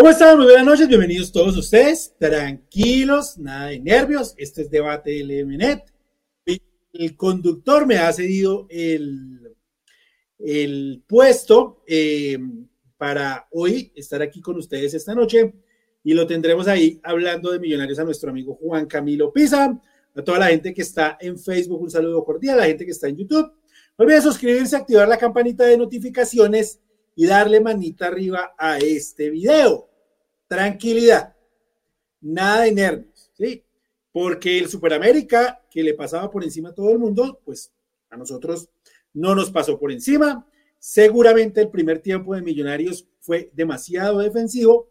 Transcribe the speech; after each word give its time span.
¿Cómo 0.00 0.12
están? 0.12 0.38
Muy 0.38 0.46
buenas 0.46 0.64
noches, 0.64 0.88
bienvenidos 0.88 1.30
todos 1.30 1.54
ustedes. 1.58 2.14
Tranquilos, 2.18 3.36
nada 3.36 3.66
de 3.66 3.80
nervios. 3.80 4.32
Este 4.38 4.62
es 4.62 4.70
debate 4.70 5.10
del 5.10 5.44
MNET. 5.44 5.92
El 6.94 7.16
conductor 7.18 7.86
me 7.86 7.98
ha 7.98 8.10
cedido 8.10 8.66
el, 8.70 9.54
el 10.38 11.02
puesto 11.06 11.82
eh, 11.86 12.38
para 12.96 13.46
hoy 13.50 13.92
estar 13.94 14.22
aquí 14.22 14.40
con 14.40 14.56
ustedes 14.56 14.94
esta 14.94 15.14
noche 15.14 15.52
y 16.02 16.14
lo 16.14 16.26
tendremos 16.26 16.66
ahí 16.66 16.98
hablando 17.02 17.50
de 17.50 17.60
millonarios 17.60 17.98
a 17.98 18.04
nuestro 18.04 18.30
amigo 18.30 18.54
Juan 18.54 18.86
Camilo 18.86 19.30
Pisa, 19.30 19.78
a 20.14 20.24
toda 20.24 20.38
la 20.38 20.46
gente 20.46 20.72
que 20.72 20.80
está 20.80 21.18
en 21.20 21.38
Facebook, 21.38 21.82
un 21.82 21.90
saludo 21.90 22.24
cordial, 22.24 22.54
a 22.54 22.62
la 22.62 22.68
gente 22.68 22.86
que 22.86 22.92
está 22.92 23.06
en 23.06 23.18
YouTube. 23.18 23.52
No 23.98 24.04
olviden 24.06 24.22
suscribirse, 24.22 24.76
activar 24.76 25.06
la 25.06 25.18
campanita 25.18 25.64
de 25.64 25.76
notificaciones 25.76 26.80
y 27.14 27.26
darle 27.26 27.60
manita 27.60 28.06
arriba 28.06 28.54
a 28.56 28.78
este 28.78 29.28
video 29.28 29.89
tranquilidad, 30.50 31.36
nada 32.20 32.62
de 32.62 32.72
nervios, 32.72 33.30
¿sí? 33.38 33.62
Porque 34.10 34.58
el 34.58 34.68
Superamérica, 34.68 35.62
que 35.70 35.84
le 35.84 35.94
pasaba 35.94 36.28
por 36.28 36.42
encima 36.42 36.70
a 36.70 36.74
todo 36.74 36.90
el 36.90 36.98
mundo, 36.98 37.40
pues 37.44 37.70
a 38.10 38.16
nosotros 38.16 38.68
no 39.14 39.36
nos 39.36 39.52
pasó 39.52 39.78
por 39.78 39.92
encima. 39.92 40.44
Seguramente 40.80 41.60
el 41.60 41.68
primer 41.68 42.00
tiempo 42.00 42.34
de 42.34 42.42
Millonarios 42.42 43.06
fue 43.20 43.52
demasiado 43.54 44.18
defensivo 44.18 44.88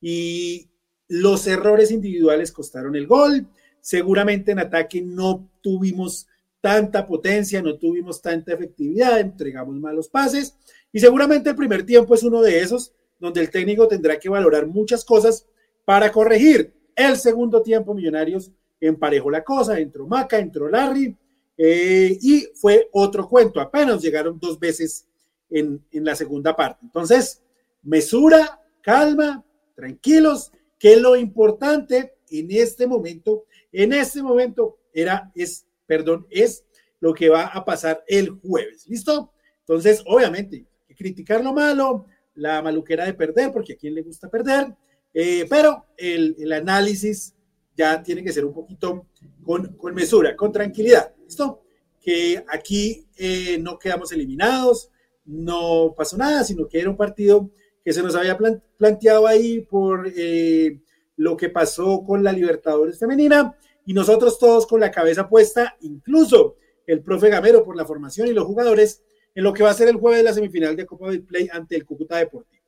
y 0.00 0.68
los 1.06 1.46
errores 1.46 1.92
individuales 1.92 2.50
costaron 2.50 2.96
el 2.96 3.06
gol. 3.06 3.46
Seguramente 3.80 4.50
en 4.50 4.58
ataque 4.58 5.00
no 5.00 5.48
tuvimos 5.60 6.26
tanta 6.60 7.06
potencia, 7.06 7.62
no 7.62 7.78
tuvimos 7.78 8.20
tanta 8.20 8.52
efectividad, 8.52 9.20
entregamos 9.20 9.76
malos 9.76 10.08
pases 10.08 10.56
y 10.90 10.98
seguramente 10.98 11.50
el 11.50 11.56
primer 11.56 11.86
tiempo 11.86 12.16
es 12.16 12.24
uno 12.24 12.42
de 12.42 12.58
esos 12.58 12.92
donde 13.18 13.40
el 13.40 13.50
técnico 13.50 13.88
tendrá 13.88 14.18
que 14.18 14.28
valorar 14.28 14.66
muchas 14.66 15.04
cosas 15.04 15.46
para 15.84 16.10
corregir. 16.12 16.72
El 16.94 17.16
segundo 17.16 17.62
tiempo, 17.62 17.94
Millonarios 17.94 18.50
emparejó 18.80 19.30
la 19.30 19.44
cosa, 19.44 19.78
entró 19.78 20.06
Maca, 20.06 20.38
entró 20.38 20.68
Larry, 20.68 21.16
eh, 21.56 22.16
y 22.20 22.48
fue 22.54 22.88
otro 22.92 23.28
cuento. 23.28 23.60
Apenas 23.60 24.00
llegaron 24.00 24.38
dos 24.38 24.58
veces 24.58 25.06
en, 25.50 25.84
en 25.90 26.04
la 26.04 26.14
segunda 26.14 26.54
parte. 26.54 26.80
Entonces, 26.84 27.42
mesura, 27.82 28.60
calma, 28.82 29.44
tranquilos, 29.74 30.52
que 30.78 30.96
lo 30.96 31.16
importante 31.16 32.14
en 32.30 32.50
este 32.50 32.86
momento, 32.86 33.46
en 33.72 33.92
este 33.92 34.22
momento 34.22 34.78
era, 34.92 35.30
es, 35.34 35.66
perdón, 35.86 36.26
es 36.30 36.64
lo 37.00 37.14
que 37.14 37.28
va 37.28 37.46
a 37.46 37.64
pasar 37.64 38.04
el 38.06 38.30
jueves. 38.30 38.86
¿Listo? 38.86 39.32
Entonces, 39.60 40.02
obviamente, 40.06 40.66
criticar 40.96 41.42
lo 41.42 41.52
malo, 41.52 42.06
la 42.38 42.62
maluquera 42.62 43.04
de 43.04 43.14
perder, 43.14 43.52
porque 43.52 43.74
a 43.74 43.76
quien 43.76 43.94
le 43.94 44.02
gusta 44.02 44.28
perder, 44.28 44.74
eh, 45.12 45.46
pero 45.50 45.86
el, 45.96 46.36
el, 46.38 46.52
análisis 46.52 47.34
ya 47.76 48.02
tiene 48.02 48.22
que 48.22 48.32
ser 48.32 48.44
un 48.44 48.54
poquito 48.54 49.06
con, 49.44 49.76
con 49.76 49.94
mesura, 49.94 50.36
con 50.36 50.52
tranquilidad. 50.52 51.12
¿Listo? 51.24 51.62
Que 52.00 52.44
aquí 52.48 53.06
eh, 53.16 53.58
no 53.58 53.78
quedamos 53.78 54.12
eliminados, 54.12 54.90
no 55.24 55.94
pasó 55.96 56.16
nada, 56.16 56.44
sino 56.44 56.68
que 56.68 56.80
era 56.80 56.90
un 56.90 56.96
partido 56.96 57.50
que 57.84 57.92
se 57.92 58.02
nos 58.02 58.14
había 58.14 58.36
plan, 58.36 58.62
planteado 58.76 59.26
ahí 59.26 59.60
por 59.60 60.10
eh, 60.14 60.80
lo 61.16 61.36
que 61.36 61.50
pasó 61.50 62.04
con 62.04 62.22
la 62.22 62.32
Libertadores 62.32 62.98
Femenina 62.98 63.56
y 63.84 63.94
nosotros 63.94 64.38
todos 64.38 64.66
con 64.66 64.80
la 64.80 64.90
cabeza 64.90 65.28
puesta, 65.28 65.76
incluso 65.80 66.56
el 66.86 67.02
profe 67.02 67.28
Gamero 67.30 67.64
por 67.64 67.76
la 67.76 67.84
formación 67.84 68.28
y 68.28 68.32
los 68.32 68.44
jugadores 68.44 69.02
en 69.38 69.44
lo 69.44 69.54
que 69.54 69.62
va 69.62 69.70
a 69.70 69.74
ser 69.74 69.86
el 69.86 69.94
jueves 69.94 70.18
de 70.18 70.24
la 70.24 70.32
semifinal 70.32 70.74
de 70.74 70.84
Copa 70.84 71.10
del 71.10 71.22
Play 71.22 71.48
ante 71.52 71.76
el 71.76 71.84
Cúcuta 71.84 72.16
Deportivo. 72.16 72.64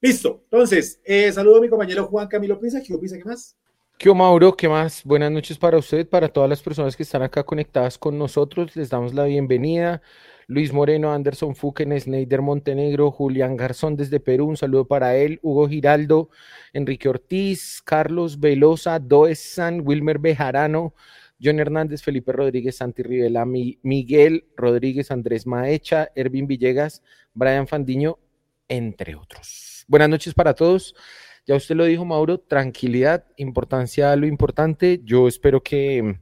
Listo. 0.00 0.40
Entonces, 0.50 1.00
eh, 1.04 1.30
saludo 1.30 1.58
a 1.58 1.60
mi 1.60 1.68
compañero 1.68 2.08
Juan 2.08 2.26
Camilo 2.26 2.58
Pisa. 2.58 2.82
¿Qué 2.82 2.98
Pisa? 2.98 3.16
¿Qué 3.16 3.24
más? 3.24 3.56
¿Qué 3.96 4.12
Mauro? 4.12 4.56
¿Qué 4.56 4.68
más? 4.68 5.04
Buenas 5.04 5.30
noches 5.30 5.56
para 5.56 5.78
usted, 5.78 6.08
para 6.08 6.26
todas 6.26 6.50
las 6.50 6.60
personas 6.60 6.96
que 6.96 7.04
están 7.04 7.22
acá 7.22 7.44
conectadas 7.44 7.96
con 7.98 8.18
nosotros. 8.18 8.74
Les 8.74 8.90
damos 8.90 9.14
la 9.14 9.26
bienvenida. 9.26 10.02
Luis 10.48 10.72
Moreno, 10.72 11.12
Anderson 11.12 11.54
Fuken, 11.54 12.00
Sneider 12.00 12.42
Montenegro, 12.42 13.12
Julián 13.12 13.56
Garzón 13.56 13.94
desde 13.94 14.18
Perú, 14.18 14.46
un 14.46 14.56
saludo 14.56 14.86
para 14.86 15.14
él, 15.14 15.38
Hugo 15.42 15.68
Giraldo, 15.68 16.30
Enrique 16.72 17.08
Ortiz, 17.08 17.80
Carlos 17.84 18.40
Velosa, 18.40 18.98
Doesan, 18.98 19.82
Wilmer 19.86 20.18
Bejarano, 20.18 20.94
John 21.40 21.60
Hernández, 21.60 22.02
Felipe 22.02 22.32
Rodríguez, 22.32 22.76
Santi 22.76 23.02
Rivela, 23.02 23.44
Miguel 23.44 24.44
Rodríguez, 24.56 25.10
Andrés 25.10 25.46
Maecha, 25.46 26.10
Ervin 26.14 26.46
Villegas, 26.46 27.02
Brian 27.34 27.66
Fandiño, 27.66 28.18
entre 28.68 29.14
otros. 29.14 29.84
Buenas 29.86 30.08
noches 30.08 30.34
para 30.34 30.54
todos. 30.54 30.94
Ya 31.46 31.56
usted 31.56 31.76
lo 31.76 31.84
dijo, 31.86 32.04
Mauro, 32.04 32.38
tranquilidad, 32.38 33.24
importancia 33.36 34.14
lo 34.16 34.26
importante. 34.26 35.00
Yo 35.04 35.28
espero 35.28 35.62
que 35.62 36.18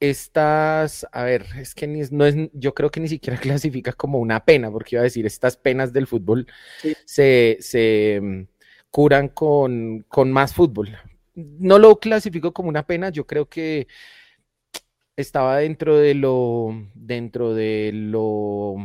estas, 0.00 1.06
a 1.12 1.22
ver, 1.24 1.44
es 1.58 1.74
que 1.74 1.86
ni, 1.86 2.00
no 2.10 2.26
es, 2.26 2.34
yo 2.52 2.74
creo 2.74 2.90
que 2.90 3.00
ni 3.00 3.08
siquiera 3.08 3.38
clasifica 3.40 3.92
como 3.92 4.18
una 4.18 4.44
pena, 4.44 4.70
porque 4.70 4.96
iba 4.96 5.00
a 5.00 5.04
decir, 5.04 5.26
estas 5.26 5.56
penas 5.56 5.92
del 5.92 6.06
fútbol 6.06 6.46
sí. 6.80 6.94
se, 7.04 7.58
se 7.60 8.20
mm, 8.22 8.42
curan 8.90 9.28
con, 9.28 10.04
con 10.08 10.32
más 10.32 10.54
fútbol. 10.54 10.96
No 11.34 11.78
lo 11.78 12.00
clasifico 12.00 12.52
como 12.52 12.68
una 12.68 12.86
pena, 12.86 13.10
yo 13.10 13.26
creo 13.26 13.48
que 13.48 13.86
estaba 15.18 15.58
dentro 15.58 15.96
de 15.98 16.14
lo, 16.14 16.70
dentro 16.94 17.52
de 17.52 17.90
lo 17.92 18.76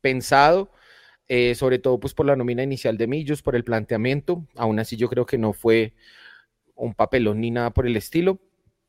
pensado, 0.00 0.72
eh, 1.28 1.54
sobre 1.54 1.78
todo 1.78 2.00
pues 2.00 2.14
por 2.14 2.24
la 2.24 2.36
nómina 2.36 2.62
inicial 2.62 2.96
de 2.96 3.06
Millos, 3.06 3.42
por 3.42 3.54
el 3.54 3.64
planteamiento, 3.64 4.46
aún 4.56 4.78
así 4.78 4.96
yo 4.96 5.08
creo 5.10 5.26
que 5.26 5.36
no 5.36 5.52
fue 5.52 5.94
un 6.74 6.94
papelón 6.94 7.40
ni 7.42 7.50
nada 7.50 7.70
por 7.70 7.86
el 7.86 7.96
estilo, 7.96 8.40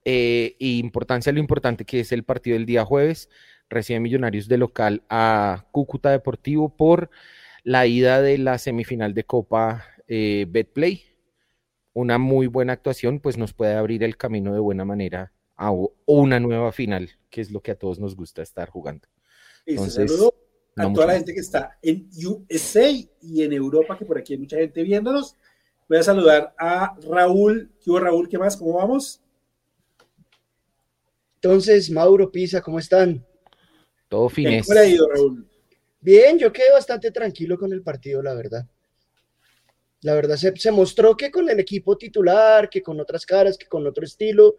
eh, 0.05 0.55
y 0.57 0.79
importancia 0.79 1.33
lo 1.33 1.39
importante 1.39 1.83
que 1.85 1.99
es 1.99 2.13
el 2.13 2.23
partido 2.23 2.55
del 2.55 2.65
día 2.65 2.85
jueves, 2.85 3.29
recibe 3.69 3.99
Millonarios 3.99 4.47
de 4.47 4.57
local 4.57 5.03
a 5.09 5.65
Cúcuta 5.71 6.11
Deportivo 6.11 6.77
por 6.77 7.09
la 7.63 7.87
ida 7.87 8.21
de 8.21 8.37
la 8.37 8.57
semifinal 8.57 9.13
de 9.13 9.25
Copa 9.25 9.85
eh, 10.07 10.45
Betplay, 10.49 11.03
una 11.93 12.17
muy 12.19 12.47
buena 12.47 12.73
actuación, 12.73 13.19
pues 13.19 13.37
nos 13.37 13.53
puede 13.53 13.75
abrir 13.75 14.03
el 14.03 14.15
camino 14.17 14.53
de 14.53 14.59
buena 14.59 14.85
manera 14.85 15.34
a 15.55 15.71
una 16.05 16.39
nueva 16.39 16.71
final, 16.71 17.11
que 17.29 17.41
es 17.41 17.51
lo 17.51 17.61
que 17.61 17.71
a 17.71 17.75
todos 17.75 17.99
nos 17.99 18.15
gusta 18.15 18.41
estar 18.41 18.69
jugando. 18.69 19.07
Entonces, 19.65 20.11
saludo 20.11 20.33
a 20.75 20.83
no 20.83 20.93
toda 20.93 21.07
la 21.07 21.13
gente 21.13 21.33
que 21.33 21.39
está 21.39 21.77
en 21.81 22.09
USA 22.25 22.89
y 23.21 23.43
en 23.43 23.53
Europa, 23.53 23.97
que 23.97 24.05
por 24.05 24.17
aquí 24.17 24.33
hay 24.33 24.39
mucha 24.39 24.57
gente 24.57 24.83
viéndonos. 24.83 25.35
Voy 25.87 25.97
a 25.99 26.03
saludar 26.03 26.53
a 26.57 26.95
Raúl. 27.09 27.71
¿Qué 27.81 27.89
hubo, 27.89 27.99
Raúl? 27.99 28.27
¿Qué 28.27 28.37
más? 28.37 28.57
¿Cómo 28.57 28.73
vamos? 28.73 29.21
Entonces, 31.35 31.89
Mauro, 31.91 32.31
Pisa, 32.31 32.61
¿cómo 32.61 32.79
están? 32.79 33.23
Todo 34.09 34.29
fines. 34.29 34.65
¿Cómo 34.65 34.73
le 34.73 34.79
ha 34.79 34.87
ido, 34.87 35.07
Raúl? 35.07 35.47
Bien, 36.01 36.37
yo 36.37 36.51
quedé 36.51 36.71
bastante 36.71 37.11
tranquilo 37.11 37.57
con 37.57 37.71
el 37.71 37.81
partido, 37.81 38.21
la 38.21 38.33
verdad. 38.33 38.65
La 40.01 40.13
verdad, 40.13 40.35
se, 40.35 40.55
se 40.55 40.71
mostró 40.71 41.15
que 41.15 41.31
con 41.31 41.49
el 41.49 41.59
equipo 41.59 41.97
titular, 41.97 42.69
que 42.69 42.81
con 42.81 42.99
otras 42.99 43.25
caras, 43.25 43.57
que 43.57 43.67
con 43.67 43.85
otro 43.87 44.05
estilo, 44.05 44.55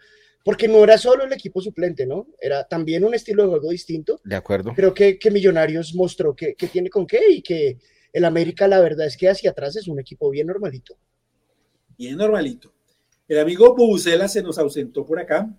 porque 0.47 0.69
no 0.69 0.85
era 0.85 0.97
solo 0.97 1.25
el 1.25 1.33
equipo 1.33 1.61
suplente, 1.61 2.07
¿no? 2.07 2.29
Era 2.41 2.63
también 2.69 3.03
un 3.03 3.13
estilo 3.15 3.43
de 3.43 3.49
juego 3.49 3.71
distinto. 3.71 4.21
De 4.23 4.37
acuerdo. 4.37 4.73
Creo 4.77 4.95
que, 4.95 5.19
que 5.19 5.33
Millonarios 5.33 5.93
mostró 5.97 6.37
que, 6.37 6.55
que, 6.55 6.69
tiene 6.69 6.89
con 6.89 7.05
qué 7.05 7.19
y 7.31 7.43
que 7.43 7.79
el 8.13 8.25
América, 8.25 8.69
la 8.69 8.79
verdad 8.79 9.09
es 9.09 9.17
que 9.17 9.29
hacia 9.29 9.51
atrás 9.51 9.75
es 9.75 9.89
un 9.89 9.99
equipo 9.99 10.31
bien 10.31 10.47
normalito. 10.47 10.97
Bien 11.99 12.17
normalito. 12.17 12.73
El 13.27 13.41
amigo 13.41 13.75
Bucela 13.75 14.29
se 14.29 14.41
nos 14.41 14.57
ausentó 14.57 15.05
por 15.05 15.19
acá. 15.19 15.53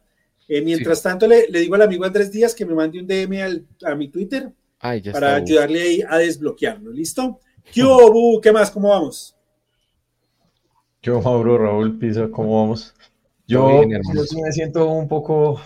Eh, 0.47 0.61
mientras 0.61 0.99
sí. 0.99 1.03
tanto, 1.03 1.27
le, 1.27 1.49
le, 1.49 1.59
digo 1.59 1.75
al 1.75 1.81
amigo 1.81 2.05
Andrés 2.05 2.31
Díaz 2.31 2.55
que 2.55 2.65
me 2.65 2.73
mande 2.73 2.97
un 3.01 3.07
DM 3.07 3.41
al, 3.41 3.67
a 3.83 3.93
mi 3.93 4.07
Twitter 4.07 4.53
Ay, 4.79 5.01
ya 5.01 5.11
para 5.11 5.31
está, 5.31 5.43
ayudarle 5.43 5.81
ahí 5.81 6.03
a 6.07 6.17
desbloquearlo. 6.17 6.93
¿Listo? 6.93 7.41
¿Qué 7.73 7.83
hubo, 7.83 8.09
Bu? 8.09 8.39
¿Qué 8.39 8.53
más? 8.53 8.71
¿Cómo 8.71 8.87
vamos? 8.87 9.35
Yo, 11.01 11.21
Mauro, 11.21 11.57
Raúl 11.57 11.99
Pisa, 11.99 12.29
¿cómo 12.31 12.61
vamos? 12.61 12.93
Yo, 13.47 13.85
bien, 13.85 14.01
yo 14.13 14.23
sí 14.23 14.41
me 14.41 14.51
siento 14.51 14.89
un 14.91 15.07
poco 15.07 15.61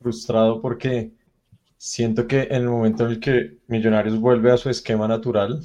frustrado 0.00 0.62
porque 0.62 1.12
siento 1.76 2.26
que 2.28 2.42
en 2.42 2.62
el 2.62 2.68
momento 2.68 3.04
en 3.04 3.10
el 3.10 3.20
que 3.20 3.58
Millonarios 3.66 4.20
vuelve 4.20 4.52
a 4.52 4.56
su 4.56 4.70
esquema 4.70 5.08
natural, 5.08 5.60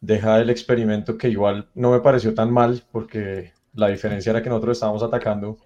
deja 0.00 0.40
el 0.40 0.48
experimento 0.48 1.18
que 1.18 1.28
igual 1.28 1.68
no 1.74 1.90
me 1.90 2.00
pareció 2.00 2.32
tan 2.34 2.50
mal 2.50 2.82
porque 2.90 3.52
la 3.74 3.88
diferencia 3.88 4.30
era 4.30 4.42
que 4.42 4.48
nosotros 4.48 4.78
estábamos 4.78 5.02
atacando 5.02 5.58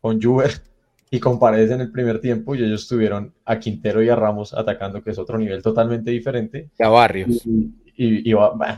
con 0.00 0.20
Juve 0.20 0.50
y 1.10 1.18
con 1.18 1.38
Paredes 1.38 1.70
en 1.70 1.80
el 1.80 1.90
primer 1.90 2.20
tiempo 2.20 2.54
y 2.54 2.64
ellos 2.64 2.86
tuvieron 2.86 3.32
a 3.44 3.58
Quintero 3.58 4.02
y 4.02 4.10
a 4.10 4.16
Ramos 4.16 4.52
atacando, 4.52 5.02
que 5.02 5.10
es 5.10 5.18
otro 5.18 5.38
nivel 5.38 5.62
totalmente 5.62 6.10
diferente. 6.10 6.70
Y 6.78 6.82
a 6.82 6.88
Barrios. 6.88 7.46
Y, 7.46 7.72
y, 7.96 8.30
y 8.30 8.34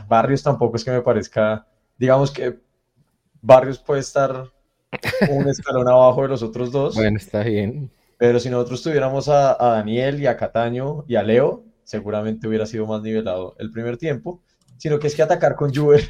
Barrios 0.07 0.43
tampoco 0.43 0.77
es 0.77 0.85
que 0.85 0.91
me 0.91 1.01
parezca, 1.01 1.67
digamos 1.97 2.31
que 2.31 2.57
Barrios 3.41 3.79
puede 3.79 4.01
estar 4.01 4.49
un 5.29 5.47
escalón 5.47 5.87
abajo 5.87 6.23
de 6.23 6.29
los 6.29 6.43
otros 6.43 6.71
dos. 6.71 6.95
Bueno, 6.95 7.17
está 7.17 7.43
bien. 7.43 7.91
Pero 8.17 8.39
si 8.39 8.49
nosotros 8.49 8.83
tuviéramos 8.83 9.29
a, 9.29 9.51
a, 9.63 9.75
Daniel 9.75 10.19
y 10.21 10.27
a 10.27 10.35
Cataño 10.35 11.05
y 11.07 11.15
a 11.15 11.23
Leo, 11.23 11.63
seguramente 11.83 12.47
hubiera 12.47 12.65
sido 12.65 12.85
más 12.85 13.01
nivelado 13.01 13.55
el 13.59 13.71
primer 13.71 13.97
tiempo. 13.97 14.41
Sino 14.77 14.99
que 14.99 15.07
es 15.07 15.15
que 15.15 15.23
atacar 15.23 15.55
con 15.55 15.73
Juve 15.73 16.01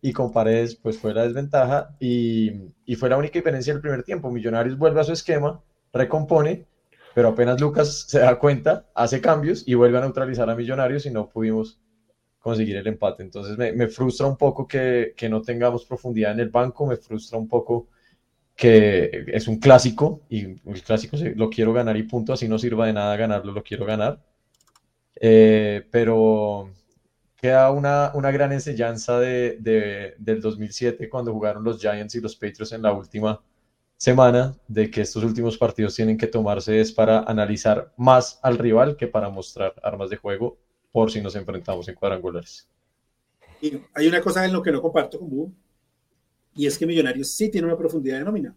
y 0.00 0.12
con 0.12 0.32
Paredes 0.32 0.76
pues 0.76 0.98
fue 0.98 1.14
la 1.14 1.22
desventaja 1.22 1.96
y, 2.00 2.72
y 2.84 2.94
fue 2.96 3.08
la 3.08 3.16
única 3.16 3.38
diferencia 3.38 3.72
del 3.72 3.82
primer 3.82 4.02
tiempo. 4.02 4.30
Millonarios 4.30 4.78
vuelve 4.78 5.00
a 5.00 5.04
su 5.04 5.12
esquema, 5.12 5.62
recompone, 5.92 6.66
pero 7.14 7.28
apenas 7.28 7.60
Lucas 7.60 8.04
se 8.08 8.20
da 8.20 8.38
cuenta, 8.38 8.86
hace 8.94 9.20
cambios 9.20 9.66
y 9.66 9.74
vuelve 9.74 9.98
a 9.98 10.02
neutralizar 10.02 10.48
a 10.50 10.54
Millonarios 10.54 11.06
y 11.06 11.10
no 11.10 11.28
pudimos 11.28 11.80
conseguir 12.38 12.76
el 12.76 12.86
empate. 12.86 13.22
Entonces 13.22 13.58
me, 13.58 13.72
me 13.72 13.88
frustra 13.88 14.26
un 14.26 14.36
poco 14.36 14.66
que, 14.66 15.14
que, 15.16 15.28
no 15.28 15.42
tengamos 15.42 15.84
profundidad 15.84 16.32
en 16.32 16.40
el 16.40 16.50
banco, 16.50 16.86
me 16.86 16.96
frustra 16.96 17.38
un 17.38 17.48
poco 17.48 17.88
que 18.56 19.26
es 19.28 19.46
un 19.48 19.58
clásico 19.58 20.22
y 20.30 20.40
el 20.44 20.82
clásico 20.82 21.16
lo 21.34 21.50
quiero 21.50 21.74
ganar 21.74 21.96
y 21.96 22.04
punto, 22.04 22.32
así 22.32 22.48
no 22.48 22.58
sirva 22.58 22.86
de 22.86 22.94
nada 22.94 23.14
ganarlo, 23.16 23.52
lo 23.52 23.62
quiero 23.62 23.84
ganar. 23.84 24.18
Eh, 25.20 25.86
pero 25.90 26.70
queda 27.36 27.70
una, 27.70 28.12
una 28.14 28.30
gran 28.30 28.52
enseñanza 28.52 29.20
de, 29.20 29.58
de, 29.60 30.14
del 30.18 30.40
2007 30.40 31.08
cuando 31.08 31.32
jugaron 31.32 31.64
los 31.64 31.80
Giants 31.80 32.14
y 32.14 32.20
los 32.20 32.34
Patriots 32.34 32.72
en 32.72 32.82
la 32.82 32.92
última 32.92 33.42
semana 33.98 34.56
de 34.68 34.90
que 34.90 35.02
estos 35.02 35.22
últimos 35.22 35.56
partidos 35.58 35.94
tienen 35.94 36.16
que 36.16 36.26
tomarse 36.26 36.80
es 36.80 36.92
para 36.92 37.20
analizar 37.20 37.92
más 37.96 38.40
al 38.42 38.58
rival 38.58 38.96
que 38.96 39.06
para 39.06 39.28
mostrar 39.28 39.74
armas 39.82 40.10
de 40.10 40.16
juego 40.16 40.58
por 40.92 41.10
si 41.10 41.20
nos 41.20 41.36
enfrentamos 41.36 41.88
en 41.88 41.94
cuadrangulares. 41.94 42.68
Hay 43.94 44.06
una 44.06 44.20
cosa 44.20 44.44
en 44.44 44.52
lo 44.52 44.62
que 44.62 44.72
no 44.72 44.80
comparto 44.82 45.18
con 45.18 45.54
y 46.56 46.66
es 46.66 46.78
que 46.78 46.86
Millonarios 46.86 47.28
sí 47.28 47.50
tiene 47.50 47.66
una 47.66 47.76
profundidad 47.76 48.18
de 48.18 48.24
nómina, 48.24 48.56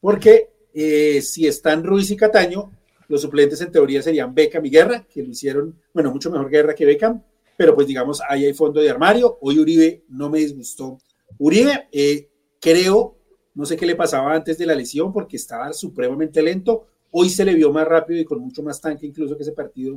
porque 0.00 0.50
eh, 0.72 1.20
si 1.22 1.46
están 1.46 1.84
Ruiz 1.84 2.10
y 2.10 2.16
Cataño, 2.16 2.72
los 3.08 3.22
suplentes 3.22 3.60
en 3.60 3.70
teoría 3.70 4.02
serían 4.02 4.34
Beckham 4.34 4.64
y 4.66 4.70
Guerra, 4.70 5.06
que 5.08 5.22
lo 5.22 5.30
hicieron, 5.30 5.78
bueno, 5.92 6.10
mucho 6.10 6.30
mejor 6.30 6.50
Guerra 6.50 6.74
que 6.74 6.86
Beckham, 6.86 7.22
pero 7.56 7.74
pues 7.74 7.86
digamos, 7.86 8.20
ahí 8.28 8.44
hay 8.44 8.54
fondo 8.54 8.80
de 8.80 8.90
armario. 8.90 9.38
Hoy 9.40 9.58
Uribe 9.58 10.04
no 10.08 10.28
me 10.28 10.40
disgustó. 10.40 10.98
Uribe, 11.38 11.88
eh, 11.92 12.28
creo, 12.60 13.16
no 13.54 13.64
sé 13.64 13.76
qué 13.76 13.86
le 13.86 13.94
pasaba 13.94 14.34
antes 14.34 14.58
de 14.58 14.66
la 14.66 14.74
lesión 14.74 15.12
porque 15.12 15.36
estaba 15.36 15.72
supremamente 15.72 16.42
lento. 16.42 16.86
Hoy 17.10 17.30
se 17.30 17.44
le 17.44 17.54
vio 17.54 17.72
más 17.72 17.86
rápido 17.86 18.20
y 18.20 18.24
con 18.24 18.40
mucho 18.40 18.62
más 18.62 18.80
tanque 18.80 19.06
incluso 19.06 19.36
que 19.36 19.44
ese 19.44 19.52
partido 19.52 19.96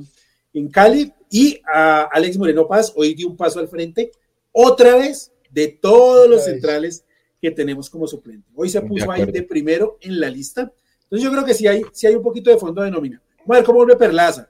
en 0.54 0.70
Cali. 0.70 1.12
Y 1.32 1.60
a 1.66 2.04
Alex 2.04 2.38
Moreno 2.38 2.68
Paz 2.68 2.94
hoy 2.96 3.16
dio 3.16 3.28
un 3.28 3.38
paso 3.38 3.60
al 3.60 3.68
frente, 3.68 4.12
otra 4.52 4.96
vez, 4.96 5.32
de 5.50 5.68
todos 5.68 6.30
los 6.30 6.44
centrales 6.44 7.06
que 7.42 7.52
tenemos 7.52 7.90
como 7.90 8.08
suplente. 8.08 8.50
Hoy 8.56 8.70
se 8.70 8.82
puso 8.82 9.12
ahí 9.12 9.26
de 9.26 9.44
primero 9.44 9.98
en 10.02 10.20
la 10.20 10.30
lista. 10.30 10.72
Entonces 11.04 11.24
yo 11.24 11.32
creo 11.32 11.46
que 11.46 11.54
sí 11.54 11.68
hay, 11.68 11.84
sí 11.92 12.08
hay 12.08 12.16
un 12.16 12.24
poquito 12.24 12.50
de 12.50 12.58
fondo 12.58 12.82
de 12.82 12.92
nómina. 12.92 13.22
Vamos 13.40 13.56
a 13.56 13.60
ver 13.60 13.64
cómo 13.64 13.78
vuelve 13.78 13.96
Perlaza 13.96 14.50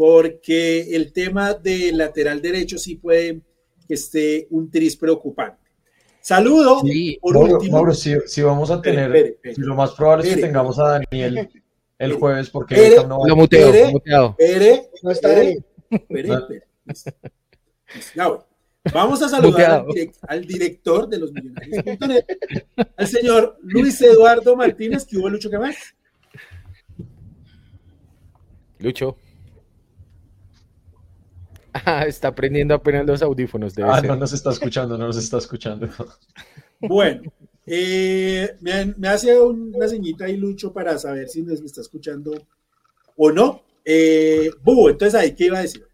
porque 0.00 0.96
el 0.96 1.12
tema 1.12 1.52
del 1.52 1.98
lateral 1.98 2.40
derecho 2.40 2.78
sí 2.78 2.94
puede 2.96 3.42
que 3.86 3.94
esté 3.94 4.46
un 4.48 4.70
tris 4.70 4.96
preocupante. 4.96 5.60
Saludo. 6.22 6.80
por 7.20 7.36
último. 7.36 7.72
Mauro, 7.72 7.92
si, 7.92 8.42
vamos 8.42 8.70
a 8.70 8.80
tener, 8.80 9.38
si 9.42 9.60
lo 9.60 9.74
más 9.74 9.90
probable 9.92 10.26
es 10.26 10.36
que 10.36 10.40
tengamos 10.40 10.78
a 10.78 11.00
Daniel 11.10 11.50
el 11.98 12.12
jueves, 12.14 12.48
porque 12.48 12.96
no 13.06 13.20
va 13.20 13.28
lo 13.28 13.36
muteo, 13.36 13.70
Pere, 13.70 13.92
muteado. 13.92 14.36
Pere, 14.36 14.88
no 15.02 15.10
está 15.10 15.28
ahí. 15.36 15.58
Vamos 18.92 19.22
a 19.22 19.28
saludar 19.28 19.84
al, 20.26 20.46
director 20.46 21.06
de 21.08 21.18
los 21.18 21.32
millonarios.net, 21.32 22.24
al 22.96 23.06
señor 23.06 23.58
Luis 23.62 24.00
Eduardo 24.00 24.56
Martínez, 24.56 25.04
que 25.04 25.18
hubo 25.18 25.28
Lucho, 25.28 25.50
¿qué 25.50 25.58
más? 25.58 25.76
Lucho. 28.78 29.16
Ah, 31.72 32.04
está 32.06 32.28
aprendiendo 32.28 32.74
apenas 32.74 33.06
los 33.06 33.22
audífonos. 33.22 33.74
ah, 33.78 34.00
no 34.00 34.16
nos 34.16 34.32
está 34.32 34.50
escuchando, 34.50 34.96
no 34.96 35.06
nos 35.06 35.16
está 35.16 35.38
escuchando. 35.38 35.88
Bueno, 36.80 37.30
eh, 37.66 38.56
me, 38.60 39.08
hace 39.08 39.38
una 39.38 39.86
señita 39.86 40.24
ahí, 40.24 40.36
Lucho, 40.36 40.72
para 40.72 40.98
saber 40.98 41.28
si 41.28 41.42
nos 41.42 41.60
está 41.60 41.82
escuchando 41.82 42.32
o 43.16 43.30
no. 43.30 43.62
Eh, 43.84 44.50
entonces 44.66 45.14
ahí, 45.14 45.34
¿qué 45.34 45.46
iba 45.46 45.58
a 45.58 45.62
decir? 45.62 45.86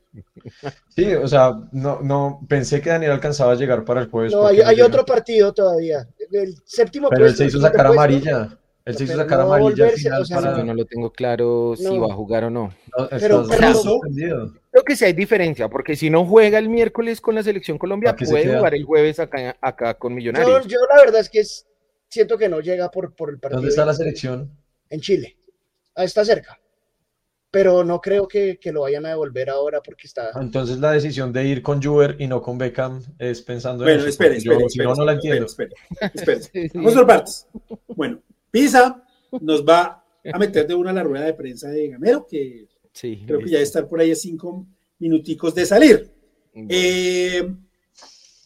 Sí, 0.88 1.14
o 1.14 1.28
sea, 1.28 1.54
no, 1.72 2.00
no, 2.00 2.40
pensé 2.48 2.80
que 2.80 2.90
Daniel 2.90 3.12
alcanzaba 3.12 3.52
a 3.52 3.56
llegar 3.56 3.84
para 3.84 4.00
el 4.00 4.08
jueves. 4.08 4.32
No, 4.32 4.46
hay, 4.46 4.80
otro 4.80 5.04
partido 5.04 5.52
todavía. 5.52 6.08
El 6.30 6.56
séptimo 6.64 7.08
Pero 7.10 7.26
él 7.26 7.34
se 7.34 7.46
hizo 7.46 7.60
sacar 7.60 7.86
amarilla. 7.86 8.58
Él 8.84 8.96
se 8.96 9.04
hizo 9.04 9.16
sacar 9.16 9.40
amarilla. 9.40 9.90
Yo 9.90 10.64
no 10.64 10.74
lo 10.74 10.84
tengo 10.84 11.12
claro 11.12 11.74
si 11.76 11.98
va 11.98 12.06
a 12.06 12.14
jugar 12.14 12.44
o 12.44 12.50
no. 12.50 12.74
pero, 13.10 13.46
creo 13.46 14.84
que 14.84 14.96
sí 14.96 15.04
hay 15.04 15.12
diferencia, 15.12 15.68
porque 15.68 15.96
si 15.96 16.10
no 16.10 16.24
juega 16.26 16.58
el 16.58 16.68
miércoles 16.68 17.20
con 17.20 17.34
la 17.34 17.42
selección 17.42 17.78
Colombia, 17.78 18.14
puede 18.14 18.56
jugar 18.56 18.74
el 18.74 18.84
jueves 18.84 19.18
acá, 19.20 19.56
acá 19.60 19.94
con 19.94 20.14
Millonarios. 20.14 20.66
Yo, 20.66 20.78
la 20.88 21.02
verdad 21.02 21.20
es 21.20 21.28
que 21.28 21.44
siento 22.08 22.38
que 22.38 22.48
no 22.48 22.60
llega 22.60 22.90
por, 22.90 23.14
por 23.14 23.30
el 23.30 23.38
partido. 23.38 23.58
¿Dónde 23.58 23.70
está 23.70 23.84
la 23.84 23.94
selección? 23.94 24.50
En 24.88 25.00
Chile. 25.00 25.36
Ah, 25.94 26.04
está 26.04 26.24
cerca. 26.24 26.58
Pero 27.56 27.84
no 27.84 28.02
creo 28.02 28.28
que, 28.28 28.58
que, 28.58 28.70
lo 28.70 28.82
vayan 28.82 29.06
a 29.06 29.08
devolver 29.08 29.48
ahora 29.48 29.80
porque 29.82 30.06
está. 30.06 30.30
Entonces 30.38 30.78
la 30.78 30.92
decisión 30.92 31.32
de 31.32 31.46
ir 31.46 31.62
con 31.62 31.82
Juber 31.82 32.14
y 32.18 32.26
no 32.26 32.42
con 32.42 32.58
Beckham 32.58 33.02
es 33.18 33.40
pensando 33.40 33.88
en. 33.88 33.94
Bueno, 33.94 34.06
espere, 34.10 34.36
espere. 34.36 34.68
Si 34.68 34.78
no, 34.78 34.94
no 34.94 35.04
la 35.06 35.12
entiendo. 35.14 35.46
Espere, 35.46 35.72
espere. 36.12 36.70
Vamos 36.74 36.92
por 36.92 37.06
partes. 37.06 37.48
Bueno, 37.88 38.20
Pisa 38.50 39.02
nos 39.40 39.64
va 39.64 40.04
a 40.30 40.38
meter 40.38 40.66
de 40.66 40.74
una 40.74 40.90
a 40.90 40.92
la 40.92 41.02
rueda 41.02 41.24
de 41.24 41.32
prensa 41.32 41.70
de 41.70 41.88
Gamero, 41.88 42.26
que 42.26 42.66
creo 42.92 43.38
que 43.38 43.48
ya 43.48 43.60
está 43.60 43.88
por 43.88 44.00
ahí 44.00 44.10
a 44.10 44.16
cinco 44.16 44.66
minuticos 44.98 45.54
de 45.54 45.64
salir. 45.64 46.10
Eh, 46.52 47.54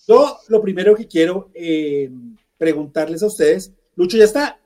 yo 0.06 0.38
lo 0.46 0.62
primero 0.62 0.94
que 0.94 1.08
quiero 1.08 1.50
eh, 1.52 2.08
preguntarles 2.56 3.24
a 3.24 3.26
ustedes, 3.26 3.72
Lucho 3.96 4.16
ya 4.16 4.24
está. 4.24 4.60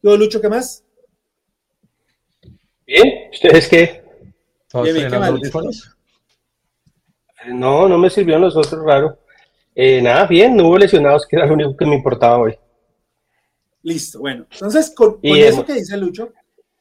Yo, 0.00 0.16
Lucho, 0.16 0.40
¿qué 0.40 0.48
más? 0.48 0.85
Bien, 2.86 3.30
¿ustedes 3.32 3.68
qué? 3.68 4.02
No, 7.48 7.88
no 7.88 7.98
me 7.98 8.10
sirvieron 8.10 8.42
los 8.42 8.56
otros 8.56 8.84
raro. 8.84 9.18
Eh, 9.74 10.00
nada, 10.00 10.26
bien, 10.26 10.56
no 10.56 10.68
hubo 10.68 10.78
lesionados, 10.78 11.26
que 11.26 11.36
era 11.36 11.46
lo 11.46 11.54
único 11.54 11.76
que 11.76 11.84
me 11.84 11.96
importaba 11.96 12.38
hoy. 12.38 12.56
Listo, 13.82 14.20
bueno. 14.20 14.46
Entonces, 14.50 14.90
con, 14.90 15.18
eso 15.22 15.64
que 15.64 15.74
dice 15.74 15.96
Lucho, 15.96 16.32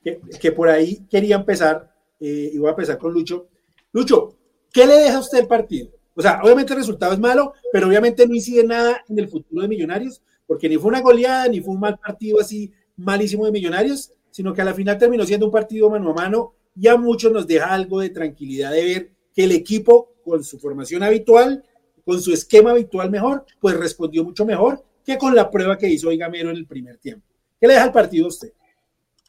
que, 0.03 0.51
por 0.51 0.69
ahí 0.69 1.05
quería 1.09 1.35
empezar, 1.35 1.91
eh, 2.19 2.51
y 2.53 2.57
voy 2.57 2.67
a 2.67 2.71
empezar 2.71 2.97
con 2.97 3.11
Lucho. 3.11 3.47
Lucho, 3.91 4.35
¿qué 4.71 4.85
le 4.85 4.95
deja 4.95 5.17
a 5.17 5.19
usted 5.19 5.39
el 5.39 5.47
partido? 5.47 5.89
O 6.15 6.21
sea, 6.21 6.39
obviamente 6.43 6.73
el 6.73 6.79
resultado 6.79 7.13
es 7.13 7.19
malo, 7.19 7.53
pero 7.71 7.87
obviamente 7.87 8.27
no 8.27 8.35
incide 8.35 8.63
nada 8.63 9.03
en 9.09 9.19
el 9.19 9.27
futuro 9.27 9.61
de 9.61 9.67
Millonarios, 9.67 10.21
porque 10.47 10.69
ni 10.69 10.77
fue 10.77 10.89
una 10.89 11.01
goleada, 11.01 11.47
ni 11.47 11.61
fue 11.61 11.73
un 11.73 11.79
mal 11.79 11.97
partido 11.97 12.39
así 12.39 12.71
malísimo 12.95 13.45
de 13.45 13.51
Millonarios, 13.51 14.11
sino 14.35 14.53
que 14.53 14.61
a 14.61 14.65
la 14.65 14.73
final 14.73 14.97
terminó 14.97 15.23
siendo 15.23 15.45
un 15.45 15.51
partido 15.53 15.89
mano 15.89 16.11
a 16.11 16.13
mano 16.13 16.55
y 16.75 16.89
a 16.89 16.97
muchos 16.97 17.31
nos 17.31 17.47
deja 17.47 17.73
algo 17.73 18.01
de 18.01 18.09
tranquilidad 18.09 18.73
de 18.73 18.83
ver 18.83 19.11
que 19.33 19.45
el 19.45 19.53
equipo, 19.53 20.15
con 20.25 20.43
su 20.43 20.59
formación 20.59 21.03
habitual, 21.03 21.63
con 22.03 22.19
su 22.21 22.33
esquema 22.33 22.71
habitual 22.71 23.09
mejor, 23.09 23.45
pues 23.61 23.77
respondió 23.77 24.25
mucho 24.25 24.45
mejor 24.45 24.83
que 25.05 25.17
con 25.17 25.33
la 25.33 25.49
prueba 25.49 25.77
que 25.77 25.87
hizo 25.87 26.09
Gamero 26.17 26.49
en 26.49 26.57
el 26.57 26.65
primer 26.65 26.97
tiempo. 26.97 27.25
¿Qué 27.57 27.65
le 27.65 27.75
deja 27.75 27.85
al 27.85 27.93
partido 27.93 28.25
a 28.25 28.27
usted? 28.27 28.49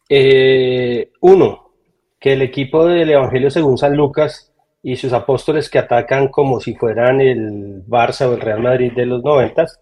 Eh, 0.09 1.13
uno, 1.21 1.71
que 2.19 2.33
el 2.33 2.43
equipo 2.43 2.85
del 2.85 3.09
Evangelio 3.09 3.49
según 3.49 3.79
San 3.79 3.97
Lucas 3.97 4.53
y 4.83 4.97
sus 4.97 5.13
apóstoles 5.13 5.71
que 5.71 5.79
atacan 5.79 6.27
como 6.27 6.59
si 6.59 6.75
fueran 6.75 7.21
el 7.21 7.87
Barça 7.87 8.29
o 8.29 8.35
el 8.35 8.41
Real 8.41 8.61
Madrid 8.61 8.91
de 8.93 9.07
los 9.07 9.23
noventas, 9.23 9.79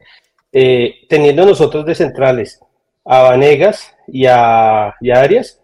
eh, 0.53 1.07
teniendo 1.09 1.47
nosotros 1.47 1.87
de 1.87 1.95
centrales 1.95 2.61
a 3.07 3.23
Vanegas 3.23 3.94
y 4.09 4.27
a, 4.27 4.95
y 5.01 5.11
Arias, 5.11 5.61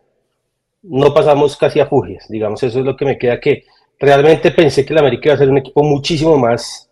no 0.82 1.12
pasamos 1.12 1.56
casi 1.56 1.80
a 1.80 1.86
Fugias, 1.86 2.26
digamos, 2.28 2.62
eso 2.62 2.78
es 2.78 2.84
lo 2.84 2.96
que 2.96 3.04
me 3.04 3.18
queda 3.18 3.38
que 3.40 3.64
realmente 3.98 4.50
pensé 4.50 4.84
que 4.84 4.92
el 4.92 4.98
América 4.98 5.28
iba 5.28 5.34
a 5.34 5.38
ser 5.38 5.50
un 5.50 5.58
equipo 5.58 5.82
muchísimo 5.82 6.36
más, 6.36 6.90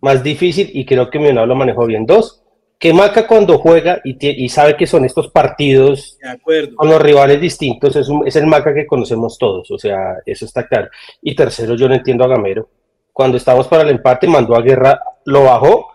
más 0.00 0.22
difícil 0.22 0.70
y 0.72 0.84
creo 0.84 1.10
que 1.10 1.18
Millonarios 1.18 1.48
lo 1.48 1.56
manejó 1.56 1.86
bien. 1.86 2.06
Dos, 2.06 2.42
que 2.78 2.92
Maca 2.92 3.26
cuando 3.26 3.58
juega 3.58 4.00
y, 4.04 4.48
sabe 4.48 4.76
que 4.76 4.86
son 4.86 5.04
estos 5.04 5.28
partidos 5.28 6.18
con 6.76 6.88
los 6.88 7.00
rivales 7.00 7.40
distintos, 7.40 7.96
es, 7.96 8.08
es, 8.26 8.36
el 8.36 8.46
Maca 8.46 8.74
que 8.74 8.86
conocemos 8.86 9.38
todos, 9.38 9.70
o 9.70 9.78
sea, 9.78 10.18
eso 10.24 10.44
está 10.44 10.66
claro. 10.66 10.88
Y 11.22 11.34
tercero, 11.34 11.74
yo 11.74 11.88
no 11.88 11.94
entiendo 11.94 12.24
a 12.24 12.28
Gamero. 12.28 12.68
Cuando 13.12 13.38
estábamos 13.38 13.66
para 13.66 13.82
el 13.82 13.90
empate, 13.90 14.28
mandó 14.28 14.54
a 14.54 14.60
Guerra, 14.60 15.00
lo 15.24 15.44
bajó 15.44 15.88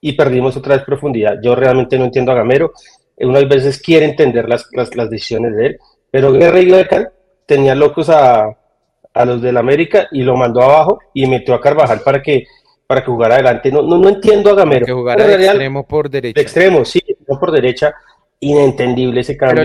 y 0.00 0.12
perdimos 0.12 0.56
otra 0.56 0.76
vez 0.76 0.84
profundidad. 0.84 1.38
Yo 1.42 1.54
realmente 1.54 1.98
no 1.98 2.04
entiendo 2.04 2.32
a 2.32 2.34
Gamero. 2.34 2.72
Unas 3.18 3.48
veces 3.48 3.80
quiere 3.80 4.06
entender 4.06 4.48
las, 4.48 4.68
las, 4.72 5.10
decisiones 5.10 5.56
de 5.56 5.66
él, 5.66 5.78
pero 6.10 6.32
Guerra 6.32 6.60
y 6.60 6.66
Lecan 6.66 7.08
tenían 7.46 7.78
locos 7.78 8.10
a, 8.10 8.56
a 9.14 9.24
los 9.24 9.40
del 9.40 9.56
América 9.56 10.08
y 10.12 10.22
lo 10.22 10.36
mandó 10.36 10.62
abajo 10.62 10.98
y 11.14 11.26
metió 11.26 11.54
a 11.54 11.60
Carvajal 11.60 12.00
para 12.02 12.22
que 12.22 12.44
para 12.86 13.00
que 13.02 13.10
jugara 13.10 13.34
adelante. 13.34 13.70
No, 13.72 13.82
no, 13.82 13.98
no 13.98 14.08
entiendo 14.08 14.50
a 14.50 14.54
Gamero. 14.54 14.86
Que 14.86 14.92
jugara 14.92 15.26
de 15.26 15.44
extremo 15.44 15.86
por 15.86 16.08
derecha. 16.08 16.34
De 16.34 16.42
extremo, 16.42 16.84
sí, 16.84 17.02
no 17.26 17.38
por 17.38 17.50
derecha. 17.50 17.94
Inentendible 18.38 19.22
ese 19.22 19.36
cambio. 19.36 19.64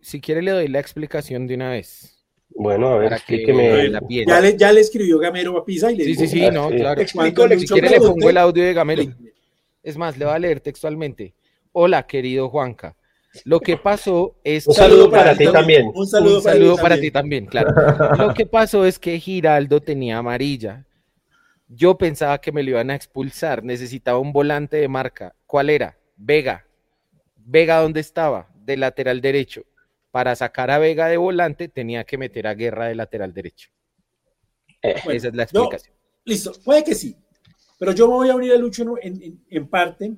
si 0.00 0.20
quiere 0.20 0.42
le 0.42 0.50
doy 0.52 0.68
la 0.68 0.78
explicación 0.78 1.46
de 1.46 1.54
una 1.54 1.70
vez. 1.70 2.12
Bueno, 2.50 2.88
a 2.88 2.98
ver, 2.98 3.12
explíqueme. 3.12 3.88
la 3.88 4.00
piel. 4.00 4.26
Ya 4.26 4.40
le, 4.40 4.56
ya 4.56 4.72
le 4.72 4.80
escribió 4.80 5.18
Gamero 5.18 5.58
a 5.58 5.64
Pisa 5.64 5.90
y 5.90 5.96
le 5.96 6.04
Sí, 6.04 6.10
dijo, 6.10 6.20
sí, 6.22 6.28
sí, 6.28 6.50
no, 6.50 6.70
Sí. 6.70 6.76
claro. 6.76 7.00
Explico, 7.00 7.46
le 7.46 7.58
Si 7.58 7.66
quiere 7.66 7.90
le 7.90 7.98
pongo 7.98 8.30
el 8.30 8.36
audio 8.36 8.64
de 8.64 8.72
Gamero. 8.72 9.02
Es 9.82 9.96
más, 9.96 10.16
le 10.16 10.24
voy 10.24 10.34
a 10.34 10.38
leer 10.38 10.60
textualmente. 10.60 11.34
Hola, 11.78 12.06
querido 12.06 12.48
Juanca. 12.48 12.96
Lo 13.44 13.60
que 13.60 13.76
pasó 13.76 14.34
es 14.42 14.66
Un 14.66 14.72
que- 14.74 14.80
saludo 14.80 15.10
para 15.10 15.36
ti 15.36 15.44
también. 15.52 15.90
Un 15.94 16.06
saludo, 16.06 16.36
Un 16.38 16.42
saludo 16.42 16.76
para, 16.76 16.94
ti 16.94 17.02
ti 17.02 17.10
también, 17.10 17.44
claro. 17.44 17.68
Lo 18.16 18.32
que 18.32 18.46
pasó 18.46 18.86
es 18.86 18.98
que 18.98 19.20
Giraldo 19.20 19.78
tenía 19.82 20.16
amarilla. 20.16 20.86
Yo 21.68 21.98
pensaba 21.98 22.40
que 22.40 22.50
me 22.50 22.62
lo 22.62 22.70
iban 22.70 22.90
a 22.90 22.94
expulsar. 22.94 23.62
Necesitaba 23.62 24.18
un 24.18 24.32
volante 24.32 24.78
de 24.78 24.88
marca. 24.88 25.34
¿Cuál 25.44 25.68
era? 25.68 25.98
Vega. 26.16 26.64
Vega, 27.36 27.82
¿dónde 27.82 28.00
estaba? 28.00 28.48
De 28.54 28.78
lateral 28.78 29.20
derecho. 29.20 29.62
Para 30.10 30.34
sacar 30.34 30.70
a 30.70 30.78
Vega 30.78 31.08
de 31.08 31.18
volante 31.18 31.68
tenía 31.68 32.04
que 32.04 32.16
meter 32.16 32.46
a 32.46 32.54
Guerra 32.54 32.86
de 32.86 32.94
lateral 32.94 33.34
derecho. 33.34 33.68
Eh, 34.80 34.94
Bueno, 35.04 35.18
Esa 35.18 35.28
es 35.28 35.34
la 35.34 35.46
no, 35.52 35.60
explicación. 35.64 35.94
Listo, 36.24 36.52
puede 36.64 36.82
que 36.84 36.94
sí. 36.94 37.14
Pero 37.78 37.92
yo 37.92 38.08
me 38.08 38.14
voy 38.14 38.30
a 38.30 38.34
unir 38.34 38.52
a 38.54 38.56
Lucho 38.56 38.82
en, 39.02 39.22
en- 39.22 39.44
en 39.50 39.68
parte 39.68 40.14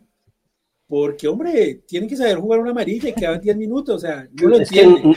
porque, 0.88 1.28
hombre, 1.28 1.82
tienen 1.86 2.08
que 2.08 2.16
saber 2.16 2.38
jugar 2.38 2.60
una 2.60 2.70
amarilla 2.70 3.10
y 3.10 3.12
quedan 3.12 3.40
10 3.40 3.56
minutos. 3.56 3.96
O 3.96 3.98
sea, 3.98 4.26
no 4.32 4.48
lo 4.48 4.56
entienden. 4.56 5.14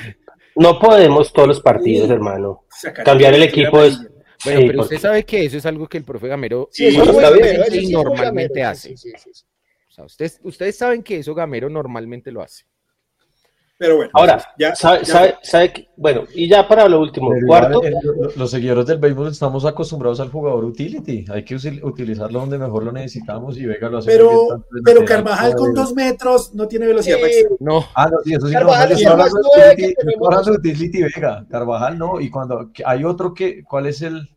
no 0.55 0.79
podemos 0.79 1.31
todos 1.31 1.47
los 1.47 1.61
partidos, 1.61 2.07
Sí. 2.07 2.13
hermano. 2.13 2.65
Sacar 2.69 3.05
Cambiar 3.05 3.33
el 3.33 3.43
equipo 3.43 3.81
es. 3.81 3.97
Bueno, 4.43 4.59
sí, 4.61 4.67
pero 4.67 4.77
porque- 4.79 4.95
usted 4.95 4.97
sabe 4.99 5.23
que 5.23 5.45
eso 5.45 5.57
es 5.57 5.65
algo 5.65 5.87
que 5.87 5.97
el 5.99 6.03
profe 6.03 6.27
Gamero 6.27 6.67
Sí, 6.71 6.87
eso 6.87 7.03
eso 7.03 7.13
normalmente 7.13 8.59
Gamero, 8.59 8.69
hace. 8.69 8.93
O 8.93 9.93
sea, 9.93 10.05
ustedes, 10.05 10.39
ustedes 10.43 10.77
saben 10.77 11.03
que 11.03 11.17
eso 11.17 11.33
Gamero 11.35 11.69
normalmente 11.69 12.31
lo 12.31 12.41
hace. 12.41 12.63
Pero 13.81 13.95
bueno, 13.95 14.11
Ahora, 14.13 14.39
ya, 14.59 14.75
¿sabe, 14.75 14.99
ya 14.99 15.05
sabe- 15.05 15.35
sabe 15.41 15.73
que- 15.73 15.89
bueno, 15.97 16.25
y 16.35 16.47
ya 16.47 16.67
para 16.67 16.87
lo 16.87 16.99
último, 16.99 17.29
Pero 17.31 17.47
cuarto, 17.47 17.81
los 18.35 18.51
seguidores 18.51 18.85
del 18.85 18.99
béisbol 18.99 19.29
estamos 19.29 19.65
acostumbrados 19.65 20.19
al 20.19 20.29
jugador 20.29 20.65
utility. 20.65 21.25
Hay 21.31 21.43
que 21.43 21.55
usil- 21.55 21.83
utilizarlo 21.83 22.41
donde 22.41 22.59
mejor 22.59 22.83
lo 22.83 22.91
necesitamos 22.91 23.57
y 23.57 23.65
Vega 23.65 23.89
lo 23.89 23.97
hace 23.97 24.09
muy 24.11 24.17
bien, 24.29 24.39
Pero, 24.39 24.65
pero 24.85 25.03
Carvajal 25.05 25.55
con 25.55 25.73
dos 25.73 25.95
metros 25.95 26.53
no 26.53 26.67
tiene 26.67 26.85
velocidad 26.85 27.15
Sí, 27.17 27.23
máxima. 27.23 27.49
No, 27.59 27.83
Ah, 27.95 28.07
no, 28.11 28.17
sí, 28.23 28.33
eso 28.35 28.45
sí, 28.45 28.53
Carvajal 28.53 28.89
no, 28.91 28.95
de 28.95 29.03
nueve 29.03 29.75
utility- 29.75 30.51
de 30.61 30.69
utility 30.69 31.01
Vega, 31.01 31.47
Carvajal 31.49 31.97
no, 31.97 32.21
y 32.21 32.29
cuando 32.29 32.69
hay 32.85 33.03
otro 33.03 33.33
que, 33.33 33.63
¿cuál 33.63 33.87
es 33.87 34.03
el? 34.03 34.29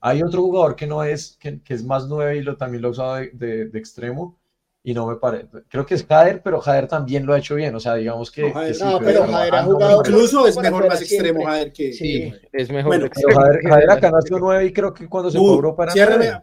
Hay 0.00 0.22
otro 0.22 0.40
jugador 0.40 0.76
que 0.76 0.86
no 0.86 1.04
es, 1.04 1.36
que, 1.38 1.60
que 1.62 1.74
es 1.74 1.84
más 1.84 2.06
nueve 2.08 2.38
y 2.38 2.42
lo, 2.42 2.56
también 2.56 2.80
lo 2.80 2.88
ha 2.88 2.92
usado 2.92 3.16
de, 3.16 3.32
de- 3.34 3.66
de 3.66 3.78
extremo 3.78 4.38
y 4.88 4.94
no 4.94 5.04
me 5.04 5.16
parece, 5.16 5.48
creo 5.68 5.84
que 5.84 5.96
es 5.96 6.06
Jader, 6.06 6.42
pero 6.44 6.60
Jader 6.60 6.86
también 6.86 7.26
lo 7.26 7.34
ha 7.34 7.38
hecho 7.38 7.56
bien, 7.56 7.74
o 7.74 7.80
sea, 7.80 7.96
digamos 7.96 8.30
que... 8.30 8.42
No, 8.42 8.54
Jader- 8.54 8.68
que 8.68 8.74
sí, 8.74 8.84
no, 8.84 9.00
pero 9.00 9.26
Jader 9.26 9.54
ha 9.56 9.62
jugado-. 9.64 10.02
Incluso 10.06 10.46
es 10.46 10.56
mejor 10.58 10.86
más 10.86 11.02
extremo. 11.02 11.44
Jader 11.44 11.72
que. 11.72 11.92
Sí. 11.92 12.32
es 12.52 12.70
mejor. 12.70 12.90
Bueno, 12.96 13.00
Pero 13.00 13.06
extremo 13.06 13.40
Jader, 13.40 13.62
Jader 13.68 13.86
de 13.88 13.92
acá 13.92 14.10
nació 14.12 14.38
nueve 14.38 14.66
y 14.66 14.72
creo 14.72 14.94
que 14.94 15.08
cuando 15.08 15.28
se 15.32 15.38
fue 15.38 15.48
a 15.48 15.54
Europa 15.54 15.90
ciérrame, 15.90 16.40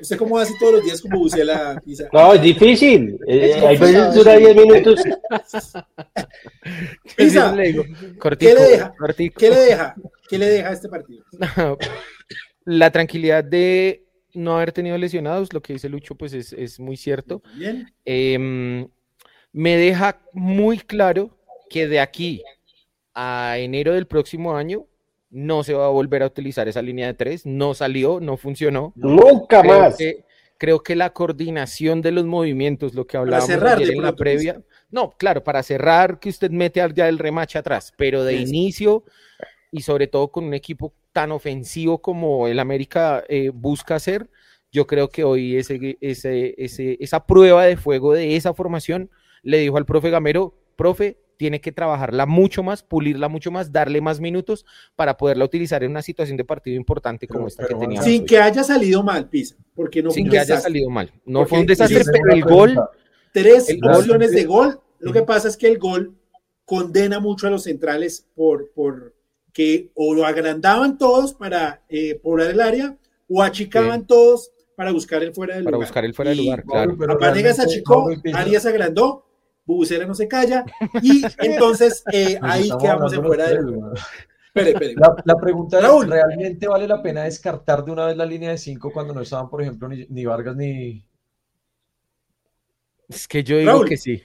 usted 0.00 0.16
cómo 0.16 0.38
hace 0.38 0.54
todos 0.58 0.72
los 0.76 0.84
días 0.84 1.02
como 1.02 1.18
Bucela 1.18 1.78
no, 2.14 2.32
es 2.32 2.40
difícil. 2.40 3.18
Eh, 3.28 3.50
Es 3.56 3.62
hay 3.62 3.76
veces 3.76 4.14
dura 4.14 4.32
sí. 4.36 4.38
10 4.38 4.56
minutos. 4.56 5.00
Pisa, 7.16 7.54
le 7.54 7.62
digo, 7.64 7.84
cortico, 8.18 8.50
¿qué 8.54 8.58
le 8.58 8.68
deja? 8.70 8.94
cortico. 8.98 9.38
¿Qué 9.38 9.50
le 9.50 9.56
deja? 9.56 9.94
¿Qué 10.28 10.38
le 10.38 10.48
deja 10.48 10.68
a 10.70 10.72
este 10.72 10.88
partido? 10.88 11.24
La 12.64 12.90
tranquilidad 12.90 13.44
de 13.44 14.05
no 14.36 14.56
haber 14.56 14.72
tenido 14.72 14.96
lesionados, 14.98 15.52
lo 15.52 15.60
que 15.62 15.72
dice 15.72 15.88
Lucho, 15.88 16.14
pues 16.14 16.32
es, 16.32 16.52
es 16.52 16.78
muy 16.78 16.96
cierto. 16.96 17.42
Bien. 17.54 17.92
Em, 18.04 18.88
me 19.52 19.76
deja 19.76 20.20
muy 20.32 20.78
claro 20.78 21.36
que 21.70 21.88
de 21.88 21.98
aquí 22.00 22.42
a 23.14 23.56
enero 23.58 23.94
del 23.94 24.06
próximo 24.06 24.56
año 24.56 24.86
no 25.30 25.64
se 25.64 25.74
va 25.74 25.86
a 25.86 25.90
volver 25.90 26.22
a 26.22 26.26
utilizar 26.26 26.68
esa 26.68 26.82
línea 26.82 27.06
de 27.08 27.14
tres, 27.14 27.46
no 27.46 27.74
salió, 27.74 28.20
no 28.20 28.36
funcionó. 28.36 28.92
Nunca 28.94 29.62
Creo 29.62 29.80
más. 29.80 29.96
que, 29.96 30.24
creo 30.58 30.82
que 30.82 30.94
la 30.94 31.10
coordinación 31.12 32.00
de 32.02 32.12
los 32.12 32.24
movimientos, 32.26 32.94
lo 32.94 33.06
que 33.06 33.16
hablábamos 33.16 33.48
cerrar 33.50 33.76
ayer 33.76 33.88
de 33.88 33.94
en 33.94 34.02
la 34.02 34.14
previa, 34.14 34.62
no, 34.90 35.10
claro, 35.18 35.42
para 35.42 35.62
cerrar 35.62 36.20
que 36.20 36.28
usted 36.28 36.50
mete 36.50 36.80
al- 36.80 36.94
ya 36.94 37.08
el 37.08 37.18
remache 37.18 37.58
atrás, 37.58 37.92
pero 37.96 38.22
de 38.24 38.34
inicio 38.36 39.04
y 39.72 39.82
sobre 39.82 40.06
todo 40.06 40.28
con 40.28 40.44
un 40.44 40.54
equipo 40.54 40.92
tan 41.12 41.32
ofensivo 41.32 42.00
como 42.02 42.46
el 42.48 42.58
América 42.58 43.24
eh, 43.28 43.50
busca 43.52 43.94
hacer, 43.96 44.28
yo 44.72 44.86
creo 44.86 45.08
que 45.08 45.24
hoy 45.24 45.56
ese, 45.56 45.96
ese, 46.00 46.54
ese- 46.58 46.96
esa 47.00 47.26
prueba 47.26 47.64
de 47.64 47.76
fuego 47.76 48.12
de 48.12 48.36
esa 48.36 48.52
formación 48.54 49.10
le 49.42 49.58
dijo 49.58 49.76
al 49.76 49.86
profe 49.86 50.10
Gamero, 50.10 50.54
profe, 50.76 51.18
tiene 51.38 51.60
que 51.60 51.70
trabajarla 51.72 52.24
mucho 52.26 52.62
más, 52.62 52.82
pulirla 52.82 53.28
mucho 53.28 53.50
más, 53.50 53.70
darle 53.70 54.00
más 54.00 54.20
minutos 54.20 54.64
para 54.96 55.16
poderla 55.18 55.44
utilizar 55.44 55.84
en 55.84 55.90
una 55.90 56.00
situación 56.02 56.36
de 56.38 56.44
partido 56.44 56.76
importante 56.76 57.26
como 57.28 57.40
Pero- 57.40 57.48
esta 57.48 57.62
pero 57.66 57.78
que 57.78 57.84
teníamos. 57.84 58.04
Sin 58.10 58.24
que 58.26 58.38
haya 58.38 58.64
salido 58.64 59.02
mal, 59.02 59.28
Pisa. 59.28 59.54
Porque 59.74 60.02
no 60.02 60.08
fue 60.10 60.14
sin 60.14 60.24
un 60.26 60.30
que 60.30 60.38
haya 60.38 60.58
salido 60.60 60.88
mal. 60.90 61.12
No 61.26 61.40
Porque 61.40 61.48
fue 61.50 61.58
un 61.60 61.66
desastre, 61.66 62.02
pero 62.10 62.32
el 62.34 62.42
gol. 62.42 62.80
Tres 63.32 63.68
El 63.68 63.80
gol- 63.80 63.96
opciones 63.96 64.30
de 64.32 64.44
gol. 64.44 64.80
Lo 64.98 65.12
que 65.12 65.22
pasa 65.22 65.48
es 65.48 65.56
que 65.58 65.66
el 65.68 65.78
gol 65.78 66.14
condena 66.64 67.20
mucho 67.20 67.46
a 67.46 67.50
los 67.50 67.64
centrales 67.64 68.26
por, 68.34 68.70
por 68.72 69.14
que 69.56 69.90
o 69.94 70.12
lo 70.12 70.26
agrandaban 70.26 70.98
todos 70.98 71.32
para 71.32 71.82
eh, 71.88 72.20
poblar 72.22 72.50
el 72.50 72.60
área 72.60 72.94
o 73.26 73.42
achicaban 73.42 74.06
todos 74.06 74.52
para 74.76 74.92
buscar 74.92 75.22
el 75.22 75.32
fuera 75.32 75.54
del 75.54 75.64
para 75.64 75.76
lugar. 75.76 75.88
buscar 75.88 76.04
el 76.04 76.12
fuera 76.12 76.30
de 76.32 76.36
Y 76.36 76.44
lugar, 76.44 76.62
Mauro, 76.66 76.82
claro. 76.84 76.96
pero 76.98 77.18
realmente, 77.18 77.62
achicó, 77.62 78.12
y 78.22 78.32
Arias 78.34 78.66
agrandó, 78.66 79.24
Bubucela 79.64 80.04
no 80.04 80.14
se 80.14 80.28
calla 80.28 80.62
y 81.02 81.22
entonces 81.38 82.04
eh, 82.12 82.38
ahí 82.42 82.68
quedamos 82.78 83.14
en 83.14 83.24
fuera 83.24 83.48
del 83.48 83.62
lugar. 83.62 83.94
La, 84.56 85.14
la 85.24 85.36
pregunta 85.36 85.80
Raúl. 85.80 86.04
es, 86.04 86.10
¿realmente 86.10 86.66
vale 86.66 86.86
la 86.88 87.02
pena 87.02 87.24
descartar 87.24 87.82
de 87.84 87.92
una 87.92 88.06
vez 88.06 88.16
la 88.16 88.24
línea 88.24 88.50
de 88.50 88.58
cinco 88.58 88.90
cuando 88.90 89.12
no 89.14 89.20
estaban, 89.22 89.48
por 89.50 89.60
ejemplo, 89.62 89.86
ni, 89.88 90.06
ni 90.08 90.24
Vargas 90.24 90.56
ni... 90.56 91.04
Es 93.08 93.28
que 93.28 93.44
yo 93.44 93.58
digo 93.58 93.70
Raúl. 93.70 93.88
que 93.88 93.96
sí. 93.96 94.22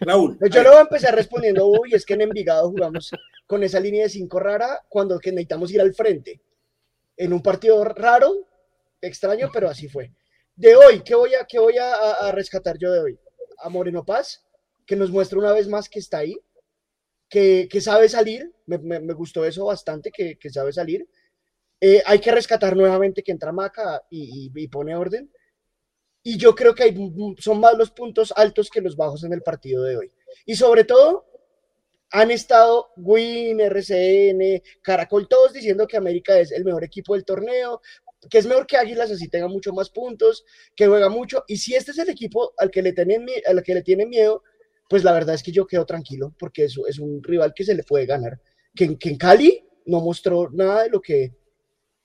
Raúl. 0.00 0.38
Yo 0.50 0.62
le 0.62 0.68
voy 0.68 0.78
a 0.78 0.82
empezar 0.82 1.14
respondiendo, 1.14 1.66
uy, 1.66 1.90
es 1.92 2.04
que 2.04 2.14
en 2.14 2.22
Envigado 2.22 2.70
jugamos 2.70 3.10
con 3.46 3.62
esa 3.62 3.78
línea 3.78 4.02
de 4.04 4.08
cinco 4.08 4.40
rara 4.40 4.80
cuando 4.88 5.18
que 5.20 5.30
necesitamos 5.30 5.70
ir 5.72 5.80
al 5.80 5.94
frente. 5.94 6.40
En 7.16 7.32
un 7.32 7.40
partido 7.42 7.84
raro, 7.84 8.32
extraño, 9.00 9.48
pero 9.52 9.68
así 9.68 9.88
fue. 9.88 10.10
De 10.56 10.74
hoy, 10.74 11.02
¿qué 11.04 11.14
voy 11.14 11.34
a, 11.34 11.44
qué 11.44 11.58
voy 11.58 11.76
a, 11.78 11.94
a- 11.94 12.28
a 12.28 12.32
rescatar 12.32 12.76
yo 12.78 12.90
de 12.92 13.00
hoy? 13.00 13.18
A 13.58 13.68
Moreno 13.68 14.04
Paz, 14.04 14.44
que 14.84 14.96
nos 14.96 15.10
muestra 15.10 15.38
una 15.38 15.52
vez 15.52 15.68
más 15.68 15.88
que 15.88 15.98
está 15.98 16.18
ahí, 16.18 16.36
que, 17.28 17.68
que 17.70 17.80
sabe 17.80 18.08
salir, 18.08 18.52
me, 18.66 18.78
me- 18.78 19.00
me 19.00 19.12
gustó 19.14 19.44
eso 19.44 19.66
bastante, 19.66 20.10
que, 20.10 20.36
que 20.38 20.50
sabe 20.50 20.72
salir. 20.72 21.06
Eh, 21.80 22.02
hay 22.06 22.18
que 22.20 22.32
rescatar 22.32 22.74
nuevamente 22.76 23.22
que 23.22 23.32
entra 23.32 23.52
Maca 23.52 24.02
y, 24.10 24.50
y- 24.56 24.62
y 24.64 24.68
pone 24.68 24.96
orden. 24.96 25.30
Y 26.28 26.38
yo 26.38 26.56
creo 26.56 26.74
que 26.74 26.82
hay, 26.82 27.12
son 27.38 27.60
más 27.60 27.78
los 27.78 27.92
puntos 27.92 28.32
altos 28.34 28.68
que 28.68 28.80
los 28.80 28.96
bajos 28.96 29.22
en 29.22 29.32
el 29.32 29.42
partido 29.42 29.84
de 29.84 29.96
hoy. 29.96 30.12
Y 30.44 30.56
sobre 30.56 30.82
todo, 30.82 31.24
han 32.10 32.32
estado 32.32 32.88
Win, 32.96 33.60
RCN, 33.60 34.60
Caracol, 34.82 35.28
todos 35.28 35.52
diciendo 35.52 35.86
que 35.86 35.96
América 35.96 36.36
es 36.36 36.50
el 36.50 36.64
mejor 36.64 36.82
equipo 36.82 37.14
del 37.14 37.24
torneo, 37.24 37.80
que 38.28 38.38
es 38.38 38.46
mejor 38.46 38.66
que 38.66 38.76
Águilas, 38.76 39.12
así 39.12 39.28
tenga 39.28 39.46
mucho 39.46 39.72
más 39.72 39.88
puntos, 39.88 40.44
que 40.74 40.88
juega 40.88 41.08
mucho. 41.08 41.44
Y 41.46 41.58
si 41.58 41.76
este 41.76 41.92
es 41.92 41.98
el 41.98 42.08
equipo 42.08 42.54
al 42.58 42.72
que 42.72 42.82
le 42.82 42.92
tienen, 42.92 43.24
al 43.46 43.62
que 43.62 43.74
le 43.74 43.82
tienen 43.82 44.08
miedo, 44.08 44.42
pues 44.88 45.04
la 45.04 45.12
verdad 45.12 45.36
es 45.36 45.44
que 45.44 45.52
yo 45.52 45.64
quedo 45.64 45.86
tranquilo, 45.86 46.34
porque 46.40 46.64
es, 46.64 46.74
es 46.88 46.98
un 46.98 47.22
rival 47.22 47.54
que 47.54 47.62
se 47.62 47.76
le 47.76 47.84
puede 47.84 48.04
ganar. 48.04 48.40
Que, 48.74 48.98
que 48.98 49.10
en 49.10 49.16
Cali 49.16 49.64
no 49.84 50.00
mostró 50.00 50.50
nada 50.50 50.82
de 50.82 50.90
lo 50.90 51.00
que 51.00 51.36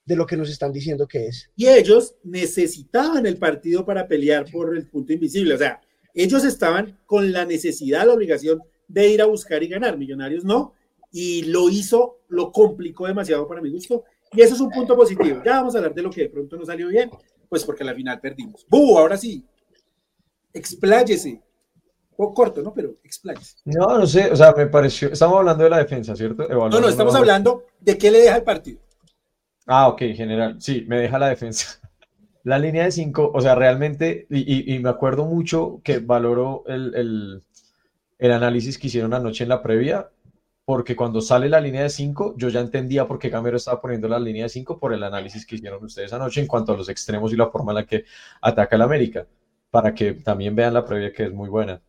de 0.06 0.16
lo 0.16 0.26
que 0.26 0.36
nos 0.38 0.50
están 0.50 0.72
diciendo 0.74 1.08
que 1.08 1.28
es. 1.28 1.50
Y 1.56 1.68
ellos 1.68 2.16
necesitaban 2.24 3.26
el 3.26 3.38
partido 3.38 3.86
para 3.86 4.08
pelear 4.08 4.46
por 4.52 4.76
el 4.76 4.88
punto 4.88 5.14
invisible. 5.14 5.54
O 5.54 5.58
sea, 5.58 5.80
ellos 6.14 6.44
estaban 6.44 7.00
con 7.06 7.32
la 7.32 7.46
necesidad, 7.46 8.06
la 8.06 8.14
obligación 8.14 8.62
de 8.88 9.10
ir 9.10 9.22
a 9.22 9.26
buscar 9.26 9.62
y 9.64 9.68
ganar. 9.68 9.98
Millonarios 9.98 10.44
no. 10.44 10.74
Y 11.12 11.44
lo 11.44 11.70
hizo, 11.70 12.20
lo 12.30 12.52
complicó 12.52 13.06
demasiado 13.08 13.48
para 13.48 13.62
mi 13.62 13.70
gusto. 13.70 14.04
Y 14.34 14.42
eso 14.42 14.56
es 14.56 14.62
un 14.62 14.70
punto 14.70 14.96
positivo. 14.96 15.42
Ya 15.46 15.54
vamos 15.58 15.76
a 15.76 15.80
hablar 15.80 15.94
de 15.94 16.02
lo 16.02 16.10
que 16.10 16.22
de 16.22 16.30
pronto 16.30 16.56
no 16.58 16.66
salió 16.66 16.88
bien, 16.88 17.10
pues 17.50 17.64
porque 17.66 17.84
a 17.84 17.86
la 17.88 17.94
final 17.94 18.20
perdimos. 18.20 18.66
¡Bu! 18.70 18.98
Ahora 18.98 19.18
sí. 19.18 19.46
Expláyese. 20.54 21.42
Un 22.12 22.28
poco 22.28 22.34
corto, 22.34 22.62
¿no? 22.62 22.74
Pero 22.74 22.96
expláyese. 23.04 23.56
No, 23.66 23.98
no 24.00 24.06
sé, 24.06 24.30
o 24.32 24.36
sea, 24.36 24.54
me 24.56 24.68
pareció... 24.68 25.12
Estamos 25.12 25.38
hablando 25.40 25.64
de 25.64 25.70
la 25.70 25.78
defensa, 25.80 26.16
¿cierto? 26.16 26.44
No, 26.44 26.50
Evaluando 26.50 26.82
no, 26.82 26.90
estamos 26.90 27.12
una- 27.14 27.20
hablando 27.20 27.66
de 27.80 27.98
qué 27.98 28.12
le 28.12 28.20
deja 28.20 28.38
el 28.38 28.44
partido. 28.44 28.80
Ah, 29.68 29.88
ok, 29.88 30.00
general. 30.16 30.62
Sí, 30.62 30.86
me 30.88 30.98
deja 31.00 31.20
la 31.20 31.30
defensa. 31.30 31.80
La 32.44 32.60
línea 32.60 32.86
de 32.86 32.92
cinco, 32.92 33.32
o 33.36 33.42
sea, 33.42 33.56
realmente, 33.56 34.28
y, 34.32 34.80
me 34.80 34.90
acuerdo 34.90 35.26
mucho 35.26 35.82
que 35.84 36.00
valoro 36.00 36.64
el, 36.68 36.96
el- 38.20 38.32
análisis 38.34 38.78
que 38.80 38.88
hicieron 38.88 39.14
anoche 39.14 39.44
en 39.44 39.50
la 39.50 39.62
previa, 39.64 40.10
porque 40.66 40.96
cuando 40.96 41.22
sale 41.22 41.50
la 41.50 41.62
línea 41.62 41.84
de 41.84 41.90
cinco, 41.90 42.36
yo 42.38 42.50
ya 42.50 42.62
entendía 42.62 43.08
por 43.08 43.20
qué 43.20 43.30
Gamero 43.30 43.58
estaba 43.58 43.82
poniendo 43.82 44.08
la 44.10 44.20
línea 44.20 44.44
de 44.46 44.50
cinco 44.50 44.80
por 44.80 44.94
el 44.94 45.04
análisis 45.04 45.46
que 45.46 45.56
hicieron 45.58 45.84
ustedes 45.86 46.14
anoche 46.14 46.42
en 46.42 46.48
cuanto 46.48 46.74
a 46.74 46.78
los 46.78 46.90
extremos 46.90 47.34
y 47.34 47.38
la 47.38 47.50
forma 47.52 47.74
en 47.74 47.78
la 47.78 47.86
que 47.88 48.06
ataca 48.42 48.76
el 48.78 48.84
América, 48.84 49.28
para 49.72 49.94
que 49.96 50.14
también 50.16 50.56
vean 50.56 50.74
la 50.76 50.86
previa 50.86 51.14
que 51.14 51.26
es 51.26 51.34
muy 51.34 51.50
buena. 51.50 51.82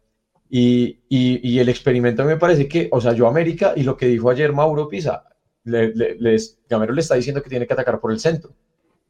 Y, 0.51 1.01
y- 1.09 1.41
y 1.49 1.59
el 1.61 1.69
experimento 1.71 2.25
me 2.25 2.37
parece 2.37 2.69
que, 2.69 2.89
o 2.93 3.01
sea, 3.01 3.13
yo 3.15 3.27
América 3.29 3.73
y 3.77 3.83
lo 3.85 3.97
que 3.97 4.07
dijo 4.07 4.31
ayer 4.31 4.53
Mauro 4.53 4.89
Pisa, 4.89 5.25
Gamero 5.65 6.93
le 6.93 7.01
está 7.01 7.15
diciendo 7.15 7.43
que 7.43 7.51
tiene 7.51 7.67
que 7.67 7.73
atacar 7.73 8.01
por 8.01 8.13
el 8.13 8.21
centro. 8.21 8.53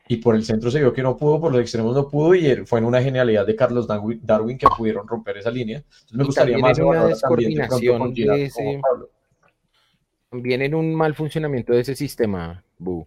Y 0.09 0.17
por 0.17 0.35
el 0.35 0.45
centro 0.45 0.71
se 0.71 0.81
vio 0.81 0.93
que 0.93 1.03
no 1.03 1.17
pudo, 1.17 1.41
por 1.41 1.53
los 1.53 1.61
extremos 1.61 1.95
no 1.95 2.09
pudo, 2.09 2.35
y 2.35 2.67
fue 2.67 2.81
en 2.81 2.85
una 2.85 3.01
genialidad 3.01 3.47
de 3.47 3.57
Carlos 3.57 3.87
Darwin 3.87 4.59
que 4.59 4.67
pudieron 4.77 5.07
romper 5.07 5.39
esa 5.39 5.51
línea. 5.51 5.79
Entonces 5.79 6.13
me 6.17 6.25
gustaría 6.25 6.59
más 6.59 6.79
una 6.79 7.07
descoordinación 7.07 8.13
de 8.13 8.45
ese, 8.45 8.81
también 10.33 10.63
en 10.63 10.75
un 10.75 10.95
mal 10.95 11.15
funcionamiento 11.15 11.75
de 11.75 11.81
ese 11.81 11.95
sistema, 11.95 12.65
Bu. 12.79 13.07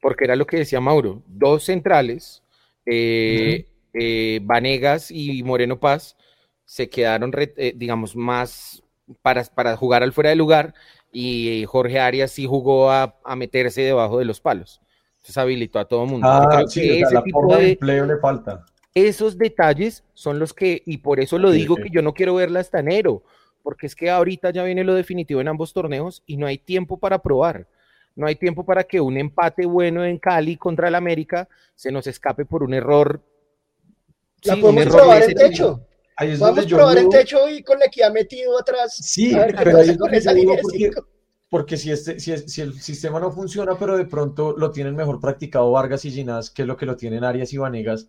Porque 0.00 0.24
era 0.24 0.34
lo 0.34 0.46
que 0.46 0.56
decía 0.56 0.80
Mauro, 0.80 1.22
dos 1.26 1.64
centrales, 1.64 2.42
eh, 2.86 3.66
eh, 3.92 4.40
Vanegas 4.42 5.10
y 5.10 5.42
Moreno 5.42 5.78
Paz, 5.78 6.16
se 6.64 6.88
quedaron, 6.88 7.32
eh, 7.36 7.74
digamos, 7.76 8.16
más 8.16 8.82
para, 9.20 9.44
para 9.44 9.76
jugar 9.76 10.02
al 10.02 10.12
fuera 10.12 10.30
de 10.30 10.36
lugar 10.36 10.74
y 11.14 11.64
Jorge 11.66 12.00
Arias 12.00 12.32
sí 12.32 12.44
jugó 12.44 12.90
a, 12.90 13.14
meterse 13.36 13.82
debajo 13.82 14.18
de 14.18 14.24
los 14.24 14.40
palos. 14.40 14.82
Entonces 15.18 15.38
habilitó 15.38 15.78
a 15.78 15.86
todo 15.86 16.04
el 16.04 16.10
mundo. 16.10 16.28
Ah, 16.28 16.64
sí, 16.66 17.00
ese 17.00 17.22
tipo 17.22 17.56
de 17.56 17.72
empleo 17.72 18.04
le 18.04 18.18
falta. 18.18 18.66
Esos 18.92 19.38
detalles 19.38 20.04
son 20.12 20.38
los 20.38 20.52
que, 20.52 20.82
y 20.84 20.98
por 20.98 21.20
eso 21.20 21.38
lo 21.38 21.50
digo 21.50 21.76
que 21.76 21.88
yo 21.90 22.02
no 22.02 22.12
quiero 22.12 22.34
verla 22.34 22.60
hasta 22.60 22.80
enero, 22.80 23.22
porque 23.62 23.86
es 23.86 23.94
que 23.94 24.10
ahorita 24.10 24.50
ya 24.50 24.64
viene 24.64 24.84
lo 24.84 24.94
definitivo 24.94 25.40
en 25.40 25.48
ambos 25.48 25.72
torneos 25.72 26.22
y 26.26 26.36
no 26.36 26.46
hay 26.46 26.58
tiempo 26.58 26.98
para 26.98 27.22
probar. 27.22 27.66
No 28.16 28.26
hay 28.26 28.36
tiempo 28.36 28.64
para 28.64 28.84
que 28.84 29.00
un 29.00 29.16
empate 29.16 29.66
bueno 29.66 30.04
en 30.04 30.18
Cali 30.18 30.56
contra 30.56 30.88
el 30.88 30.94
América 30.94 31.48
se 31.74 31.90
nos 31.90 32.06
escape 32.06 32.44
por 32.44 32.62
un 32.62 32.74
error. 32.74 33.20
La 34.42 34.56
podemos 34.56 34.86
probar 34.94 35.22
en 35.22 35.34
techo. 35.34 35.80
Vamos 36.38 36.64
a 36.64 36.68
probar 36.68 36.98
el 36.98 37.08
techo 37.08 37.48
y 37.48 37.62
con 37.62 37.78
la 37.78 37.88
que 37.88 38.04
ha 38.04 38.10
metido 38.10 38.58
atrás. 38.58 38.94
Sí, 38.96 39.36
pero 39.58 39.78
ahí 39.78 39.96
con 39.96 40.14
esa 40.14 40.32
línea 40.32 40.58
porque, 40.62 40.90
porque 41.50 41.76
si, 41.76 41.90
este, 41.90 42.20
si, 42.20 42.36
si, 42.48 42.60
el 42.60 42.80
sistema 42.80 43.18
no 43.18 43.32
funciona, 43.32 43.76
pero 43.78 43.96
de 43.96 44.06
pronto 44.06 44.54
lo 44.56 44.70
tienen 44.70 44.94
mejor 44.94 45.20
practicado 45.20 45.72
Vargas 45.72 46.04
y 46.04 46.10
Ginás 46.10 46.50
que 46.50 46.64
lo 46.64 46.76
que 46.76 46.86
lo 46.86 46.96
tienen 46.96 47.24
Arias 47.24 47.52
y 47.52 47.58
Vanegas, 47.58 48.08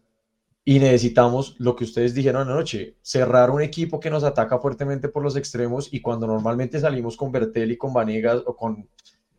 y 0.64 0.80
necesitamos 0.80 1.56
lo 1.60 1.76
que 1.76 1.84
ustedes 1.84 2.14
dijeron 2.14 2.50
anoche, 2.50 2.98
cerrar 3.02 3.52
un 3.52 3.62
equipo 3.62 4.00
que 4.00 4.10
nos 4.10 4.24
ataca 4.24 4.60
fuertemente 4.60 5.10
por 5.10 5.24
los 5.24 5.36
extremos 5.36 5.90
y 5.92 6.02
cuando 6.02 6.26
normalmente 6.28 6.80
salimos 6.80 7.18
con 7.18 7.32
Bertel 7.32 7.72
y 7.72 7.78
con 7.78 7.94
Vanegas 7.94 8.42
o 8.46 8.56
con 8.56 8.88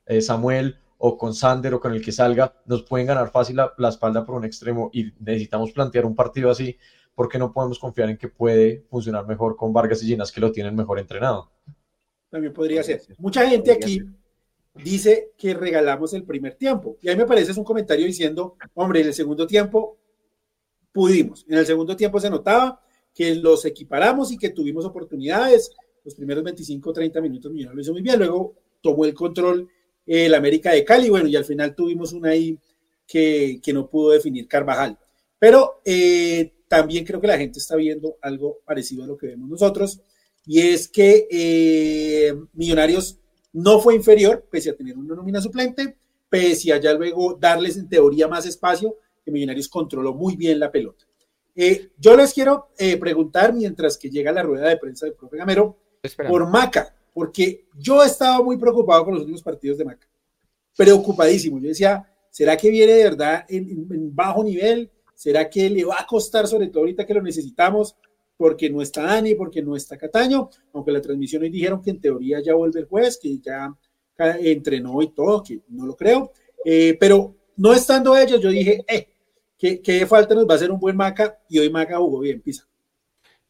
eh, 0.07 0.21
Samuel 0.21 0.79
o 0.99 1.19
con 1.19 1.35
Sander 1.35 1.75
o 1.75 1.81
con 1.81 1.93
el 1.93 2.03
que 2.03 2.13
salga, 2.13 2.55
nos 2.65 2.85
pueden 2.85 3.09
ganar 3.09 3.31
fácil 3.31 3.57
la, 3.57 3.73
la 3.77 3.89
espalda 3.89 4.25
por 4.25 4.37
un 4.37 4.45
extremo 4.45 4.89
y 4.93 5.13
necesitamos 5.19 5.73
plantear 5.73 6.07
un 6.07 6.15
partido 6.15 6.51
así 6.51 6.79
porque 7.17 7.39
no 7.39 7.51
podemos 7.51 7.79
confiar 7.79 8.11
en 8.11 8.19
que 8.19 8.29
puede 8.29 8.85
funcionar 8.91 9.27
mejor 9.27 9.57
con 9.57 9.73
Vargas 9.73 10.03
y 10.03 10.07
Ginas 10.07 10.31
que 10.31 10.41
lo 10.41 10.53
tienen 10.53 10.77
mejor 10.77 11.01
entrenado. 11.01 11.51
También 12.29 12.53
podría 12.53 12.83
ser. 12.83 13.01
Mucha 13.17 13.49
gente 13.49 13.73
aquí 13.73 14.03
dice 14.75 15.33
que 15.39 15.55
regalamos 15.55 16.13
el 16.13 16.25
primer 16.25 16.57
tiempo. 16.57 16.99
Y 17.01 17.09
a 17.09 17.13
mí 17.13 17.19
me 17.19 17.27
parece 17.27 17.53
es 17.53 17.57
un 17.57 17.65
comentario 17.65 18.05
diciendo, 18.05 18.57
hombre, 18.75 19.01
en 19.01 19.07
el 19.07 19.15
segundo 19.15 19.47
tiempo 19.47 19.97
pudimos. 20.93 21.47
En 21.49 21.57
el 21.57 21.65
segundo 21.65 21.97
tiempo 21.97 22.21
se 22.21 22.29
notaba 22.29 22.83
que 23.15 23.35
los 23.35 23.65
equiparamos 23.65 24.31
y 24.31 24.37
que 24.37 24.51
tuvimos 24.51 24.85
oportunidades. 24.85 25.75
Los 26.05 26.15
primeros 26.15 26.45
25 26.45 26.93
30 26.93 27.21
minutos 27.23 27.51
Millonarios 27.51 27.77
lo 27.77 27.81
hizo 27.81 27.93
muy 27.93 28.03
bien. 28.03 28.19
Luego 28.19 28.57
tomó 28.83 29.07
el 29.07 29.15
control 29.15 29.67
el 30.05 30.35
América 30.35 30.71
de 30.73 30.85
Cali. 30.85 31.09
Bueno, 31.09 31.29
y 31.29 31.37
al 31.37 31.47
final 31.47 31.75
tuvimos 31.75 32.13
una 32.13 32.31
ahí 32.31 32.59
que, 33.07 33.59
que 33.63 33.73
no 33.73 33.89
pudo 33.89 34.11
definir 34.11 34.47
Carvajal. 34.47 34.99
Pero 35.39 35.81
eh, 35.83 36.53
también 36.69 37.05
creo 37.05 37.21
que 37.21 37.27
la 37.27 37.39
gente 37.39 37.59
está 37.59 37.77
viendo 37.77 38.17
algo 38.23 38.59
parecido 38.65 39.05
a 39.05 39.07
lo 39.07 39.17
que 39.17 39.29
vemos 39.29 39.49
nosotros, 39.49 40.01
y 40.47 40.61
es 40.61 40.89
que 40.89 41.27
eh, 41.31 42.35
Millonarios 42.53 43.19
no 43.53 43.81
fue 43.81 43.95
inferior, 43.95 44.47
pese 44.51 44.71
a 44.71 44.77
tener 44.77 44.97
una 44.97 45.15
nómina 45.15 45.41
suplente, 45.41 45.97
pese 46.29 46.73
a 46.73 46.79
ya 46.79 46.93
luego 46.93 47.37
darles 47.41 47.77
en 47.77 47.89
teoría 47.89 48.29
más 48.29 48.47
espacio, 48.47 48.97
que 49.25 49.31
Millonarios 49.31 49.69
controló 49.69 50.15
muy 50.15 50.37
bien 50.37 50.59
la 50.59 50.71
pelota. 50.71 51.05
Eh, 51.55 51.91
yo 51.99 52.17
les 52.17 52.33
quiero 52.35 52.69
eh, 52.79 52.97
preguntar, 52.97 53.55
mientras 53.55 53.97
que 53.97 54.11
llega 54.11 54.31
la 54.31 54.43
rueda 54.43 54.69
de 54.69 54.77
prensa 54.77 55.07
del 55.07 55.15
profe 55.15 55.39
Gamero, 55.39 55.79
por 56.29 56.49
Maca, 56.49 56.95
porque 57.13 57.67
yo 57.75 58.05
estaba 58.05 58.43
muy 58.43 58.59
preocupado 58.59 59.05
con 59.05 59.15
los 59.15 59.23
últimos 59.23 59.43
partidos 59.43 59.79
de 59.79 59.87
Maca, 59.87 60.07
preocupadísimo. 60.77 61.59
Yo 61.59 61.69
decía, 61.69 62.07
¿será 62.31 62.57
que 62.57 62.71
viene 62.71 62.93
de 62.93 63.05
verdad 63.05 63.47
en 63.49 64.15
bajo 64.15 64.45
nivel? 64.45 64.91
¿Será 65.17 65.49
que 65.49 65.71
le 65.71 65.83
va 65.83 65.97
a 65.99 66.07
costar, 66.07 66.47
sobre 66.47 66.69
todo 66.69 66.81
ahorita 66.81 67.07
que 67.07 67.15
lo 67.15 67.23
necesitamos, 67.23 67.97
porque 68.37 68.69
no 68.69 68.83
está 68.83 69.03
Dani, 69.03 69.35
porque 69.35 69.63
no 69.63 69.75
está 69.75 69.97
Cataño? 69.97 70.51
Aunque 70.75 70.93
la 70.93 71.01
transmisión 71.01 71.43
hoy 71.43 71.49
dijeron 71.49 71.81
que 71.81 71.91
en 71.91 72.01
teoría 72.03 72.41
ya 72.45 72.55
vuelve 72.55 72.81
el 72.81 72.87
juez, 72.87 73.19
que 73.21 73.39
ya 73.39 73.75
entrenó 74.19 75.01
y 75.01 75.09
todo, 75.09 75.43
que 75.43 75.63
no 75.69 75.87
lo 75.87 75.97
creo. 75.97 76.33
Eh, 76.63 76.99
pero 77.01 77.35
no 77.57 77.73
estando 77.73 78.15
ellos, 78.15 78.43
yo 78.43 78.51
dije, 78.51 78.85
eh, 78.87 79.09
¿qué, 79.59 80.07
falta 80.07 80.35
nos 80.35 80.47
va 80.47 80.53
a 80.53 80.57
hacer 80.57 80.71
un 80.71 80.79
buen 80.79 80.97
Maca? 80.97 81.39
Y 81.49 81.61
hoy 81.61 81.71
Maca 81.71 81.97
jugó 81.97 82.21
bien, 82.21 82.43
pisa. 82.43 82.69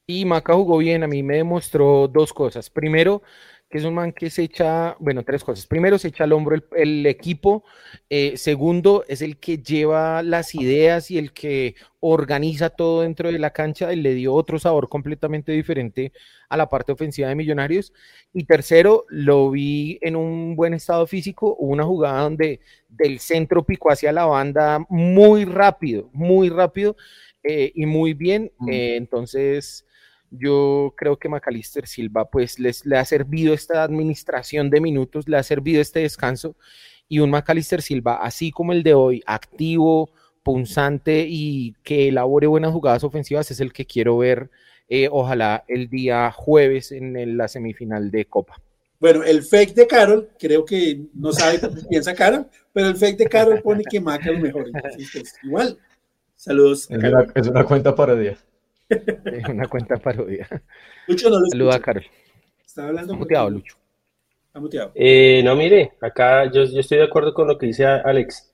Y 0.07 0.25
Maca 0.25 0.55
jugó 0.55 0.79
bien, 0.79 1.03
a 1.03 1.09
mí 1.09 1.25
me 1.25 1.39
demostró 1.39 2.07
dos 2.07 2.33
cosas. 2.33 2.71
Primero, 2.71 3.23
que 3.69 3.79
es 3.79 3.85
un 3.85 3.95
man 3.95 4.13
que 4.13 4.31
se 4.31 4.45
echa, 4.45 4.97
bueno, 5.01 5.25
tres 5.25 5.43
cosas. 5.43 5.67
Primero, 5.67 5.99
se 5.99 6.09
echa 6.09 6.25
al 6.25 6.33
hombro 6.33 6.57
el, 6.77 7.05
equipo. 7.07 7.65
Eh, 8.09 8.37
segundo, 8.37 9.05
es 9.09 9.23
el 9.23 9.39
que 9.39 9.59
lleva 9.59 10.23
las 10.23 10.55
ideas 10.55 11.11
y 11.11 11.19
el 11.19 11.33
que 11.33 11.75
organiza 11.99 12.71
todo 12.71 13.03
dentro 13.03 13.33
de 13.33 13.41
la 13.41 13.51
cancha 13.51 13.93
y 13.93 13.97
le 13.97 14.15
dio 14.15 14.35
otro 14.35 14.61
sabor 14.61 14.89
completamente 14.89 15.51
diferente 15.51 16.13
a 16.49 16.57
la 16.57 16.69
parte 16.69 16.93
ofensiva 16.93 17.29
de 17.29 17.35
Millonarios. 17.35 17.93
Y 18.33 18.45
tercero, 18.45 19.05
lo 19.09 19.51
vi 19.51 19.99
en 20.01 20.15
un 20.15 20.55
buen 20.55 20.73
estado 20.73 21.05
físico. 21.09 21.57
Hubo 21.59 21.73
una 21.73 21.85
jugada 21.85 22.21
donde 22.23 22.61
del 22.89 23.19
centro 23.19 23.65
picó 23.65 23.91
hacia 23.91 24.13
la 24.13 24.27
banda 24.27 24.87
muy 24.89 25.45
rápido, 25.45 26.09
muy 26.13 26.51
rápido 26.51 26.97
eh, 27.43 27.73
y 27.75 27.85
muy 27.87 28.15
bien. 28.15 28.53
Mm. 28.59 28.69
Eh, 28.71 28.97
entonces 28.97 29.86
yo 30.31 30.95
creo 30.97 31.19
que 31.19 31.29
Macalister 31.29 31.87
Silva 31.87 32.29
pues 32.31 32.59
les, 32.59 32.85
le 32.87 32.97
ha 32.97 33.05
servido 33.05 33.55
esta 33.55 33.83
administración 33.83 34.71
de 34.71 34.81
minutos, 34.81 35.29
le 35.29 35.37
ha 35.37 35.43
servido 35.43 35.81
este 35.81 36.01
descanso 36.01 36.57
y 37.09 37.21
un 37.21 37.31
Macalister 37.31 37.83
Silva 37.83 38.17
así 38.17 38.51
como 38.51 38.73
el 38.73 38.83
de 38.83 38.95
hoy, 38.95 39.23
activo, 39.27 40.11
punzante 40.43 41.27
y 41.29 41.75
que 41.83 42.09
elabore 42.09 42.47
buenas 42.47 42.73
jugadas 42.73 43.05
ofensivas 43.05 43.51
es 43.51 43.61
el 43.61 43.73
que 43.73 43.87
quiero 43.87 44.19
ver 44.19 44.51
eh, 44.89 45.09
ojalá 45.11 45.65
el 45.67 45.89
día 45.89 46.31
jueves 46.31 46.93
en 46.93 47.37
la 47.37 47.49
semifinal 47.49 48.11
de 48.11 48.27
Copa. 48.27 48.61
Bueno, 48.99 49.23
el 49.25 49.43
fake 49.43 49.75
de 49.75 49.87
Carol, 49.87 50.31
creo 50.39 50.65
que 50.65 51.03
no 51.13 51.33
sabe 51.33 51.61
cómo 51.61 51.77
piensa 51.89 52.15
Carol, 52.15 52.47
pero 52.73 52.89
el 52.89 52.97
fake 52.97 53.19
de 53.19 53.27
Carol 53.27 53.61
pone 53.61 53.85
que 53.85 54.01
Maca 54.01 54.31
es 54.31 54.37
lo 54.37 54.43
mejor. 54.43 54.71
Pues, 54.73 55.35
igual. 55.43 55.79
Saludos. 56.35 56.91
Es 56.91 56.99
una, 56.99 57.27
es 57.35 57.47
una, 57.49 57.65
cuenta 57.65 57.95
parodia. 57.95 58.37
Es 58.89 59.45
una 59.49 59.67
cuenta 59.69 59.97
parodia. 59.97 60.49
Lucho 61.07 61.31
no 61.31 61.41
lo 61.41 61.47
Saluda 61.47 61.77
a 61.77 61.81
Carol. 61.81 62.07
Está 62.65 62.83
hablando. 62.85 63.13
Está 63.13 63.19
muteado, 63.19 63.51
Lucho. 63.51 63.77
Está 64.47 64.61
muteado. 64.61 64.93
Eh, 64.95 65.43
no, 65.45 65.57
mire, 65.57 65.93
acá 66.01 66.45
yo, 66.51 66.65
yo, 66.65 66.81
estoy 66.81 66.99
de 66.99 67.05
acuerdo 67.05 67.35
con 67.35 67.49
lo 67.49 67.59
que 67.59 67.67
dice 67.67 67.85
Alex. 67.85 68.53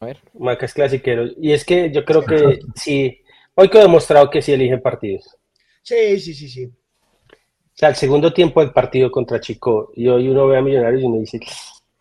A 0.00 0.06
ver. 0.06 0.18
Macas 0.34 0.74
clasiquero. 0.74 1.26
Y 1.38 1.52
es 1.52 1.64
que 1.64 1.90
yo 1.90 2.04
creo 2.04 2.24
que 2.24 2.60
sí. 2.74 3.20
Hoy 3.54 3.68
que 3.68 3.78
he 3.78 3.82
demostrado 3.82 4.30
que 4.30 4.42
sí 4.42 4.52
eligen 4.52 4.80
partidos. 4.80 5.36
Sí, 5.82 6.18
sí, 6.18 6.34
sí, 6.34 6.48
sí. 6.48 6.64
O 6.64 7.74
sea, 7.74 7.88
el 7.88 7.96
segundo 7.96 8.32
tiempo 8.32 8.60
del 8.60 8.72
partido 8.72 9.10
contra 9.10 9.40
Chico, 9.40 9.92
y 9.94 10.06
hoy 10.08 10.28
uno 10.28 10.46
ve 10.46 10.58
a 10.58 10.62
Millonarios 10.62 11.02
y 11.02 11.06
uno 11.06 11.18
dice, 11.18 11.40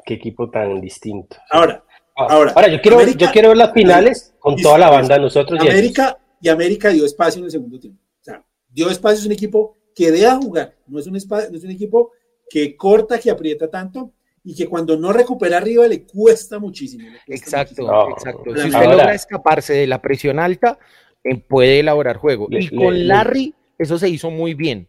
qué 0.05 0.15
equipo 0.15 0.49
tan 0.49 0.81
distinto. 0.81 1.37
Ahora, 1.49 1.83
ahora, 2.15 2.51
ahora 2.55 2.67
yo 2.67 2.81
quiero, 2.81 3.01
yo 3.05 3.31
quiero 3.31 3.49
ver 3.49 3.57
las 3.57 3.73
finales 3.73 4.35
con 4.39 4.55
toda 4.57 4.77
la 4.77 4.89
banda 4.89 5.17
nosotros. 5.17 5.59
América, 5.59 6.17
y 6.41 6.49
América 6.49 6.89
dio 6.89 7.05
espacio 7.05 7.39
en 7.39 7.45
el 7.45 7.51
segundo 7.51 7.79
tiempo. 7.79 8.01
O 8.19 8.23
sea, 8.23 8.43
dio 8.69 8.89
espacio, 8.89 9.19
es 9.19 9.25
un 9.25 9.31
equipo 9.31 9.77
que 9.95 10.11
deja 10.11 10.37
jugar, 10.37 10.75
no 10.87 10.99
es 10.99 11.07
un, 11.07 11.13
no 11.13 11.57
es 11.57 11.63
un 11.63 11.71
equipo 11.71 12.11
que 12.49 12.75
corta, 12.75 13.19
que 13.19 13.31
aprieta 13.31 13.69
tanto 13.69 14.11
y 14.43 14.55
que 14.55 14.67
cuando 14.67 14.97
no 14.97 15.13
recupera 15.13 15.57
arriba 15.57 15.87
le 15.87 16.03
cuesta 16.03 16.59
muchísimo. 16.59 17.07
exacto, 17.27 18.09
exacto. 18.11 18.55
Si 18.57 18.67
usted 18.67 18.85
logra 18.85 19.13
escaparse 19.13 19.73
de 19.73 19.87
la 19.87 20.01
presión 20.01 20.39
alta, 20.39 20.79
eh, 21.23 21.37
puede 21.37 21.79
elaborar 21.79 22.17
juego. 22.17 22.47
y 22.49 22.75
con 22.75 23.07
Larry, 23.07 23.53
eso 23.77 23.99
se 23.99 24.09
hizo 24.09 24.31
muy 24.31 24.55
bien. 24.55 24.87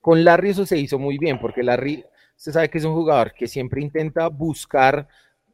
Con 0.00 0.24
Larry 0.24 0.50
eso 0.50 0.64
se 0.66 0.78
hizo 0.78 0.98
muy 0.98 1.18
bien, 1.18 1.38
porque 1.40 1.62
Larry, 1.62 2.04
usted 2.36 2.52
sabe 2.52 2.70
que 2.70 2.78
es 2.78 2.84
un 2.84 2.94
jugador 2.94 3.34
que 3.34 3.46
siempre 3.46 3.82
intenta 3.82 4.28
buscar 4.28 5.08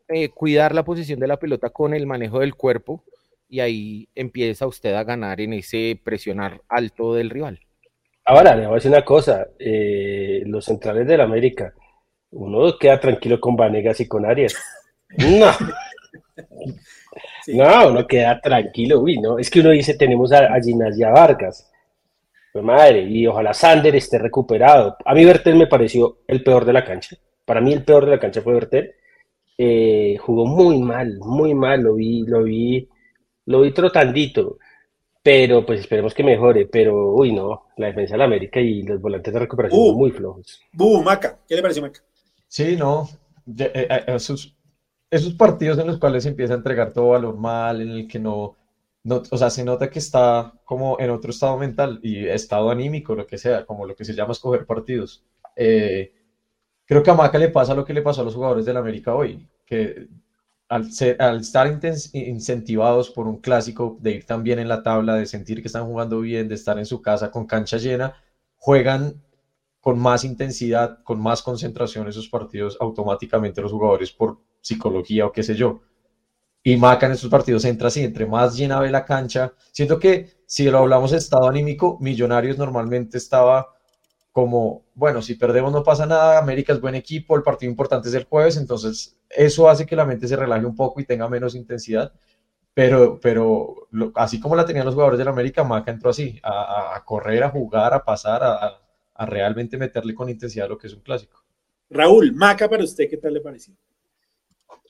eh, 0.08 0.28
cuidar 0.28 0.74
la 0.74 0.84
posición 0.84 1.20
de 1.20 1.26
la 1.26 1.38
pelota 1.38 1.70
con 1.70 1.94
el 1.94 2.06
manejo 2.06 2.40
del 2.40 2.54
cuerpo 2.54 3.04
y 3.50 3.60
ahí 3.60 4.08
empieza 4.14 4.66
usted 4.66 4.94
a 4.94 5.04
ganar 5.04 5.40
en 5.40 5.54
ese 5.54 6.00
presionar 6.02 6.62
alto 6.68 7.14
del 7.14 7.30
rival. 7.30 7.58
Ahora, 8.24 8.54
le 8.54 8.62
voy 8.62 8.72
a 8.72 8.74
decir 8.76 8.92
una 8.92 9.04
cosa, 9.04 9.48
eh, 9.58 10.42
los 10.46 10.64
centrales 10.64 11.06
del 11.06 11.20
América, 11.20 11.74
uno 12.30 12.78
queda 12.78 13.00
tranquilo 13.00 13.40
con 13.40 13.56
Vanegas 13.56 13.98
y 14.00 14.06
con 14.08 14.24
Arias. 14.24 14.56
No. 15.18 15.50
No, 17.48 17.88
uno 17.88 18.06
queda 18.06 18.40
tranquilo, 18.40 19.00
uy, 19.00 19.18
no, 19.18 19.38
es 19.38 19.50
que 19.50 19.60
uno 19.60 19.70
dice 19.70 19.94
tenemos 19.94 20.30
a, 20.32 20.54
a 20.54 20.60
Ginasia 20.60 21.10
Vargas, 21.10 21.70
pues 22.52 22.64
madre, 22.64 23.02
y 23.02 23.26
ojalá 23.26 23.52
Sander 23.52 23.96
esté 23.96 24.18
recuperado. 24.18 24.96
A 25.04 25.14
mí 25.14 25.24
Bertel 25.24 25.56
me 25.56 25.66
pareció 25.66 26.18
el 26.28 26.44
peor 26.44 26.64
de 26.64 26.72
la 26.72 26.84
cancha, 26.84 27.16
para 27.44 27.60
mí 27.60 27.72
el 27.72 27.84
peor 27.84 28.04
de 28.04 28.12
la 28.12 28.20
cancha 28.20 28.42
fue 28.42 28.54
Bertel, 28.54 28.94
eh, 29.58 30.16
jugó 30.20 30.46
muy 30.46 30.78
mal, 30.78 31.18
muy 31.18 31.54
mal, 31.54 31.82
lo 31.82 31.94
vi, 31.94 32.22
lo 32.26 32.44
vi, 32.44 32.88
lo 33.50 33.62
vi 33.62 33.72
trotandito, 33.72 34.58
pero 35.22 35.66
pues 35.66 35.80
esperemos 35.80 36.14
que 36.14 36.22
mejore, 36.22 36.66
pero 36.66 37.14
uy 37.14 37.32
no, 37.32 37.66
la 37.76 37.88
defensa 37.88 38.14
de 38.14 38.18
la 38.18 38.24
América 38.24 38.60
y 38.60 38.84
los 38.84 39.00
volantes 39.00 39.34
de 39.34 39.40
recuperación 39.40 39.86
son 39.88 39.96
muy 39.96 40.12
flojos. 40.12 40.60
Bu, 40.72 41.02
Maca, 41.02 41.40
¿qué 41.48 41.56
le 41.56 41.62
parece 41.62 41.80
Maca? 41.80 42.00
Sí, 42.46 42.76
no, 42.76 43.08
esos, 44.06 44.56
esos 45.10 45.34
partidos 45.34 45.78
en 45.78 45.88
los 45.88 45.98
cuales 45.98 46.22
se 46.22 46.28
empieza 46.28 46.54
a 46.54 46.58
entregar 46.58 46.92
todo 46.92 47.08
valor 47.08 47.36
mal, 47.36 47.80
en 47.80 47.90
el 47.90 48.08
que 48.08 48.20
no, 48.20 48.56
no, 49.02 49.20
o 49.28 49.36
sea, 49.36 49.50
se 49.50 49.64
nota 49.64 49.90
que 49.90 49.98
está 49.98 50.52
como 50.64 51.00
en 51.00 51.10
otro 51.10 51.32
estado 51.32 51.56
mental 51.56 51.98
y 52.04 52.28
estado 52.28 52.70
anímico, 52.70 53.16
lo 53.16 53.26
que 53.26 53.36
sea, 53.36 53.66
como 53.66 53.84
lo 53.84 53.96
que 53.96 54.04
se 54.04 54.14
llama 54.14 54.30
escoger 54.30 54.64
partidos. 54.64 55.24
Eh, 55.56 56.12
creo 56.86 57.02
que 57.02 57.10
a 57.10 57.14
Maca 57.14 57.36
le 57.36 57.48
pasa 57.48 57.74
lo 57.74 57.84
que 57.84 57.94
le 57.94 58.02
pasó 58.02 58.20
a 58.20 58.24
los 58.24 58.34
jugadores 58.36 58.64
del 58.64 58.76
América 58.76 59.12
hoy, 59.12 59.44
que 59.66 60.06
al, 60.70 61.40
estar 61.40 61.80
incentivados 62.12 63.10
por 63.10 63.26
un 63.26 63.38
clásico, 63.40 63.98
de 64.00 64.12
ir 64.12 64.24
tan 64.24 64.44
bien 64.44 64.60
en 64.60 64.68
la 64.68 64.84
tabla, 64.84 65.16
de 65.16 65.26
sentir 65.26 65.60
que 65.60 65.66
están 65.66 65.84
jugando 65.84 66.20
bien, 66.20 66.48
de 66.48 66.54
estar 66.54 66.78
en 66.78 66.86
su 66.86 67.02
casa 67.02 67.32
con 67.32 67.44
cancha 67.44 67.76
llena, 67.76 68.14
juegan 68.56 69.20
con 69.80 69.98
más 69.98 70.22
intensidad, 70.24 71.02
con 71.02 71.20
más 71.20 71.42
concentración 71.42 72.06
esos 72.06 72.28
partidos 72.28 72.76
automáticamente 72.80 73.60
los 73.60 73.72
jugadores 73.72 74.12
por 74.12 74.38
psicología 74.60 75.26
o 75.26 75.32
qué 75.32 75.42
sé 75.42 75.56
yo. 75.56 75.80
Y 76.62 76.76
Maca 76.76 77.06
en 77.06 77.12
esos 77.12 77.30
partidos 77.30 77.64
entra 77.64 77.88
así, 77.88 78.04
entre 78.04 78.26
más 78.26 78.56
llena 78.56 78.78
ve 78.78 78.90
la 78.92 79.04
cancha. 79.04 79.52
Siento 79.72 79.98
que 79.98 80.40
si 80.46 80.70
lo 80.70 80.78
hablamos 80.78 81.10
de 81.10 81.16
estado 81.16 81.48
anímico, 81.48 81.98
Millonarios 82.00 82.58
normalmente 82.58 83.18
estaba 83.18 83.74
como, 84.30 84.84
bueno, 84.94 85.20
si 85.20 85.34
perdemos 85.34 85.72
no 85.72 85.82
pasa 85.82 86.06
nada, 86.06 86.38
América 86.38 86.72
es 86.72 86.80
buen 86.80 86.94
equipo, 86.94 87.34
el 87.34 87.42
partido 87.42 87.70
importante 87.70 88.08
es 88.08 88.14
el 88.14 88.24
jueves, 88.24 88.56
entonces 88.56 89.19
eso 89.30 89.68
hace 89.68 89.86
que 89.86 89.96
la 89.96 90.04
mente 90.04 90.28
se 90.28 90.36
relaje 90.36 90.66
un 90.66 90.74
poco 90.74 91.00
y 91.00 91.04
tenga 91.04 91.28
menos 91.28 91.54
intensidad. 91.54 92.12
Pero, 92.74 93.18
pero 93.20 93.88
así 94.14 94.38
como 94.38 94.54
la 94.54 94.64
tenían 94.64 94.86
los 94.86 94.94
jugadores 94.94 95.18
del 95.18 95.28
América, 95.28 95.64
Maca 95.64 95.90
entró 95.90 96.10
así, 96.10 96.38
a, 96.42 97.02
correr, 97.04 97.42
a 97.42 97.50
jugar, 97.50 97.92
a 97.94 98.04
pasar, 98.04 98.42
a, 98.42 98.80
a, 99.14 99.26
realmente 99.26 99.76
meterle 99.76 100.14
con 100.14 100.28
intensidad 100.28 100.68
lo 100.68 100.78
que 100.78 100.86
es 100.86 100.94
un 100.94 101.00
clásico. 101.00 101.42
Raúl, 101.88 102.32
Maca, 102.32 102.68
para 102.68 102.84
usted, 102.84 103.08
¿qué 103.08 103.16
tal 103.16 103.34
le 103.34 103.40
pareció? 103.40 103.74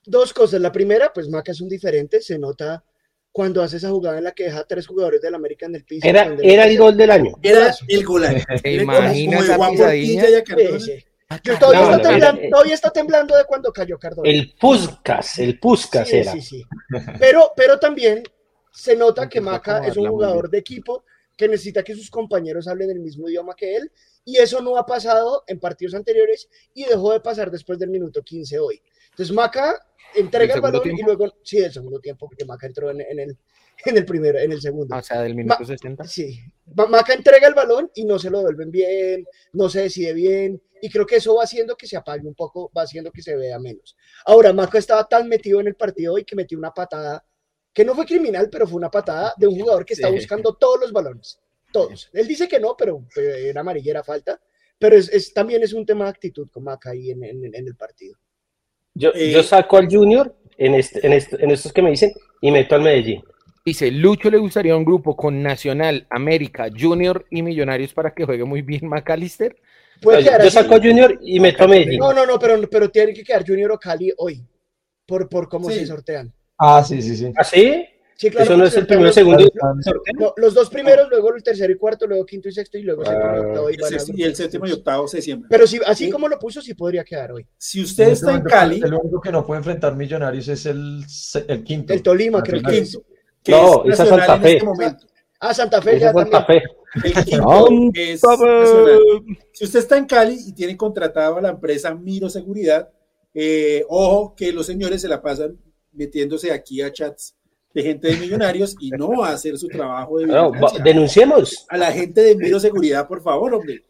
Dos 0.04 0.32
cosas. 0.34 0.60
La 0.60 0.70
primera, 0.70 1.10
pues 1.12 1.28
Maca 1.28 1.52
es 1.52 1.60
un 1.60 1.68
diferente, 1.68 2.20
se 2.20 2.38
nota 2.38 2.84
cuando 3.32 3.62
hace 3.62 3.76
esa 3.76 3.90
jugada 3.90 4.18
en 4.18 4.24
la 4.24 4.32
que 4.32 4.44
deja 4.44 4.64
tres 4.64 4.86
jugadores 4.86 5.20
del 5.22 5.34
América 5.34 5.66
en 5.66 5.76
el 5.76 5.84
piso. 5.84 6.06
Era, 6.06 6.34
era 6.42 6.66
el 6.66 6.76
gol 6.76 6.96
del 6.96 7.10
año. 7.10 7.32
Era 7.42 7.72
el 7.88 8.04
gol. 8.04 8.24
¿Te 8.62 8.74
imaginas 8.82 9.44
esa 9.44 9.70
pisadilla? 9.70 10.28
Yo 11.44 11.58
todavía, 11.58 11.96
está 11.96 12.08
temblando, 12.08 12.42
todavía, 12.50 12.74
está 12.74 12.90
temblando, 12.90 13.36
de 13.36 13.44
cuando 13.44 13.72
cayó 13.72 13.98
Cardona. 13.98 14.28
El 14.28 14.52
Puscas, 14.58 15.38
el 15.38 15.60
Puscas 15.60 16.08
sí, 16.08 16.16
era. 16.16 16.32
Sí, 16.32 16.40
sí. 16.40 16.64
Pero, 17.18 17.52
pero 17.56 17.78
también 17.78 18.22
se 18.72 18.96
nota 18.96 19.28
que 19.28 19.40
Maca 19.40 19.86
es 19.86 19.96
un 19.96 20.08
jugador 20.08 20.50
de 20.50 20.58
equipo 20.58 21.04
que 21.36 21.48
necesita 21.48 21.82
que 21.82 21.94
sus 21.94 22.10
compañeros 22.10 22.68
hablen 22.68 22.90
el 22.90 23.00
mismo 23.00 23.28
idioma 23.28 23.54
que 23.54 23.76
él, 23.76 23.90
y 24.24 24.36
eso 24.36 24.60
no 24.60 24.76
ha 24.76 24.84
pasado 24.84 25.44
en 25.46 25.58
partidos 25.58 25.94
anteriores 25.94 26.48
y 26.74 26.84
dejó 26.84 27.12
de 27.12 27.20
pasar 27.20 27.50
después 27.50 27.78
del 27.78 27.90
minuto 27.90 28.22
15 28.22 28.58
hoy. 28.58 28.82
Entonces 29.10 29.34
Maca 29.34 29.80
entrega 30.14 30.54
el, 30.54 30.60
balón 30.60 30.82
y 30.90 31.02
luego, 31.02 31.32
sí, 31.42 31.58
el 31.58 31.72
segundo 31.72 32.00
tiempo, 32.00 32.26
porque 32.26 32.44
Maca 32.44 32.66
entró 32.66 32.90
en, 32.90 33.00
el, 33.00 33.36
en 33.84 33.96
el 33.96 34.04
primero, 34.04 34.38
en 34.38 34.52
el 34.52 34.60
segundo. 34.60 34.94
Ah, 34.94 34.98
o 34.98 35.02
sea, 35.02 35.22
del 35.22 35.34
minuto 35.34 35.64
60. 35.64 36.04
Sí, 36.04 36.40
Maca 36.74 37.14
entrega 37.14 37.46
el 37.46 37.54
balón 37.54 37.90
y 37.94 38.04
no 38.04 38.18
se 38.18 38.30
lo 38.30 38.38
devuelven 38.38 38.70
bien, 38.70 39.26
no 39.52 39.68
se 39.68 39.82
decide 39.82 40.12
bien, 40.12 40.62
y 40.80 40.88
creo 40.90 41.06
que 41.06 41.16
eso 41.16 41.34
va 41.34 41.44
haciendo 41.44 41.76
que 41.76 41.86
se 41.86 41.96
apague 41.96 42.26
un 42.26 42.34
poco, 42.34 42.70
va 42.76 42.82
haciendo 42.82 43.10
que 43.10 43.22
se 43.22 43.36
vea 43.36 43.58
menos. 43.58 43.96
Ahora, 44.24 44.52
Maca 44.52 44.78
estaba 44.78 45.06
tan 45.06 45.28
metido 45.28 45.60
en 45.60 45.68
el 45.68 45.74
partido 45.74 46.14
hoy 46.14 46.24
que 46.24 46.36
metió 46.36 46.58
una 46.58 46.72
patada, 46.72 47.24
que 47.72 47.84
no 47.84 47.94
fue 47.94 48.06
criminal, 48.06 48.48
pero 48.50 48.66
fue 48.66 48.78
una 48.78 48.90
patada 48.90 49.34
de 49.36 49.46
un 49.46 49.58
jugador 49.58 49.84
que 49.84 49.94
está 49.94 50.10
buscando 50.10 50.54
todos 50.54 50.80
los 50.80 50.92
balones, 50.92 51.40
todos. 51.72 52.10
Él 52.12 52.26
dice 52.26 52.48
que 52.48 52.58
no, 52.58 52.76
pero 52.76 53.06
era 53.16 53.60
amarillera 53.60 54.02
falta, 54.02 54.40
pero 54.78 54.96
es, 54.96 55.32
también 55.34 55.62
es 55.62 55.72
un 55.72 55.84
tema 55.84 56.04
de 56.04 56.10
actitud 56.10 56.48
con 56.50 56.64
Maca 56.64 56.90
ahí 56.90 57.10
en 57.10 57.22
el 57.22 57.76
partido. 57.76 58.16
Yo, 59.00 59.10
eh, 59.14 59.30
yo 59.30 59.42
saco 59.42 59.78
al 59.78 59.88
Junior 59.88 60.34
en, 60.58 60.74
este, 60.74 61.06
en, 61.06 61.14
este, 61.14 61.42
en 61.42 61.50
estos 61.50 61.72
que 61.72 61.80
me 61.80 61.90
dicen 61.90 62.12
y 62.42 62.50
meto 62.50 62.74
al 62.74 62.82
Medellín. 62.82 63.22
Dice, 63.64 63.90
Lucho 63.90 64.30
le 64.30 64.36
gustaría 64.36 64.76
un 64.76 64.84
grupo 64.84 65.16
con 65.16 65.42
Nacional, 65.42 66.06
América, 66.10 66.68
Junior 66.78 67.24
y 67.30 67.42
Millonarios 67.42 67.94
para 67.94 68.12
que 68.12 68.26
juegue 68.26 68.44
muy 68.44 68.60
bien 68.60 68.86
McAllister. 68.86 69.56
yo 70.02 70.50
saco 70.50 70.74
a 70.74 70.78
Junior 70.78 71.18
y 71.22 71.40
meto 71.40 71.64
a 71.64 71.68
Medellín. 71.68 71.98
No, 71.98 72.12
no, 72.12 72.26
no, 72.26 72.38
pero, 72.38 72.60
pero 72.68 72.90
tiene 72.90 73.14
que 73.14 73.24
quedar 73.24 73.42
Junior 73.46 73.72
o 73.72 73.78
Cali 73.78 74.12
hoy, 74.18 74.44
por, 75.06 75.30
por 75.30 75.48
cómo 75.48 75.70
se 75.70 75.86
sortean. 75.86 76.30
Ah, 76.58 76.84
sí, 76.86 77.00
sí, 77.00 77.16
sí. 77.16 77.32
¿Ah, 77.36 77.44
sí? 78.20 78.30
Eso 78.38 78.56
no 78.56 78.64
es 78.64 78.76
el 78.76 78.86
primero, 78.86 79.12
segundo. 79.12 79.50
los 80.36 80.52
dos 80.52 80.68
primeros, 80.68 81.08
luego 81.08 81.34
el 81.34 81.42
tercero 81.42 81.72
y 81.72 81.76
cuarto, 81.76 82.06
luego 82.06 82.26
quinto 82.26 82.48
y 82.48 82.52
sexto, 82.52 82.76
y 82.76 82.82
luego 82.82 83.04
séptimo 83.04 83.32
y 83.32 83.36
ah, 83.36 83.40
octavo. 83.40 83.70
Y, 83.70 84.22
el 84.22 84.36
séptimo 84.36 84.66
y 84.66 84.72
octavo 84.72 85.08
se 85.08 85.22
siembra. 85.22 85.48
Pero 85.48 85.66
si, 85.66 85.80
así 85.86 86.10
como 86.10 86.28
lo 86.28 86.38
puso, 86.38 86.60
sí 86.60 86.74
podría 86.74 87.02
quedar 87.02 87.32
hoy. 87.32 87.46
Si 87.56 87.82
usted 87.82 88.08
está 88.08 88.34
en 88.34 88.42
Cali. 88.42 88.80
El 88.82 88.92
único 88.92 89.20
que 89.20 89.32
no 89.32 89.46
puede 89.46 89.58
enfrentar 89.58 89.96
Millonarios 89.96 90.48
es 90.48 90.66
el, 90.66 91.04
el 91.48 91.64
quinto. 91.64 91.92
El 91.92 92.02
Tolima, 92.02 92.42
creo 92.42 92.62
que 92.62 92.78
es. 92.78 92.98
No, 93.48 93.84
esa 93.86 94.04
Santa 94.04 94.38
Fe. 94.38 94.56
Este 94.56 94.66
ah, 95.40 95.54
Santa 95.54 95.80
Fe. 95.80 95.98
ya 95.98 96.12
Santa 96.12 96.44
Fe. 96.44 96.62
El 97.02 97.24
quinto 97.24 97.68
es 97.94 98.20
Si 99.52 99.64
usted 99.64 99.78
está 99.78 99.96
en 99.96 100.04
Cali 100.04 100.38
y 100.46 100.52
tiene 100.52 100.76
contratado 100.76 101.38
a 101.38 101.40
la 101.40 101.50
empresa 101.50 101.94
Miro 101.94 102.28
Seguridad, 102.28 102.90
eh, 103.32 103.84
ojo 103.88 104.34
que 104.36 104.52
los 104.52 104.66
señores 104.66 105.00
se 105.00 105.08
la 105.08 105.22
pasan 105.22 105.56
metiéndose 105.92 106.52
aquí 106.52 106.82
a 106.82 106.92
chats 106.92 107.34
de 107.72 107.82
gente 107.82 108.08
de 108.08 108.16
millonarios 108.16 108.76
y 108.80 108.90
no 108.90 109.22
a 109.22 109.30
hacer 109.30 109.56
su 109.56 109.68
trabajo 109.68 110.18
de 110.18 110.26
no, 110.26 110.52
denunciemos 110.82 111.66
a 111.68 111.76
la 111.76 111.92
gente 111.92 112.20
de 112.20 112.36
Miro 112.36 112.58
Seguridad, 112.58 113.06
por 113.06 113.22
favor, 113.22 113.54
hombre. 113.54 113.84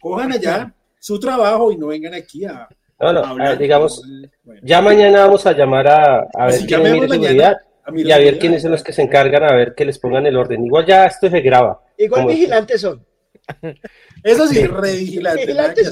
Cojan 0.00 0.32
allá 0.32 0.74
su 0.98 1.18
trabajo 1.18 1.70
y 1.72 1.76
no 1.76 1.88
vengan 1.88 2.14
aquí 2.14 2.44
a, 2.44 2.68
hablar. 2.98 3.58
digamos, 3.58 4.02
ya 4.62 4.80
mañana 4.80 5.26
vamos 5.26 5.46
a 5.46 5.52
llamar 5.52 5.88
a, 5.88 6.26
a 6.34 6.46
ver 6.46 6.66
quién 6.66 6.86
es 6.86 6.92
Miro 6.92 7.08
Seguridad 7.08 7.56
y 7.94 8.10
a 8.10 8.18
ver 8.18 8.38
quiénes 8.38 8.62
son 8.62 8.72
los 8.72 8.82
que 8.82 8.92
se 8.92 9.02
encargan, 9.02 9.44
a 9.44 9.54
ver 9.54 9.74
que 9.74 9.84
les 9.84 9.98
pongan 9.98 10.26
el 10.26 10.36
orden. 10.36 10.64
Igual 10.64 10.86
ya 10.86 11.06
esto 11.06 11.30
se 11.30 11.40
graba. 11.40 11.80
Igual 11.96 12.26
vigilantes 12.26 12.80
son. 12.80 13.04
Eso 14.22 14.46
sí, 14.46 14.66
re 14.66 14.96
vigilantes. 14.96 15.46
vigilantes 15.46 15.88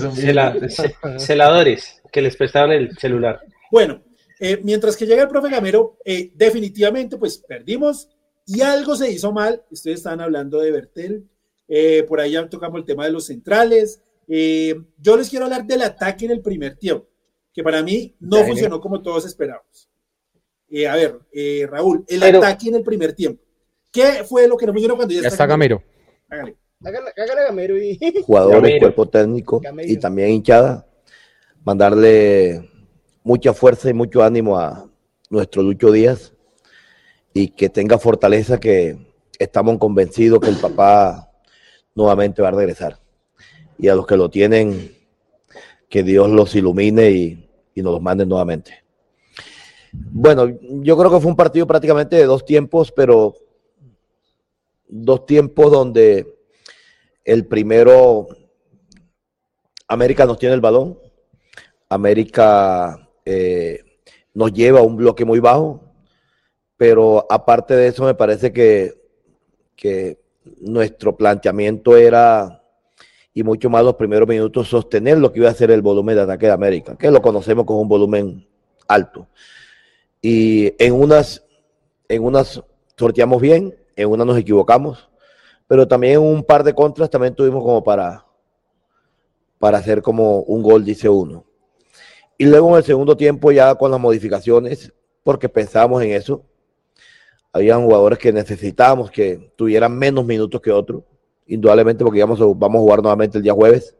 son 0.00 0.16
se 0.16 0.94
celadores 1.18 2.02
que 2.10 2.22
les 2.22 2.36
prestaron 2.36 2.72
el 2.72 2.96
celular. 2.96 3.40
Bueno, 3.70 4.02
eh, 4.42 4.58
mientras 4.64 4.96
que 4.96 5.04
llega 5.04 5.22
el 5.22 5.28
profe 5.28 5.50
Gamero, 5.50 5.98
eh, 6.02 6.32
definitivamente 6.34 7.18
pues 7.18 7.36
perdimos 7.36 8.08
y 8.46 8.62
algo 8.62 8.96
se 8.96 9.10
hizo 9.10 9.32
mal. 9.32 9.62
Ustedes 9.70 9.98
estaban 9.98 10.22
hablando 10.22 10.60
de 10.60 10.72
Bertel, 10.72 11.28
eh, 11.68 12.04
por 12.04 12.20
ahí 12.20 12.32
ya 12.32 12.48
tocamos 12.48 12.80
el 12.80 12.86
tema 12.86 13.04
de 13.04 13.12
los 13.12 13.26
centrales. 13.26 14.02
yo 14.26 15.16
les 15.18 15.28
quiero 15.28 15.44
hablar 15.44 15.66
del 15.66 15.82
ataque 15.82 16.24
en 16.24 16.30
el 16.30 16.40
primer 16.40 16.76
tiempo, 16.76 17.06
que 17.52 17.62
para 17.62 17.82
mí 17.82 18.16
no 18.18 18.42
funcionó 18.44 18.80
como 18.80 19.02
todos 19.02 19.26
esperábamos. 19.26 19.90
a 20.88 20.96
ver, 20.96 21.20
Raúl, 21.68 22.06
el 22.08 22.22
ataque 22.22 22.70
en 22.70 22.76
el 22.76 22.82
primer 22.82 23.12
tiempo. 23.12 23.42
¿Qué 23.92 24.24
fue 24.24 24.48
lo 24.48 24.56
que 24.56 24.64
no 24.64 24.72
funcionó 24.72 24.96
cuando 24.96 25.12
ya, 25.12 25.20
ya 25.20 25.28
está, 25.28 25.44
Gamero? 25.44 25.82
Hágale. 26.30 26.56
Hágale, 26.82 27.12
Gamero 27.46 27.76
y... 27.76 27.98
Jugadores, 28.22 28.78
cuerpo 28.78 29.06
técnico 29.06 29.60
y 29.82 29.98
también 29.98 30.30
hinchada. 30.30 30.86
Mandarle 31.62 32.69
mucha 33.22 33.52
fuerza 33.52 33.90
y 33.90 33.94
mucho 33.94 34.22
ánimo 34.22 34.58
a 34.58 34.88
nuestro 35.28 35.62
Lucho 35.62 35.92
Díaz 35.92 36.32
y 37.32 37.48
que 37.48 37.68
tenga 37.68 37.98
fortaleza 37.98 38.58
que 38.58 38.98
estamos 39.38 39.78
convencidos 39.78 40.40
que 40.40 40.48
el 40.48 40.56
papá 40.56 41.30
nuevamente 41.94 42.42
va 42.42 42.48
a 42.48 42.52
regresar. 42.52 42.98
Y 43.78 43.88
a 43.88 43.94
los 43.94 44.06
que 44.06 44.16
lo 44.16 44.28
tienen, 44.28 44.94
que 45.88 46.02
Dios 46.02 46.28
los 46.30 46.54
ilumine 46.54 47.10
y, 47.10 47.46
nos 47.76 47.94
los 47.94 48.02
mande 48.02 48.26
nuevamente. 48.26 48.84
Bueno, 49.90 50.46
yo 50.60 50.98
creo 50.98 51.10
que 51.10 51.18
fue 51.18 51.30
un 51.30 51.36
partido 51.36 51.66
prácticamente 51.66 52.16
de 52.16 52.26
dos 52.26 52.44
tiempos, 52.44 52.92
pero 52.92 53.34
dos 54.86 55.24
tiempos 55.24 55.72
donde 55.72 56.26
el 57.24 57.46
primero, 57.46 58.28
América 59.88 60.26
nos 60.26 60.38
tiene 60.38 60.54
el 60.54 60.60
balón, 60.60 60.98
América 61.88 63.09
eh, 63.32 63.84
nos 64.34 64.52
lleva 64.52 64.80
a 64.80 64.82
un 64.82 64.96
bloque 64.96 65.24
muy 65.24 65.38
bajo, 65.38 65.80
pero 66.76 67.26
aparte 67.30 67.76
de 67.76 67.86
eso 67.86 68.04
me 68.04 68.14
parece 68.14 68.52
que, 68.52 68.98
nuestro 70.60 71.16
planteamiento 71.16 71.96
era, 71.96 72.62
y 73.32 73.42
mucho 73.42 73.70
más 73.70 73.84
los 73.84 73.94
primeros 73.94 74.28
minutos, 74.28 74.68
sostener 74.68 75.18
lo 75.18 75.32
que 75.32 75.38
iba 75.38 75.48
a 75.48 75.54
ser 75.54 75.70
el 75.70 75.80
volumen 75.80 76.16
de 76.16 76.22
ataque 76.22 76.46
de 76.46 76.52
América, 76.52 76.96
que 76.96 77.10
lo 77.10 77.22
conocemos 77.22 77.64
con 77.64 77.76
un 77.76 77.88
volumen 77.88 78.46
alto. 78.88 79.28
Y 80.20 80.74
en 80.82 80.92
unas, 80.94 81.44
en 82.08 82.24
unas 82.24 82.62
sorteamos 82.96 83.40
bien, 83.40 83.76
en 83.94 84.08
unas 84.08 84.26
nos 84.26 84.38
equivocamos, 84.38 85.08
pero 85.68 85.86
también 85.86 86.18
un 86.18 86.42
par 86.42 86.64
de 86.64 86.74
contras 86.74 87.10
también 87.10 87.34
tuvimos 87.34 87.62
como 87.62 87.82
para, 87.84 88.26
para 89.58 89.78
hacer 89.78 90.02
como 90.02 90.40
un 90.40 90.62
gol, 90.62 90.84
dice 90.84 91.08
uno. 91.08 91.44
Y 92.40 92.46
luego 92.46 92.70
en 92.70 92.76
el 92.76 92.84
segundo 92.84 93.18
tiempo 93.18 93.52
ya 93.52 93.74
con 93.74 93.90
las 93.90 94.00
modificaciones, 94.00 94.94
porque 95.22 95.50
pensábamos 95.50 96.02
en 96.02 96.12
eso, 96.12 96.42
habían 97.52 97.84
jugadores 97.84 98.18
que 98.18 98.32
necesitábamos 98.32 99.10
que 99.10 99.52
tuvieran 99.56 99.94
menos 99.98 100.24
minutos 100.24 100.58
que 100.62 100.70
otros, 100.70 101.02
indudablemente 101.46 102.02
porque 102.02 102.22
vamos 102.22 102.40
a 102.40 102.44
jugar 102.44 103.02
nuevamente 103.02 103.36
el 103.36 103.44
día 103.44 103.52
jueves. 103.52 103.94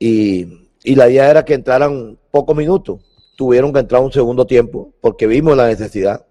Y, 0.00 0.68
y 0.82 0.96
la 0.96 1.08
idea 1.08 1.30
era 1.30 1.44
que 1.44 1.54
entraran 1.54 2.18
pocos 2.32 2.56
minutos. 2.56 3.00
Tuvieron 3.36 3.72
que 3.72 3.78
entrar 3.78 4.02
un 4.02 4.10
segundo 4.10 4.44
tiempo 4.48 4.92
porque 5.00 5.28
vimos 5.28 5.56
la 5.56 5.68
necesidad. 5.68 6.26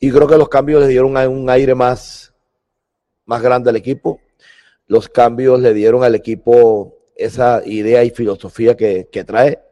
Y 0.00 0.10
creo 0.10 0.28
que 0.28 0.36
los 0.36 0.50
cambios 0.50 0.82
le 0.82 0.88
dieron 0.88 1.16
un 1.16 1.48
aire 1.48 1.74
más, 1.74 2.34
más 3.24 3.40
grande 3.40 3.70
al 3.70 3.76
equipo. 3.76 4.20
Los 4.86 5.08
cambios 5.08 5.58
le 5.60 5.72
dieron 5.72 6.04
al 6.04 6.14
equipo 6.14 6.98
esa 7.16 7.62
idea 7.64 8.04
y 8.04 8.10
filosofía 8.10 8.76
que, 8.76 9.08
que 9.10 9.24
trae. 9.24 9.71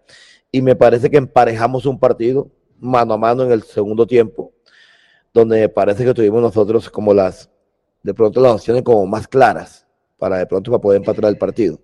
Y 0.53 0.63
me 0.63 0.75
parece 0.77 1.11
que 1.11 1.17
emparejamos 1.17 1.87
un 1.87 1.99
partido 1.99 2.51
mano 2.79 3.15
a 3.15 3.19
mano 3.19 3.45
en 3.45 3.53
el 3.53 3.63
segundo 3.63 4.07
tiempo 4.07 4.53
donde 5.33 5.69
parece 5.69 6.05
que 6.05 6.15
tuvimos 6.15 6.43
nosotros 6.43 6.91
como 6.91 7.15
las, 7.15 7.51
de 8.03 8.15
pronto 8.15 8.41
las 8.41 8.53
opciones 8.53 8.83
como 8.83 9.07
más 9.07 9.29
claras 9.29 9.87
para 10.19 10.39
de 10.39 10.47
pronto 10.47 10.71
para 10.71 10.81
poder 10.81 10.99
empatar 10.99 11.27
el 11.27 11.39
partido. 11.39 11.79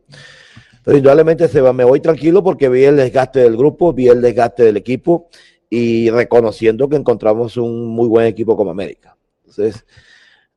Pero 0.84 0.98
indudablemente 0.98 1.48
se 1.48 1.60
va, 1.60 1.72
me 1.72 1.84
voy 1.84 2.00
tranquilo 2.00 2.42
porque 2.42 2.68
vi 2.68 2.84
el 2.84 2.96
desgaste 2.96 3.40
del 3.40 3.56
grupo, 3.56 3.92
vi 3.92 4.08
el 4.08 4.20
desgaste 4.20 4.64
del 4.64 4.76
equipo 4.76 5.28
y 5.68 6.10
reconociendo 6.10 6.88
que 6.88 6.96
encontramos 6.96 7.56
un 7.56 7.88
muy 7.88 8.08
buen 8.08 8.26
equipo 8.26 8.56
como 8.56 8.70
América. 8.70 9.16
Entonces, 9.40 9.84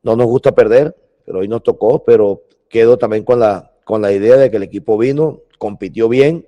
no 0.04 0.16
nos 0.16 0.28
gusta 0.28 0.54
perder, 0.54 0.96
pero 1.26 1.40
hoy 1.40 1.48
nos 1.48 1.64
tocó, 1.64 2.04
pero 2.04 2.44
quedo 2.68 2.98
también 2.98 3.24
con 3.24 3.40
la, 3.40 3.72
con 3.86 4.02
la 4.02 4.12
idea 4.12 4.38
de 4.38 4.52
que 4.52 4.58
el 4.58 4.64
equipo 4.64 4.98
vino, 4.98 5.42
compitió 5.58 6.08
bien 6.10 6.48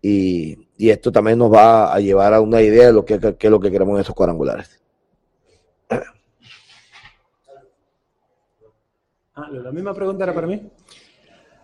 y, 0.00 0.67
y 0.78 0.90
esto 0.90 1.10
también 1.10 1.38
nos 1.38 1.52
va 1.52 1.92
a 1.92 1.98
llevar 1.98 2.32
a 2.32 2.40
una 2.40 2.62
idea 2.62 2.86
de 2.86 2.92
lo 2.92 3.04
que, 3.04 3.14
es 3.14 3.50
lo 3.50 3.58
que 3.58 3.70
queremos 3.70 3.96
en 3.96 4.02
esos 4.02 4.14
cuadrangulares. 4.14 4.80
Ah, 9.34 9.50
la 9.50 9.72
misma 9.72 9.92
pregunta 9.92 10.22
era 10.22 10.32
para 10.32 10.46
mí. 10.46 10.62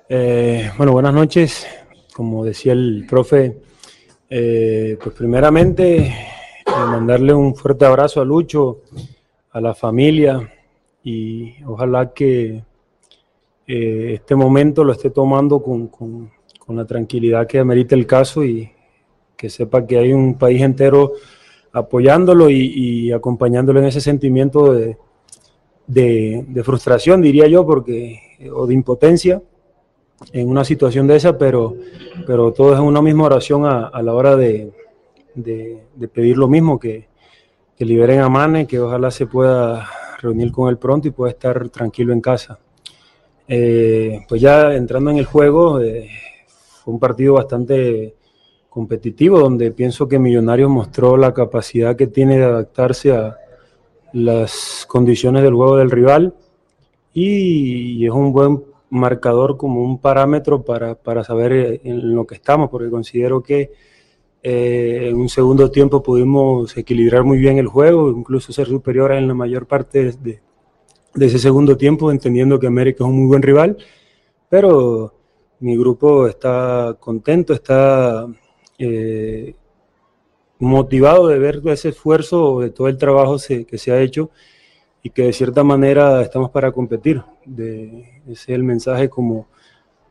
Eh, 0.08 0.68
bueno, 0.76 0.92
buenas 0.92 1.14
noches. 1.14 1.64
Como 2.12 2.44
decía 2.44 2.72
el 2.72 3.06
profe, 3.08 3.62
eh, 4.28 4.98
pues 5.02 5.14
primeramente 5.14 5.96
eh, 5.98 6.14
mandarle 6.66 7.32
un 7.32 7.54
fuerte 7.54 7.84
abrazo 7.84 8.20
a 8.20 8.24
Lucho, 8.24 8.82
a 9.52 9.60
la 9.60 9.74
familia 9.74 10.52
y 11.04 11.62
ojalá 11.64 12.12
que 12.12 12.64
este 13.66 14.34
momento 14.34 14.84
lo 14.84 14.92
esté 14.92 15.10
tomando 15.10 15.62
con, 15.62 15.86
con, 15.88 16.30
la 16.68 16.84
tranquilidad 16.84 17.46
que 17.46 17.58
amerita 17.58 17.94
el 17.94 18.06
caso 18.06 18.44
y 18.44 18.73
que 19.36 19.50
sepa 19.50 19.86
que 19.86 19.98
hay 19.98 20.12
un 20.12 20.34
país 20.34 20.62
entero 20.62 21.12
apoyándolo 21.72 22.48
y, 22.50 23.10
acompañándolo 23.12 23.80
en 23.80 23.86
ese 23.86 24.00
sentimiento 24.00 24.72
de, 24.72 24.96
de, 25.86 26.62
frustración, 26.64 27.20
diría 27.20 27.48
yo, 27.48 27.66
porque, 27.66 28.20
o 28.54 28.66
de 28.66 28.74
impotencia 28.74 29.42
en 30.32 30.48
una 30.48 30.64
situación 30.64 31.08
de 31.08 31.16
esa, 31.16 31.36
pero, 31.36 31.74
pero 32.26 32.52
todo 32.52 32.74
es 32.74 32.80
una 32.80 33.02
misma 33.02 33.24
oración 33.24 33.66
a, 33.66 33.90
la 34.02 34.14
hora 34.14 34.36
de, 34.36 34.72
de, 35.34 36.08
pedir 36.12 36.38
lo 36.38 36.46
mismo, 36.46 36.78
que, 36.78 37.08
que 37.76 37.84
liberen 37.84 38.20
a 38.20 38.28
Mane, 38.28 38.66
que 38.66 38.78
ojalá 38.78 39.10
se 39.10 39.26
pueda 39.26 39.88
reunir 40.20 40.52
con 40.52 40.68
él 40.70 40.78
pronto 40.78 41.08
y 41.08 41.10
pueda 41.10 41.32
estar 41.32 41.68
tranquilo 41.70 42.12
en 42.12 42.20
casa. 42.20 42.58
Eh, 43.46 44.24
pues 44.28 44.40
ya 44.40 44.74
entrando 44.74 45.10
en 45.10 45.18
el 45.18 45.26
juego, 45.26 45.80
eh, 45.80 46.08
fue 46.82 46.94
un 46.94 47.00
partido 47.00 47.34
bastante 47.34 48.14
competitivo, 48.74 49.38
donde 49.38 49.70
pienso 49.70 50.08
que 50.08 50.18
Millonarios 50.18 50.68
mostró 50.68 51.16
la 51.16 51.32
capacidad 51.32 51.94
que 51.94 52.08
tiene 52.08 52.38
de 52.38 52.44
adaptarse 52.44 53.12
a 53.12 53.38
las 54.12 54.84
condiciones 54.88 55.44
del 55.44 55.54
juego 55.54 55.76
del 55.76 55.92
rival 55.92 56.34
y, 57.12 58.04
es 58.04 58.10
un 58.10 58.32
buen 58.32 58.64
marcador 58.90 59.56
como 59.56 59.80
un 59.80 59.98
parámetro 60.00 60.64
para, 60.64 60.96
para, 60.96 61.22
saber 61.22 61.82
en 61.84 62.16
lo 62.16 62.26
que 62.26 62.34
estamos, 62.34 62.68
porque 62.68 62.90
considero 62.90 63.44
que 63.44 63.70
eh, 64.42 65.06
en 65.08 65.16
un 65.18 65.28
segundo 65.28 65.70
tiempo 65.70 66.02
pudimos 66.02 66.76
equilibrar 66.76 67.22
muy 67.22 67.38
bien 67.38 67.58
el 67.58 67.68
juego, 67.68 68.10
incluso 68.10 68.52
ser 68.52 68.66
superiores 68.66 69.18
en 69.18 69.28
la 69.28 69.34
mayor 69.34 69.66
parte 69.66 70.10
de, 70.16 70.40
de 71.14 71.26
ese 71.26 71.38
segundo 71.38 71.76
tiempo, 71.76 72.10
entendiendo 72.10 72.58
que 72.58 72.66
América 72.66 73.04
es 73.04 73.08
un 73.08 73.18
muy 73.18 73.28
buen 73.28 73.42
rival, 73.42 73.76
pero 74.48 75.14
mi 75.60 75.76
grupo 75.76 76.26
está 76.26 76.96
contento, 76.98 77.52
está 77.52 78.26
eh, 78.78 79.54
motivado 80.58 81.28
de 81.28 81.38
ver 81.38 81.60
ese 81.66 81.90
esfuerzo, 81.90 82.60
de 82.60 82.70
todo 82.70 82.88
el 82.88 82.98
trabajo 82.98 83.36
que 83.38 83.78
se 83.78 83.92
ha 83.92 84.00
hecho 84.00 84.30
y 85.02 85.10
que 85.10 85.22
de 85.24 85.32
cierta 85.32 85.62
manera 85.62 86.22
estamos 86.22 86.50
para 86.50 86.72
competir. 86.72 87.22
Ese 87.46 88.32
es 88.32 88.48
el 88.48 88.62
mensaje 88.62 89.08
como, 89.08 89.48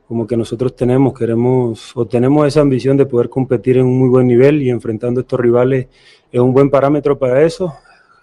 como 0.08 0.28
que 0.28 0.38
nosotros 0.38 0.76
tenemos, 0.76 1.18
queremos 1.18 1.92
o 1.96 2.06
tenemos 2.06 2.48
esa 2.48 2.62
ambición 2.62 2.98
de 2.98 3.06
poder 3.06 3.30
competir 3.30 3.78
en 3.78 3.86
un 3.86 3.98
muy 3.98 4.10
buen 4.10 4.28
nivel 4.28 4.62
y 4.62 4.70
enfrentando 4.70 5.20
a 5.20 5.24
estos 5.24 5.40
rivales 5.40 5.88
es 6.32 6.40
un 6.40 6.54
buen 6.54 6.70
parámetro 6.70 7.18
para 7.18 7.42
eso. 7.44 7.74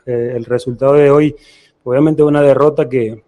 Eh, 0.07 0.33
el 0.37 0.45
resultado 0.45 0.95
de 0.95 1.11
hoy, 1.11 1.35
obviamente, 1.85 2.23
una 2.23 2.43
derrota 2.43 2.89
que, 2.89 3.23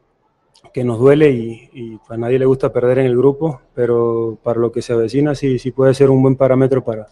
que 0.73 0.85
nos 0.85 0.99
duele 0.99 1.31
y, 1.31 1.99
a 2.09 2.17
nadie 2.17 2.39
le 2.39 2.47
gusta 2.47 2.73
perder 2.73 3.01
en 3.01 3.07
el 3.07 3.17
grupo, 3.17 3.61
pero 3.75 4.39
para 4.43 4.61
lo 4.61 4.73
que 4.73 4.83
se 4.83 4.93
avecina 4.93 5.35
sí, 5.35 5.59
sí 5.59 5.71
puede 5.71 5.95
ser 5.95 6.11
un 6.11 6.23
buen 6.23 6.37
parámetro 6.37 6.83
para, 6.85 7.09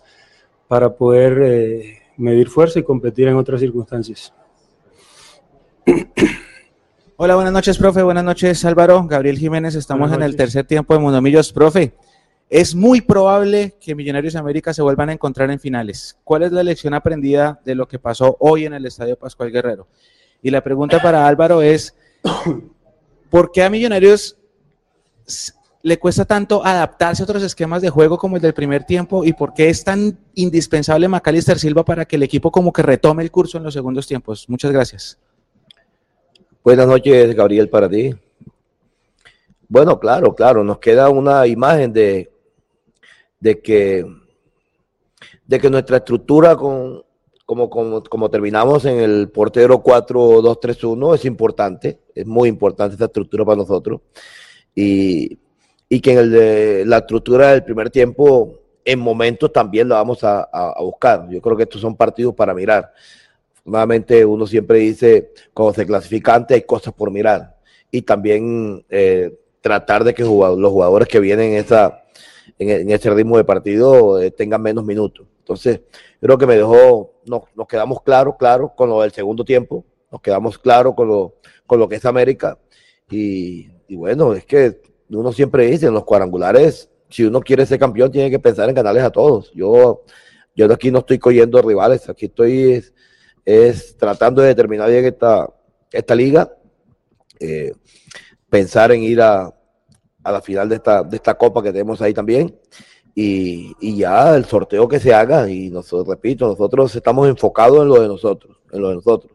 para 0.68 0.94
poder 0.94 1.38
eh, 1.42 1.98
medir 2.16 2.48
fuerza 2.48 2.78
y 2.78 2.82
competir 2.82 3.28
en 3.28 3.36
otras 3.36 3.60
circunstancias. 3.60 4.32
Hola, 7.16 7.34
buenas 7.34 7.52
noches, 7.52 7.76
profe. 7.76 8.02
Buenas 8.02 8.24
noches, 8.24 8.64
Álvaro. 8.64 9.06
Gabriel 9.06 9.36
Jiménez, 9.36 9.74
estamos 9.74 10.10
en 10.12 10.22
el 10.22 10.36
tercer 10.36 10.64
tiempo 10.64 10.94
de 10.94 11.00
Monomillos. 11.00 11.52
Profe, 11.52 11.92
es 12.48 12.74
muy 12.74 13.02
probable 13.02 13.76
que 13.78 13.94
Millonarios 13.94 14.32
de 14.32 14.38
América 14.38 14.72
se 14.72 14.80
vuelvan 14.82 15.10
a 15.10 15.12
encontrar 15.12 15.50
en 15.50 15.60
finales. 15.60 16.18
¿Cuál 16.24 16.44
es 16.44 16.52
la 16.52 16.62
lección 16.62 16.94
aprendida 16.94 17.60
de 17.64 17.74
lo 17.74 17.86
que 17.86 17.98
pasó 17.98 18.36
hoy 18.40 18.64
en 18.64 18.72
el 18.72 18.86
Estadio 18.86 19.18
Pascual 19.18 19.52
Guerrero? 19.52 19.86
Y 20.42 20.50
la 20.50 20.62
pregunta 20.62 21.00
para 21.02 21.26
Álvaro 21.26 21.60
es, 21.60 21.94
¿por 23.30 23.52
qué 23.52 23.62
a 23.62 23.70
Millonarios 23.70 24.36
le 25.82 25.98
cuesta 25.98 26.24
tanto 26.24 26.64
adaptarse 26.64 27.22
a 27.22 27.24
otros 27.24 27.42
esquemas 27.42 27.80
de 27.80 27.88
juego 27.88 28.18
como 28.18 28.36
el 28.36 28.42
del 28.42 28.52
primer 28.52 28.84
tiempo 28.84 29.24
y 29.24 29.32
por 29.32 29.54
qué 29.54 29.70
es 29.70 29.82
tan 29.82 30.18
indispensable 30.34 31.08
Macalister 31.08 31.58
Silva 31.58 31.84
para 31.84 32.04
que 32.04 32.16
el 32.16 32.22
equipo 32.22 32.50
como 32.50 32.72
que 32.72 32.82
retome 32.82 33.22
el 33.22 33.30
curso 33.30 33.56
en 33.56 33.64
los 33.64 33.72
segundos 33.72 34.06
tiempos? 34.06 34.46
Muchas 34.48 34.72
gracias. 34.72 35.18
Buenas 36.62 36.86
noches, 36.86 37.34
Gabriel, 37.34 37.70
para 37.70 37.88
ti. 37.88 38.14
Bueno, 39.68 39.98
claro, 39.98 40.34
claro, 40.34 40.62
nos 40.62 40.78
queda 40.78 41.08
una 41.08 41.46
imagen 41.46 41.92
de, 41.92 42.30
de 43.38 43.60
que 43.60 44.04
de 45.46 45.58
que 45.58 45.70
nuestra 45.70 45.96
estructura 45.96 46.54
con, 46.54 47.02
como, 47.50 47.68
como, 48.04 48.30
terminamos 48.30 48.84
en 48.84 49.00
el 49.00 49.28
portero 49.28 49.82
4-2-3-1 49.82 51.16
es 51.16 51.24
importante, 51.24 51.98
es 52.14 52.24
muy 52.24 52.48
importante 52.48 52.92
esta 52.92 53.06
estructura 53.06 53.44
para 53.44 53.56
nosotros. 53.56 54.02
Y, 54.72 55.36
que 55.88 56.12
en 56.12 56.18
el 56.18 56.30
de, 56.30 56.84
la 56.86 56.98
estructura 56.98 57.50
del 57.50 57.64
primer 57.64 57.90
tiempo, 57.90 58.60
en 58.84 59.00
momentos 59.00 59.52
también 59.52 59.88
lo 59.88 59.96
vamos 59.96 60.22
a, 60.22 60.48
buscar. 60.78 61.28
Yo 61.28 61.42
creo 61.42 61.56
que 61.56 61.64
estos 61.64 61.80
son 61.80 61.96
partidos 61.96 62.36
para 62.36 62.54
mirar. 62.54 62.92
Nuevamente 63.64 64.24
uno 64.24 64.46
siempre 64.46 64.78
dice, 64.78 65.32
cuando 65.52 65.74
se 65.74 65.84
clasifica 65.84 66.36
antes 66.36 66.54
hay 66.54 66.62
cosas 66.62 66.94
por 66.94 67.10
mirar. 67.10 67.56
Y 67.90 68.02
también 68.02 68.84
eh, 68.88 69.36
tratar 69.60 70.04
de 70.04 70.14
que 70.14 70.22
los 70.22 70.70
jugadores 70.70 71.08
que 71.08 71.18
vienen 71.18 71.54
en, 71.54 71.64
esa, 71.64 72.04
en, 72.60 72.92
ese 72.92 73.10
ritmo 73.10 73.38
de 73.38 73.44
partido 73.44 74.22
eh, 74.22 74.30
tengan 74.30 74.62
menos 74.62 74.84
minutos. 74.84 75.26
Entonces, 75.40 75.80
creo 76.20 76.38
que 76.38 76.46
me 76.46 76.56
dejó, 76.56 77.14
nos, 77.24 77.42
nos 77.54 77.66
quedamos 77.66 78.02
claros, 78.02 78.34
claro, 78.38 78.74
con 78.76 78.88
lo 78.90 79.00
del 79.00 79.12
segundo 79.12 79.44
tiempo, 79.44 79.84
nos 80.10 80.20
quedamos 80.20 80.58
claros 80.58 80.94
con 80.94 81.08
lo, 81.08 81.34
con 81.66 81.78
lo 81.78 81.88
que 81.88 81.96
es 81.96 82.04
América. 82.04 82.58
Y, 83.10 83.68
bueno, 83.96 84.34
es 84.34 84.44
que 84.44 84.80
uno 85.08 85.32
siempre 85.32 85.66
dice 85.66 85.86
en 85.86 85.94
los 85.94 86.04
cuadrangulares, 86.04 86.90
si 87.08 87.24
uno 87.24 87.40
quiere 87.40 87.66
ser 87.66 87.78
campeón, 87.78 88.12
tiene 88.12 88.30
que 88.30 88.38
pensar 88.38 88.68
en 88.68 88.74
ganarles 88.74 89.02
a 89.02 89.10
todos. 89.10 89.50
Yo, 89.52 90.04
yo 90.54 90.72
aquí 90.72 90.90
no 90.90 91.00
estoy 91.00 91.18
cogiendo 91.18 91.60
rivales, 91.62 92.08
aquí 92.08 92.26
estoy 92.26 92.84
es, 93.44 93.96
tratando 93.96 94.42
de 94.42 94.48
determinar 94.48 94.88
bien 94.88 95.04
esta, 95.06 95.52
esta 95.90 96.14
liga, 96.14 96.52
eh, 97.40 97.72
pensar 98.48 98.92
en 98.92 99.02
ir 99.02 99.20
a, 99.22 99.52
a 100.22 100.32
la 100.32 100.40
final 100.40 100.68
de 100.68 100.76
esta, 100.76 101.02
de 101.02 101.16
esta 101.16 101.34
copa 101.34 101.62
que 101.62 101.72
tenemos 101.72 102.00
ahí 102.02 102.12
también 102.12 102.54
y, 103.14 103.96
ya 103.96 104.34
el 104.36 104.44
sorteo 104.44 104.88
que 104.88 105.00
se 105.00 105.12
haga, 105.12 105.48
y 105.50 105.70
nosotros, 105.70 106.08
repito, 106.08 106.46
nosotros 106.46 106.94
estamos 106.94 107.28
enfocados 107.28 107.82
en 107.82 107.88
lo 107.88 108.00
de 108.00 108.08
nosotros, 108.08 108.56
en 108.72 108.82
lo 108.82 108.88
de 108.88 108.94
nosotros. 108.96 109.32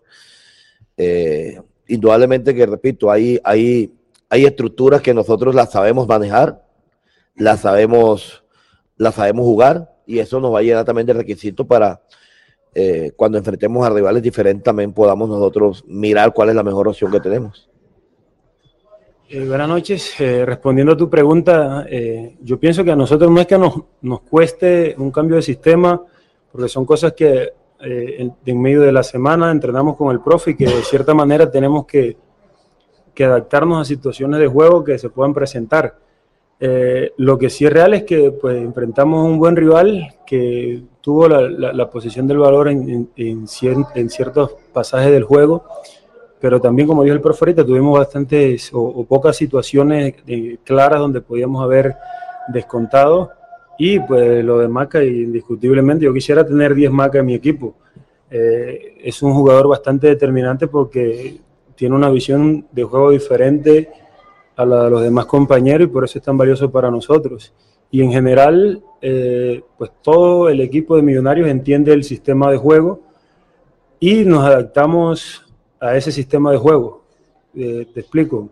Eh, 0.98 1.62
indudablemente 1.88 2.56
que, 2.56 2.66
repito, 2.66 3.12
hay, 3.12 3.40
hay, 3.44 3.94
hay 4.30 4.46
estructuras 4.46 5.02
que 5.02 5.14
nosotros 5.14 5.54
las 5.54 5.72
sabemos 5.72 6.08
manejar, 6.08 6.64
las 7.36 7.62
sabemos, 7.62 8.44
las 8.98 9.16
sabemos 9.16 9.46
jugar, 9.46 9.94
y 10.06 10.20
eso 10.20 10.40
nos 10.40 10.54
va 10.54 10.60
a 10.60 10.64
llenar 10.64 10.86
también 10.86 11.08
de 11.08 11.14
requisito 11.14 11.66
para 11.66 12.02
eh, 12.78 13.14
cuando 13.16 13.38
enfrentemos 13.38 13.86
a 13.86 13.90
rivales 13.90 14.22
diferentes 14.22 14.64
también 14.64 14.92
podamos 14.92 15.30
nosotros 15.30 15.86
mirar 15.88 16.34
cuál 16.34 16.50
es 16.50 16.56
la 16.56 16.64
mejor 16.64 16.88
opción 16.88 17.10
que 17.10 17.22
tenemos. 17.22 17.70
Eh, 19.28 19.46
buenas 19.46 19.68
noches. 19.68 20.20
Eh, 20.20 20.46
respondiendo 20.46 20.94
a 20.94 20.98
tu 20.98 21.10
pregunta, 21.10 21.86
yo 22.42 22.60
pienso 22.60 22.84
que 22.84 22.92
a 22.92 22.96
nosotros 22.96 23.32
no 23.32 23.42
es 23.42 23.48
que 23.48 23.58
nos, 23.58 23.74
nos, 24.02 24.22
cueste 24.22 24.96
un 24.98 25.12
cambio 25.12 25.38
de 25.38 25.42
sistema, 25.42 26.02
porque 26.52 26.70
son 26.70 26.86
cosas 26.86 27.14
que 27.14 27.54
en, 27.80 28.36
en, 28.46 28.62
medio 28.62 28.82
de 28.82 28.92
la 28.92 29.04
semana 29.04 29.52
entrenamos 29.52 29.96
con 29.98 30.12
el 30.12 30.22
profe 30.22 30.52
y 30.52 30.56
que 30.56 30.66
de 30.66 30.82
cierta 30.84 31.14
manera 31.14 31.50
tenemos 31.50 31.86
que, 31.86 32.18
que 33.16 33.24
adaptarnos 33.24 33.82
a 33.82 33.86
situaciones 33.86 34.40
de 34.40 34.48
juego 34.48 34.84
que 34.84 35.00
se 35.00 35.10
puedan 35.10 35.34
presentar. 35.34 35.96
Eh, 36.60 37.14
lo 37.18 37.38
que 37.38 37.50
sí 37.50 37.66
es 37.66 37.74
real 37.74 37.94
es 37.94 38.04
que 38.04 38.32
pues, 38.32 38.58
enfrentamos 38.58 39.20
a 39.20 39.30
un 39.30 39.40
buen 39.40 39.56
rival 39.56 40.16
que 40.26 40.84
tuvo 41.02 41.28
la, 41.28 41.42
la, 41.74 41.90
posición 41.90 42.28
del 42.28 42.38
valor 42.38 42.70
en, 42.70 43.10
en, 43.16 43.48
ciertos 43.48 44.52
pasajes 44.72 45.12
del 45.12 45.24
juego, 45.24 45.66
pero 46.46 46.62
también, 46.62 46.88
como 46.88 47.02
dijo 47.02 47.16
el 47.16 47.22
profe 47.22 47.56
tuvimos 47.56 47.98
bastantes 47.98 48.70
o, 48.72 49.04
pocas 49.06 49.36
situaciones 49.36 50.14
eh, 50.28 50.60
claras 50.64 51.00
donde 51.00 51.20
podíamos 51.20 51.64
haber 51.64 51.96
descontado. 52.50 53.32
Y 53.80 54.00
pues 54.00 54.46
lo 54.46 54.60
de 54.60 54.68
Maca, 54.68 55.04
indiscutiblemente, 55.04 56.06
yo 56.06 56.14
quisiera 56.14 56.46
tener 56.46 56.76
10 56.76 56.92
Maca 56.92 57.18
en 57.18 57.26
mi 57.26 57.34
equipo. 57.34 57.74
Eh, 58.30 58.96
es 59.04 59.24
un 59.24 59.34
jugador 59.34 59.70
bastante 59.70 60.06
determinante 60.06 60.68
porque 60.68 61.40
tiene 61.74 61.96
una 61.96 62.12
visión 62.12 62.68
de 62.72 62.84
juego 62.84 63.10
diferente 63.10 63.90
a 64.56 64.68
la 64.68 64.84
de 64.84 64.92
los 64.92 65.02
demás 65.02 65.26
compañeros 65.26 65.88
y 65.88 65.92
por 65.92 66.04
eso 66.04 66.20
es 66.20 66.24
tan 66.24 66.38
valioso 66.38 66.70
para 66.70 66.92
nosotros. 66.92 67.56
Y 67.90 68.04
en 68.04 68.12
general, 68.12 68.84
eh, 69.02 69.64
pues 69.80 69.90
todo 70.04 70.48
el 70.50 70.62
equipo 70.62 70.96
de 70.96 71.02
Millonarios 71.02 71.50
entiende 71.50 71.92
el 71.92 72.04
sistema 72.04 72.52
de 72.52 72.58
juego 72.58 73.00
y 74.00 74.26
nos 74.26 74.46
adaptamos 74.46 75.42
a 75.80 75.96
ese 75.96 76.12
sistema 76.12 76.52
de 76.52 76.58
juego. 76.58 77.04
Eh, 77.56 77.88
te 77.94 78.02
explico. 78.02 78.50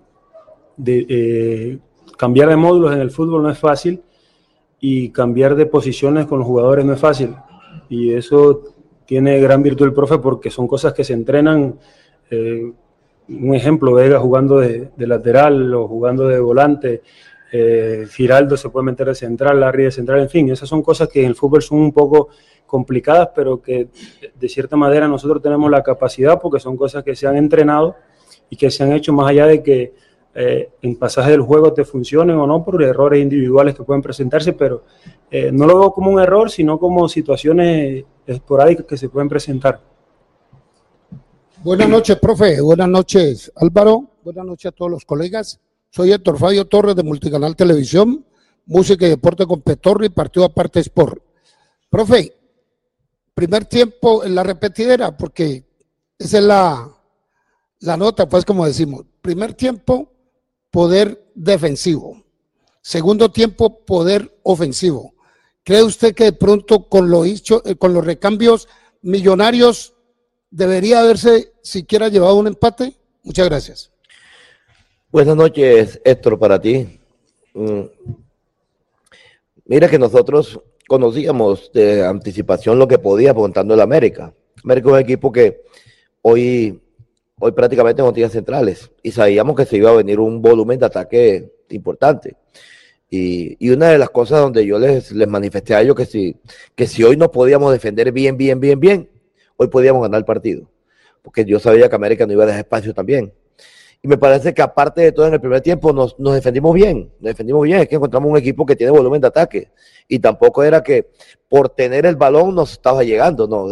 De, 0.76 1.06
eh, 1.08 1.80
cambiar 2.18 2.50
de 2.50 2.56
módulos 2.56 2.94
en 2.94 3.00
el 3.00 3.12
fútbol 3.12 3.44
no 3.44 3.50
es 3.50 3.60
fácil 3.60 4.02
y 4.80 5.10
cambiar 5.10 5.56
de 5.56 5.66
posiciones 5.66 6.26
con 6.26 6.40
los 6.40 6.48
jugadores 6.48 6.86
no 6.86 6.94
es 6.94 7.00
fácil. 7.00 7.36
Y 7.90 8.14
eso 8.14 8.62
tiene 9.06 9.40
gran 9.40 9.62
virtud 9.62 9.86
el 9.86 9.94
profe 9.94 10.18
porque 10.18 10.50
son 10.50 10.68
cosas 10.68 10.94
que 10.94 11.04
se 11.04 11.14
entrenan 11.14 11.78
un 13.30 13.56
ejemplo, 13.56 13.94
Vega 13.94 14.20
jugando 14.20 14.60
de, 14.60 14.92
lateral 14.98 15.74
o 15.74 15.88
jugando 15.88 16.28
de 16.28 16.40
volante, 16.40 17.02
eh, 17.52 18.06
Giraldo 18.10 18.58
se 18.58 18.70
puede 18.70 18.86
meter 18.86 19.08
de 19.08 19.16
central, 19.16 19.60
Larry 19.60 19.86
de 19.86 19.92
central, 19.92 20.20
en 20.22 20.30
fin, 20.30 20.50
esas 20.52 20.68
son 20.68 20.82
cosas 20.82 21.08
que 21.08 21.22
en 21.22 21.28
el 21.28 21.36
fútbol 21.36 21.62
son 21.62 21.80
un 21.80 21.94
poco 21.94 22.30
complicadas, 22.74 23.30
pero 23.36 23.62
que 23.62 23.90
de 24.34 24.50
cierta 24.50 24.76
manera 24.76 25.08
nosotros 25.08 25.44
tenemos 25.44 25.70
la 25.70 25.84
capacidad 25.84 26.42
porque 26.42 26.60
son 26.60 26.76
cosas 26.76 27.04
que 27.04 27.16
se 27.16 27.28
han 27.28 27.38
entrenado 27.38 27.96
y 28.50 28.56
que 28.56 28.72
se 28.72 28.84
han 28.84 28.94
hecho 28.94 29.14
más 29.14 29.30
allá 29.30 29.46
de 29.46 29.62
que 29.62 29.94
eh, 30.34 30.72
en 30.82 30.96
pasaje 30.96 31.30
del 31.30 31.42
juego 31.42 31.72
te 31.72 31.86
funcionen 31.86 32.36
o 32.36 32.48
no 32.48 32.66
por 32.66 32.82
errores 32.82 33.22
individuales 33.22 33.76
que 33.76 33.84
pueden 33.84 34.02
presentarse, 34.02 34.54
pero 34.54 34.86
eh, 35.30 35.52
no 35.52 35.68
lo 35.68 35.82
veo 35.82 35.92
como 35.92 36.10
un 36.10 36.20
error, 36.20 36.50
sino 36.50 36.80
como 36.80 37.08
situaciones 37.08 38.06
esporádicas 38.26 38.88
que 38.88 38.98
se 38.98 39.08
pueden 39.08 39.30
presentar. 39.30 39.80
Buenas 41.64 41.88
noches, 41.88 42.18
profe. 42.18 42.60
Buenas 42.60 42.90
noches, 42.90 43.52
Álvaro. 43.56 44.06
Buenas 44.24 44.48
noches 44.48 44.66
a 44.66 44.72
todos 44.72 44.90
los 44.90 45.06
colegas. 45.06 45.60
Soy 45.92 46.12
Héctor 46.12 46.40
Fabio 46.40 46.66
Torres 46.66 46.96
de 46.96 47.04
Multicanal 47.04 47.56
Televisión, 47.56 48.26
Música 48.66 49.06
y 49.06 49.10
Deporte 49.10 49.46
con 49.46 49.62
Petorri, 49.62 50.10
Partido 50.10 50.46
Aparte 50.46 50.80
Sport. 50.80 51.22
Profe, 51.88 52.34
primer 53.34 53.66
tiempo 53.66 54.24
en 54.24 54.36
la 54.36 54.44
repetidera, 54.44 55.16
porque 55.18 55.66
esa 56.18 56.38
es 56.38 56.44
la, 56.44 56.92
la 57.80 57.98
nota, 57.98 58.28
pues 58.28 58.46
como 58.46 58.66
decimos. 58.66 59.06
Primer 59.22 59.54
tiempo, 59.54 60.12
poder 60.72 61.32
defensivo. 61.36 62.24
Segundo 62.82 63.32
tiempo, 63.32 63.86
poder 63.86 64.40
ofensivo. 64.44 65.14
¿Cree 65.64 65.84
usted 65.84 66.14
que 66.14 66.26
de 66.26 66.34
pronto 66.34 66.90
con, 66.90 67.10
lo 67.10 67.24
hecho, 67.24 67.62
eh, 67.66 67.76
con 67.76 67.94
los 67.94 68.06
recambios 68.06 68.68
millonarios 69.02 69.94
debería 70.54 71.00
haberse 71.00 71.54
siquiera 71.62 72.10
llevado 72.10 72.36
un 72.36 72.48
empate. 72.48 72.94
Muchas 73.24 73.48
gracias. 73.48 73.92
Buenas 75.12 75.36
noches, 75.36 76.00
Héctor, 76.04 76.38
para 76.38 76.60
ti. 76.60 77.00
Mm. 77.54 77.82
Mira 79.66 79.90
que 79.90 79.98
nosotros 79.98 80.60
conocíamos 80.88 81.72
de 81.74 82.06
anticipación 82.06 82.80
lo 82.80 82.88
que 82.88 83.00
podía 83.00 83.34
contando 83.34 83.74
el 83.74 83.82
América. 83.82 84.34
América 84.64 84.90
es 84.90 84.94
un 84.94 85.00
equipo 85.00 85.32
que 85.32 85.62
hoy, 86.22 86.82
hoy 87.40 87.52
prácticamente 87.52 88.02
no 88.02 88.14
tiene 88.14 88.30
centrales 88.30 88.92
y 89.02 89.12
sabíamos 89.12 89.56
que 89.56 89.66
se 89.66 89.78
iba 89.78 89.90
a 89.90 89.96
venir 89.96 90.20
un 90.20 90.42
volumen 90.42 90.80
de 90.80 90.86
ataque 90.86 91.52
importante. 91.70 92.36
Y, 93.10 93.56
y, 93.60 93.70
una 93.70 93.90
de 93.90 94.00
las 94.00 94.10
cosas 94.10 94.42
donde 94.42 94.66
yo 94.66 94.80
les, 94.80 95.12
les 95.12 95.28
manifesté 95.28 95.76
a 95.76 95.82
ellos 95.82 95.96
que 95.96 96.06
si, 96.06 96.36
que 96.76 96.88
si 96.88 97.04
hoy 97.04 97.16
no 97.16 97.32
podíamos 97.32 97.72
defender 97.72 98.12
bien, 98.12 98.38
bien, 98.38 98.60
bien, 98.60 98.80
bien, 98.80 99.10
hoy 99.56 99.68
podíamos 99.68 100.02
ganar 100.02 100.18
el 100.18 100.26
partido, 100.26 100.68
porque 101.22 101.46
yo 101.46 101.60
sabía 101.60 101.88
que 101.90 101.96
América 101.96 102.26
no 102.26 102.34
iba 102.34 102.44
a 102.44 102.48
dejar 102.48 102.62
espacio 102.62 102.92
también. 102.92 103.32
Y 104.06 104.10
me 104.10 104.18
parece 104.18 104.54
que 104.54 104.62
aparte 104.62 105.00
de 105.00 105.14
todo 105.14 105.28
en 105.28 105.34
el 105.34 105.40
primer 105.40 105.62
tiempo 105.62 105.94
nos, 105.94 106.18
defendimos 106.18 106.74
bien, 106.74 107.10
nos 107.22 107.30
defendimos 107.30 107.64
bien, 107.64 107.80
es 107.80 107.88
que 107.88 107.96
encontramos 107.96 108.30
un 108.30 108.38
equipo 108.38 108.66
que 108.66 108.76
tiene 108.76 108.92
volumen 108.92 109.22
de 109.22 109.28
ataque. 109.28 109.72
Y 110.10 110.20
tampoco 110.20 110.62
era 110.62 110.84
que 110.84 111.10
por 111.48 111.70
tener 111.70 112.06
el 112.06 112.18
balón 112.18 112.54
nos 112.54 112.74
estaba 112.74 113.06
llegando, 113.06 113.48
no, 113.48 113.70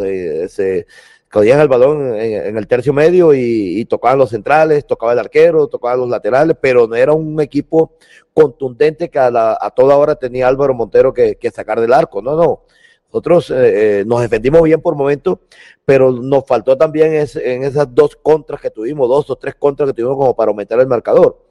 se 0.48 0.88
cogían 1.30 1.60
el 1.60 1.68
balón 1.68 2.16
en, 2.16 2.58
el 2.58 2.66
tercio 2.66 2.94
medio 2.94 3.34
y, 3.34 3.84
tocaban 3.86 4.20
los 4.20 4.30
centrales, 4.30 4.88
tocaba 4.88 5.12
el 5.12 5.20
arquero, 5.20 5.68
tocaban 5.68 6.00
los 6.00 6.10
laterales, 6.10 6.56
pero 6.62 6.88
no 6.88 6.96
era 6.96 7.12
un 7.12 7.42
equipo 7.42 7.98
contundente 8.34 9.10
que 9.10 9.20
a, 9.20 9.74
toda 9.76 9.98
hora 9.98 10.16
tenía 10.16 10.48
Álvaro 10.48 10.74
Montero 10.74 11.14
que, 11.14 11.36
que 11.36 11.52
sacar 11.52 11.82
del 11.82 11.92
arco, 11.92 12.22
no, 12.22 12.38
no, 12.38 12.64
nosotros 13.12 13.52
eh, 13.52 14.00
eh, 14.00 14.06
nos 14.06 14.22
defendimos 14.22 14.62
bien 14.62 14.82
por 14.82 14.96
momento, 14.96 15.42
pero 15.84 16.14
nos 16.14 16.46
faltó 16.46 16.78
también 16.78 17.14
en 17.14 17.64
esas 17.64 17.94
dos 17.94 18.16
contras 18.16 18.62
que 18.62 18.70
tuvimos, 18.70 19.10
dos 19.10 19.30
o 19.30 19.36
tres 19.36 19.56
contras 19.56 19.90
que 19.90 19.94
tuvimos 19.94 20.16
como 20.16 20.34
para 20.34 20.50
aumentar 20.50 20.80
el 20.80 20.88
marcador. 20.88 21.46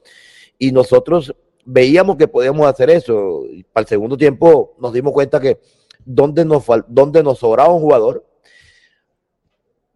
Y 0.57 0.71
nosotros 0.71 1.35
veíamos 1.63 2.17
que 2.17 2.27
podíamos 2.27 2.65
hacer 2.65 2.89
eso. 2.89 3.45
Y 3.47 3.61
para 3.63 3.83
el 3.83 3.87
segundo 3.87 4.17
tiempo 4.17 4.73
nos 4.79 4.91
dimos 4.91 5.13
cuenta 5.13 5.39
que 5.39 5.59
donde 6.03 6.45
nos, 6.45 6.65
donde 6.87 7.21
nos 7.21 7.37
sobraba 7.37 7.71
un 7.71 7.81
jugador, 7.81 8.25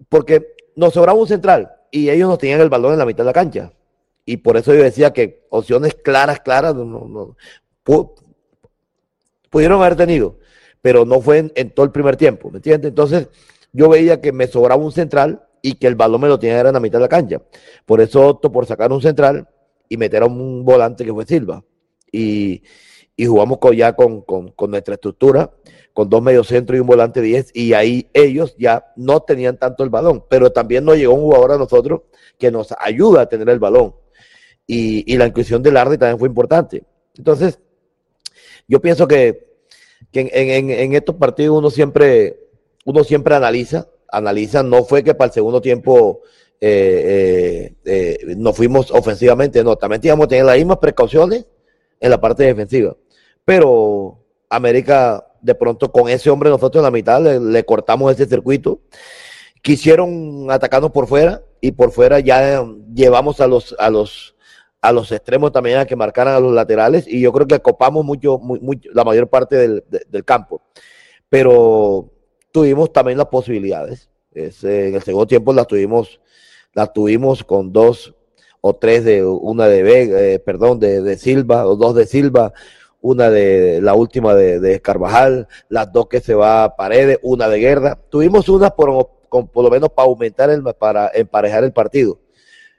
porque 0.08 0.54
nos 0.76 0.94
sobraba 0.94 1.18
un 1.18 1.28
central 1.28 1.72
y 1.90 2.12
ellos 2.12 2.30
nos 2.30 2.38
tenían 2.38 2.62
el 2.62 2.70
balón 2.70 2.94
en 2.94 3.00
la 3.00 3.08
mitad 3.08 3.24
de 3.24 3.30
la 3.30 3.34
cancha. 3.34 3.74
Y 4.24 4.38
por 4.38 4.56
eso 4.56 4.72
yo 4.72 4.84
decía 4.84 5.14
que 5.14 5.48
opciones 5.50 5.96
claras, 5.96 6.42
claras, 6.42 6.76
no, 6.76 7.36
pudieron 9.50 9.82
haber 9.82 9.96
tenido 9.96 10.38
pero 10.86 11.04
no 11.04 11.20
fue 11.20 11.52
en, 11.56 11.72
todo 11.72 11.84
el 11.84 11.92
primer 11.92 12.16
tiempo, 12.16 12.52
¿me 12.52 12.58
entiendes? 12.58 12.90
Entonces 12.90 13.28
yo 13.74 13.90
veía 13.90 14.22
que 14.22 14.32
me 14.32 14.46
sobraba 14.46 14.84
un 14.84 14.92
central 14.92 15.44
y 15.60 15.74
que 15.74 15.88
el 15.88 15.96
balón 15.96 16.22
me 16.22 16.28
lo 16.28 16.38
tenía 16.38 16.60
en 16.60 16.74
la 16.74 16.80
mitad 16.80 17.00
de 17.00 17.06
la 17.06 17.10
cancha. 17.10 17.42
Por 17.88 18.02
eso 18.02 18.28
opto 18.28 18.52
por 18.52 18.68
sacar 18.68 18.92
un 18.92 19.02
central 19.02 19.50
y 19.90 19.98
meter 19.98 20.22
a 20.22 20.28
un 20.28 20.64
volante 20.64 21.04
que 21.04 21.12
fue 21.12 21.26
Silva. 21.26 21.64
Y, 22.12 22.62
jugamos 23.18 23.58
ya 23.76 23.96
con, 23.96 24.24
nuestra 24.70 24.94
estructura, 24.94 25.50
con 25.92 26.08
dos 26.08 26.22
mediocentros 26.22 26.78
y 26.78 26.82
un 26.82 26.88
volante 26.88 27.20
10, 27.20 27.56
y 27.56 27.74
ahí 27.74 28.08
ellos 28.14 28.56
ya 28.56 28.94
no 28.96 29.22
tenían 29.22 29.58
tanto 29.58 29.84
el 29.84 29.90
balón, 29.90 30.24
pero 30.30 30.52
también 30.52 30.86
nos 30.86 30.98
llegó 30.98 31.16
un 31.16 31.22
jugador 31.22 31.54
a 31.54 31.58
nosotros 31.58 32.02
que 32.38 32.52
nos 32.52 32.76
ayuda 32.78 33.22
a 33.22 33.26
tener 33.26 33.50
el 33.50 33.58
balón. 33.58 33.96
Y, 34.68 35.18
la 35.18 35.26
inclusión 35.26 35.64
del 35.64 35.78
Arde 35.78 35.98
también 35.98 36.20
fue 36.20 36.28
importante. 36.28 36.84
Entonces, 37.18 37.58
yo 38.68 38.80
pienso 38.80 39.08
que 39.08 39.55
en, 40.20 40.94
estos 40.94 41.16
partidos 41.16 41.58
uno 41.58 41.70
siempre, 41.70 42.40
uno 42.86 43.04
siempre 43.04 43.36
analiza, 43.36 43.88
analiza, 44.10 44.64
no 44.64 44.84
fue 44.84 45.04
que 45.04 45.14
para 45.14 45.28
el 45.28 45.34
segundo 45.34 45.62
tiempo 45.62 46.22
eh, 46.62 47.74
eh, 47.86 48.18
eh 48.26 48.36
nos 48.38 48.56
fuimos 48.56 48.92
ofensivamente, 48.92 49.64
no, 49.64 49.76
también 49.76 50.02
teníamos 50.02 50.28
que 50.28 50.32
tener 50.32 50.46
las 50.46 50.58
mismas 50.58 50.78
precauciones 50.78 51.46
en 52.00 52.10
la 52.10 52.20
parte 52.20 52.44
defensiva. 52.44 52.96
Pero 53.44 54.20
América, 54.50 55.28
de 55.42 55.56
pronto, 55.56 55.92
con 55.92 56.10
ese 56.10 56.30
hombre 56.30 56.50
nosotros 56.50 56.82
en 56.82 56.86
la 56.86 56.92
mitad 56.92 57.22
le, 57.22 57.64
cortamos 57.66 58.12
ese 58.12 58.26
circuito. 58.26 58.80
Quisieron 59.62 60.48
atacarnos 60.52 60.92
por 60.92 61.08
fuera 61.08 61.44
y 61.62 61.72
por 61.72 61.92
fuera 61.92 62.20
ya 62.20 62.66
llevamos 62.94 63.42
a 63.42 63.48
los, 63.48 63.76
a 63.80 63.90
los 63.90 64.35
a 64.86 64.92
los 64.92 65.12
extremos 65.12 65.52
también 65.52 65.80
a 65.80 65.86
que 65.86 65.96
marcaran 65.96 66.36
a 66.36 66.40
los 66.40 66.54
laterales 66.54 67.08
y 67.08 67.20
yo 67.20 67.34
creo 67.34 67.48
que 67.48 67.60
copamos 67.60 68.06
mucho, 68.06 68.40
la 68.94 69.04
mayor 69.04 69.28
parte 69.28 69.56
del, 69.56 70.26
campo. 70.26 70.62
Pero 71.28 72.12
tuvimos 72.52 72.94
también 72.94 73.18
las 73.18 73.28
posibilidades. 73.28 74.10
en 74.34 74.96
el 74.96 75.02
segundo 75.02 75.26
tiempo 75.26 75.54
las 75.54 75.66
tuvimos, 75.68 76.22
las 76.74 76.94
tuvimos 76.94 77.44
con 77.44 77.74
dos 77.74 78.14
o 78.62 78.76
tres 78.76 79.04
de 79.04 79.26
una 79.26 79.68
de 79.68 79.82
Vega, 79.82 80.22
eh, 80.22 80.40
perdón, 80.40 80.80
de, 80.80 81.18
Silva, 81.18 81.66
o 81.66 81.76
dos 81.76 81.96
de 81.96 82.06
Silva, 82.06 82.54
una 83.02 83.30
de 83.30 83.82
la 83.82 83.96
última 83.96 84.36
de, 84.36 84.60
de 84.60 84.82
Carvajal, 84.82 85.48
las 85.68 85.92
dos 85.92 86.08
que 86.08 86.22
se 86.22 86.36
va 86.36 86.64
a 86.64 86.76
Paredes, 86.76 87.20
una 87.24 87.48
de 87.48 87.60
Guerra. 87.60 88.00
Tuvimos 88.10 88.50
una 88.50 88.70
por, 88.70 89.10
por 89.30 89.64
lo 89.64 89.70
menos 89.70 89.90
para 89.90 90.08
aumentar 90.08 90.50
el, 90.52 90.64
para 90.76 91.12
emparejar 91.14 91.64
el 91.64 91.74
partido. 91.74 92.20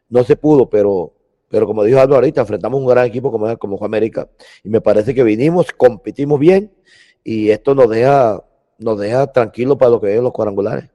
No 0.09 0.22
se 0.22 0.36
pudo, 0.36 0.70
pero, 0.70 1.15
pero 1.49 1.66
como 1.66 1.84
dijo 1.84 2.01
Aldo 2.01 2.16
ahorita, 2.16 2.40
enfrentamos 2.40 2.80
un 2.80 2.86
gran 2.86 3.07
equipo 3.07 3.30
como, 3.30 3.57
como 3.59 3.78
fue 3.78 3.86
América. 3.86 4.28
Y 4.64 4.68
me 4.68 4.80
parece 4.80 5.14
que 5.14 5.22
vinimos, 5.22 5.72
competimos 5.72 6.40
bien 6.40 6.72
y 7.22 7.51
esto 7.51 7.74
nos 7.74 7.88
deja, 7.88 8.42
nos 8.78 8.99
deja 8.99 9.26
tranquilos 9.32 9.76
para 9.76 9.90
lo 9.90 10.01
que 10.01 10.16
es 10.16 10.22
los 10.22 10.32
cuadrangulares. 10.32 10.90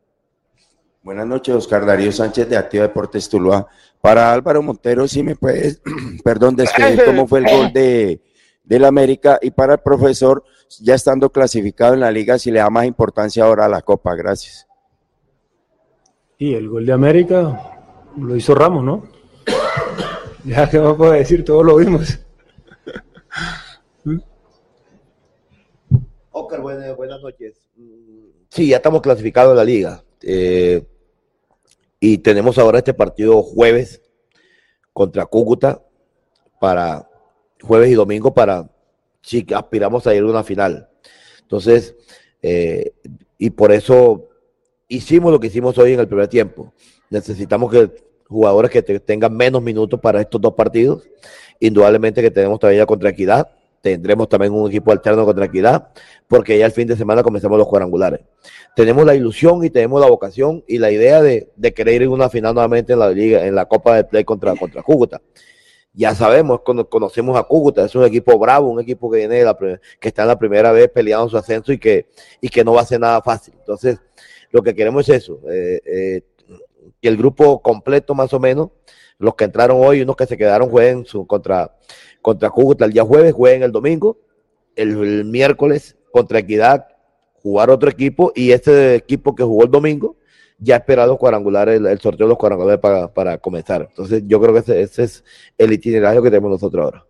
Buenas 1.04 1.26
noches, 1.26 1.56
Oscar 1.56 1.84
Darío 1.86 2.12
Sánchez 2.12 2.48
de 2.48 2.58
Activa 2.58 2.84
Deportes 2.84 3.28
Tuluá. 3.28 3.68
Para 4.00 4.32
Álvaro 4.32 4.62
Montero, 4.62 5.08
si 5.08 5.24
me 5.24 5.36
puedes, 5.36 5.82
perdón, 6.24 6.56
describir 6.56 7.04
cómo 7.06 7.28
fue 7.28 7.40
el 7.40 7.46
gol 7.46 7.74
de, 7.74 8.22
la 8.66 8.88
América 8.88 9.40
y 9.42 9.52
para 9.52 9.74
el 9.74 9.80
profesor, 9.80 10.44
ya 10.80 10.96
estando 10.96 11.32
clasificado 11.32 11.96
en 11.96 12.02
la 12.02 12.12
liga, 12.12 12.38
si 12.38 12.52
le 12.52 12.60
da 12.60 12.70
más 12.70 12.86
importancia 12.86 13.44
ahora 13.44 13.66
a 13.66 13.70
la 13.70 13.82
Copa. 13.82 14.16
Gracias. 14.16 14.68
Y 16.38 16.54
el 16.54 16.70
gol 16.70 16.86
de 16.86 16.94
América 16.94 17.82
lo 18.18 18.36
hizo 18.36 18.54
Ramos, 18.56 18.84
¿no? 18.84 19.04
Ya 20.46 20.70
que 20.70 20.78
vamos 20.78 21.08
a 21.12 21.14
decir, 21.14 21.44
todos 21.44 21.66
lo 21.66 21.78
vimos. 21.78 22.20
Oscar, 26.32 26.62
buenas, 26.62 26.96
buenas 26.96 27.22
noches. 27.22 27.56
Sí, 28.50 28.68
ya 28.68 28.78
estamos 28.78 29.02
clasificados 29.02 29.52
en 29.52 29.58
la 29.58 29.64
liga. 29.64 30.04
Eh, 30.22 30.86
y 32.00 32.18
tenemos 32.20 32.58
ahora 32.58 32.80
este 32.80 32.94
partido 32.94 33.42
jueves 33.44 34.02
contra 34.94 35.26
Cúcuta 35.26 35.82
para 36.60 37.10
jueves 37.62 37.90
y 37.92 37.94
domingo 37.94 38.34
para 38.34 38.70
si 39.22 39.46
aspiramos 39.54 40.08
a 40.08 40.16
ir 40.16 40.24
a 40.24 40.26
una 40.26 40.44
final. 40.44 40.90
Entonces, 41.42 41.96
eh, 42.42 42.94
y 43.38 43.52
por 43.52 43.72
eso 43.72 44.30
hicimos 44.88 45.32
lo 45.32 45.40
que 45.40 45.48
hicimos 45.48 45.78
hoy 45.78 45.94
en 45.94 46.00
el 46.00 46.08
primer 46.08 46.28
tiempo. 46.28 46.74
Necesitamos 47.10 47.72
que 47.72 48.11
jugadores 48.32 48.72
que 48.72 48.82
tengan 48.82 49.36
menos 49.36 49.62
minutos 49.62 50.00
para 50.00 50.22
estos 50.22 50.42
dos 50.42 50.54
partidos. 50.54 51.04
Indudablemente 51.60 52.22
que 52.22 52.32
tenemos 52.32 52.60
todavía 52.60 52.86
contra 52.86 53.10
Equidad. 53.10 53.50
Tendremos 53.82 54.30
también 54.30 54.54
un 54.54 54.70
equipo 54.70 54.92
alterno 54.92 55.26
contra 55.26 55.46
Equidad, 55.46 55.90
porque 56.28 56.58
ya 56.58 56.66
el 56.66 56.72
fin 56.72 56.88
de 56.88 56.96
semana 56.96 57.24
comenzamos 57.24 57.58
los 57.58 57.68
cuadrangulares 57.68 58.22
tenemos 58.76 59.06
la 59.06 59.16
ilusión 59.16 59.64
y 59.64 59.70
tenemos 59.70 60.00
la 60.02 60.08
vocación 60.08 60.64
y 60.68 60.78
la 60.78 60.92
idea 60.92 61.22
de, 61.22 61.50
querer 61.76 62.02
ir 62.02 62.08
a 62.08 62.12
una 62.12 62.30
final 62.30 62.54
nuevamente 62.54 62.94
en 62.94 63.00
la 63.00 63.10
liga, 63.10 63.46
en 63.46 63.56
la 63.56 63.66
Copa 63.66 63.96
de 63.96 64.04
Play 64.04 64.24
contra, 64.24 64.56
contra 64.56 64.82
Cúcuta. 64.82 65.22
Ya 65.94 66.16
sabemos, 66.16 66.62
conocemos 66.62 67.38
a 67.38 67.44
Cúcuta, 67.44 67.84
es 67.84 67.94
un 67.96 68.06
equipo 68.06 68.38
bravo, 68.40 68.70
un 68.70 68.80
equipo 68.80 69.12
que 69.12 69.18
viene 69.20 69.44
la, 69.44 69.58
que 70.00 70.08
está 70.08 70.22
en 70.22 70.30
la 70.30 70.40
primera 70.40 70.72
vez 70.72 70.90
peleando 70.90 71.28
su 71.28 71.38
ascenso 71.38 71.74
y 71.74 71.78
que, 71.78 72.08
y 72.40 72.48
que 72.48 72.64
no 72.64 72.74
va 72.74 72.82
a 72.82 72.86
ser 72.86 73.02
nada 73.02 73.22
fácil. 73.22 73.54
Entonces, 73.60 74.00
lo 74.52 74.62
que 74.62 74.74
queremos 74.74 75.08
es 75.10 75.24
eso, 75.24 75.42
eh, 75.50 75.82
eh, 75.86 76.22
que 77.02 77.10
el 77.10 77.18
grupo 77.18 77.62
completo 77.62 78.16
más 78.16 78.34
o 78.34 78.40
menos, 78.40 78.70
los 79.18 79.36
que 79.36 79.46
entraron 79.46 79.78
hoy 79.80 80.00
y 80.00 80.02
unos 80.02 80.16
que 80.16 80.26
se 80.26 80.38
quedaron 80.38 80.70
jueguen 80.70 81.06
su, 81.06 81.28
contra, 81.28 81.78
contra 82.22 82.50
Cúcuta 82.50 82.86
el 82.86 82.94
día 82.94 83.04
jueves, 83.04 83.34
jueguen 83.34 83.64
el 83.64 83.72
domingo, 83.72 84.18
el 84.76 85.26
miércoles 85.26 85.98
contra 86.12 86.40
Equidad 86.40 86.88
jugar 87.42 87.70
otro 87.70 87.90
equipo 87.90 88.32
y 88.36 88.52
este 88.52 88.96
equipo 88.96 89.36
que 89.36 89.44
jugó 89.44 89.64
el 89.64 89.72
domingo 89.72 90.16
ya 90.60 90.76
ha 90.76 90.78
esperado 90.78 91.18
cuadrangular 91.18 91.70
el, 91.70 92.00
sorteo 92.00 92.28
de 92.28 92.30
los 92.30 92.38
cuadrangulares 92.38 92.80
para, 92.80 93.38
comenzar. 93.40 93.88
Entonces 93.90 94.24
yo 94.28 94.40
creo 94.40 94.54
que 94.54 94.60
ese, 94.84 95.04
es 95.04 95.24
el 95.58 95.74
itinerario 95.74 96.22
que 96.22 96.30
tenemos 96.30 96.52
nosotros 96.52 96.86
ahora. 96.86 97.06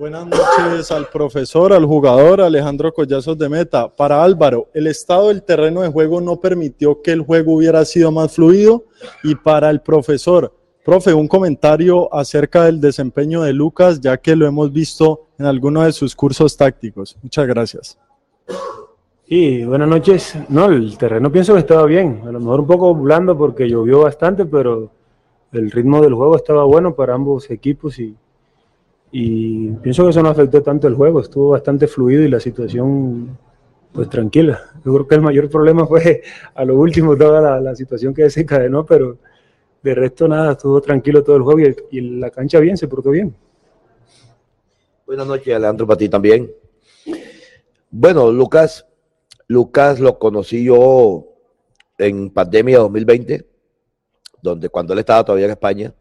Buenas 0.00 0.26
noches 0.28 0.90
al 0.92 1.08
profesor, 1.08 1.74
al 1.74 1.84
jugador 1.84 2.40
Alejandro 2.40 2.90
Collazos 2.90 3.36
de 3.36 3.50
Meta. 3.50 3.94
Para 3.94 4.24
Álvaro, 4.24 4.68
el 4.72 4.86
estado 4.86 5.28
del 5.28 5.42
terreno 5.42 5.82
de 5.82 5.90
juego 5.90 6.22
no 6.22 6.40
permitió 6.40 7.02
que 7.02 7.10
el 7.10 7.20
juego 7.20 7.52
hubiera 7.52 7.84
sido 7.84 8.10
más 8.10 8.32
fluido. 8.32 8.84
Y 9.22 9.34
para 9.34 9.68
el 9.68 9.82
profesor, 9.82 10.54
profe, 10.86 11.12
un 11.12 11.28
comentario 11.28 12.08
acerca 12.14 12.64
del 12.64 12.80
desempeño 12.80 13.42
de 13.42 13.52
Lucas, 13.52 14.00
ya 14.00 14.16
que 14.16 14.34
lo 14.36 14.46
hemos 14.46 14.72
visto 14.72 15.26
en 15.38 15.44
alguno 15.44 15.82
de 15.82 15.92
sus 15.92 16.16
cursos 16.16 16.56
tácticos. 16.56 17.18
Muchas 17.22 17.46
gracias. 17.46 17.98
Sí, 19.28 19.66
buenas 19.66 19.88
noches. 19.90 20.34
No, 20.48 20.64
el 20.64 20.96
terreno 20.96 21.30
pienso 21.30 21.52
que 21.52 21.60
estaba 21.60 21.84
bien. 21.84 22.22
A 22.26 22.32
lo 22.32 22.40
mejor 22.40 22.60
un 22.60 22.66
poco 22.66 22.94
blando 22.94 23.36
porque 23.36 23.68
llovió 23.68 24.00
bastante, 24.00 24.46
pero 24.46 24.90
el 25.52 25.70
ritmo 25.70 26.00
del 26.00 26.14
juego 26.14 26.36
estaba 26.36 26.64
bueno 26.64 26.94
para 26.94 27.12
ambos 27.12 27.50
equipos 27.50 27.98
y, 27.98 28.16
y 29.12 29.70
pienso 29.72 30.04
que 30.04 30.10
eso 30.10 30.22
no 30.22 30.28
afectó 30.28 30.62
tanto 30.62 30.86
el 30.86 30.94
juego. 30.94 31.20
Estuvo 31.20 31.50
bastante 31.50 31.86
fluido 31.86 32.22
y 32.22 32.28
la 32.28 32.40
situación, 32.40 33.36
pues 33.92 34.08
tranquila. 34.08 34.60
Yo 34.84 34.92
creo 34.94 35.08
que 35.08 35.14
el 35.16 35.22
mayor 35.22 35.48
problema 35.50 35.86
fue 35.86 36.22
a 36.54 36.64
lo 36.64 36.78
último 36.78 37.16
toda 37.16 37.60
la, 37.60 37.74
situación 37.74 38.14
que 38.14 38.22
desencadenó, 38.22 38.86
pero 38.86 39.18
de 39.82 39.94
resto 39.94 40.28
nada, 40.28 40.52
estuvo 40.52 40.80
tranquilo 40.80 41.24
todo 41.24 41.36
el 41.36 41.42
juego 41.42 41.60
y, 41.60 41.98
y 41.98 42.00
la 42.18 42.30
cancha 42.30 42.60
bien, 42.60 42.76
se 42.76 42.86
portó 42.86 43.10
bien. 43.10 43.34
Buenas 45.06 45.26
noches, 45.26 45.54
Alejandro, 45.54 45.86
para 45.86 45.98
ti 45.98 46.08
también. 46.08 46.52
Bueno, 47.90 48.30
Lucas, 48.30 48.86
Lucas 49.48 49.98
lo 49.98 50.20
conocí 50.20 50.62
yo 50.62 51.26
en 51.98 52.30
pandemia 52.30 52.78
2020, 52.78 53.44
donde 54.40 54.68
cuando 54.68 54.92
él 54.92 55.00
estaba 55.00 55.24
todavía 55.24 55.46
en 55.46 55.50
España, 55.50 55.94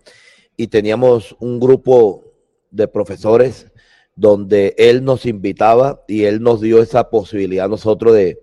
y 0.55 0.68
teníamos 0.68 1.36
un 1.39 1.60
grupo 1.60 2.28
de 2.72 2.88
profesores 2.88 3.72
donde 4.15 4.76
él 4.78 5.05
nos 5.05 5.26
invitaba 5.26 6.03
y 6.05 6.26
él 6.26 6.41
nos 6.41 6.59
dio 6.59 6.82
esa 6.82 7.09
posibilidad 7.09 7.65
a 7.65 7.70
nosotros 7.70 8.13
de, 8.13 8.39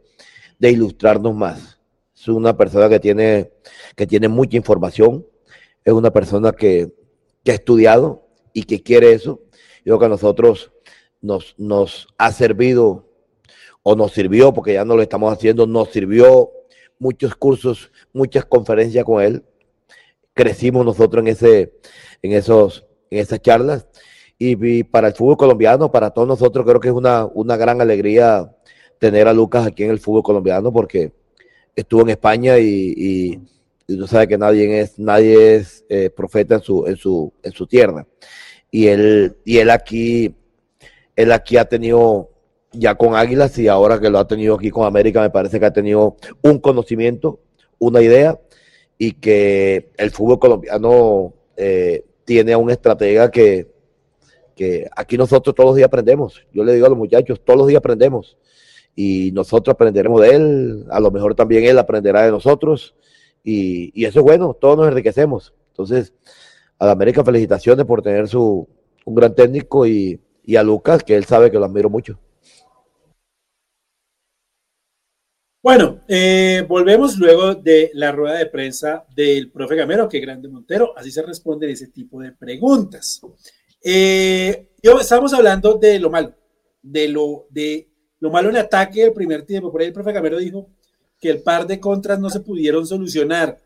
ilustrarnos 0.58 1.34
más. 1.34 1.78
Es 2.16 2.28
una 2.28 2.56
persona 2.56 2.88
que 2.88 2.98
tiene, 2.98 3.52
que 3.94 4.06
tiene 4.06 4.28
mucha 4.28 4.56
información, 4.56 5.26
es 5.84 5.92
una 5.92 6.10
persona 6.10 6.52
que, 6.52 6.94
ha 7.46 7.52
estudiado 7.52 8.26
y 8.52 8.64
que 8.64 8.82
quiere 8.82 9.12
eso. 9.12 9.42
Yo 9.84 9.92
creo 9.92 9.98
que 9.98 10.06
a 10.06 10.08
nosotros 10.08 10.72
nos, 11.20 11.54
nos 11.58 12.08
ha 12.18 12.32
servido 12.32 13.06
o 13.82 13.94
nos 13.94 14.12
sirvió, 14.12 14.52
porque 14.52 14.72
ya 14.72 14.84
no 14.84 14.96
lo 14.96 15.02
estamos 15.02 15.32
haciendo, 15.32 15.66
nos 15.66 15.90
sirvió 15.90 16.50
muchos 16.98 17.36
cursos, 17.36 17.92
muchas 18.12 18.46
conferencias 18.46 19.04
con 19.04 19.22
él. 19.22 19.44
Crecimos 20.32 20.84
nosotros 20.84 21.20
en 21.20 21.28
ese, 21.28 21.74
en 22.22 22.32
esos, 22.32 22.86
en 23.10 23.18
esas 23.18 23.40
charlas. 23.40 23.86
Y, 24.38 24.84
para 24.84 25.08
el 25.08 25.14
fútbol 25.14 25.36
colombiano, 25.36 25.90
para 25.90 26.10
todos 26.10 26.28
nosotros, 26.28 26.66
creo 26.66 26.80
que 26.80 26.88
es 26.88 26.94
una, 26.94 27.24
una 27.24 27.56
gran 27.56 27.80
alegría 27.80 28.50
tener 28.98 29.28
a 29.28 29.32
Lucas 29.32 29.66
aquí 29.66 29.84
en 29.84 29.90
el 29.90 29.98
fútbol 29.98 30.22
colombiano, 30.22 30.72
porque 30.72 31.12
estuvo 31.74 32.02
en 32.02 32.10
España 32.10 32.58
y, 32.58 33.40
y, 33.86 33.96
tú 33.96 34.06
sabes 34.06 34.28
que 34.28 34.36
nadie 34.36 34.80
es, 34.80 34.98
nadie 34.98 35.56
es 35.56 35.84
eh, 35.88 36.10
profeta 36.10 36.56
en 36.56 36.60
su, 36.60 36.86
en 36.86 36.96
su, 36.96 37.32
en 37.42 37.52
su 37.52 37.66
tierra. 37.66 38.06
Y 38.70 38.88
él, 38.88 39.36
y 39.44 39.58
él 39.58 39.70
aquí, 39.70 40.34
él 41.14 41.32
aquí 41.32 41.56
ha 41.56 41.64
tenido 41.66 42.30
ya 42.72 42.94
con 42.94 43.14
Águilas 43.14 43.56
y 43.58 43.68
ahora 43.68 43.98
que 43.98 44.10
lo 44.10 44.18
ha 44.18 44.26
tenido 44.26 44.54
aquí 44.56 44.70
con 44.70 44.86
América, 44.86 45.22
me 45.22 45.30
parece 45.30 45.58
que 45.58 45.66
ha 45.66 45.72
tenido 45.72 46.16
un 46.42 46.58
conocimiento, 46.58 47.40
una 47.78 48.02
idea 48.02 48.38
y 48.98 49.12
que 49.12 49.92
el 49.96 50.10
fútbol 50.10 50.38
colombiano 50.38 51.32
eh, 51.56 52.04
tiene 52.24 52.52
a 52.52 52.58
un 52.58 52.70
estratega 52.70 53.30
que, 53.30 53.75
que 54.56 54.88
aquí 54.96 55.16
nosotros 55.16 55.54
todos 55.54 55.68
los 55.68 55.76
días 55.76 55.86
aprendemos. 55.86 56.44
Yo 56.52 56.64
le 56.64 56.74
digo 56.74 56.86
a 56.86 56.88
los 56.88 56.98
muchachos, 56.98 57.40
todos 57.44 57.58
los 57.58 57.68
días 57.68 57.78
aprendemos 57.78 58.36
y 58.96 59.30
nosotros 59.32 59.74
aprenderemos 59.74 60.22
de 60.22 60.30
él, 60.30 60.86
a 60.90 60.98
lo 60.98 61.10
mejor 61.10 61.34
también 61.34 61.64
él 61.64 61.78
aprenderá 61.78 62.24
de 62.24 62.30
nosotros 62.30 62.96
y, 63.44 63.92
y 63.94 64.06
eso 64.06 64.20
es 64.20 64.24
bueno, 64.24 64.54
todos 64.54 64.78
nos 64.78 64.88
enriquecemos. 64.88 65.54
Entonces, 65.68 66.14
a 66.78 66.86
la 66.86 66.92
América 66.92 67.22
felicitaciones 67.22 67.84
por 67.84 68.02
tener 68.02 68.26
su, 68.26 68.66
un 69.04 69.14
gran 69.14 69.34
técnico 69.34 69.86
y, 69.86 70.18
y 70.44 70.56
a 70.56 70.62
Lucas, 70.62 71.04
que 71.04 71.14
él 71.14 71.26
sabe 71.26 71.50
que 71.50 71.58
lo 71.58 71.66
admiro 71.66 71.90
mucho. 71.90 72.18
Bueno, 75.62 76.00
eh, 76.06 76.64
volvemos 76.68 77.18
luego 77.18 77.56
de 77.56 77.90
la 77.94 78.12
rueda 78.12 78.38
de 78.38 78.46
prensa 78.46 79.04
del 79.16 79.50
profe 79.50 79.74
Gamero, 79.74 80.08
que 80.08 80.20
grande 80.20 80.48
Montero, 80.48 80.96
así 80.96 81.10
se 81.10 81.22
responden 81.22 81.70
ese 81.70 81.88
tipo 81.88 82.20
de 82.20 82.30
preguntas. 82.30 83.20
Eh, 83.82 84.68
estamos 85.00 85.32
hablando 85.32 85.74
de 85.74 85.98
lo 85.98 86.10
malo, 86.10 86.34
de 86.82 87.08
lo, 87.08 87.46
de 87.50 87.88
lo 88.20 88.30
malo 88.30 88.50
en 88.50 88.56
ataque 88.56 89.02
del 89.02 89.12
primer 89.12 89.42
tiempo. 89.42 89.70
Por 89.70 89.80
ahí 89.80 89.88
el 89.88 89.92
profe 89.92 90.12
Gamero 90.12 90.38
dijo 90.38 90.68
que 91.20 91.30
el 91.30 91.42
par 91.42 91.66
de 91.66 91.80
contras 91.80 92.18
no 92.18 92.30
se 92.30 92.40
pudieron 92.40 92.86
solucionar. 92.86 93.58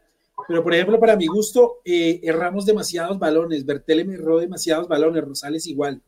Pero, 0.48 0.62
por 0.62 0.74
ejemplo, 0.74 0.98
para 0.98 1.16
mi 1.16 1.26
gusto, 1.26 1.78
eh, 1.84 2.20
erramos 2.22 2.66
demasiados 2.66 3.18
balones. 3.18 3.64
Bertele 3.64 4.04
me 4.04 4.14
erró 4.14 4.38
demasiados 4.38 4.88
balones, 4.88 5.24
Rosales 5.24 5.66
igual. 5.66 6.00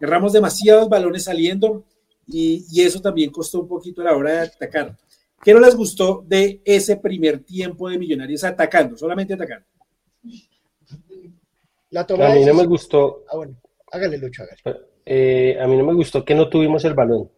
Erramos 0.00 0.32
demasiados 0.32 0.88
balones 0.88 1.24
saliendo 1.24 1.84
y, 2.26 2.64
y 2.70 2.82
eso 2.82 3.00
también 3.00 3.30
costó 3.30 3.60
un 3.60 3.68
poquito 3.68 4.00
a 4.00 4.04
la 4.04 4.16
hora 4.16 4.32
de 4.32 4.38
atacar. 4.40 4.96
¿Qué 5.42 5.54
no 5.54 5.60
les 5.60 5.76
gustó 5.76 6.24
de 6.26 6.60
ese 6.64 6.96
primer 6.96 7.38
tiempo 7.44 7.88
de 7.88 7.98
Millonarios 7.98 8.42
atacando, 8.42 8.96
solamente 8.96 9.34
atacando? 9.34 9.66
La 11.90 12.00
a 12.02 12.34
mí 12.34 12.44
no 12.44 12.54
me 12.54 12.66
gustó. 12.66 13.24
Ah, 13.28 13.36
bueno, 13.36 13.56
hágale, 13.92 14.18
Lucho, 14.18 14.42
hágale. 14.42 14.80
eh, 15.04 15.56
a 15.60 15.66
mí 15.66 15.76
no 15.76 15.84
me 15.84 15.94
gustó 15.94 16.24
que 16.24 16.34
no 16.34 16.48
tuvimos 16.48 16.84
el 16.84 16.94
balón. 16.94 17.30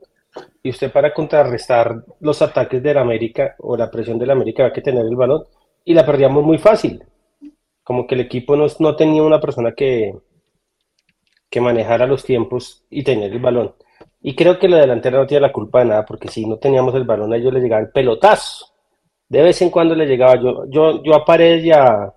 Y 0.62 0.70
usted 0.70 0.92
para 0.92 1.12
contrarrestar 1.14 2.04
los 2.20 2.40
ataques 2.42 2.82
de 2.82 2.94
la 2.94 3.00
América 3.02 3.56
o 3.58 3.76
la 3.76 3.90
presión 3.90 4.18
de 4.18 4.26
la 4.26 4.34
América 4.34 4.62
va 4.64 4.68
a 4.70 4.72
que 4.72 4.82
tener 4.82 5.04
el 5.04 5.16
balón 5.16 5.44
y 5.84 5.94
la 5.94 6.04
perdíamos 6.06 6.44
muy 6.44 6.58
fácil. 6.58 7.02
Como 7.82 8.06
que 8.06 8.14
el 8.14 8.22
equipo 8.22 8.56
no, 8.56 8.66
no 8.78 8.96
tenía 8.96 9.22
una 9.22 9.40
persona 9.40 9.72
que, 9.72 10.14
que 11.50 11.60
manejara 11.60 12.06
los 12.06 12.24
tiempos 12.24 12.84
y 12.90 13.02
tener 13.02 13.32
el 13.32 13.38
balón. 13.40 13.74
Y 14.20 14.34
creo 14.34 14.58
que 14.58 14.68
la 14.68 14.78
delantera 14.78 15.18
no 15.18 15.26
tiene 15.26 15.42
la 15.46 15.52
culpa 15.52 15.80
de 15.80 15.86
nada, 15.86 16.04
porque 16.04 16.28
si 16.28 16.44
no 16.46 16.58
teníamos 16.58 16.94
el 16.94 17.04
balón, 17.04 17.32
a 17.32 17.36
ellos 17.36 17.52
les 17.52 17.62
llegaba 17.62 17.82
el 17.82 17.90
pelotazo. 17.90 18.66
De 19.28 19.42
vez 19.42 19.60
en 19.62 19.70
cuando 19.70 19.94
le 19.94 20.06
llegaba. 20.06 20.36
Yo, 20.40 20.64
yo, 20.68 21.02
yo 21.02 21.14
a 21.14 21.24
Paredes 21.24 21.64
y 21.64 21.72
a, 21.72 22.12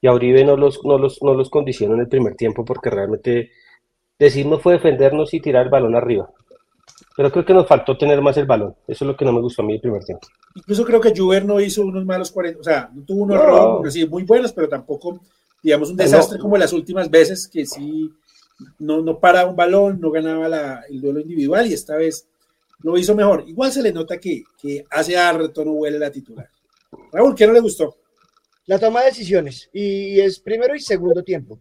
y 0.00 0.06
a 0.06 0.12
Uribe 0.12 0.44
no 0.44 0.56
los, 0.56 0.80
no, 0.84 0.98
los, 0.98 1.22
no 1.22 1.34
los 1.34 1.50
condiciono 1.50 1.94
en 1.94 2.00
el 2.00 2.08
primer 2.08 2.34
tiempo, 2.34 2.64
porque 2.64 2.90
realmente 2.90 3.50
decirnos 4.18 4.62
fue 4.62 4.74
defendernos 4.74 5.32
y 5.34 5.40
tirar 5.40 5.64
el 5.64 5.70
balón 5.70 5.94
arriba. 5.94 6.30
Pero 7.16 7.30
creo 7.30 7.44
que 7.44 7.54
nos 7.54 7.66
faltó 7.66 7.98
tener 7.98 8.20
más 8.22 8.36
el 8.36 8.46
balón. 8.46 8.74
Eso 8.86 9.04
es 9.04 9.08
lo 9.08 9.16
que 9.16 9.24
no 9.24 9.32
me 9.32 9.40
gustó 9.40 9.62
a 9.62 9.64
mí 9.64 9.74
el 9.74 9.80
primer 9.80 10.02
tiempo. 10.04 10.26
Incluso 10.54 10.84
creo 10.84 11.00
que 11.00 11.14
Juber 11.14 11.44
no 11.44 11.60
hizo 11.60 11.82
unos 11.82 12.04
malos 12.04 12.30
40, 12.30 12.60
o 12.60 12.64
sea, 12.64 12.90
no 12.94 13.02
tuvo 13.02 13.24
unos 13.24 13.36
no. 13.36 13.42
errores, 13.42 13.92
sí, 13.92 14.06
muy 14.06 14.22
buenos, 14.22 14.52
pero 14.52 14.68
tampoco, 14.68 15.20
digamos, 15.62 15.90
un 15.90 15.96
desastre 15.96 16.38
no. 16.38 16.42
como 16.42 16.56
las 16.56 16.72
últimas 16.72 17.10
veces 17.10 17.46
que 17.46 17.66
sí 17.66 18.10
no, 18.78 19.00
no 19.02 19.18
paraba 19.18 19.50
un 19.50 19.56
balón, 19.56 20.00
no 20.00 20.10
ganaba 20.10 20.48
la, 20.48 20.82
el 20.88 21.00
duelo 21.00 21.20
individual 21.20 21.66
y 21.66 21.74
esta 21.74 21.96
vez 21.96 22.26
lo 22.82 22.96
hizo 22.96 23.14
mejor. 23.14 23.44
Igual 23.46 23.72
se 23.72 23.82
le 23.82 23.92
nota 23.92 24.18
que, 24.18 24.44
que 24.60 24.84
hace 24.90 25.16
harto 25.16 25.64
no 25.64 25.72
huele 25.72 25.98
la 25.98 26.10
titular. 26.10 26.48
Raúl, 27.12 27.34
¿qué 27.34 27.46
no 27.46 27.52
le 27.52 27.60
gustó? 27.60 27.96
La 28.70 28.78
toma 28.78 29.00
de 29.00 29.06
decisiones 29.06 29.68
y 29.72 30.20
es 30.20 30.38
primero 30.38 30.76
y 30.76 30.78
segundo 30.78 31.24
tiempo. 31.24 31.58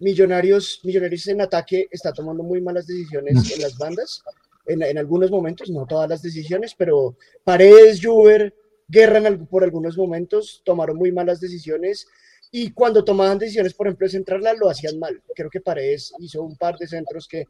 Millonarios, 0.00 0.80
Millonarios 0.82 1.28
en 1.28 1.40
ataque 1.40 1.86
está 1.88 2.12
tomando 2.12 2.42
muy 2.42 2.60
malas 2.60 2.88
decisiones 2.88 3.52
en 3.54 3.62
las 3.62 3.78
bandas, 3.78 4.20
en, 4.66 4.82
en 4.82 4.98
algunos 4.98 5.30
momentos, 5.30 5.70
no 5.70 5.86
todas 5.86 6.08
las 6.08 6.22
decisiones, 6.22 6.74
pero 6.76 7.16
Paredes, 7.44 8.00
Juber, 8.02 8.52
Guerra 8.88 9.18
en, 9.18 9.46
por 9.46 9.62
algunos 9.62 9.96
momentos 9.96 10.60
tomaron 10.64 10.96
muy 10.96 11.12
malas 11.12 11.38
decisiones 11.38 12.08
y 12.50 12.72
cuando 12.72 13.04
tomaban 13.04 13.38
decisiones, 13.38 13.72
por 13.72 13.86
ejemplo, 13.86 14.08
de 14.08 14.14
centrarla, 14.14 14.54
lo 14.54 14.68
hacían 14.68 14.98
mal. 14.98 15.22
Creo 15.36 15.48
que 15.48 15.60
Paredes 15.60 16.12
hizo 16.18 16.42
un 16.42 16.56
par 16.56 16.76
de 16.78 16.88
centros 16.88 17.28
que, 17.28 17.46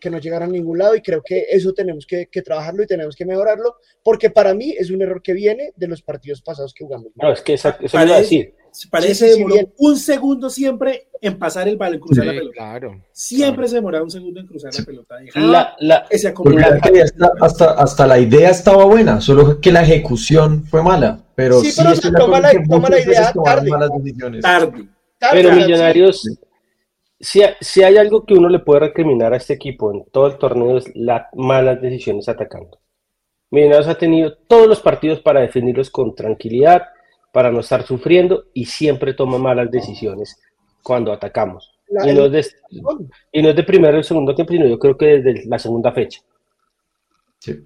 que 0.00 0.10
no 0.10 0.18
llegaron 0.18 0.50
a 0.50 0.52
ningún 0.52 0.78
lado 0.78 0.94
y 0.94 1.02
creo 1.02 1.22
que 1.22 1.46
eso 1.50 1.72
tenemos 1.72 2.06
que, 2.06 2.26
que, 2.26 2.42
trabajarlo 2.42 2.82
y 2.82 2.86
tenemos 2.86 3.16
que 3.16 3.24
mejorarlo, 3.24 3.76
porque 4.02 4.30
para 4.30 4.54
mí 4.54 4.74
es 4.78 4.90
un 4.90 5.02
error 5.02 5.22
que 5.22 5.32
viene 5.32 5.72
de 5.76 5.88
los 5.88 6.02
partidos 6.02 6.42
pasados 6.42 6.72
que 6.74 6.84
jugamos. 6.84 7.08
No, 7.14 7.32
es 7.32 7.40
que 7.40 7.54
esa, 7.54 7.76
eso 7.80 7.96
Paredes, 7.96 8.22
decir. 8.22 8.54
Parece 8.90 9.28
sí, 9.28 9.32
sí, 9.32 9.38
demoró 9.38 9.72
un 9.78 9.96
segundo 9.96 10.50
siempre 10.50 11.08
en 11.22 11.38
pasar 11.38 11.66
el 11.66 11.78
balón, 11.78 11.94
en 11.94 12.00
cruzar 12.00 12.24
sí, 12.24 12.28
la 12.28 12.32
pelota. 12.34 12.54
Claro, 12.56 13.02
siempre 13.10 13.54
claro. 13.54 13.68
se 13.68 13.74
demoraba 13.76 14.04
un 14.04 14.10
segundo 14.10 14.40
en 14.40 14.46
cruzar 14.46 14.74
la 14.78 14.84
pelota. 14.84 15.16
La, 15.34 15.76
la, 15.80 16.06
ese 16.10 16.28
hasta, 16.28 17.32
hasta, 17.40 17.70
hasta, 17.72 18.06
la 18.06 18.18
idea 18.18 18.50
estaba 18.50 18.84
buena, 18.84 19.20
solo 19.22 19.60
que 19.60 19.72
la 19.72 19.82
ejecución 19.82 20.64
fue 20.66 20.82
mala. 20.82 21.24
Pero 21.34 21.60
sí, 21.60 21.72
pero 21.74 21.94
se 21.94 22.12
toma 22.12 22.40
la, 22.40 22.52
toma 22.68 22.90
la 22.90 23.00
idea 23.00 23.32
tarde. 23.32 23.70
tarde. 23.70 24.12
tarde. 24.40 24.88
Pero 25.32 25.52
Millonarios, 25.52 26.28
si, 27.18 27.42
si 27.60 27.82
hay 27.82 27.96
algo 27.96 28.24
que 28.24 28.34
uno 28.34 28.48
le 28.48 28.58
puede 28.58 28.80
recriminar 28.80 29.32
a 29.32 29.36
este 29.36 29.54
equipo 29.54 29.92
en 29.92 30.04
todo 30.10 30.26
el 30.26 30.38
torneo 30.38 30.76
es 30.76 30.90
las 30.94 31.26
malas 31.34 31.80
decisiones 31.80 32.28
atacando. 32.28 32.78
Millonarios 33.50 33.88
ha 33.88 33.96
tenido 33.96 34.36
todos 34.48 34.66
los 34.66 34.80
partidos 34.80 35.20
para 35.20 35.40
definirlos 35.40 35.90
con 35.90 36.14
tranquilidad, 36.14 36.88
para 37.32 37.50
no 37.50 37.60
estar 37.60 37.84
sufriendo 37.84 38.46
y 38.52 38.64
siempre 38.64 39.14
toma 39.14 39.38
malas 39.38 39.70
decisiones 39.70 40.40
cuando 40.82 41.12
atacamos. 41.12 41.72
La, 41.88 42.10
y, 42.10 42.14
no 42.14 42.24
es 42.26 42.32
de, 42.32 42.46
y 43.32 43.42
no 43.42 43.50
es 43.50 43.56
de 43.56 43.62
primero 43.62 43.98
y 43.98 44.02
segundo 44.02 44.34
tiempo, 44.34 44.52
sino 44.52 44.66
yo 44.66 44.78
creo 44.78 44.96
que 44.96 45.20
desde 45.20 45.46
la 45.46 45.58
segunda 45.58 45.92
fecha. 45.92 46.20
Sí. 47.38 47.64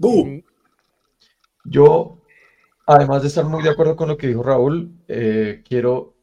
Uh. 0.00 0.40
Yo, 1.64 2.18
además 2.86 3.22
de 3.22 3.28
estar 3.28 3.44
muy 3.44 3.62
de 3.62 3.70
acuerdo 3.70 3.96
con 3.96 4.08
lo 4.08 4.16
que 4.16 4.28
dijo 4.28 4.42
Raúl, 4.42 4.92
eh, 5.08 5.62
quiero 5.66 6.13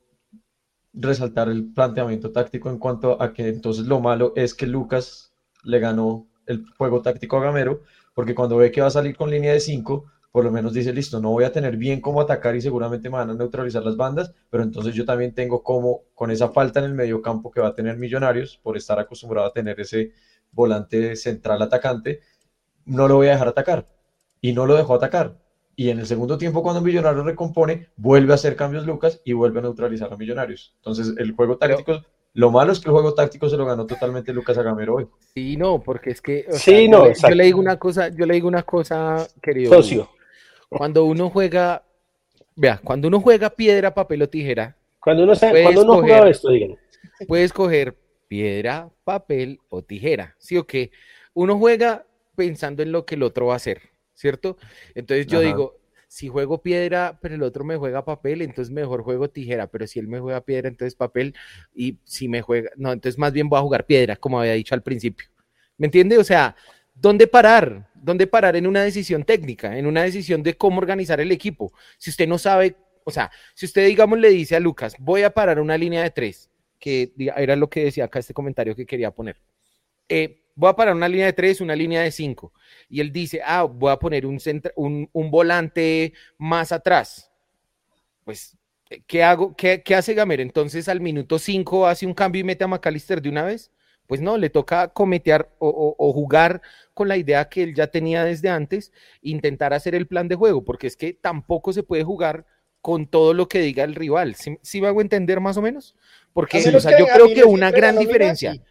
resaltar 0.93 1.49
el 1.49 1.71
planteamiento 1.73 2.31
táctico 2.31 2.69
en 2.69 2.77
cuanto 2.77 3.21
a 3.21 3.33
que 3.33 3.47
entonces 3.47 3.85
lo 3.85 3.99
malo 3.99 4.33
es 4.35 4.53
que 4.53 4.67
Lucas 4.67 5.33
le 5.63 5.79
ganó 5.79 6.27
el 6.45 6.65
juego 6.77 7.01
táctico 7.01 7.37
a 7.37 7.43
Gamero, 7.43 7.81
porque 8.13 8.35
cuando 8.35 8.57
ve 8.57 8.71
que 8.71 8.81
va 8.81 8.87
a 8.87 8.91
salir 8.91 9.15
con 9.15 9.29
línea 9.29 9.53
de 9.53 9.59
5, 9.59 10.05
por 10.31 10.43
lo 10.45 10.51
menos 10.51 10.73
dice, 10.73 10.93
listo, 10.93 11.19
no 11.19 11.31
voy 11.31 11.43
a 11.43 11.51
tener 11.51 11.77
bien 11.77 12.01
cómo 12.01 12.21
atacar 12.21 12.55
y 12.55 12.61
seguramente 12.61 13.09
me 13.09 13.17
van 13.17 13.29
a 13.29 13.33
neutralizar 13.33 13.83
las 13.83 13.97
bandas, 13.97 14.33
pero 14.49 14.63
entonces 14.63 14.95
yo 14.95 15.05
también 15.05 15.33
tengo 15.33 15.61
como, 15.63 16.03
con 16.15 16.31
esa 16.31 16.49
falta 16.49 16.79
en 16.79 16.85
el 16.85 16.93
medio 16.93 17.21
campo 17.21 17.51
que 17.51 17.61
va 17.61 17.69
a 17.69 17.75
tener 17.75 17.97
Millonarios, 17.97 18.57
por 18.63 18.77
estar 18.77 18.99
acostumbrado 18.99 19.47
a 19.47 19.53
tener 19.53 19.79
ese 19.79 20.13
volante 20.51 21.15
central 21.15 21.61
atacante, 21.61 22.21
no 22.85 23.07
lo 23.07 23.15
voy 23.15 23.27
a 23.27 23.31
dejar 23.31 23.49
atacar. 23.49 23.87
Y 24.41 24.53
no 24.53 24.65
lo 24.65 24.75
dejó 24.75 24.95
atacar. 24.95 25.40
Y 25.75 25.89
en 25.89 25.99
el 25.99 26.05
segundo 26.05 26.37
tiempo, 26.37 26.61
cuando 26.61 26.81
Millonarios 26.81 27.25
recompone, 27.25 27.87
vuelve 27.95 28.33
a 28.33 28.35
hacer 28.35 28.55
cambios 28.55 28.85
Lucas 28.85 29.21
y 29.23 29.33
vuelve 29.33 29.59
a 29.59 29.63
neutralizar 29.63 30.11
a 30.11 30.17
Millonarios. 30.17 30.73
Entonces, 30.77 31.13
el 31.17 31.31
juego 31.33 31.57
táctico... 31.57 31.83
Pero... 31.85 32.05
Lo 32.33 32.49
malo 32.49 32.71
es 32.71 32.79
que 32.79 32.87
el 32.87 32.93
juego 32.93 33.13
táctico 33.13 33.49
se 33.49 33.57
lo 33.57 33.65
ganó 33.65 33.85
totalmente 33.85 34.31
Lucas 34.31 34.57
Agamero 34.57 34.95
hoy. 34.95 35.07
Sí, 35.33 35.57
no, 35.57 35.81
porque 35.81 36.11
es 36.11 36.21
que. 36.21 36.45
sí, 36.51 36.57
sea, 36.71 36.87
no, 36.87 37.07
yo, 37.07 37.29
yo, 37.29 37.35
le 37.35 37.43
digo 37.43 37.59
una 37.59 37.77
cosa, 37.77 38.07
yo 38.07 38.25
le 38.25 38.35
digo 38.35 38.47
una 38.47 38.63
cosa, 38.63 39.27
querido. 39.41 39.73
Socio. 39.73 40.09
Cuando 40.69 41.03
uno 41.03 41.29
juega, 41.29 41.83
vea, 42.55 42.79
cuando 42.81 43.09
uno 43.09 43.19
juega 43.19 43.49
piedra, 43.49 43.93
papel 43.93 44.21
o 44.21 44.29
tijera. 44.29 44.77
Cuando 45.01 45.23
uno, 45.23 45.35
sabe, 45.35 45.63
cuando 45.63 45.81
uno 45.81 45.99
juega 45.99 46.29
esto, 46.29 46.51
digan. 46.51 46.77
Puedes 47.27 47.51
coger 47.51 47.97
piedra, 48.29 48.89
papel 49.03 49.59
o 49.67 49.81
tijera, 49.81 50.35
¿sí 50.37 50.57
o 50.57 50.65
qué? 50.65 50.91
Uno 51.33 51.57
juega 51.57 52.05
pensando 52.35 52.81
en 52.81 52.93
lo 52.93 53.05
que 53.05 53.15
el 53.15 53.23
otro 53.23 53.47
va 53.47 53.53
a 53.53 53.57
hacer, 53.57 53.81
¿cierto? 54.21 54.57
Entonces 54.95 55.27
yo 55.27 55.39
Ajá. 55.39 55.47
digo, 55.47 55.81
si 56.07 56.27
juego 56.27 56.61
piedra, 56.61 57.17
pero 57.21 57.35
el 57.35 57.43
otro 57.43 57.63
me 57.63 57.77
juega 57.77 58.05
papel, 58.05 58.41
entonces 58.41 58.71
mejor 58.71 59.01
juego 59.01 59.29
tijera, 59.29 59.67
pero 59.67 59.87
si 59.87 59.99
él 59.99 60.07
me 60.07 60.19
juega 60.19 60.41
piedra, 60.41 60.67
entonces 60.67 60.95
papel, 60.95 61.33
y 61.73 61.97
si 62.03 62.27
me 62.27 62.41
juega, 62.41 62.69
no, 62.75 62.91
entonces 62.91 63.17
más 63.17 63.33
bien 63.33 63.49
voy 63.49 63.59
a 63.59 63.61
jugar 63.61 63.85
piedra, 63.85 64.15
como 64.15 64.39
había 64.39 64.53
dicho 64.53 64.75
al 64.75 64.83
principio. 64.83 65.27
¿Me 65.77 65.87
entiende? 65.87 66.17
O 66.17 66.23
sea, 66.23 66.55
¿dónde 66.93 67.27
parar? 67.27 67.89
¿Dónde 67.95 68.27
parar 68.27 68.55
en 68.55 68.67
una 68.67 68.83
decisión 68.83 69.23
técnica, 69.23 69.77
en 69.77 69.85
una 69.87 70.03
decisión 70.03 70.43
de 70.43 70.55
cómo 70.55 70.79
organizar 70.79 71.19
el 71.19 71.31
equipo? 71.31 71.71
Si 71.97 72.09
usted 72.09 72.27
no 72.27 72.37
sabe, 72.37 72.75
o 73.03 73.11
sea, 73.11 73.31
si 73.55 73.65
usted, 73.65 73.87
digamos, 73.87 74.19
le 74.19 74.29
dice 74.29 74.55
a 74.55 74.59
Lucas, 74.59 74.95
voy 74.99 75.23
a 75.23 75.33
parar 75.33 75.59
una 75.59 75.77
línea 75.77 76.03
de 76.03 76.11
tres, 76.11 76.51
que 76.77 77.13
era 77.17 77.55
lo 77.55 77.69
que 77.69 77.85
decía 77.85 78.05
acá 78.05 78.19
este 78.19 78.33
comentario 78.33 78.75
que 78.75 78.85
quería 78.85 79.11
poner. 79.11 79.37
Eh, 80.09 80.40
voy 80.61 80.69
a 80.69 80.75
parar 80.75 80.95
una 80.95 81.09
línea 81.09 81.25
de 81.25 81.33
tres, 81.33 81.59
una 81.59 81.75
línea 81.75 82.03
de 82.03 82.11
cinco. 82.11 82.53
Y 82.87 83.01
él 83.01 83.11
dice, 83.11 83.41
ah, 83.43 83.63
voy 83.63 83.91
a 83.91 83.97
poner 83.97 84.27
un, 84.27 84.39
un, 84.75 85.09
un 85.11 85.31
volante 85.31 86.13
más 86.37 86.71
atrás. 86.71 87.31
Pues, 88.23 88.55
¿qué 89.07 89.23
hago? 89.23 89.55
¿Qué, 89.55 89.81
qué 89.81 89.95
hace 89.95 90.13
Gamero? 90.13 90.43
Entonces, 90.43 90.87
al 90.87 91.01
minuto 91.01 91.39
cinco 91.39 91.87
hace 91.87 92.05
un 92.05 92.13
cambio 92.13 92.41
y 92.41 92.43
mete 92.43 92.63
a 92.63 92.67
McAllister 92.67 93.23
de 93.23 93.29
una 93.29 93.43
vez. 93.43 93.71
Pues 94.05 94.21
no, 94.21 94.37
le 94.37 94.51
toca 94.51 94.89
cometear 94.89 95.49
o, 95.57 95.67
o, 95.67 95.95
o, 95.97 96.13
jugar 96.13 96.61
con 96.93 97.07
la 97.07 97.17
idea 97.17 97.49
que 97.49 97.63
él 97.63 97.73
ya 97.73 97.87
tenía 97.87 98.23
desde 98.25 98.49
antes, 98.49 98.91
intentar 99.21 99.73
hacer 99.73 99.95
el 99.95 100.05
plan 100.05 100.27
de 100.27 100.35
juego, 100.35 100.65
porque 100.65 100.85
es 100.87 100.97
que 100.97 101.13
tampoco 101.13 101.71
se 101.71 101.81
puede 101.81 102.03
jugar 102.03 102.45
con 102.81 103.07
todo 103.07 103.33
lo 103.33 103.47
que 103.47 103.61
diga 103.61 103.83
el 103.85 103.95
rival. 103.95 104.35
¿Sí, 104.35 104.57
sí 104.61 104.81
me 104.81 104.87
hago 104.87 105.01
entender 105.01 105.39
más 105.39 105.55
o 105.55 105.61
menos? 105.61 105.95
Porque 106.33 106.57
o 106.57 106.79
sea, 106.79 106.99
yo 106.99 107.07
creo 107.07 107.33
que 107.33 107.45
una 107.45 107.71
gran 107.71 107.97
diferencia. 107.97 108.61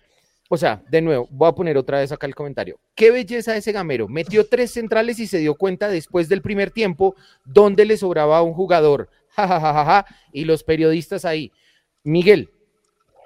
O 0.53 0.57
sea, 0.57 0.83
de 0.91 1.01
nuevo, 1.01 1.29
voy 1.31 1.49
a 1.49 1.53
poner 1.53 1.79
otra 1.79 2.01
vez 2.01 2.11
acá 2.11 2.27
el 2.27 2.35
comentario. 2.35 2.81
Qué 2.97 3.13
belleza 3.13 3.57
ese 3.57 3.71
gamero. 3.71 4.09
Metió 4.09 4.49
tres 4.49 4.73
centrales 4.73 5.21
y 5.21 5.29
se 5.29 5.39
dio 5.39 5.55
cuenta 5.55 5.87
después 5.87 6.29
del 6.29 6.43
primer 6.43 6.73
tiempo 6.73 7.15
dónde 7.45 7.85
le 7.85 7.97
sobraba 7.97 8.43
un 8.43 8.53
jugador. 8.53 9.09
Ja, 9.33 9.47
ja, 9.47 9.61
ja, 9.61 9.73
ja, 9.73 9.85
ja. 9.85 10.07
Y 10.33 10.45
los 10.45 10.65
periodistas 10.65 11.25
ahí. 11.25 11.53
Miguel, 12.03 12.51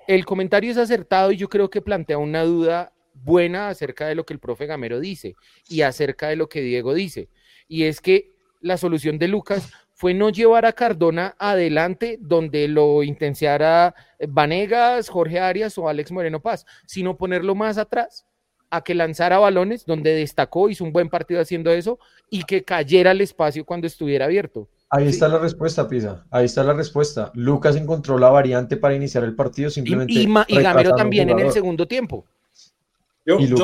el 0.06 0.26
comentario 0.26 0.70
es 0.70 0.76
acertado 0.76 1.32
y 1.32 1.38
yo 1.38 1.48
creo 1.48 1.70
que 1.70 1.80
plantea 1.80 2.18
una 2.18 2.44
duda 2.44 2.92
buena 3.14 3.70
acerca 3.70 4.06
de 4.06 4.14
lo 4.14 4.26
que 4.26 4.34
el 4.34 4.38
profe 4.38 4.66
Gamero 4.66 5.00
dice 5.00 5.34
y 5.66 5.80
acerca 5.80 6.28
de 6.28 6.36
lo 6.36 6.50
que 6.50 6.60
Diego 6.60 6.92
dice. 6.92 7.30
Y 7.68 7.84
es 7.84 8.02
que 8.02 8.36
la 8.60 8.76
solución 8.76 9.18
de 9.18 9.28
Lucas 9.28 9.72
fue 9.94 10.12
no 10.12 10.28
llevar 10.28 10.66
a 10.66 10.72
Cardona 10.72 11.34
adelante 11.38 12.18
donde 12.20 12.68
lo 12.68 13.02
intensiara 13.02 13.94
Vanegas, 14.28 15.08
Jorge 15.08 15.40
Arias 15.40 15.78
o 15.78 15.88
Alex 15.88 16.12
Moreno 16.12 16.40
Paz, 16.40 16.66
sino 16.84 17.16
ponerlo 17.16 17.54
más 17.54 17.78
atrás 17.78 18.26
a 18.70 18.82
que 18.82 18.94
lanzara 18.94 19.38
balones 19.38 19.86
donde 19.86 20.14
destacó, 20.14 20.68
hizo 20.68 20.84
un 20.84 20.92
buen 20.92 21.08
partido 21.08 21.40
haciendo 21.40 21.70
eso 21.70 21.98
y 22.28 22.42
que 22.42 22.64
cayera 22.64 23.12
el 23.12 23.20
espacio 23.20 23.64
cuando 23.64 23.86
estuviera 23.86 24.24
abierto. 24.24 24.68
Ahí 24.90 25.04
¿sí? 25.04 25.10
está 25.10 25.28
la 25.28 25.38
respuesta, 25.38 25.88
Pisa. 25.88 26.24
Ahí 26.30 26.46
está 26.46 26.64
la 26.64 26.72
respuesta. 26.72 27.30
Lucas 27.34 27.76
encontró 27.76 28.18
la 28.18 28.30
variante 28.30 28.76
para 28.76 28.94
iniciar 28.94 29.24
el 29.24 29.34
partido 29.34 29.70
simplemente. 29.70 30.12
Y, 30.12 30.26
y, 30.26 30.28
y 30.48 30.62
Gamero 30.62 30.94
también 30.94 31.30
en 31.30 31.38
el 31.38 31.52
segundo 31.52 31.86
tiempo. 31.86 32.26
Yo, 33.26 33.38
yo, 33.40 33.56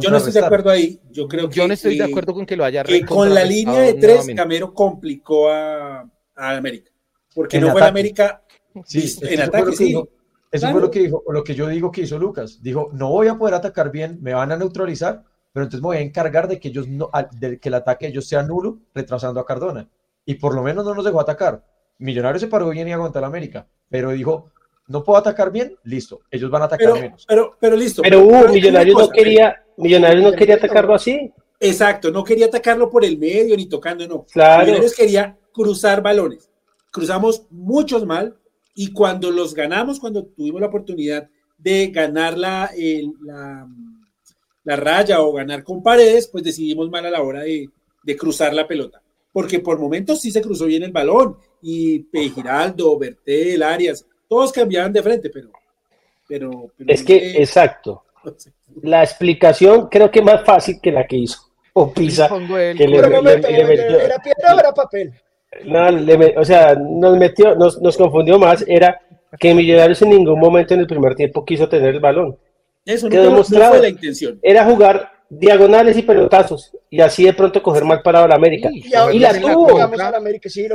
yo, 0.00 0.10
no 0.10 0.16
estoy 0.16 0.32
de 0.32 0.44
acuerdo 0.44 0.70
ahí. 0.70 1.00
Yo 1.10 1.26
creo 1.26 1.48
que. 1.48 1.56
Yo 1.56 1.66
no 1.66 1.74
estoy 1.74 1.98
de 1.98 2.04
acuerdo 2.04 2.34
con 2.34 2.46
que 2.46 2.56
lo 2.56 2.64
haya 2.64 2.84
que 2.84 3.04
Con 3.04 3.34
la 3.34 3.44
línea 3.44 3.80
de 3.80 3.94
tres, 3.94 4.16
nuevamente. 4.16 4.42
Gamero 4.42 4.72
complicó 4.72 5.50
a, 5.50 6.08
a 6.36 6.56
América. 6.56 6.92
Porque 7.34 7.56
en 7.56 7.62
no 7.62 7.68
ataque. 7.70 7.80
fue 7.80 7.88
América 7.88 8.42
sí, 8.84 9.18
en 9.22 9.40
ataque, 9.40 9.72
sí. 9.72 9.86
Dijo, 9.86 10.08
Eso 10.50 10.70
fue 10.70 10.80
lo 10.80 10.90
que 10.90 11.00
dijo, 11.00 11.24
lo 11.28 11.42
que 11.42 11.54
yo 11.54 11.66
digo 11.66 11.90
que 11.90 12.02
hizo 12.02 12.18
Lucas. 12.18 12.62
Dijo, 12.62 12.90
no 12.92 13.10
voy 13.10 13.28
a 13.28 13.36
poder 13.36 13.54
atacar 13.54 13.90
bien, 13.90 14.18
me 14.22 14.34
van 14.34 14.52
a 14.52 14.56
neutralizar, 14.56 15.24
pero 15.52 15.64
entonces 15.64 15.80
me 15.80 15.88
voy 15.88 15.96
a 15.96 16.00
encargar 16.00 16.46
de 16.46 16.60
que 16.60 16.68
ellos 16.68 16.86
no, 16.86 17.10
de 17.32 17.58
que 17.58 17.68
el 17.68 17.74
ataque 17.74 18.06
de 18.06 18.12
ellos 18.12 18.28
sea 18.28 18.42
nulo, 18.42 18.80
retrasando 18.94 19.40
a 19.40 19.46
Cardona. 19.46 19.88
Y 20.24 20.34
por 20.34 20.54
lo 20.54 20.62
menos 20.62 20.84
no 20.84 20.94
nos 20.94 21.04
dejó 21.04 21.20
atacar. 21.20 21.64
Millonario 21.98 22.38
se 22.38 22.46
paró 22.46 22.68
bien 22.70 22.88
y 22.88 22.92
aguantó 22.92 23.18
a 23.18 23.22
la 23.22 23.28
América, 23.28 23.66
pero 23.88 24.10
dijo, 24.10 24.50
no 24.88 25.04
puedo 25.04 25.18
atacar 25.18 25.50
bien, 25.50 25.76
listo, 25.84 26.20
ellos 26.30 26.50
van 26.50 26.62
a 26.62 26.64
atacar 26.66 26.92
menos. 26.94 27.24
Pero, 27.26 27.56
pero 27.60 27.76
listo. 27.76 28.02
Pero, 28.02 28.24
uh, 28.24 28.48
Millonarios 28.48 28.98
no 28.98 29.08
quería, 29.08 29.64
Millonarios 29.76 30.24
no 30.24 30.32
quería 30.32 30.56
atacarlo 30.56 30.94
así. 30.94 31.32
Exacto, 31.60 32.10
no 32.10 32.24
quería 32.24 32.46
atacarlo 32.46 32.90
por 32.90 33.04
el 33.04 33.18
medio 33.18 33.56
ni 33.56 33.66
tocando, 33.66 34.06
no. 34.08 34.26
Claro. 34.32 34.64
Millonarios 34.64 34.94
quería 34.94 35.38
cruzar 35.52 36.02
balones. 36.02 36.50
Cruzamos 36.90 37.46
muchos 37.50 38.04
mal 38.04 38.36
y 38.74 38.92
cuando 38.92 39.30
los 39.30 39.54
ganamos, 39.54 40.00
cuando 40.00 40.24
tuvimos 40.24 40.60
la 40.60 40.66
oportunidad 40.66 41.28
de 41.56 41.88
ganar 41.88 42.36
la, 42.36 42.70
la, 43.20 43.68
la, 44.64 44.76
raya 44.76 45.20
o 45.20 45.32
ganar 45.32 45.62
con 45.62 45.82
paredes, 45.82 46.26
pues 46.26 46.42
decidimos 46.42 46.90
mal 46.90 47.06
a 47.06 47.10
la 47.10 47.22
hora 47.22 47.42
de, 47.42 47.70
de 48.02 48.16
cruzar 48.16 48.52
la 48.52 48.66
pelota. 48.66 49.00
Porque 49.32 49.60
por 49.60 49.78
momentos 49.78 50.20
sí 50.20 50.30
se 50.30 50.42
cruzó 50.42 50.66
bien 50.66 50.82
el 50.82 50.92
balón 50.92 51.36
y 51.62 52.04
Giraldo, 52.12 52.98
Bertel, 52.98 53.62
Arias, 53.62 54.04
todos 54.32 54.50
cambiaban 54.50 54.90
de 54.90 55.02
frente, 55.02 55.28
pero... 55.28 55.50
pero, 56.26 56.70
es 56.86 57.02
que, 57.02 57.42
exacto. 57.42 58.02
La 58.82 59.02
explicación 59.02 59.90
creo 59.90 60.10
que 60.10 60.22
más 60.22 60.42
fácil 60.42 60.80
que 60.82 60.90
la 60.90 61.06
que 61.06 61.16
hizo 61.16 61.38
o 61.74 61.92
Pisa. 61.92 62.30
Que 62.48 62.88
le, 62.88 62.96
¿Era 62.96 64.18
piedra 64.18 64.54
o 64.56 64.58
era 64.58 64.72
papel? 64.72 65.12
No, 65.66 66.40
o 66.40 66.44
sea, 66.46 66.74
nos 66.74 67.18
metió, 67.18 67.54
nos, 67.54 67.78
nos 67.82 67.94
confundió 67.98 68.38
más, 68.38 68.64
era 68.66 68.98
que 69.38 69.54
Millonarios 69.54 70.00
en 70.00 70.08
ningún 70.08 70.40
momento 70.40 70.72
en 70.72 70.80
el 70.80 70.86
primer 70.86 71.14
tiempo 71.14 71.44
quiso 71.44 71.68
tener 71.68 71.94
el 71.94 72.00
balón. 72.00 72.38
Eso 72.86 73.10
no, 73.10 73.44
fue 73.44 73.80
la 73.80 73.88
intención. 73.90 74.38
Era 74.42 74.64
jugar 74.64 75.12
diagonales 75.28 75.98
y 75.98 76.02
pelotazos 76.02 76.74
y 76.88 77.02
así 77.02 77.24
de 77.24 77.34
pronto 77.34 77.62
coger 77.62 77.84
mal 77.84 78.00
parado 78.00 78.24
a 78.24 78.28
la 78.28 78.36
América. 78.36 78.70
Y, 78.72 78.88
la 79.18 79.38
tuvo. 79.38 79.78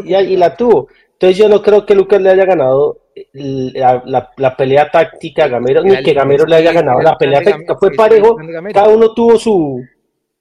y, 0.06 0.36
la 0.36 0.56
tuvo. 0.56 0.90
Entonces 1.14 1.38
yo 1.40 1.50
no 1.50 1.64
creo 1.64 1.84
que 1.88 1.96
Lucas 1.96 2.22
le 2.22 2.30
haya 2.30 2.46
ganado 2.46 3.00
la, 3.34 4.32
la, 4.38 4.56
pelea 4.56 4.90
táctica 4.92 5.46
a 5.46 5.48
Gamero, 5.48 5.84
ni 5.84 6.02
que 6.04 6.14
Gamero 6.14 6.46
le 6.46 6.56
haya 6.58 6.72
ganado 6.72 7.02
la 7.02 7.18
pelea 7.18 7.42
táctica. 7.42 7.78
Fue 7.78 7.92
parejo, 7.92 8.38
cada 8.74 8.90
uno 8.90 9.14
tuvo 9.14 9.38
su, 9.38 9.82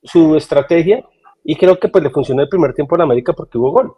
su 0.03 0.37
estrategia 0.37 1.05
y 1.45 1.57
creo 1.57 1.79
que 1.79 1.89
pues 1.89 2.03
le 2.03 2.11
funcionó 2.11 2.43
el 2.43 2.49
primer 2.49 2.75
tiempo 2.75 2.97
en 2.97 3.03
América 3.03 3.33
porque 3.33 3.59
hubo 3.59 3.71
gol. 3.71 3.95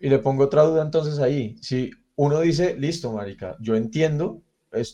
Y 0.00 0.08
le 0.08 0.18
pongo 0.18 0.44
otra 0.44 0.62
duda 0.62 0.82
entonces 0.82 1.18
ahí. 1.18 1.56
Si 1.60 1.90
uno 2.16 2.40
dice, 2.40 2.76
listo, 2.78 3.12
Marica, 3.12 3.56
yo 3.60 3.74
entiendo, 3.74 4.42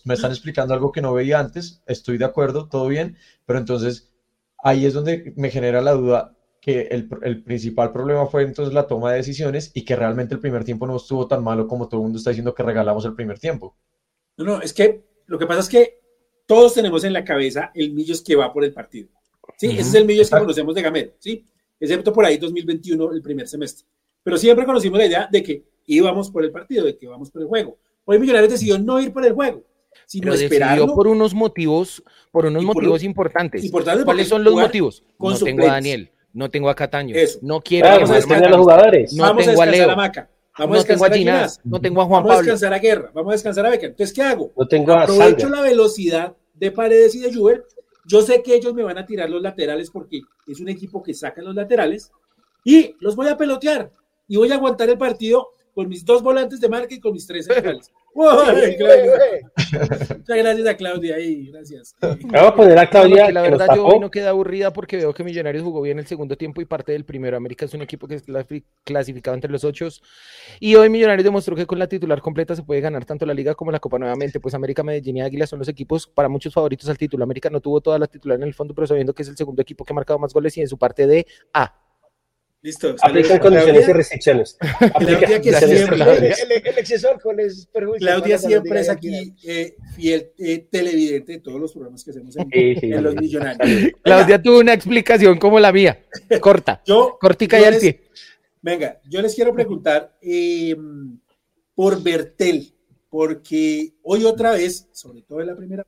me 0.05 0.15
están 0.15 0.31
explicando 0.31 0.75
algo 0.75 0.93
que 0.93 1.03
no 1.03 1.13
veía 1.13 1.39
antes, 1.39 1.83
estoy 1.87 2.19
de 2.19 2.25
acuerdo, 2.25 2.69
todo 2.69 2.87
bien, 2.89 3.17
pero 3.47 3.59
entonces 3.59 4.13
ahí 4.63 4.87
es 4.87 4.95
donde 4.95 5.33
me 5.37 5.51
genera 5.51 5.81
la 5.81 5.93
duda 5.93 6.37
que 6.61 6.83
el, 6.83 7.09
el, 7.23 7.43
principal 7.43 7.91
problema 7.91 8.27
fue 8.27 8.43
entonces 8.43 8.75
la 8.75 8.87
toma 8.87 9.13
de 9.13 9.19
decisiones 9.19 9.71
y 9.75 9.85
que 9.85 9.97
realmente 9.97 10.35
el 10.35 10.41
primer 10.41 10.63
tiempo 10.65 10.87
no 10.87 10.97
estuvo 10.97 11.27
tan 11.27 11.43
malo 11.43 11.67
como 11.67 11.89
todo 11.89 12.01
el 12.01 12.05
mundo 12.05 12.19
está 12.19 12.31
diciendo 12.31 12.55
que 12.55 12.63
regalamos 12.63 13.05
el 13.07 13.15
primer 13.15 13.39
tiempo. 13.39 13.75
No, 14.37 14.45
no, 14.45 14.61
es 14.61 14.75
que 14.75 15.03
lo 15.27 15.39
que 15.39 15.47
pasa 15.47 15.61
es 15.61 15.69
que 15.69 16.01
todos 16.47 16.75
tenemos 16.75 17.05
en 17.05 17.13
la 17.13 17.25
cabeza 17.25 17.71
el 17.75 17.93
Millos 17.93 18.23
que 18.23 18.37
va 18.37 18.53
por 18.53 18.65
el 18.65 18.73
partido. 18.73 19.09
Sí, 19.57 19.69
ese 19.69 19.81
es 19.81 19.95
el 19.95 20.05
Millos 20.05 20.29
que 20.29 20.39
conocemos 20.39 20.75
de 20.75 20.83
Gamero, 20.83 21.13
¿sí? 21.19 21.45
Excepto 21.79 22.13
por 22.13 22.25
ahí 22.25 22.37
2021, 22.37 23.13
el 23.13 23.23
primer 23.23 23.49
semestre. 23.49 23.87
Pero 24.23 24.37
siempre 24.37 24.67
conocimos 24.67 24.99
la 24.99 25.07
idea 25.07 25.29
de 25.31 25.43
que 25.43 25.65
íbamos 25.87 26.31
por 26.31 26.45
el 26.45 26.51
partido, 26.51 26.85
de 26.85 26.97
que 26.97 27.07
íbamos 27.07 27.31
por 27.31 27.43
el 27.43 27.49
juego. 27.49 27.79
Hoy 28.05 28.19
Millonarios 28.19 28.53
decidió 28.53 28.79
no 28.79 29.01
ir 29.01 29.13
por 29.13 29.25
el 29.25 29.33
juego, 29.33 29.65
sino 30.07 30.35
esperarlo. 30.35 30.95
por 30.95 31.07
unos 31.07 31.33
motivos, 31.33 32.03
por 32.31 32.47
unos 32.47 32.65
motivos 32.65 33.03
importantes. 33.03 33.71
¿Cuáles 33.71 34.29
son 34.29 34.45
los 34.45 34.55
motivos? 34.55 35.03
no 35.19 35.39
tengo 35.39 35.63
a 35.63 35.73
Daniel, 35.73 36.11
no 36.33 36.51
tengo 36.51 36.69
a 36.71 36.75
Cataño, 36.75 37.15
no 37.43 37.61
quiero 37.61 37.89
a 37.89 37.99
los 37.99 38.59
jugadores. 38.59 39.13
No 39.13 39.25
vamos 39.25 39.47
tengo 39.47 39.63
a, 39.63 39.67
Leo. 39.67 39.91
A 39.91 39.97
Maca. 39.97 40.31
Vamos 40.59 40.77
no 40.77 40.83
a 40.83 40.85
tengo 40.85 41.05
a 41.05 41.11
Ginás, 41.11 41.61
no 41.65 41.81
tengo 41.81 42.03
a 42.03 42.05
Juan 42.05 42.23
Pablo. 42.23 42.29
Vamos 42.29 42.39
a 42.39 42.43
descansar 42.43 42.75
a 42.75 42.79
Guerra, 42.79 43.11
vamos 43.15 43.31
a 43.31 43.35
descansar 43.35 43.67
a 43.67 43.71
Beca. 43.71 43.87
Entonces, 43.87 44.15
¿qué 44.15 44.23
hago? 44.23 44.53
No 44.57 44.67
tengo 44.67 44.93
Aprovecho 44.93 45.49
la 45.49 45.63
velocidad 45.63 46.35
de 46.55 46.71
Paredes 46.71 47.15
y 47.15 47.21
de 47.21 47.33
Juber. 47.33 47.65
Yo 48.07 48.23
sé 48.23 48.43
que 48.43 48.55
ellos 48.55 48.75
me 48.75 48.83
van 48.83 48.99
a 48.99 49.07
tirar 49.07 49.31
los 49.31 49.41
laterales 49.41 49.91
porque 49.91 50.21
es 50.47 50.61
un 50.61 50.69
equipo 50.69 51.03
que 51.03 51.15
saca 51.15 51.41
los 51.43 51.55
laterales 51.55 52.11
y 52.65 52.95
los 53.01 53.17
voy 53.17 53.29
a 53.29 53.37
pelotear 53.37 53.91
y 54.29 54.37
voy 54.37 54.51
a 54.51 54.57
aguantar 54.57 54.89
el 54.91 54.99
partido 54.99 55.51
con 55.75 55.89
mis 55.89 56.05
dos 56.05 56.23
volantes 56.23 56.61
de 56.61 56.69
marca 56.69 56.95
y 56.95 57.01
con 57.01 57.13
mis 57.13 57.27
tres 57.27 57.47
centrales. 57.47 57.91
Muchas 60.19 60.37
gracias 60.37 60.67
a 60.67 60.77
Claudia 60.77 61.17
ahí, 61.17 61.51
gracias. 61.51 61.97
Vamos 62.01 62.49
a 62.49 62.55
poner 62.55 62.79
a 62.79 62.89
Claudia. 62.89 63.31
la 63.31 63.43
verdad, 63.43 63.69
yo 63.75 63.87
hoy 63.87 63.99
no 63.99 64.11
queda 64.11 64.31
aburrida 64.31 64.73
porque 64.73 64.97
veo 64.97 65.15
que 65.15 65.25
Millonarios 65.25 65.65
jugó 65.65 65.81
bien 65.81 65.99
el 65.99 66.07
segundo 66.07 66.37
tiempo 66.37 66.61
y 66.61 66.65
parte 66.65 66.93
del 66.93 67.05
primero. 67.05 67.37
América 67.37 67.65
es 67.65 67.75
un 67.75 67.83
equipo 67.83 68.07
que 68.07 68.17
es 68.17 68.25
clasificado 68.85 69.35
entre 69.35 69.51
los 69.51 69.65
ocho. 69.65 69.89
Y 70.59 70.75
hoy 70.75 70.89
Millonarios 70.91 71.25
demostró 71.25 71.57
que 71.57 71.67
con 71.67 71.79
la 71.79 71.89
titular 71.89 72.21
completa 72.21 72.55
se 72.55 72.63
puede 72.63 72.81
ganar 72.81 73.05
tanto 73.05 73.25
la 73.25 73.35
Liga 73.35 73.55
como 73.55 73.71
la 73.71 73.81
Copa 73.81 73.99
nuevamente. 73.99 74.41
Pues 74.41 74.55
América, 74.55 74.83
Medellín 74.83 75.17
y 75.19 75.23
Águila 75.23 75.47
son 75.47 75.59
los 75.59 75.69
equipos 75.69 76.07
para 76.07 76.29
muchos 76.29 76.53
favoritos 76.53 76.89
al 76.89 76.99
título. 76.99 77.25
América 77.25 77.49
no 77.51 77.61
tuvo 77.61 77.81
toda 77.81 77.99
la 77.99 78.07
titular 78.07 78.37
en 78.37 78.45
el 78.45 78.55
fondo, 78.55 78.75
pero 78.75 78.87
sabiendo 78.87 79.15
que 79.15 79.23
es 79.23 79.29
el 79.29 79.37
segundo 79.37 79.63
equipo 79.63 79.85
que 79.85 79.93
ha 79.93 79.95
marcado 79.95 80.19
más 80.19 80.35
goles 80.35 80.57
y 80.57 80.61
en 80.61 80.69
su 80.69 80.77
parte 80.77 81.07
de 81.07 81.27
A. 81.53 81.90
Listo. 82.63 82.95
Aplican 83.01 83.39
condiciones 83.39 83.89
y 83.89 83.93
restricciones. 83.93 84.59
Claudia, 84.99 85.41
que 85.41 85.53
siempre, 85.55 85.97
el, 85.97 86.67
el, 86.67 86.79
exceso 86.79 87.09
es 87.39 87.69
Claudia 87.99 88.39
siempre 88.39 88.81
es 88.81 88.89
aquí 88.91 89.35
eh, 89.45 89.77
fiel 89.97 90.31
eh, 90.37 90.67
televidente 90.71 91.33
de 91.33 91.39
todos 91.39 91.59
los 91.59 91.73
programas 91.73 92.05
que 92.05 92.11
hacemos 92.11 92.37
en, 92.37 92.51
sí, 92.51 92.75
sí, 92.79 92.93
en 92.93 93.03
Los 93.03 93.15
Millonarios. 93.15 93.93
Claudia 94.03 94.43
tuvo 94.43 94.61
una 94.61 94.75
explicación 94.75 95.39
como 95.39 95.59
la 95.59 95.73
mía, 95.73 96.05
corta, 96.41 96.83
yo, 96.85 97.17
cortica 97.19 97.59
y 97.59 97.65
al 97.65 97.79
pie. 97.79 98.03
Venga, 98.61 99.01
yo 99.09 99.23
les 99.23 99.35
quiero 99.35 99.55
preguntar 99.55 100.19
eh, 100.21 100.77
por 101.75 102.03
Bertel, 102.03 102.75
porque 103.09 103.95
hoy 104.03 104.27
otra 104.27 104.53
vez, 104.53 104.87
sobre 104.93 105.23
todo 105.23 105.41
en 105.41 105.47
la 105.47 105.57
primera, 105.57 105.87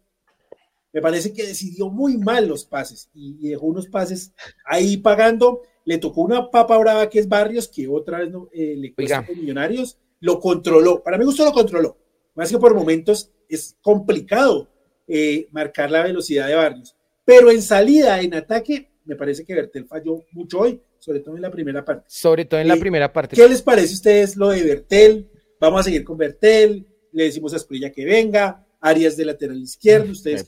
me 0.91 1.03
parece 1.03 1.35
que 1.35 1.47
decidió 1.47 1.91
muy 1.91 2.17
mal 2.17 2.49
los 2.49 2.65
pases 2.65 3.11
y 3.13 3.49
dejó 3.51 3.67
unos 3.67 3.89
pases 3.89 4.33
ahí 4.65 4.97
pagando 4.97 5.61
le 5.85 5.99
tocó 5.99 6.23
una 6.23 6.51
papa 6.51 6.79
brava 6.79 7.09
que 7.09 7.19
es 7.19 7.29
Barrios, 7.29 7.69
que 7.69 7.89
otra 7.89 8.19
vez 8.19 8.31
no, 8.31 8.49
eh, 8.53 8.75
le 8.77 8.93
cuesta 8.95 9.27
Millonarios, 9.35 9.99
lo 10.21 10.39
controló. 10.39 11.03
Para 11.03 11.19
mí 11.19 11.25
gusto 11.25 11.45
lo 11.45 11.53
controló. 11.53 11.97
Más 12.35 12.51
que 12.51 12.59
por 12.59 12.75
momentos 12.75 13.31
es 13.49 13.77
complicado 13.83 14.69
eh, 15.07 15.49
marcar 15.51 15.91
la 15.91 16.03
velocidad 16.03 16.49
de 16.49 16.55
Barrios. 16.55 16.97
Pero 17.25 17.51
en 17.51 17.63
salida, 17.63 18.21
en 18.21 18.35
ataque, 18.35 18.91
me 19.05 19.17
parece 19.17 19.45
que 19.45 19.55
Bertel 19.55 19.87
falló 19.87 20.25
mucho 20.33 20.61
hoy, 20.61 20.81
sobre 20.99 21.21
todo 21.21 21.37
en 21.37 21.43
la 21.43 21.51
primera 21.51 21.85
parte. 21.85 22.05
Sobre 22.09 22.45
todo 22.45 22.61
en 22.61 22.69
la 22.69 22.75
eh, 22.75 22.81
primera 22.81 23.13
parte. 23.13 23.37
¿Qué 23.37 23.49
les 23.49 23.63
parece 23.63 23.93
a 23.93 23.95
ustedes 23.95 24.37
lo 24.37 24.49
de 24.51 24.63
Bertel? 24.63 25.29
Vamos 25.61 25.81
a 25.81 25.85
seguir 25.85 26.05
con 26.05 26.17
Bertel, 26.17 26.87
le 27.13 27.25
decimos 27.25 27.53
a 27.53 27.57
Esprilla 27.57 27.91
que 27.93 28.05
venga, 28.05 28.65
Arias 28.81 29.17
de 29.17 29.25
lateral 29.25 29.61
izquierdo, 29.61 30.13
ustedes. 30.13 30.47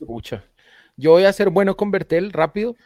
Yo 0.96 1.10
voy 1.10 1.24
a 1.24 1.32
ser 1.32 1.50
bueno 1.50 1.76
con 1.76 1.90
Bertel 1.90 2.32
rápido 2.32 2.76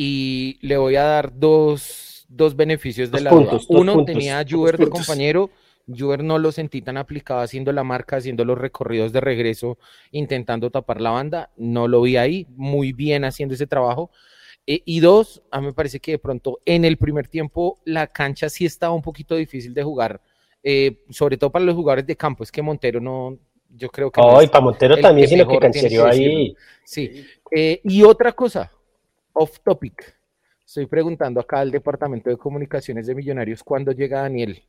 y 0.00 0.60
le 0.60 0.76
voy 0.76 0.94
a 0.94 1.02
dar 1.02 1.36
dos, 1.36 2.24
dos 2.28 2.54
beneficios 2.54 3.10
de 3.10 3.20
la 3.20 3.30
puntos, 3.30 3.66
Uno, 3.68 4.04
tenía 4.04 4.38
a 4.38 4.44
Juber 4.48 4.78
de 4.78 4.88
compañero. 4.88 5.50
Juber 5.88 6.22
no 6.22 6.38
lo 6.38 6.52
sentí 6.52 6.82
tan 6.82 6.96
aplicado 6.96 7.40
haciendo 7.40 7.72
la 7.72 7.82
marca, 7.82 8.14
haciendo 8.14 8.44
los 8.44 8.56
recorridos 8.56 9.12
de 9.12 9.20
regreso, 9.20 9.76
intentando 10.12 10.70
tapar 10.70 11.00
la 11.00 11.10
banda. 11.10 11.50
No 11.56 11.88
lo 11.88 12.02
vi 12.02 12.16
ahí, 12.16 12.46
muy 12.50 12.92
bien 12.92 13.24
haciendo 13.24 13.56
ese 13.56 13.66
trabajo. 13.66 14.12
Eh, 14.68 14.82
y 14.84 15.00
dos, 15.00 15.42
a 15.50 15.60
mí 15.60 15.66
me 15.66 15.72
parece 15.72 15.98
que 15.98 16.12
de 16.12 16.18
pronto 16.20 16.60
en 16.64 16.84
el 16.84 16.96
primer 16.96 17.26
tiempo 17.26 17.80
la 17.84 18.06
cancha 18.06 18.48
sí 18.48 18.66
estaba 18.66 18.94
un 18.94 19.02
poquito 19.02 19.34
difícil 19.34 19.74
de 19.74 19.82
jugar, 19.82 20.20
eh, 20.62 21.00
sobre 21.10 21.36
todo 21.38 21.50
para 21.50 21.64
los 21.64 21.74
jugadores 21.74 22.06
de 22.06 22.14
campo. 22.14 22.44
Es 22.44 22.52
que 22.52 22.62
Montero 22.62 23.00
no, 23.00 23.36
yo 23.68 23.88
creo 23.88 24.12
que. 24.12 24.20
Ay, 24.22 24.46
para 24.46 24.60
Montero 24.60 24.96
también, 24.98 25.26
sino 25.26 25.48
que 25.48 25.58
canchereó 25.58 26.06
ahí. 26.06 26.54
Sí. 26.84 27.26
Eh, 27.50 27.80
y 27.82 28.04
otra 28.04 28.30
cosa, 28.30 28.70
off 29.38 29.60
topic. 29.60 30.16
Estoy 30.66 30.86
preguntando 30.86 31.40
acá 31.40 31.60
al 31.60 31.70
Departamento 31.70 32.28
de 32.28 32.36
Comunicaciones 32.36 33.06
de 33.06 33.14
Millonarios 33.14 33.62
cuándo 33.62 33.92
llega 33.92 34.22
Daniel 34.22 34.62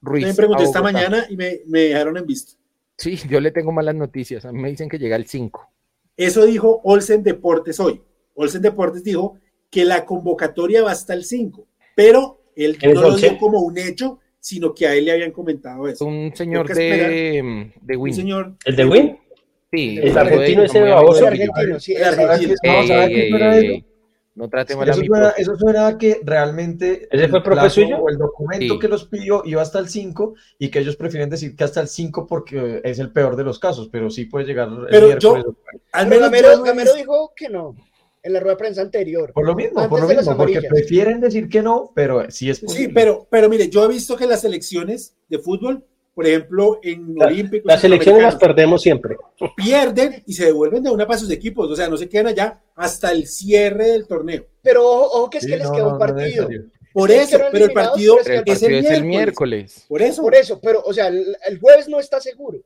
Ruiz. 0.00 0.26
Me 0.26 0.34
pregunté 0.34 0.64
esta 0.64 0.82
mañana 0.82 1.26
y 1.28 1.36
me, 1.36 1.60
dejaron 1.66 2.16
en 2.16 2.26
visto. 2.26 2.54
Sí, 2.96 3.16
yo 3.28 3.40
le 3.40 3.52
tengo 3.52 3.70
malas 3.72 3.94
noticias. 3.94 4.44
A 4.44 4.52
mí 4.52 4.60
me 4.60 4.70
dicen 4.70 4.88
que 4.88 4.98
llega 4.98 5.16
el 5.16 5.26
5. 5.26 5.70
Eso 6.16 6.46
dijo 6.46 6.80
Olsen 6.82 7.22
Deportes 7.22 7.78
hoy. 7.78 8.02
Olsen 8.34 8.62
Deportes 8.62 9.04
dijo 9.04 9.38
que 9.70 9.84
la 9.84 10.04
convocatoria 10.04 10.82
va 10.82 10.92
hasta 10.92 11.12
el 11.12 11.24
5, 11.24 11.66
pero 11.94 12.40
él 12.56 12.78
no 12.82 13.02
lo 13.02 13.16
dio 13.16 13.38
como 13.38 13.60
un 13.60 13.76
hecho, 13.76 14.18
sino 14.40 14.74
que 14.74 14.86
a 14.86 14.94
él 14.94 15.04
le 15.04 15.12
habían 15.12 15.30
comentado 15.30 15.86
eso. 15.86 16.06
Un 16.06 16.34
señor 16.34 16.66
de, 16.74 17.72
de 17.80 17.96
Win. 17.96 18.14
señor, 18.14 18.56
¿El 18.64 18.76
de 18.76 18.84
Win? 18.86 19.18
Sí. 19.70 19.98
El 20.02 20.16
argentino 20.16 20.62
ese 20.62 20.80
baboso. 20.80 21.26
argentino, 21.26 21.78
sí. 21.78 21.94
El 21.94 22.04
argentino. 22.04 22.54
No 24.36 24.48
trate 24.50 24.76
mal 24.76 24.86
eso 24.88 24.98
a 24.98 25.00
mi 25.00 25.06
suena, 25.08 25.24
profe. 25.28 25.42
eso 25.42 25.56
suena 25.56 25.86
a 25.88 25.98
que 25.98 26.20
realmente 26.22 27.08
¿Ese 27.10 27.28
fue 27.28 27.38
el 27.38 27.42
profe 27.42 27.60
plazo 27.60 27.80
suyo? 27.80 27.98
o 27.98 28.08
el 28.10 28.18
documento 28.18 28.74
Sí. 28.74 28.78
que 28.78 28.88
los 28.88 29.06
pidió 29.06 29.42
iba 29.46 29.62
hasta 29.62 29.78
el 29.78 29.88
5 29.88 30.34
y 30.58 30.68
que 30.68 30.78
ellos 30.80 30.94
prefieren 30.96 31.30
decir 31.30 31.56
que 31.56 31.64
hasta 31.64 31.80
el 31.80 31.88
5 31.88 32.26
porque 32.26 32.82
es 32.84 32.98
el 32.98 33.10
peor 33.12 33.34
de 33.36 33.44
los 33.44 33.58
casos, 33.58 33.88
pero 33.90 34.10
sí 34.10 34.26
puede 34.26 34.44
llegar 34.46 34.68
el 34.68 34.86
Pero 34.90 35.06
miércoles. 35.06 35.44
yo- 35.46 35.56
Al 35.92 36.08
Pero 36.08 36.10
menos 36.10 36.20
Gamero, 36.30 36.48
yo 36.50 36.56
no 36.58 36.64
he 36.64 36.68
Gamero 36.68 36.94
dijo 36.94 37.32
que 37.34 37.48
no, 37.48 37.74
en 38.22 38.32
la 38.34 38.40
rueda 38.40 38.54
de 38.54 38.58
prensa 38.58 38.82
anterior. 38.82 39.32
Por 39.32 39.46
lo 39.46 39.54
mismo, 39.54 39.78
Antes 39.80 39.88
por 39.88 40.00
lo 40.02 40.08
mismo, 40.14 40.36
porque 40.36 40.60
prefieren 40.68 41.20
decir 41.20 41.48
que 41.48 41.62
no, 41.62 41.92
pero 41.94 42.30
sí 42.30 42.50
es 42.50 42.58
Sí, 42.58 42.66
posible. 42.66 42.92
pero, 42.94 43.26
pero 43.30 43.48
mire, 43.48 43.70
yo 43.70 43.84
he 43.84 43.88
visto 43.88 44.16
que 44.16 44.26
las 44.26 44.42
selecciones 44.42 45.16
de 45.28 45.38
fútbol, 45.38 45.82
por 46.16 46.26
ejemplo, 46.26 46.80
en 46.82 47.14
La- 47.14 47.26
Olímpicos, 47.26 47.66
Las 47.70 47.84
elecciones 47.84 48.22
las 48.22 48.36
perdemos 48.36 48.80
siempre. 48.80 49.16
pierden 49.54 50.22
y 50.26 50.32
se 50.32 50.46
devuelven 50.46 50.82
de 50.82 50.90
una 50.90 51.06
para 51.06 51.18
sus 51.18 51.30
equipos, 51.30 51.70
o 51.70 51.76
sea, 51.76 51.88
no 51.90 51.96
se 51.98 52.08
quedan 52.08 52.28
allá 52.28 52.58
hasta 52.74 53.12
el 53.12 53.26
cierre 53.28 53.88
del 53.88 54.06
torneo. 54.06 54.46
Pero 54.62 54.82
ojo, 54.84 55.04
ojo 55.18 55.30
que 55.30 55.38
es 55.38 55.44
Sí, 55.44 55.50
que 55.50 55.58
les 55.58 55.66
no, 55.66 55.72
queda 55.74 55.86
un 55.88 55.92
no 55.92 55.98
partido. 55.98 56.48
Por 56.94 57.10
eso, 57.10 57.38
pero 57.52 57.66
el 57.66 57.72
partido, 57.72 58.16
pero 58.24 58.34
es 58.34 58.38
el 58.38 58.44
que 58.44 58.52
es 58.52 58.62
el 58.62 58.72
partido 58.72 58.90
es 58.92 58.98
el 58.98 59.04
miércoles. 59.04 59.84
Por 59.86 60.00
eso. 60.00 60.22
Por 60.22 60.34
eso, 60.34 60.58
pero, 60.62 60.80
o 60.82 60.94
sea, 60.94 61.08
el, 61.08 61.36
el 61.46 61.60
jueves 61.60 61.86
no 61.88 62.00
está 62.00 62.18
seguro. 62.18 62.60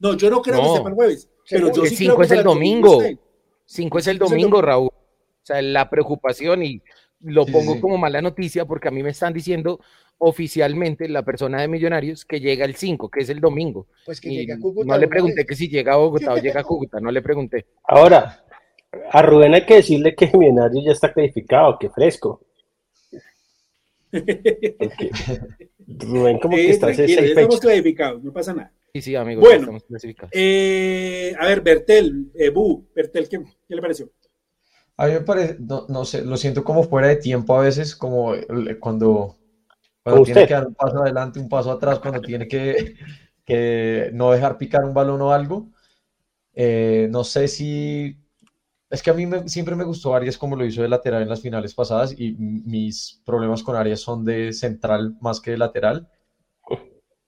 No, 0.00 0.14
yo 0.16 0.28
no 0.28 0.42
creo 0.42 0.60
que 0.60 0.76
sepa 0.76 0.88
el 0.88 0.94
jueves, 0.96 1.28
pero 1.48 1.72
yo 1.72 1.86
sí 1.86 1.94
5 1.94 2.16
creo 2.16 2.18
que 2.18 2.34
es 2.34 2.38
el 2.40 2.44
domingo. 2.44 3.00
esté. 3.02 3.18
5 3.66 3.98
es 4.00 4.06
el 4.08 4.14
Cinco 4.16 4.24
es 4.26 4.32
el 4.32 4.38
domingo. 4.40 4.60
Raúl. 4.62 4.88
O 4.88 5.46
sea, 5.46 5.62
la 5.62 5.88
preocupación 5.88 6.64
y 6.64 6.82
lo 7.26 7.44
Sí, 7.44 7.52
pongo 7.52 7.74
sí. 7.74 7.80
como 7.80 7.98
mala 7.98 8.22
noticia 8.22 8.64
porque 8.64 8.88
a 8.88 8.90
mí 8.90 9.02
me 9.02 9.10
están 9.10 9.32
diciendo 9.32 9.80
oficialmente 10.18 11.08
la 11.08 11.22
persona 11.22 11.60
de 11.60 11.68
Millonarios 11.68 12.24
que 12.24 12.40
llega 12.40 12.64
el 12.64 12.74
5, 12.74 13.10
que 13.10 13.20
es 13.20 13.28
el 13.28 13.40
domingo. 13.40 13.86
Pues 14.06 14.20
que 14.20 14.30
Y 14.30 14.36
llegue 14.38 14.54
a 14.54 14.58
Cúcuta. 14.58 14.86
no 14.94 14.98
le 14.98 15.08
pregunté 15.08 15.44
que 15.44 15.54
si 15.54 15.68
llega 15.68 15.92
a 15.94 15.96
Bogotá 15.96 16.32
o 16.32 16.38
llega 16.38 16.60
a 16.60 16.64
Cúcuta, 16.70 16.98
no 17.00 17.10
le 17.10 17.20
pregunté. 17.22 17.66
Ahora, 17.84 18.42
a 19.10 19.22
Rubén 19.22 19.54
hay 19.54 19.66
que 19.66 19.74
decirle 19.76 20.14
que 20.14 20.30
Millonarios 20.36 20.84
ya 20.84 20.92
está 20.92 21.12
clasificado, 21.12 21.78
que 21.78 21.90
fresco. 21.90 22.40
Porque 24.10 25.10
Rubén 25.86 26.38
como 26.38 26.56
que 26.56 26.66
Eh, 26.66 26.70
está 26.70 26.90
estamos 26.90 27.60
clasificados, 27.60 28.22
no 28.22 28.32
pasa 28.32 28.54
nada. 28.54 28.72
Sí, 28.94 29.02
sí, 29.02 29.14
amigos, 29.14 29.42
ya 29.42 29.48
Bueno. 29.48 29.60
estamos 29.62 29.84
clasificados. 29.84 30.30
Eh, 30.34 31.34
a 31.38 31.46
ver, 31.46 31.60
Bertel, 31.60 32.30
eh, 32.34 32.48
Bu, 32.48 32.86
Bertel, 32.94 33.28
¿qué, 33.28 33.40
qué 33.68 33.74
le 33.74 33.82
pareció? 33.82 34.08
A 34.98 35.06
mí 35.06 35.12
me 35.12 35.20
parece, 35.20 35.56
no, 35.60 35.86
no 35.88 36.04
sé, 36.04 36.22
lo 36.24 36.36
siento 36.36 36.64
como 36.64 36.82
fuera 36.82 37.08
de 37.08 37.16
tiempo 37.16 37.54
a 37.56 37.62
veces, 37.62 37.94
como 37.94 38.32
cuando, 38.80 39.36
cuando 40.02 40.22
tiene 40.22 40.44
usted. 40.44 40.46
que 40.46 40.54
dar 40.54 40.66
un 40.68 40.74
paso 40.74 41.02
adelante, 41.02 41.40
un 41.40 41.48
paso 41.48 41.72
atrás, 41.72 42.00
cuando 42.00 42.24
tiene 42.24 42.48
que, 42.48 42.94
que 43.46 44.10
no 44.14 44.32
dejar 44.32 44.58
picar 44.58 44.84
un 44.84 44.94
balón 44.94 45.22
o 45.22 45.32
algo. 45.32 45.70
Eh, 46.54 47.08
no 47.10 47.24
sé 47.24 47.48
si... 47.48 48.18
Es 48.90 49.02
que 49.02 49.10
a 49.10 49.14
mí 49.14 49.26
me- 49.26 49.48
siempre 49.48 49.76
me 49.76 49.84
gustó 49.84 50.14
Arias 50.14 50.38
como 50.38 50.56
lo 50.56 50.66
hizo 50.66 50.82
de 50.82 50.88
lateral 50.88 51.22
en 51.22 51.30
las 51.30 51.42
finales 51.42 51.74
pasadas 51.74 52.14
y 52.18 52.34
mis 52.38 53.22
problemas 53.26 53.62
con 53.64 53.76
Arias 53.76 54.00
son 54.00 54.24
de 54.24 54.52
central 54.52 55.16
más 55.20 55.40
que 55.40 55.52
de 55.52 55.58
lateral. 55.58 56.08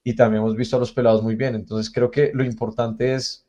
Y 0.04 0.16
también 0.16 0.42
hemos 0.42 0.56
visto 0.56 0.76
a 0.76 0.80
los 0.80 0.92
pelados 0.92 1.22
muy 1.22 1.36
bien. 1.36 1.54
Entonces 1.54 1.92
creo 1.92 2.10
que 2.10 2.32
lo 2.34 2.44
importante 2.44 3.14
es 3.14 3.46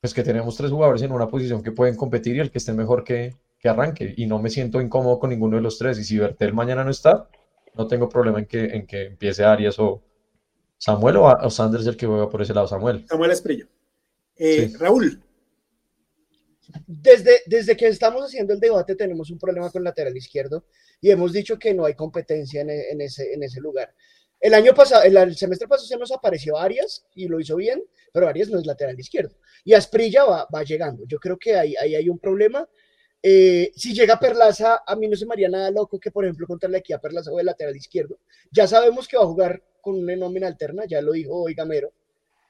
pues 0.00 0.14
que 0.14 0.22
tenemos 0.22 0.56
tres 0.56 0.70
jugadores 0.70 1.02
en 1.02 1.12
una 1.12 1.28
posición 1.28 1.62
que 1.62 1.72
pueden 1.72 1.96
competir 1.96 2.36
y 2.36 2.40
el 2.40 2.50
que 2.50 2.58
esté 2.58 2.72
mejor 2.72 3.04
que, 3.04 3.34
que 3.58 3.68
arranque. 3.68 4.14
Y 4.16 4.26
no 4.26 4.38
me 4.38 4.50
siento 4.50 4.80
incómodo 4.80 5.18
con 5.18 5.30
ninguno 5.30 5.56
de 5.56 5.62
los 5.62 5.78
tres. 5.78 5.98
Y 5.98 6.04
si 6.04 6.18
Bertel 6.18 6.54
mañana 6.54 6.84
no 6.84 6.90
está, 6.90 7.28
no 7.74 7.86
tengo 7.88 8.08
problema 8.08 8.38
en 8.38 8.46
que, 8.46 8.64
en 8.64 8.86
que 8.86 9.06
empiece 9.06 9.44
Arias 9.44 9.78
o 9.78 10.02
Samuel 10.76 11.16
o, 11.16 11.24
o 11.26 11.50
Sanders 11.50 11.86
el 11.86 11.96
que 11.96 12.06
juega 12.06 12.28
por 12.28 12.42
ese 12.42 12.54
lado, 12.54 12.68
Samuel. 12.68 13.04
Samuel 13.08 13.30
Esprilla. 13.32 13.66
Eh, 14.36 14.68
Sí. 14.68 14.76
Raúl, 14.76 15.20
Desde, 16.86 17.40
desde 17.46 17.76
que 17.76 17.88
estamos 17.88 18.22
haciendo 18.22 18.52
el 18.52 18.60
debate 18.60 18.94
tenemos 18.94 19.30
un 19.30 19.38
problema 19.38 19.70
con 19.70 19.82
lateral 19.82 20.16
izquierdo 20.16 20.64
y 21.00 21.10
hemos 21.10 21.32
dicho 21.32 21.58
que 21.58 21.74
no 21.74 21.84
hay 21.84 21.94
competencia 21.94 22.60
en, 22.60 22.70
en 22.70 23.00
ese, 23.00 23.32
en 23.32 23.42
ese 23.42 23.60
lugar. 23.60 23.92
El 24.40 24.54
año 24.54 24.72
pasado, 24.74 25.02
el, 25.02 25.36
semestre 25.36 25.66
pasado 25.66 25.88
se 25.88 25.96
nos 25.96 26.12
apareció 26.12 26.56
Arias 26.56 27.04
y 27.14 27.26
lo 27.26 27.40
hizo 27.40 27.56
bien, 27.56 27.82
pero 28.12 28.28
Arias 28.28 28.48
no 28.48 28.58
es 28.58 28.66
lateral 28.66 28.98
izquierdo. 28.98 29.36
Y 29.64 29.74
Asprilla 29.74 30.24
va, 30.24 30.46
va 30.54 30.62
llegando. 30.62 31.04
Yo 31.06 31.18
creo 31.18 31.36
que 31.36 31.56
ahí, 31.56 31.74
ahí 31.76 31.94
hay 31.96 32.08
un 32.08 32.18
problema. 32.18 32.68
Eh, 33.20 33.72
si 33.74 33.92
llega 33.94 34.20
Perlaza, 34.20 34.82
a 34.86 34.94
mí 34.94 35.08
no 35.08 35.16
se 35.16 35.26
me 35.26 35.32
haría 35.32 35.48
nada 35.48 35.70
loco 35.70 35.98
que, 35.98 36.12
por 36.12 36.24
ejemplo, 36.24 36.46
contra 36.46 36.68
la 36.68 36.78
Equidad 36.78 37.00
Perlaza 37.00 37.32
o 37.32 37.40
el 37.40 37.46
lateral 37.46 37.76
izquierdo. 37.76 38.20
Ya 38.52 38.66
sabemos 38.68 39.08
que 39.08 39.16
va 39.16 39.24
a 39.24 39.26
jugar 39.26 39.62
con 39.80 39.96
una 39.96 40.14
nómina 40.14 40.46
alterna, 40.46 40.84
ya 40.86 41.02
lo 41.02 41.12
dijo 41.12 41.34
hoy 41.34 41.54
Gamero, 41.54 41.92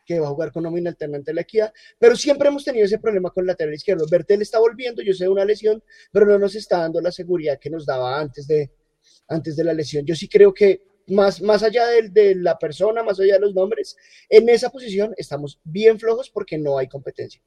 que 0.04 0.20
va 0.20 0.26
a 0.26 0.30
jugar 0.30 0.52
con 0.52 0.64
nómina 0.64 0.90
alterna 0.90 1.16
ante 1.16 1.32
la 1.32 1.40
Equidad, 1.40 1.72
pero 1.98 2.16
siempre 2.16 2.48
hemos 2.48 2.64
tenido 2.64 2.84
ese 2.84 2.98
problema 2.98 3.30
con 3.30 3.42
el 3.42 3.46
lateral 3.46 3.74
izquierdo. 3.74 4.06
Bertel 4.10 4.42
está 4.42 4.58
volviendo, 4.58 5.00
yo 5.02 5.14
sé 5.14 5.26
una 5.28 5.44
lesión, 5.44 5.82
pero 6.12 6.26
no 6.26 6.38
nos 6.38 6.54
está 6.54 6.78
dando 6.78 7.00
la 7.00 7.12
seguridad 7.12 7.58
que 7.58 7.70
nos 7.70 7.86
daba 7.86 8.20
antes 8.20 8.46
de, 8.46 8.70
antes 9.28 9.56
de 9.56 9.64
la 9.64 9.72
lesión. 9.72 10.04
Yo 10.04 10.14
sí 10.14 10.28
creo 10.28 10.52
que 10.52 10.82
más, 11.08 11.40
más 11.40 11.62
allá 11.62 11.86
de, 11.86 12.08
de 12.08 12.34
la 12.34 12.58
persona, 12.58 13.02
más 13.02 13.18
allá 13.20 13.34
de 13.34 13.40
los 13.40 13.54
nombres, 13.54 13.96
en 14.28 14.48
esa 14.48 14.70
posición 14.70 15.14
estamos 15.16 15.60
bien 15.64 15.98
flojos 15.98 16.30
porque 16.30 16.58
no 16.58 16.78
hay 16.78 16.88
competencia. 16.88 17.42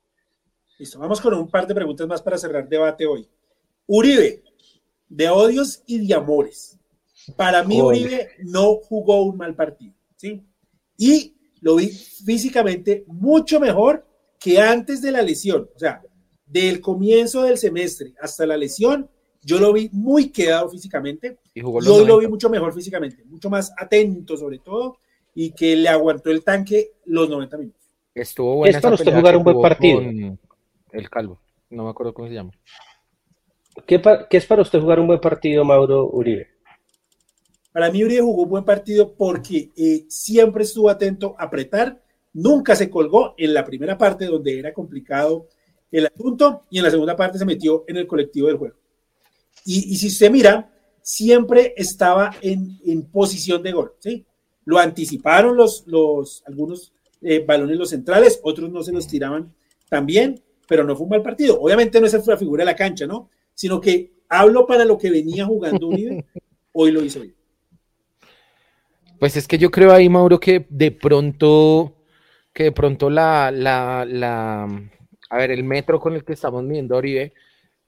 listo, 0.77 0.99
vamos 0.99 1.21
con 1.21 1.33
un 1.33 1.49
par 1.49 1.67
de 1.67 1.75
preguntas 1.75 2.07
más 2.07 2.21
para 2.21 2.37
cerrar 2.37 2.67
debate 2.67 3.05
hoy. 3.05 3.27
Uribe, 3.87 4.43
de 5.09 5.29
odios 5.29 5.83
y 5.85 6.05
de 6.07 6.13
amores. 6.13 6.79
Para 7.35 7.63
mí, 7.63 7.79
Joder. 7.79 8.01
Uribe 8.01 8.29
no 8.43 8.75
jugó 8.75 9.23
un 9.23 9.37
mal 9.37 9.55
partido, 9.55 9.93
¿sí? 10.15 10.41
Y 10.97 11.35
lo 11.61 11.75
vi 11.75 11.87
físicamente 11.89 13.03
mucho 13.07 13.59
mejor 13.59 14.05
que 14.39 14.59
antes 14.59 15.01
de 15.01 15.11
la 15.11 15.21
lesión. 15.21 15.69
O 15.75 15.79
sea, 15.79 16.01
del 16.45 16.81
comienzo 16.81 17.43
del 17.43 17.57
semestre 17.57 18.13
hasta 18.19 18.45
la 18.45 18.57
lesión, 18.57 19.09
yo 19.43 19.59
lo 19.59 19.73
vi 19.73 19.89
muy 19.91 20.29
quedado 20.31 20.69
físicamente. 20.69 21.37
Y 21.53 21.61
jugó 21.61 21.79
Y 21.81 21.85
los 21.85 21.93
hoy 21.93 21.99
lo 22.05 22.17
vi 22.17 22.25
90. 22.25 22.29
mucho 22.29 22.49
mejor 22.49 22.73
físicamente, 22.73 23.23
mucho 23.25 23.49
más 23.49 23.71
atento 23.77 24.37
sobre 24.37 24.59
todo, 24.59 24.97
y 25.33 25.51
que 25.51 25.75
le 25.75 25.89
aguantó 25.89 26.29
el 26.31 26.43
tanque 26.43 26.91
los 27.05 27.29
90 27.29 27.57
minutos. 27.57 27.81
Estuvo 28.13 28.55
buena 28.57 28.77
Es 28.77 28.81
para 28.83 28.95
esa 28.95 29.01
usted 29.03 29.05
pelea 29.05 29.19
jugar 29.21 29.37
un 29.37 29.43
buen 29.43 29.61
partido. 29.61 29.97
con 29.97 30.39
El 30.91 31.09
Calvo. 31.09 31.39
No 31.69 31.85
me 31.85 31.89
acuerdo 31.91 32.13
cómo 32.13 32.27
se 32.27 32.33
llama. 32.33 32.51
¿Qué, 33.87 33.99
pa- 33.99 34.27
qué 34.27 34.37
es 34.37 34.45
para 34.45 34.61
usted 34.61 34.79
jugar 34.81 34.99
un 34.99 35.07
buen 35.07 35.19
partido, 35.21 35.63
Mauro 35.63 36.09
Uribe? 36.11 36.47
Para 37.71 37.89
mí 37.89 38.03
Uribe 38.03 38.21
jugó 38.21 38.43
un 38.43 38.49
buen 38.49 38.65
partido 38.65 39.13
porque 39.13 39.69
eh, 39.77 40.05
siempre 40.09 40.63
estuvo 40.63 40.89
atento 40.89 41.35
a 41.39 41.45
apretar, 41.45 42.03
nunca 42.33 42.75
se 42.75 42.89
colgó 42.89 43.33
en 43.37 43.53
la 43.53 43.63
primera 43.63 43.97
parte 43.97 44.25
donde 44.25 44.59
era 44.59 44.73
complicado 44.73 45.47
el 45.89 46.05
asunto 46.07 46.65
y 46.69 46.79
en 46.79 46.83
la 46.83 46.91
segunda 46.91 47.15
parte 47.15 47.37
se 47.37 47.45
metió 47.45 47.85
en 47.87 47.95
el 47.97 48.07
colectivo 48.07 48.47
del 48.47 48.57
juego. 48.57 48.75
Y, 49.65 49.93
y 49.93 49.97
si 49.97 50.07
usted 50.07 50.31
mira, 50.31 50.71
siempre 51.01 51.73
estaba 51.77 52.31
en, 52.41 52.79
en 52.85 53.03
posición 53.03 53.63
de 53.63 53.71
gol, 53.71 53.93
¿sí? 53.99 54.25
Lo 54.65 54.77
anticiparon 54.77 55.57
los, 55.57 55.85
los 55.87 56.43
algunos 56.45 56.93
eh, 57.21 57.43
balones 57.45 57.77
los 57.77 57.89
centrales, 57.89 58.39
otros 58.43 58.71
no 58.71 58.83
se 58.83 58.91
los 58.91 59.07
tiraban 59.07 59.53
también, 59.89 60.41
pero 60.67 60.83
no 60.83 60.95
fue 60.95 61.03
un 61.05 61.09
mal 61.09 61.21
partido. 61.21 61.59
Obviamente 61.59 61.99
no 61.99 62.07
es 62.07 62.27
la 62.27 62.37
figura 62.37 62.61
de 62.61 62.71
la 62.71 62.75
cancha, 62.75 63.05
¿no? 63.05 63.29
Sino 63.53 63.81
que 63.81 64.11
hablo 64.29 64.65
para 64.65 64.85
lo 64.85 64.97
que 64.97 65.11
venía 65.11 65.45
jugando 65.45 65.87
Uribe, 65.87 66.25
hoy 66.71 66.91
lo 66.91 67.03
hizo 67.03 67.19
bien. 67.19 67.35
Pues 69.19 69.37
es 69.37 69.47
que 69.47 69.57
yo 69.57 69.69
creo 69.69 69.91
ahí, 69.91 70.09
Mauro, 70.09 70.39
que 70.39 70.65
de 70.69 70.91
pronto, 70.91 71.95
que 72.53 72.63
de 72.63 72.71
pronto 72.71 73.09
la, 73.09 73.51
la, 73.51 74.05
la, 74.07 74.63
a 75.29 75.37
ver, 75.37 75.51
el 75.51 75.63
metro 75.63 75.99
con 75.99 76.13
el 76.13 76.23
que 76.23 76.33
estamos 76.33 76.63
midiendo 76.63 76.95
a 76.95 76.99
Oribe 76.99 77.33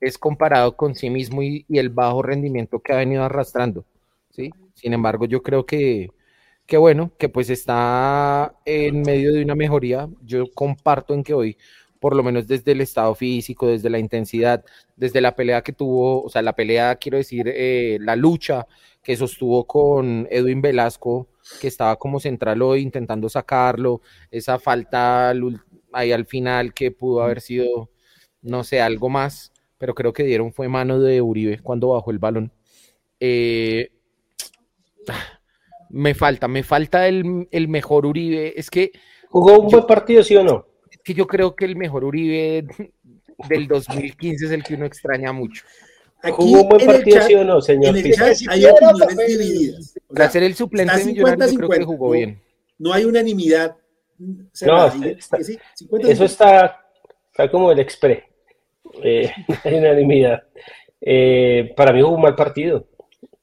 es 0.04 0.18
comparado 0.18 0.76
con 0.76 0.96
sí 0.96 1.10
mismo 1.10 1.42
y, 1.44 1.66
el 1.70 1.90
bajo 1.90 2.22
rendimiento 2.22 2.80
que 2.80 2.94
ha 2.94 2.98
venido 2.98 3.24
arrastrando, 3.24 3.86
¿sí? 4.30 4.52
Sin 4.74 4.94
embargo, 4.94 5.26
yo 5.26 5.42
creo 5.44 5.66
que, 5.66 6.10
que 6.66 6.78
bueno, 6.78 7.12
que 7.18 7.30
pues 7.30 7.50
está 7.50 8.56
en 8.66 9.02
medio 9.02 9.34
de 9.34 9.44
una 9.44 9.56
mejoría. 9.56 10.10
Yo 10.22 10.46
comparto 10.54 11.14
en 11.14 11.24
que 11.24 11.34
hoy, 11.34 11.58
por 12.00 12.16
lo 12.16 12.24
menos 12.24 12.48
desde 12.48 12.74
el 12.74 12.82
estado 12.82 13.16
físico, 13.16 13.68
desde 13.68 13.90
la 13.90 14.00
intensidad, 14.00 14.64
desde 14.98 15.22
la 15.22 15.36
pelea 15.36 15.62
que 15.64 15.74
tuvo, 15.74 16.24
o 16.24 16.30
sea, 16.30 16.42
la 16.42 16.54
pelea, 16.56 16.96
quiero 16.98 17.18
decir, 17.18 17.46
eh, 17.48 17.98
la 18.02 18.16
lucha 18.16 18.68
que 19.02 19.16
sostuvo 19.16 19.66
con 19.66 20.28
Edwin 20.32 20.62
Velasco, 20.62 21.30
que 21.62 21.68
estaba 21.68 21.98
como 21.98 22.20
central 22.20 22.62
hoy 22.62 22.82
intentando 22.82 23.30
sacarlo, 23.30 24.02
esa 24.32 24.60
falta 24.60 25.34
ahí 25.94 26.12
al 26.12 26.26
final 26.26 26.74
que 26.74 26.92
pudo 26.92 27.24
haber 27.24 27.42
sido, 27.42 27.90
no 28.42 28.64
sé, 28.64 28.82
algo 28.82 29.10
más, 29.10 29.53
pero 29.84 29.94
creo 29.94 30.14
que 30.14 30.24
dieron 30.24 30.54
fue 30.54 30.70
mano 30.70 30.98
de 31.02 31.22
Uribe 31.22 31.60
cuando 31.60 31.90
bajó 31.90 32.10
el 32.12 32.18
balón. 32.18 32.54
Eh, 33.20 33.92
me 35.90 36.16
falta, 36.16 36.48
me 36.48 36.64
falta 36.64 37.06
el, 37.06 37.50
el 37.52 37.68
mejor 37.68 38.06
Uribe. 38.06 38.54
Es 38.58 38.70
que 38.70 38.94
¿Jugó 39.28 39.60
un 39.60 39.68
buen 39.68 39.86
partido, 39.86 40.24
sí 40.24 40.38
o 40.38 40.44
no? 40.46 40.66
es 40.90 41.00
que 41.04 41.14
yo 41.14 41.28
creo 41.28 41.54
que 41.54 41.66
el 41.66 41.76
mejor 41.76 42.06
Uribe 42.06 42.66
del 43.50 43.68
2015 43.68 44.46
es 44.46 44.52
el 44.54 44.64
que 44.64 44.76
uno 44.76 44.86
extraña 44.86 45.34
mucho. 45.34 45.66
¿Jugó 46.32 46.62
un 46.62 46.70
buen 46.70 46.86
partido, 46.86 47.18
chat- 47.18 47.28
sí 47.28 47.36
o 47.36 47.44
no, 47.44 47.60
señor 47.60 47.90
En 47.90 47.98
el 47.98 48.04
Pizarro? 48.04 48.28
chat 48.30 48.38
Si 48.38 48.46
hay 48.50 48.64
opiniones 48.66 49.28
divididas. 49.28 49.96
O 50.08 50.14
Para 50.14 50.26
sea, 50.28 50.32
ser 50.32 50.44
el 50.44 50.56
suplente 50.56 50.96
de 50.98 51.04
Millonarios, 51.08 51.52
yo 51.52 51.58
creo 51.58 51.70
que 51.72 51.76
50-50, 51.82 51.86
jugó 51.86 52.06
no- 52.08 52.12
bien. 52.14 52.42
No 52.80 52.94
hay 52.94 53.04
unanimidad. 53.04 53.76
No, 54.18 54.46
cerrada, 54.54 54.88
está- 54.94 55.08
y- 55.08 55.12
está- 55.12 55.44
sí, 55.44 55.60
50-50. 55.76 56.08
Eso 56.10 56.24
está, 56.24 56.86
está 57.32 57.52
como 57.52 57.70
el 57.70 57.80
expre. 57.80 58.30
Eh, 59.04 59.32
hay 59.64 59.74
unanimidad. 59.80 60.44
Eh, 61.02 61.74
para 61.76 61.92
mí 61.92 62.02
fue 62.02 62.12
un 62.12 62.22
mal 62.22 62.36
partido. 62.36 62.88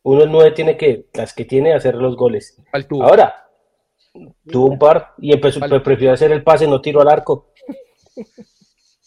Uno 0.03 0.25
nueve 0.27 0.53
tiene 0.53 0.77
que, 0.77 1.07
las 1.13 1.35
que 1.35 1.45
tiene, 1.45 1.75
hacer 1.75 1.95
los 1.95 2.17
goles. 2.17 2.59
Ahora, 3.01 3.49
tuvo 4.47 4.67
un 4.67 4.79
par 4.79 5.13
y 5.19 5.33
empezó, 5.33 5.61
prefirió 5.83 6.13
hacer 6.13 6.33
el 6.33 6.43
pase, 6.43 6.67
no 6.67 6.81
tiro 6.81 7.03
al 7.03 7.09
arco. 7.09 7.53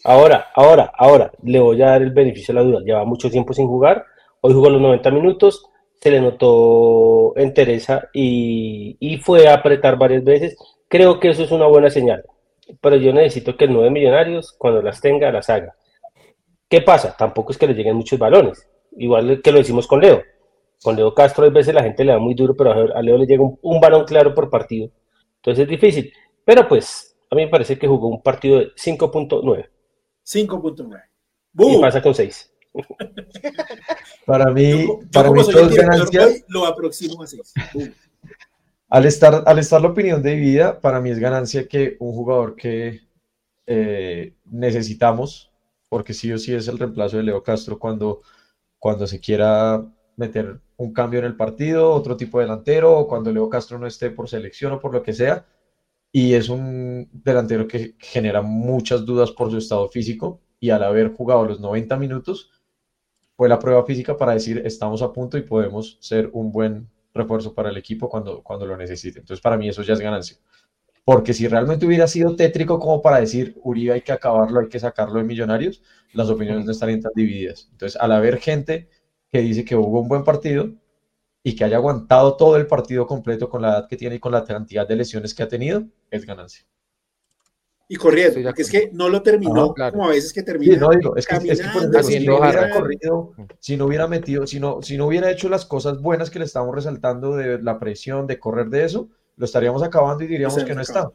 Ahora, 0.04 0.52
ahora, 0.54 0.92
ahora, 0.96 1.32
le 1.44 1.60
voy 1.60 1.82
a 1.82 1.88
dar 1.88 2.02
el 2.02 2.12
beneficio 2.12 2.54
de 2.54 2.60
la 2.60 2.66
duda. 2.66 2.82
Lleva 2.84 3.06
mucho 3.06 3.32
tiempo 3.32 3.54
sin 3.54 3.68
jugar. 3.68 4.06
Hoy 4.42 4.54
jugó 4.54 4.70
los 4.70 4.82
90 4.82 5.10
minutos, 5.12 5.66
se 6.00 6.12
le 6.12 6.20
notó 6.20 7.34
entereza 7.38 8.10
y, 8.14 8.98
y 9.00 9.18
fue 9.18 9.48
a 9.48 9.56
apretar 9.56 9.98
varias 9.98 10.24
veces. 10.24 10.58
Creo 10.90 11.20
que 11.20 11.30
eso 11.30 11.44
es 11.44 11.52
una 11.52 11.66
buena 11.66 11.90
señal. 11.90 12.24
Pero 12.82 12.98
yo 12.98 13.14
necesito 13.14 13.58
que 13.58 13.66
el 13.66 13.74
9 13.74 13.90
Millonarios, 13.90 14.54
cuando 14.58 14.82
las 14.82 15.02
tenga, 15.02 15.32
las 15.32 15.50
haga. 15.50 15.76
¿Qué 16.74 16.82
pasa? 16.82 17.16
Tampoco 17.16 17.52
es 17.52 17.60
que 17.60 17.68
le 17.68 17.76
lleguen 17.76 17.96
muchos 17.96 18.18
balones. 18.18 18.68
Igual 18.98 19.44
que 19.44 19.52
lo 19.52 19.60
decimos 19.60 19.86
con 19.86 20.02
Leo. 20.02 20.24
Con 20.82 20.96
Leo 20.96 21.14
Castro 21.14 21.46
a 21.46 21.50
veces 21.52 21.72
la 21.72 21.84
gente 21.84 22.04
le 22.04 22.14
da 22.14 22.18
muy 22.18 22.34
duro, 22.34 22.56
pero 22.58 22.72
a 22.96 23.02
Leo 23.04 23.16
le 23.16 23.28
llega 23.28 23.44
un, 23.44 23.80
balón 23.80 24.06
claro 24.06 24.34
por 24.34 24.50
partido. 24.50 24.90
Entonces 25.36 25.66
es 25.66 25.70
difícil. 25.70 26.12
Pero 26.44 26.68
pues, 26.68 27.16
a 27.30 27.36
mí 27.36 27.46
me 27.46 27.52
parece 27.52 27.78
que 27.78 27.86
jugó 27.86 28.08
un 28.08 28.24
partido 28.24 28.58
de 28.58 28.74
5.9. 28.74 29.70
5.9. 30.26 31.04
Y 31.60 31.80
pasa 31.80 32.02
con 32.02 32.16
6. 32.16 32.54
para 34.26 34.50
mí, 34.50 34.88
para 35.12 35.30
mí 35.30 35.42
todo 35.44 35.70
es 35.70 35.76
ganancia. 35.76 36.28
lo 36.48 36.66
aproximo 36.66 37.22
a 37.22 37.28
6. 37.28 37.54
Al 38.90 39.06
estar, 39.06 39.44
al 39.46 39.60
estar 39.60 39.80
la 39.80 39.90
opinión 39.90 40.24
de 40.24 40.36
vida, 40.36 40.82
para 40.82 41.00
mí 41.00 41.12
es 41.12 41.20
ganancia 41.20 41.68
que 41.68 41.98
un 42.00 42.14
jugador 42.14 42.56
que 42.56 43.02
eh, 43.68 44.34
necesitamos, 44.46 45.53
porque 45.94 46.16
sí 46.16 46.32
o 46.34 46.40
sí 46.40 46.52
es 46.56 46.68
el 46.68 46.80
reemplazo 46.80 47.18
de 47.18 47.22
Leo 47.22 47.44
Castro 47.44 47.78
cuando, 47.78 48.24
cuando 48.80 49.06
se 49.06 49.20
quiera 49.20 49.86
meter 50.16 50.60
un 50.76 50.92
cambio 50.92 51.20
en 51.20 51.26
el 51.26 51.36
partido, 51.36 51.92
otro 51.92 52.18
tipo 52.18 52.40
de 52.40 52.46
delantero, 52.46 52.98
o 52.98 53.08
cuando 53.08 53.32
Leo 53.32 53.48
Castro 53.48 53.78
no 53.78 53.86
esté 53.86 54.10
por 54.10 54.28
selección 54.28 54.74
o 54.74 54.80
por 54.80 54.92
lo 54.92 55.04
que 55.04 55.14
sea, 55.14 55.46
y 56.12 56.34
es 56.34 56.50
un 56.50 57.08
delantero 57.14 57.68
que 57.68 57.94
genera 58.00 58.42
muchas 58.42 59.06
dudas 59.06 59.30
por 59.30 59.52
su 59.52 59.60
estado 59.60 59.88
físico, 59.88 60.42
y 60.60 60.72
al 60.72 60.82
haber 60.82 61.14
jugado 61.14 61.46
los 61.46 61.60
90 61.60 61.96
minutos, 61.98 62.50
fue 63.38 63.48
la 63.48 63.60
prueba 63.60 63.86
física 63.86 64.18
para 64.18 64.34
decir 64.34 64.64
estamos 64.66 65.04
a 65.04 65.14
punto 65.14 65.38
y 65.38 65.44
podemos 65.44 66.00
ser 66.02 66.32
un 66.34 66.52
buen 66.52 66.90
refuerzo 67.14 67.54
para 67.54 67.70
el 67.70 67.78
equipo 67.78 68.10
cuando, 68.10 68.42
cuando 68.42 68.66
lo 68.66 68.76
necesite. 68.76 69.20
Entonces, 69.20 69.44
para 69.44 69.58
mí 69.58 69.70
eso 69.70 69.84
ya 69.84 69.94
es 69.94 70.00
ganancia. 70.00 70.40
Porque 71.06 71.34
si 71.34 71.48
realmente 71.48 71.86
hubiera 71.86 72.08
sido 72.08 72.36
tétrico 72.36 72.80
como 72.80 73.02
para 73.02 73.20
decir 73.20 73.60
Uribe 73.64 73.94
hay 73.94 74.02
que 74.02 74.14
acabarlo, 74.14 74.62
hay 74.62 74.70
que 74.70 74.80
sacarlo 74.80 75.20
de 75.20 75.26
Millonarios, 75.26 75.82
las 76.14 76.30
opiniones 76.30 76.66
no 76.66 76.72
estarían 76.72 77.02
tan 77.02 77.12
divididas. 77.14 77.68
Entonces, 77.72 78.00
al 78.00 78.12
haber 78.14 78.38
gente 78.40 78.90
que 79.32 79.42
dice 79.42 79.66
que 79.66 79.76
hubo 79.76 80.00
un 80.00 80.08
buen 80.08 80.24
partido 80.24 80.72
y 81.44 81.56
que 81.56 81.66
haya 81.66 81.78
aguantado 81.78 82.38
todo 82.38 82.56
el 82.56 82.68
partido 82.68 83.06
completo 83.06 83.50
con 83.50 83.62
la 83.62 83.70
edad 83.70 83.88
que 83.90 83.98
tiene 83.98 84.16
y 84.16 84.20
con 84.20 84.32
la 84.32 84.46
cantidad 84.46 84.88
de 84.88 84.96
lesiones 84.96 85.34
que 85.34 85.44
ha 85.44 85.48
tenido, 85.48 85.86
es 86.10 86.26
ganancia. 86.26 86.66
Y 87.90 87.98
corriendo, 87.98 88.42
porque 88.42 88.62
es 88.62 88.72
que 88.72 88.90
no 88.94 89.10
lo 89.10 89.22
terminó 89.22 89.76
como 89.76 90.06
a 90.06 90.12
veces 90.12 90.32
que 90.32 90.42
termina. 90.42 90.78
no, 90.78 90.92
digo, 90.92 91.18
es 91.18 91.28
que, 91.28 91.36
si, 92.04 92.26
no 92.26 92.40
hubiera 92.40 92.70
corrido, 92.70 93.34
si 93.60 93.76
no 93.76 93.86
hubiera 93.86 94.08
metido, 94.08 94.48
si 94.48 94.60
no, 94.60 94.82
si 94.82 94.98
no 94.98 95.08
hubiera 95.08 95.30
hecho 95.30 95.50
las 95.50 95.66
cosas 95.66 96.02
buenas 96.02 96.30
que 96.30 96.40
le 96.40 96.46
estamos 96.46 96.74
resaltando 96.74 97.36
de 97.36 97.62
la 97.62 97.80
presión, 97.80 98.26
de 98.26 98.40
correr 98.40 98.70
de 98.70 98.86
eso, 98.86 99.10
lo 99.36 99.46
estaríamos 99.46 99.84
acabando 99.84 100.24
y 100.24 100.28
diríamos 100.28 100.64
que 100.64 100.76
no 100.76 100.82
está. 100.82 101.12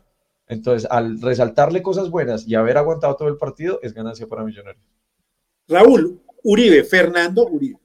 Entonces, 0.46 0.88
al 0.90 1.20
resaltarle 1.20 1.82
cosas 1.82 2.10
buenas 2.10 2.46
y 2.46 2.54
haber 2.54 2.78
aguantado 2.78 3.16
todo 3.16 3.28
el 3.28 3.36
partido, 3.36 3.80
es 3.82 3.92
ganancia 3.92 4.26
para 4.26 4.44
Millonarios. 4.44 4.82
Raúl, 5.68 6.22
Uribe, 6.44 6.84
Fernando 6.84 7.46
Uribe. 7.46 7.78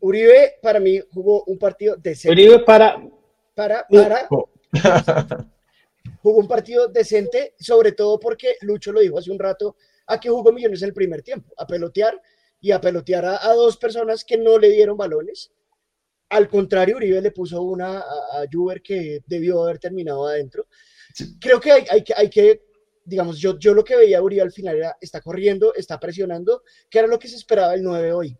Uribe 0.00 0.54
para 0.62 0.78
mí 0.78 1.00
jugó 1.10 1.44
un 1.44 1.58
partido 1.58 1.96
decente. 1.96 2.32
Uribe 2.32 2.58
para... 2.60 3.02
Para, 3.54 3.86
para... 3.88 4.28
jugó 6.22 6.38
un 6.38 6.48
partido 6.48 6.88
decente, 6.88 7.54
sobre 7.58 7.92
todo 7.92 8.20
porque 8.20 8.56
Lucho 8.60 8.92
lo 8.92 9.00
dijo 9.00 9.18
hace 9.18 9.30
un 9.30 9.38
rato, 9.38 9.76
a 10.06 10.20
que 10.20 10.28
jugó 10.28 10.52
Millones 10.52 10.82
en 10.82 10.88
el 10.88 10.94
primer 10.94 11.22
tiempo, 11.22 11.52
a 11.56 11.66
pelotear 11.66 12.20
y 12.60 12.72
a 12.72 12.80
pelotear 12.80 13.24
a, 13.24 13.52
dos 13.54 13.76
personas 13.76 14.24
que 14.24 14.36
no 14.36 14.58
le 14.58 14.70
dieron 14.70 14.96
balones. 14.96 15.52
Al 16.28 16.48
contrario, 16.48 16.96
Uribe 16.96 17.20
le 17.20 17.30
puso 17.30 17.62
una 17.62 17.98
a, 17.98 18.42
a 18.42 18.46
Juber 18.50 18.82
que 18.82 19.22
debió 19.26 19.62
haber 19.62 19.78
terminado 19.78 20.26
adentro. 20.26 20.66
Creo 21.40 21.60
que 21.60 21.72
hay, 21.72 21.84
hay, 21.90 22.04
hay 22.16 22.30
que, 22.30 22.62
digamos, 23.04 23.38
yo, 23.38 23.58
yo 23.58 23.74
lo 23.74 23.84
que 23.84 23.96
veía 23.96 24.18
a 24.18 24.22
Uribe 24.22 24.42
al 24.42 24.52
final 24.52 24.76
era, 24.76 24.96
está 25.00 25.20
corriendo, 25.20 25.72
está 25.74 26.00
presionando, 26.00 26.62
que 26.90 26.98
era 26.98 27.08
lo 27.08 27.18
que 27.18 27.28
se 27.28 27.36
esperaba 27.36 27.74
el 27.74 27.82
9 27.82 28.12
hoy. 28.12 28.38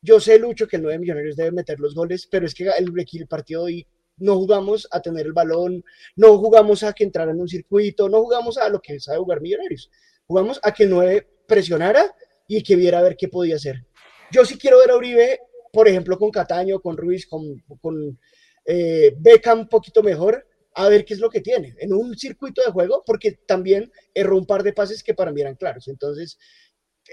Yo 0.00 0.20
sé, 0.20 0.38
Lucho, 0.38 0.68
que 0.68 0.76
el 0.76 0.82
9 0.82 0.98
Millonarios 0.98 1.36
debe 1.36 1.50
meter 1.50 1.80
los 1.80 1.94
goles, 1.94 2.26
pero 2.30 2.46
es 2.46 2.54
que 2.54 2.64
el, 2.64 2.92
el 2.96 3.28
partido 3.28 3.64
hoy 3.64 3.86
no 4.18 4.36
jugamos 4.36 4.88
a 4.90 5.00
tener 5.00 5.26
el 5.26 5.32
balón, 5.32 5.84
no 6.16 6.38
jugamos 6.38 6.82
a 6.82 6.92
que 6.92 7.04
entrara 7.04 7.32
en 7.32 7.40
un 7.40 7.48
circuito, 7.48 8.08
no 8.08 8.22
jugamos 8.22 8.56
a 8.56 8.68
lo 8.68 8.80
que 8.80 8.98
sabe 9.00 9.18
jugar 9.18 9.40
Millonarios. 9.40 9.90
Jugamos 10.26 10.58
a 10.62 10.72
que 10.72 10.84
el 10.84 10.90
9 10.90 11.28
presionara 11.46 12.14
y 12.48 12.62
que 12.62 12.76
viera 12.76 12.98
a 12.98 13.02
ver 13.02 13.16
qué 13.16 13.28
podía 13.28 13.56
hacer. 13.56 13.84
Yo 14.30 14.44
sí 14.44 14.58
quiero 14.58 14.78
ver 14.78 14.90
a 14.90 14.96
Uribe, 14.96 15.40
por 15.76 15.88
ejemplo, 15.88 16.16
con 16.16 16.30
Cataño, 16.30 16.80
con 16.80 16.96
Ruiz, 16.96 17.26
con, 17.26 17.62
con 17.82 18.18
eh, 18.64 19.14
Beckham 19.18 19.58
un 19.58 19.68
poquito 19.68 20.02
mejor, 20.02 20.46
a 20.74 20.88
ver 20.88 21.04
qué 21.04 21.12
es 21.12 21.20
lo 21.20 21.28
que 21.28 21.42
tiene 21.42 21.74
en 21.78 21.92
un 21.92 22.16
circuito 22.16 22.62
de 22.64 22.72
juego, 22.72 23.02
porque 23.04 23.32
también 23.46 23.92
erró 24.14 24.38
un 24.38 24.46
par 24.46 24.62
de 24.62 24.72
pases 24.72 25.02
que 25.02 25.12
para 25.12 25.32
mí 25.32 25.42
eran 25.42 25.54
claros. 25.54 25.86
Entonces, 25.88 26.38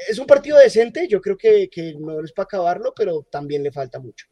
es 0.08 0.18
un 0.18 0.26
partido 0.26 0.58
decente, 0.58 1.10
yo 1.10 1.20
creo 1.20 1.38
que, 1.38 1.68
que 1.70 1.94
no 2.00 2.24
es 2.24 2.32
para 2.32 2.46
acabarlo, 2.46 2.94
pero 2.96 3.28
también 3.30 3.64
le 3.64 3.74
falta 3.74 4.00
mucho. 4.00 4.28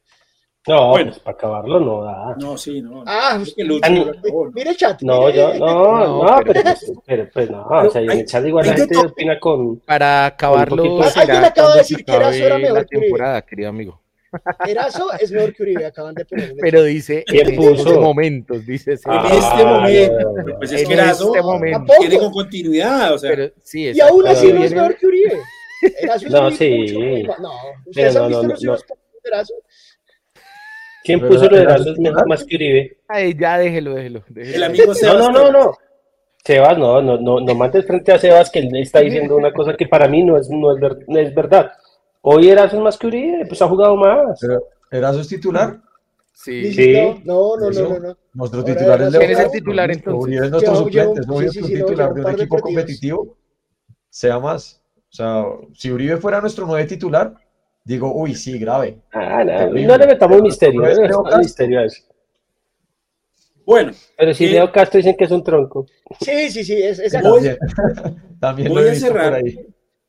No, 0.66 0.92
bueno, 0.92 1.12
pues 1.12 1.20
para 1.20 1.36
acabarlo 1.36 1.80
no 1.82 2.04
da. 2.04 2.36
No, 2.40 2.58
sí, 2.58 2.82
no. 2.82 3.04
Ah, 3.06 3.38
es 3.42 3.54
que 3.54 3.66
Lucho 3.66 3.86
el 4.56 4.78
chat. 4.78 5.02
No, 5.02 5.30
yo, 5.30 5.56
no, 5.56 6.24
no, 6.24 6.40
pero, 6.46 6.62
pues, 6.64 6.94
pero, 7.06 7.30
pues 7.34 7.50
no, 7.50 7.66
o 7.66 7.90
sea, 7.90 8.02
en 8.02 8.12
el 8.12 8.26
chat 8.26 8.46
igual 8.46 8.66
la 8.66 8.76
gente 8.76 8.98
opina 8.98 9.38
con. 9.42 9.80
Para 9.80 10.28
acabarlo, 10.28 11.02
alguien 11.04 11.44
acaba 11.44 11.74
de 11.74 11.80
decir 11.80 12.06
que 12.06 12.14
era 12.14 12.58
mejor 12.58 12.78
la 12.78 12.86
temporada, 12.86 13.42
querido 13.42 13.68
amigo. 13.68 14.01
Erazo 14.68 15.12
es 15.20 15.32
mejor 15.32 15.54
que 15.54 15.64
Uribe, 15.64 15.86
acaban 15.86 16.16
de 16.16 16.26
poner. 16.26 16.54
Pero 16.60 16.84
dice 16.84 17.24
en 17.28 17.62
estos 17.62 18.00
momentos, 18.00 18.66
dice. 18.66 18.96
Ah, 19.06 19.28
en 19.30 19.38
este 19.38 19.66
momento. 19.66 20.58
Pues 20.58 20.72
es 20.72 20.88
que 20.88 20.94
Erazo 20.94 21.36
este 21.36 21.42
momento. 21.42 21.94
tiene 22.00 22.18
con 22.18 22.32
continuidad, 22.32 23.14
o 23.14 23.18
sea. 23.18 23.30
Pero, 23.32 23.52
sí, 23.64 23.92
y 23.94 24.00
aún 24.00 24.28
así 24.28 24.52
no 24.52 24.64
es 24.64 24.74
mejor 24.74 24.96
que 24.98 25.08
Uribe. 25.08 25.42
Erazo 26.00 26.26
es 26.28 26.32
no, 26.32 26.52
sí. 26.52 27.24
no, 27.40 27.52
ustedes 27.88 28.16
han 28.16 28.28
visto 28.28 28.48
los 28.48 28.64
no, 28.64 28.78
Erazo. 29.24 29.54
¿Quién 31.04 31.20
puso 31.20 31.50
lo 31.50 31.58
de 31.58 31.64
Erazo 31.64 31.96
más 32.28 32.46
que 32.46 32.56
Uribe? 32.56 32.98
Ay, 33.08 33.36
ya 33.38 33.58
déjelo, 33.58 33.96
déjelo. 33.96 34.24
El 34.36 34.64
amigo 34.64 34.94
Sebas. 34.94 35.18
No, 35.18 35.30
no, 35.30 35.44
no, 35.44 35.52
no. 35.52 35.78
Sebas, 36.44 36.78
no, 36.78 37.02
no, 37.02 37.18
no, 37.18 37.40
no 37.40 37.56
mandes 37.56 37.86
frente 37.86 38.12
a 38.12 38.18
Sebas 38.18 38.50
que 38.50 38.60
él 38.60 38.70
está 38.78 39.00
diciendo 39.02 39.36
una 39.36 39.52
cosa 39.52 39.76
que 39.76 39.88
para 39.88 40.08
mí 40.08 40.24
no 40.24 40.38
es, 40.38 40.50
no 40.50 40.74
es, 40.74 40.80
ver, 40.80 40.98
no 41.08 41.20
es 41.20 41.34
verdad. 41.36 41.72
Hoy 42.22 42.50
Erazo 42.50 42.78
es 42.78 42.84
más 42.84 42.98
que 42.98 43.08
Uribe, 43.08 43.46
pues 43.48 43.62
ha 43.62 43.68
jugado 43.68 43.96
más. 43.96 44.40
Pero, 44.40 44.64
¿Erazo 44.92 45.22
es 45.22 45.28
titular? 45.28 45.82
Sí. 46.34 46.72
sí. 46.74 46.94
No, 47.24 47.58
no, 47.58 47.70
no, 47.70 47.90
no, 47.90 48.00
no. 48.00 48.18
Nuestro 48.34 48.64
titular 48.64 49.02
es 49.02 49.16
¿Quién 49.16 49.32
es 49.32 49.40
el 49.40 49.52
titular 49.52 49.92
entonces? 49.92 50.24
Uribe 50.24 50.46
es 50.46 50.52
nuestro 50.52 50.76
suplente, 50.76 51.22
es 51.22 51.52
sí, 51.54 51.64
sí, 51.64 51.74
titular 51.74 52.14
de 52.14 52.22
un 52.22 52.32
equipo 52.32 52.58
competitivo. 52.60 53.38
Sea 54.10 54.40
más. 54.40 54.82
O 54.96 55.14
sea, 55.14 55.46
si 55.74 55.92
Uribe 55.92 56.18
fuera 56.18 56.42
nuestro 56.42 56.66
nueve 56.66 56.86
titular, 56.86 57.34
digo, 57.84 58.14
uy, 58.14 58.36
sí, 58.36 58.58
grave. 58.60 59.02
Ah, 59.14 59.44
no, 59.44 59.70
no 59.70 59.98
le 59.98 60.08
metamos 60.08 60.42
misterio, 60.42 60.82
no 60.82 61.30
le 61.30 61.38
misterio 61.38 61.80
a 61.80 61.86
eso. 61.86 62.04
Bueno. 63.66 63.92
Pero 64.18 64.34
si 64.34 64.48
Leo 64.48 64.72
Castro 64.72 64.98
dicen 64.98 65.16
que 65.18 65.26
es 65.26 65.32
un 65.32 65.44
tronco. 65.44 65.86
Sí, 66.20 66.50
sí, 66.50 66.64
sí, 66.64 66.82
es, 66.82 67.00
es 67.00 67.22
Voy, 67.22 67.56
también 68.40 68.70
voy 68.70 68.88
a 68.88 68.96
cerrar 68.96 69.42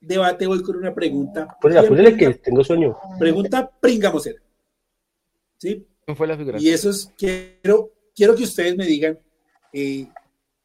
debate 0.03 0.47
hoy 0.47 0.63
con 0.63 0.77
una 0.77 0.95
pregunta. 0.95 1.57
Ponle, 1.61 2.17
que 2.17 2.35
tengo 2.35 2.63
sueño. 2.63 2.97
Pregunta 3.19 3.71
pringamosera. 3.81 4.41
¿Sí? 5.59 5.87
fue 6.17 6.27
la 6.27 6.37
figura? 6.37 6.59
Y 6.61 6.69
eso 6.69 6.91
es, 6.91 7.11
quiero, 7.17 7.91
quiero 8.15 8.35
que 8.35 8.43
ustedes 8.43 8.77
me 8.77 8.85
digan, 8.85 9.19
eh, 9.73 10.09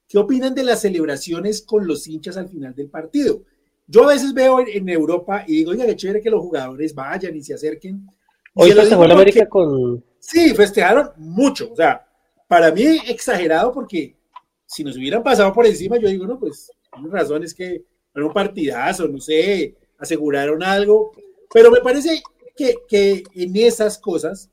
¿qué 0.07 0.17
opinan 0.17 0.53
de 0.53 0.63
las 0.63 0.81
celebraciones 0.81 1.61
con 1.61 1.87
los 1.87 2.07
hinchas 2.07 2.35
al 2.35 2.49
final 2.49 2.75
del 2.75 2.89
partido? 2.89 3.43
Yo 3.85 4.03
a 4.03 4.07
veces 4.07 4.33
veo 4.33 4.59
en, 4.59 4.89
Europa 4.89 5.45
y 5.47 5.57
digo, 5.57 5.71
oiga, 5.71 5.85
qué 5.85 5.95
chévere 5.95 6.21
que 6.21 6.29
los 6.29 6.41
jugadores 6.41 6.93
vayan 6.93 7.35
y 7.35 7.43
se 7.43 7.53
acerquen. 7.53 8.05
Hoy 8.53 8.71
festejó 8.71 9.05
en 9.05 9.11
América 9.11 9.47
con. 9.47 10.03
Sí, 10.19 10.53
festejaron 10.53 11.11
mucho. 11.15 11.71
O 11.71 11.75
sea, 11.75 12.05
para 12.47 12.71
mí 12.71 12.83
exagerado 13.07 13.71
porque 13.71 14.17
si 14.65 14.83
nos 14.83 14.97
hubieran 14.97 15.23
pasado 15.23 15.53
por 15.53 15.65
encima, 15.65 15.97
yo 15.97 16.09
digo, 16.09 16.25
no, 16.25 16.37
pues, 16.37 16.69
una 16.99 17.19
razón 17.19 17.43
es 17.43 17.53
que 17.53 17.85
un 18.25 18.33
partidazo, 18.33 19.07
no 19.07 19.19
sé, 19.19 19.75
aseguraron 19.97 20.63
algo. 20.63 21.11
Pero 21.53 21.71
me 21.71 21.81
parece 21.81 22.21
que, 22.55 22.75
que 22.87 23.23
en 23.33 23.55
esas 23.55 23.97
cosas 23.97 24.49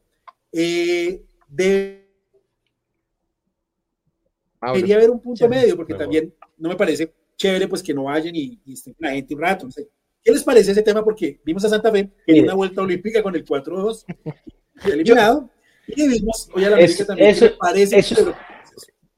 eh, 0.52 1.22
debería 1.48 2.02
haber 4.96 5.10
un 5.10 5.20
punto 5.20 5.48
medio, 5.48 5.76
porque 5.76 5.94
también 5.94 6.32
no 6.56 6.68
me 6.68 6.76
parece 6.76 7.12
chévere 7.36 7.68
pues 7.68 7.82
que 7.82 7.92
no 7.94 8.04
vayan 8.04 8.34
y, 8.36 8.60
estén 8.72 8.94
con 8.94 9.06
la 9.08 9.14
gente 9.14 9.34
un 9.34 9.40
rato, 9.40 9.66
no 9.66 9.72
sé. 9.72 9.88
¿Qué 10.22 10.32
les 10.32 10.42
parece 10.42 10.70
ese 10.72 10.82
tema? 10.82 11.04
Porque 11.04 11.40
vimos 11.44 11.64
a 11.64 11.68
Santa 11.68 11.90
Fe 11.92 12.10
en 12.26 12.44
una 12.44 12.54
vuelta 12.54 12.80
olímpica 12.80 13.22
con 13.22 13.34
el 13.34 13.44
4-2 13.44 14.04
eliminado. 14.84 15.50
y 15.86 16.08
vimos 16.08 16.48
hoy 16.54 16.64
a 16.64 16.70
la 16.70 16.76
América 16.76 17.04
también. 17.04 17.30
Eso, 17.30 17.50
parece 17.58 17.98
eso, 17.98 18.34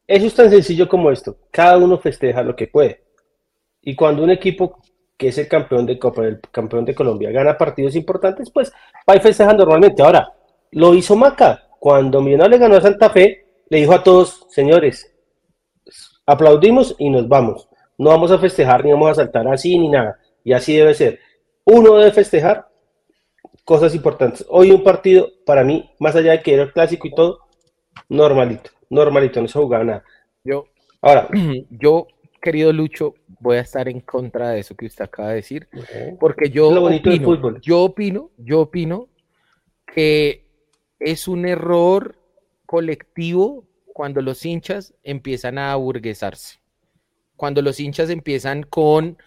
eso 0.06 0.26
es 0.26 0.34
tan 0.34 0.50
sencillo 0.50 0.88
como 0.88 1.10
esto. 1.12 1.38
Cada 1.50 1.78
uno 1.78 1.98
festeja 1.98 2.42
lo 2.42 2.56
que 2.56 2.66
puede. 2.66 3.05
Y 3.86 3.94
cuando 3.94 4.24
un 4.24 4.30
equipo 4.30 4.80
que 5.16 5.28
es 5.28 5.38
el 5.38 5.46
campeón 5.46 5.86
de 5.86 5.96
Copa, 5.96 6.24
el 6.24 6.40
campeón 6.40 6.84
de 6.84 6.92
Colombia, 6.92 7.30
gana 7.30 7.56
partidos 7.56 7.94
importantes, 7.94 8.50
pues 8.50 8.72
va 9.08 9.14
y 9.14 9.20
festeja 9.20 9.52
normalmente. 9.52 10.02
Ahora, 10.02 10.28
lo 10.72 10.92
hizo 10.92 11.14
Maca. 11.14 11.68
Cuando 11.78 12.20
Millonarios 12.20 12.58
le 12.58 12.66
ganó 12.66 12.76
a 12.76 12.80
Santa 12.80 13.10
Fe, 13.10 13.46
le 13.68 13.78
dijo 13.78 13.92
a 13.94 14.02
todos, 14.02 14.44
señores, 14.48 15.14
aplaudimos 16.26 16.96
y 16.98 17.10
nos 17.10 17.28
vamos. 17.28 17.68
No 17.96 18.10
vamos 18.10 18.32
a 18.32 18.38
festejar 18.38 18.84
ni 18.84 18.90
vamos 18.90 19.12
a 19.12 19.14
saltar 19.14 19.46
así 19.46 19.78
ni 19.78 19.88
nada. 19.88 20.18
Y 20.42 20.52
así 20.52 20.76
debe 20.76 20.92
ser. 20.92 21.20
Uno 21.64 21.94
debe 21.94 22.10
festejar 22.10 22.66
cosas 23.64 23.94
importantes. 23.94 24.44
Hoy 24.48 24.72
un 24.72 24.82
partido, 24.82 25.28
para 25.46 25.62
mí, 25.62 25.88
más 26.00 26.16
allá 26.16 26.32
de 26.32 26.42
que 26.42 26.54
era 26.54 26.64
el 26.64 26.72
clásico 26.72 27.06
y 27.06 27.14
todo, 27.14 27.38
normalito, 28.08 28.70
normalito, 28.90 29.40
no 29.40 29.46
se 29.46 29.58
jugaba 29.60 29.84
nada. 29.84 30.04
Yo, 30.42 30.64
ahora, 31.00 31.28
yo, 31.70 32.08
querido 32.46 32.72
Lucho, 32.72 33.16
voy 33.40 33.56
a 33.56 33.62
estar 33.62 33.88
en 33.88 33.98
contra 33.98 34.50
de 34.50 34.60
eso 34.60 34.76
que 34.76 34.86
usted 34.86 35.02
acaba 35.02 35.30
de 35.30 35.34
decir, 35.34 35.68
porque 36.20 36.48
yo 36.48 36.68
opino, 36.68 37.58
yo 37.60 37.82
opino, 37.82 38.30
yo 38.36 38.60
opino 38.60 39.08
que 39.84 40.46
es 41.00 41.26
un 41.26 41.44
error 41.44 42.14
colectivo 42.64 43.64
cuando 43.92 44.22
los 44.22 44.46
hinchas 44.46 44.94
empiezan 45.02 45.58
a 45.58 45.72
aburguesarse, 45.72 46.60
cuando 47.34 47.62
los 47.62 47.80
hinchas 47.80 48.10
empiezan 48.10 48.62
con 48.62 49.18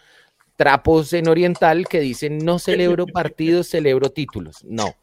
trapos 0.56 1.12
en 1.12 1.28
oriental 1.28 1.90
que 1.90 2.00
dicen 2.00 2.38
no 2.38 2.58
celebro 2.58 3.06
partidos, 3.14 3.68
celebro 3.68 4.12
títulos. 4.12 4.64
No, 4.64 4.96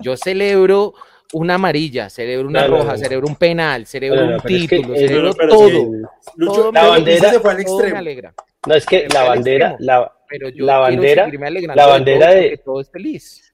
yo 0.00 0.16
celebro 0.16 0.94
una 1.32 1.54
amarilla, 1.54 2.08
celebro 2.08 2.48
una 2.48 2.66
roja, 2.66 2.96
celebro 2.96 3.26
un 3.26 3.36
penal, 3.36 3.86
celebro 3.86 4.24
un 4.24 4.40
título, 4.40 4.94
celebro 4.94 5.34
todo. 5.34 6.72
la 6.72 6.88
bandera 6.88 7.30
se 7.30 7.40
fue 7.40 7.50
al 7.50 7.60
extremo. 7.60 8.30
No, 8.66 8.74
es 8.74 8.86
que 8.86 9.08
la 9.12 9.24
bandera, 9.24 9.76
la, 9.78 10.12
la 10.56 10.78
bandera, 10.78 11.28
la 11.74 11.86
bandera 11.86 12.30
de, 12.30 12.50
de 12.50 12.56
todo 12.58 12.80
es 12.80 12.90
feliz 12.90 13.48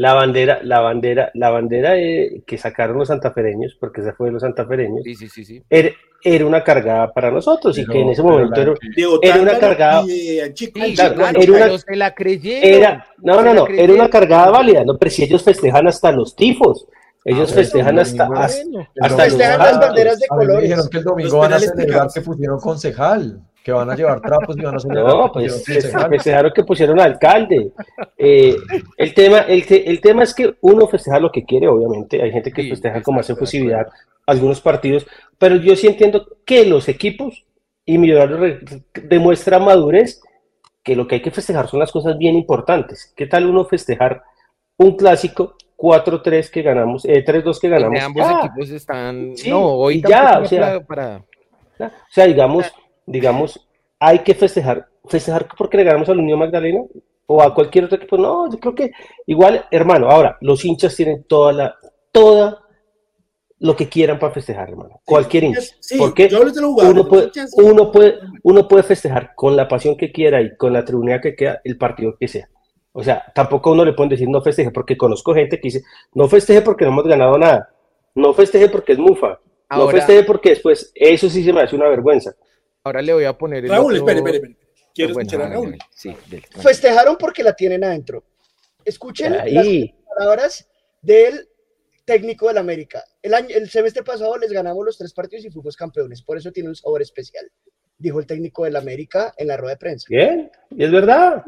la 0.00 0.14
bandera, 0.14 0.60
la 0.62 0.80
bandera, 0.80 1.30
la 1.34 1.50
bandera 1.50 1.94
que 1.94 2.56
sacaron 2.56 2.96
los 2.96 3.08
santafereños, 3.08 3.76
porque 3.78 4.00
esa 4.00 4.14
fue 4.14 4.28
de 4.28 4.32
los 4.32 4.40
santafereños, 4.40 5.02
sí, 5.04 5.14
sí, 5.14 5.44
sí, 5.44 5.62
Era, 5.68 5.90
era, 6.24 6.46
una 6.46 6.64
cargada 6.64 7.12
para 7.12 7.30
nosotros 7.30 7.76
y 7.76 7.84
que 7.84 8.00
en 8.00 8.08
ese 8.08 8.22
momento 8.22 8.62
era, 8.62 8.72
era, 9.20 9.42
una 9.42 9.58
cargada. 9.58 10.04
era 10.08 11.52
una, 11.52 11.78
se 11.78 11.96
la 11.96 12.14
creyeron. 12.14 13.02
no, 13.18 13.42
no, 13.42 13.52
no, 13.52 13.66
era 13.66 13.92
una 13.92 14.08
cargada 14.08 14.48
válida, 14.50 14.84
no, 14.86 14.96
pero 14.96 15.10
si 15.10 15.24
ellos 15.24 15.42
festejan 15.42 15.86
hasta 15.86 16.10
los 16.12 16.34
tifos. 16.34 16.86
Ellos 17.24 17.52
ah, 17.52 17.54
festejan 17.54 17.98
hasta, 17.98 18.24
hasta, 18.24 18.62
hasta, 19.00 19.24
festejan 19.24 19.58
las 19.58 19.78
banderas 19.78 20.18
de 20.18 20.26
colores. 20.26 20.62
Dijeron 20.62 20.88
que 20.90 20.98
el 20.98 21.04
domingo 21.04 21.38
van 21.38 21.52
a 21.52 21.58
celebrar 21.58 22.08
que 22.12 22.20
pusieron 22.20 22.60
concejal 22.60 23.42
que 23.62 23.72
van 23.72 23.90
a 23.90 23.94
llevar 23.94 24.20
trapos 24.20 24.56
y 24.56 24.62
van 24.62 24.74
a 24.74 24.76
hacer 24.78 24.92
No, 24.92 25.30
pues 25.32 25.64
festejaron 25.64 26.52
que 26.54 26.64
pusieron 26.64 26.98
alcalde. 26.98 27.72
Eh, 28.16 28.56
el, 28.96 29.14
tema, 29.14 29.40
el, 29.40 29.64
el, 29.68 30.00
tema 30.00 30.22
es 30.22 30.34
que 30.34 30.56
uno 30.62 30.86
festeja 30.86 31.18
lo 31.18 31.30
que 31.30 31.44
quiere, 31.44 31.68
obviamente. 31.68 32.22
Hay 32.22 32.32
gente 32.32 32.52
que 32.52 32.68
festeja 32.68 33.02
con 33.02 33.16
más 33.16 33.28
efusividad 33.28 33.86
algunos 34.26 34.60
partidos, 34.60 35.06
pero 35.38 35.56
yo 35.56 35.74
sí 35.76 35.88
entiendo 35.88 36.26
que 36.44 36.64
los 36.64 36.88
equipos 36.88 37.44
y 37.84 37.98
Millonarios 37.98 38.60
demuestra 38.94 39.58
madurez 39.58 40.22
que 40.82 40.96
lo 40.96 41.06
que 41.06 41.16
hay 41.16 41.22
que 41.22 41.30
festejar 41.30 41.68
son 41.68 41.80
las 41.80 41.92
cosas 41.92 42.16
bien 42.16 42.36
importantes. 42.36 43.12
¿Qué 43.16 43.26
tal 43.26 43.46
uno 43.46 43.64
festejar 43.64 44.22
un 44.76 44.96
clásico 44.96 45.56
4-3 45.80 46.50
que 46.50 46.62
ganamos, 46.62 47.04
eh, 47.06 47.24
3-2 47.24 47.58
que 47.58 47.68
ganamos? 47.70 48.00
ambos 48.02 48.26
equipos 48.30 48.70
están. 48.70 49.32
no, 49.48 49.64
hoy 49.64 50.02
ya, 50.06 50.40
o 50.40 50.46
sea, 50.46 50.80
para... 50.80 51.24
o 51.78 51.90
sea, 52.10 52.26
digamos, 52.26 52.70
digamos, 53.06 53.66
hay 53.98 54.18
que 54.18 54.34
festejar, 54.34 54.86
festejar 55.06 55.48
porque 55.56 55.78
le 55.78 55.84
ganamos 55.84 56.08
al 56.10 56.18
Unión 56.18 56.38
Magdalena 56.38 56.82
o 57.26 57.42
a 57.42 57.54
cualquier 57.54 57.84
otro 57.84 57.96
equipo. 57.96 58.18
No, 58.18 58.50
yo 58.50 58.58
creo 58.58 58.74
que 58.74 58.90
igual, 59.26 59.64
hermano, 59.70 60.10
ahora, 60.10 60.36
los 60.42 60.64
hinchas 60.64 60.94
tienen 60.94 61.24
toda 61.24 61.52
la, 61.52 61.76
toda 62.12 62.62
lo 63.58 63.76
que 63.76 63.88
quieran 63.88 64.18
para 64.18 64.34
festejar, 64.34 64.68
hermano. 64.68 65.00
Cualquier 65.04 65.44
hincha. 65.44 65.62
porque 65.98 66.28
uno, 66.32 67.08
puede, 67.08 67.30
uno, 67.56 67.90
puede, 67.90 68.18
uno 68.42 68.68
puede 68.68 68.82
festejar 68.82 69.32
con 69.34 69.56
la 69.56 69.66
pasión 69.66 69.96
que 69.96 70.12
quiera 70.12 70.42
y 70.42 70.56
con 70.56 70.72
la 70.72 70.84
tribunidad 70.84 71.22
que 71.22 71.34
queda 71.34 71.60
el 71.64 71.78
partido 71.78 72.16
que 72.18 72.28
sea. 72.28 72.48
O 72.92 73.04
sea, 73.04 73.24
tampoco 73.34 73.72
uno 73.72 73.84
le 73.84 73.92
pueden 73.92 74.10
decir 74.10 74.28
no 74.28 74.42
festeje, 74.42 74.70
porque 74.70 74.96
conozco 74.96 75.34
gente 75.34 75.60
que 75.60 75.68
dice, 75.68 75.82
no 76.14 76.28
festeje 76.28 76.62
porque 76.62 76.84
no 76.84 76.90
hemos 76.90 77.06
ganado 77.06 77.38
nada, 77.38 77.72
no 78.14 78.34
festeje 78.34 78.68
porque 78.68 78.92
es 78.92 78.98
mufa, 78.98 79.40
no 79.70 79.88
festeje 79.88 80.24
porque 80.24 80.50
después, 80.50 80.90
eso 80.94 81.28
sí 81.28 81.44
se 81.44 81.52
me 81.52 81.62
hace 81.62 81.76
una 81.76 81.88
vergüenza. 81.88 82.34
Ahora 82.82 83.02
le 83.02 83.12
voy 83.12 83.24
a 83.24 83.36
poner 83.36 83.64
el 83.64 83.70
Raúl, 83.70 83.96
espere, 83.96 84.18
espere, 84.18 84.36
espere. 84.36 84.56
Quiero 84.94 85.10
ah, 85.10 85.20
escuchar 85.20 85.42
a 85.42 85.48
Raúl. 85.48 85.78
Sí, 85.94 86.16
Festejaron 86.60 87.16
porque 87.16 87.42
la 87.42 87.54
tienen 87.54 87.84
adentro. 87.84 88.24
Escuchen 88.84 89.32
las 89.32 89.66
palabras 90.16 90.68
del 91.00 91.48
técnico 92.04 92.48
del 92.48 92.58
América. 92.58 93.04
El, 93.22 93.34
año, 93.34 93.48
el 93.54 93.70
semestre 93.70 94.02
pasado 94.02 94.36
les 94.36 94.50
ganamos 94.50 94.84
los 94.84 94.98
tres 94.98 95.12
partidos 95.12 95.44
y 95.44 95.50
fuimos 95.50 95.76
campeones. 95.76 96.22
Por 96.22 96.38
eso 96.38 96.50
tiene 96.50 96.70
un 96.70 96.74
sabor 96.74 97.02
especial. 97.02 97.48
Dijo 97.98 98.18
el 98.18 98.26
técnico 98.26 98.64
del 98.64 98.76
América 98.76 99.32
en 99.36 99.48
la 99.48 99.56
rueda 99.56 99.74
de 99.74 99.78
prensa. 99.78 100.06
Bien, 100.08 100.50
y 100.70 100.84
es 100.84 100.90
verdad. 100.90 101.44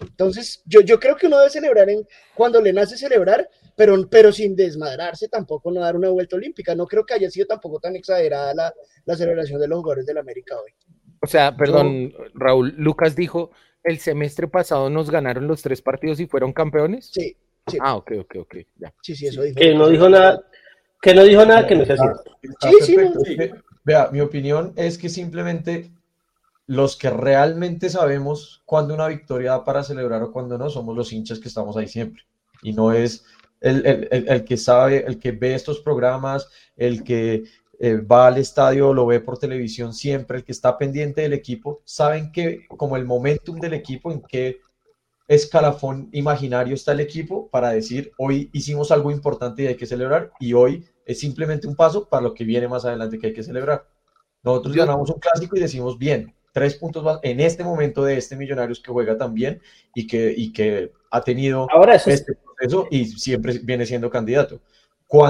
Entonces, 0.00 0.62
yo, 0.64 0.80
yo 0.80 1.00
creo 1.00 1.16
que 1.16 1.26
uno 1.26 1.38
debe 1.38 1.50
celebrar 1.50 1.90
en, 1.90 2.06
cuando 2.34 2.60
le 2.60 2.72
nace 2.72 2.96
celebrar, 2.96 3.48
pero, 3.76 4.08
pero 4.08 4.32
sin 4.32 4.54
desmadrarse, 4.54 5.28
tampoco 5.28 5.70
no 5.70 5.80
dar 5.80 5.96
una 5.96 6.08
vuelta 6.08 6.36
olímpica. 6.36 6.74
No 6.74 6.86
creo 6.86 7.04
que 7.04 7.14
haya 7.14 7.30
sido 7.30 7.46
tampoco 7.46 7.80
tan 7.80 7.96
exagerada 7.96 8.54
la, 8.54 8.74
la 9.04 9.16
celebración 9.16 9.60
de 9.60 9.68
los 9.68 9.78
jugadores 9.78 10.06
del 10.06 10.18
América 10.18 10.56
hoy. 10.56 10.72
O 11.20 11.26
sea, 11.26 11.56
perdón, 11.56 12.12
Raúl, 12.34 12.74
Lucas 12.76 13.16
dijo, 13.16 13.50
el 13.82 13.98
semestre 13.98 14.46
pasado 14.46 14.88
nos 14.88 15.10
ganaron 15.10 15.48
los 15.48 15.62
tres 15.62 15.82
partidos 15.82 16.20
y 16.20 16.26
fueron 16.26 16.52
campeones. 16.52 17.10
Sí. 17.12 17.36
sí. 17.66 17.78
Ah, 17.80 17.96
ok, 17.96 18.12
ok, 18.20 18.36
ok. 18.40 18.56
Ya. 18.76 18.94
Sí, 19.02 19.16
sí, 19.16 19.26
eso 19.26 19.42
dijo. 19.42 19.56
Que 19.56 19.74
no 19.74 19.88
dijo 19.88 20.08
nada, 20.08 20.44
que 21.02 21.14
no 21.14 21.24
dijo 21.24 21.44
nada 21.44 21.66
que 21.66 21.74
no 21.74 21.84
sea 21.84 21.96
cierto. 21.96 22.38
Sí, 22.60 22.94
sí, 22.94 23.50
Vea, 23.84 24.10
mi 24.12 24.20
opinión 24.20 24.74
es 24.76 24.98
que 24.98 25.08
simplemente 25.08 25.90
los 26.68 26.96
que 26.96 27.08
realmente 27.08 27.88
sabemos 27.88 28.62
cuándo 28.66 28.92
una 28.92 29.08
victoria 29.08 29.52
da 29.52 29.64
para 29.64 29.82
celebrar 29.82 30.22
o 30.22 30.30
cuándo 30.30 30.58
no 30.58 30.68
somos 30.68 30.94
los 30.94 31.12
hinchas 31.14 31.40
que 31.40 31.48
estamos 31.48 31.76
ahí 31.78 31.88
siempre. 31.88 32.24
Y 32.62 32.74
no 32.74 32.92
es 32.92 33.24
el, 33.60 33.84
el, 33.86 34.28
el, 34.28 34.44
que 34.44 34.58
sabe, 34.58 35.04
el 35.06 35.18
que 35.18 35.32
ve 35.32 35.54
estos 35.54 35.80
programas, 35.80 36.50
el 36.76 37.02
que 37.04 37.44
eh, 37.80 37.96
va 37.96 38.26
al 38.26 38.36
estadio, 38.36 38.92
lo 38.92 39.06
ve 39.06 39.20
por 39.20 39.38
televisión 39.38 39.94
siempre, 39.94 40.38
el 40.38 40.44
que 40.44 40.52
está 40.52 40.76
pendiente 40.76 41.22
del 41.22 41.32
equipo, 41.32 41.80
saben 41.84 42.30
que 42.32 42.66
como 42.68 42.98
el 42.98 43.06
momentum 43.06 43.58
del 43.58 43.72
equipo, 43.72 44.12
en 44.12 44.20
qué 44.20 44.58
escalafón 45.26 46.10
imaginario 46.12 46.74
está 46.74 46.92
el 46.92 47.00
equipo 47.00 47.48
para 47.48 47.70
decir, 47.70 48.12
hoy 48.18 48.50
hicimos 48.52 48.90
algo 48.90 49.10
importante 49.10 49.62
y 49.62 49.68
hay 49.68 49.76
que 49.76 49.86
celebrar, 49.86 50.32
y 50.38 50.52
hoy 50.52 50.84
es 51.06 51.18
simplemente 51.20 51.66
un 51.66 51.76
paso 51.76 52.06
para 52.06 52.24
lo 52.24 52.34
que 52.34 52.44
viene 52.44 52.68
más 52.68 52.84
adelante 52.84 53.18
que 53.18 53.28
hay 53.28 53.32
que 53.32 53.42
celebrar. 53.42 53.86
Nosotros 54.42 54.76
ganamos 54.76 55.08
un 55.08 55.18
clásico 55.18 55.56
y 55.56 55.60
decimos, 55.60 55.96
bien, 55.96 56.34
tres 56.58 56.74
puntos 56.76 57.02
más 57.04 57.18
en 57.22 57.40
este 57.40 57.64
momento 57.64 58.04
de 58.04 58.18
este 58.18 58.36
Millonarios 58.36 58.80
que 58.80 58.92
juega 58.92 59.16
tan 59.16 59.34
bien 59.34 59.60
y 59.94 60.06
que, 60.06 60.34
y 60.36 60.52
que 60.52 60.92
ha 61.10 61.20
tenido 61.22 61.66
Ahora 61.70 61.94
este 61.94 62.34
proceso 62.34 62.88
y 62.90 63.06
siempre 63.06 63.58
viene 63.62 63.86
siendo 63.86 64.10
candidato 64.10 64.60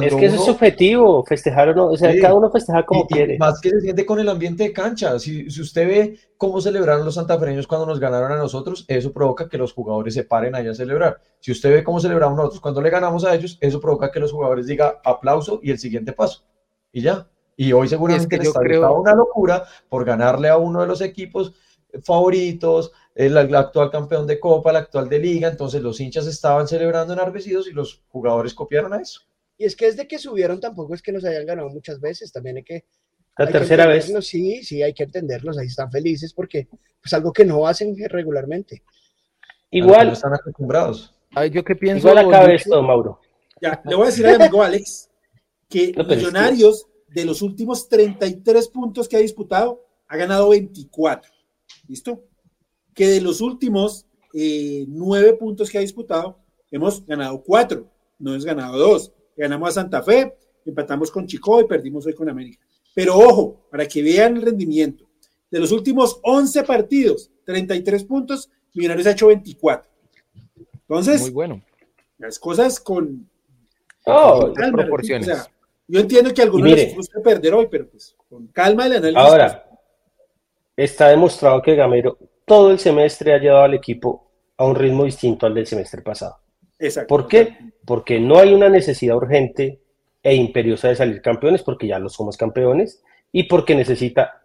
es 0.02 0.14
que 0.14 0.26
eso 0.26 0.34
es 0.36 0.44
subjetivo, 0.44 1.24
festejar 1.24 1.68
o 1.68 1.74
no, 1.74 1.86
o 1.86 1.96
sea, 1.96 2.12
cada 2.20 2.34
uno 2.34 2.50
festeja 2.50 2.84
como 2.84 3.06
quiere. 3.06 3.38
más 3.38 3.60
que 3.60 3.70
se 3.70 3.80
siente 3.80 4.04
con 4.04 4.18
el 4.18 4.28
ambiente 4.28 4.64
de 4.64 4.72
cancha. 4.72 5.16
Si, 5.20 5.48
si, 5.50 5.60
usted 5.60 5.86
ve 5.86 6.18
cómo 6.36 6.60
celebraron 6.60 7.04
los 7.04 7.14
santafereños 7.14 7.68
cuando 7.68 7.86
nos 7.86 8.00
ganaron 8.00 8.32
a 8.32 8.36
nosotros, 8.36 8.84
eso 8.88 9.12
provoca 9.12 9.48
que 9.48 9.56
los 9.56 9.72
jugadores 9.72 10.14
se 10.14 10.24
paren 10.24 10.56
allá 10.56 10.72
a 10.72 10.74
celebrar. 10.74 11.20
Si 11.38 11.52
usted 11.52 11.70
ve 11.70 11.84
cómo 11.84 12.00
celebramos 12.00 12.36
nosotros 12.36 12.60
cuando 12.60 12.82
le 12.82 12.90
ganamos 12.90 13.24
a 13.24 13.32
ellos, 13.34 13.56
eso 13.60 13.80
provoca 13.80 14.10
que 14.10 14.18
los 14.18 14.32
jugadores 14.32 14.66
digan 14.66 14.94
aplauso 15.04 15.60
y 15.62 15.70
el 15.70 15.78
siguiente 15.78 16.12
paso. 16.12 16.42
Y 16.90 17.02
ya. 17.02 17.28
Y 17.60 17.72
hoy 17.72 17.88
seguramente 17.88 18.36
es 18.36 18.40
que 18.40 18.46
yo 18.46 18.52
creo... 18.52 19.00
una 19.00 19.16
locura 19.16 19.64
por 19.88 20.04
ganarle 20.04 20.48
a 20.48 20.56
uno 20.56 20.80
de 20.80 20.86
los 20.86 21.00
equipos 21.00 21.54
favoritos, 22.04 22.92
el, 23.16 23.36
el, 23.36 23.54
actual 23.56 23.90
campeón 23.90 24.28
de 24.28 24.38
Copa, 24.38 24.70
el 24.70 24.76
actual 24.76 25.08
de 25.08 25.18
Liga, 25.18 25.48
entonces 25.48 25.82
los 25.82 25.98
hinchas 25.98 26.28
estaban 26.28 26.68
celebrando 26.68 27.14
enardecidos 27.14 27.66
y 27.66 27.72
los 27.72 28.04
jugadores 28.10 28.54
copiaron 28.54 28.92
a 28.92 29.00
eso. 29.00 29.22
Y 29.56 29.64
es 29.64 29.74
que 29.74 29.86
desde 29.86 30.06
que 30.06 30.20
subieron 30.20 30.60
tampoco 30.60 30.94
es 30.94 31.02
que 31.02 31.10
nos 31.10 31.24
hayan 31.24 31.46
ganado 31.46 31.68
muchas 31.70 32.00
veces, 32.00 32.30
también 32.30 32.58
hay 32.58 32.62
que... 32.62 32.84
La 33.36 33.48
tercera 33.48 33.88
vez. 33.88 34.12
Sí, 34.20 34.62
sí, 34.62 34.80
hay 34.80 34.94
que 34.94 35.02
entenderlos, 35.02 35.58
ahí 35.58 35.66
están 35.66 35.90
felices 35.90 36.32
porque 36.32 36.68
es 37.04 37.12
algo 37.12 37.32
que 37.32 37.44
no 37.44 37.66
hacen 37.66 37.92
regularmente. 38.08 38.84
Igual. 39.72 40.12
están 40.12 40.34
acostumbrados. 40.34 41.12
Ay, 41.34 41.50
yo 41.50 41.64
qué 41.64 41.74
pienso. 41.74 42.08
Igual 42.08 42.24
acaba 42.28 42.52
esto, 42.52 42.80
Mauro. 42.82 43.20
Ya, 43.60 43.82
le 43.84 43.96
voy 43.96 44.04
a 44.04 44.10
decir 44.10 44.28
al 44.28 44.40
amigo 44.40 44.62
Alex 44.62 45.10
que 45.68 45.92
Millonarios 46.08 46.86
de 47.08 47.24
los 47.24 47.42
últimos 47.42 47.88
33 47.88 48.68
puntos 48.68 49.08
que 49.08 49.16
ha 49.16 49.20
disputado 49.20 49.84
ha 50.08 50.16
ganado 50.16 50.50
24. 50.50 51.30
¿Listo? 51.88 52.24
Que 52.94 53.06
de 53.08 53.20
los 53.20 53.40
últimos 53.40 54.06
eh, 54.34 54.84
nueve 54.88 55.34
puntos 55.34 55.70
que 55.70 55.78
ha 55.78 55.82
disputado, 55.82 56.38
hemos 56.70 57.04
ganado 57.06 57.42
cuatro, 57.42 57.90
no 58.18 58.32
hemos 58.32 58.44
ganado 58.44 58.78
dos. 58.78 59.12
Ganamos 59.36 59.70
a 59.70 59.72
Santa 59.72 60.02
Fe, 60.02 60.36
empatamos 60.64 61.10
con 61.10 61.26
Chico 61.26 61.60
y 61.60 61.64
perdimos 61.66 62.06
hoy 62.06 62.14
con 62.14 62.28
América. 62.28 62.58
Pero 62.94 63.16
ojo, 63.16 63.66
para 63.70 63.86
que 63.86 64.02
vean 64.02 64.36
el 64.36 64.42
rendimiento, 64.42 65.04
de 65.50 65.60
los 65.60 65.72
últimos 65.72 66.18
11 66.22 66.62
partidos, 66.64 67.30
33 67.44 68.04
puntos, 68.04 68.50
Millonarios 68.74 69.06
ha 69.06 69.12
hecho 69.12 69.28
24. 69.28 69.90
Entonces, 70.82 71.20
Muy 71.22 71.30
bueno. 71.30 71.62
las 72.18 72.38
cosas 72.38 72.78
con, 72.80 73.28
Oh, 74.04 74.40
con 74.42 74.54
calma, 74.54 74.82
proporciones. 74.84 75.28
o 75.28 75.32
sea, 75.32 75.50
yo 75.88 76.00
entiendo 76.00 76.32
que 76.32 76.42
a 76.42 76.44
algunos 76.44 76.68
mire. 76.70 76.84
les 76.84 76.94
gusta 76.94 77.20
perder 77.20 77.54
hoy, 77.54 77.66
pero 77.70 77.88
pues 77.90 78.14
con 78.28 78.46
calma 78.48 78.86
el 78.86 78.92
análisis. 78.92 79.16
Ahora, 79.16 79.64
está 80.76 81.08
demostrado 81.08 81.60
que 81.62 81.74
Gamero 81.74 82.18
todo 82.44 82.70
el 82.70 82.78
semestre 82.78 83.34
ha 83.34 83.38
llevado 83.38 83.64
al 83.64 83.74
equipo 83.74 84.30
a 84.56 84.64
un 84.64 84.74
ritmo 84.74 85.04
distinto 85.04 85.46
al 85.46 85.54
del 85.54 85.66
semestre 85.66 86.02
pasado. 86.02 86.36
Exacto. 86.78 87.08
¿Por 87.08 87.26
qué? 87.26 87.56
Porque 87.84 88.20
no 88.20 88.38
hay 88.38 88.54
una 88.54 88.68
necesidad 88.68 89.16
urgente 89.16 89.80
e 90.22 90.34
imperiosa 90.34 90.88
de 90.88 90.96
salir 90.96 91.20
campeones, 91.22 91.62
porque 91.62 91.86
ya 91.86 91.98
lo 91.98 92.08
somos 92.08 92.36
campeones, 92.36 93.02
y 93.32 93.44
porque 93.44 93.74
necesita 93.74 94.42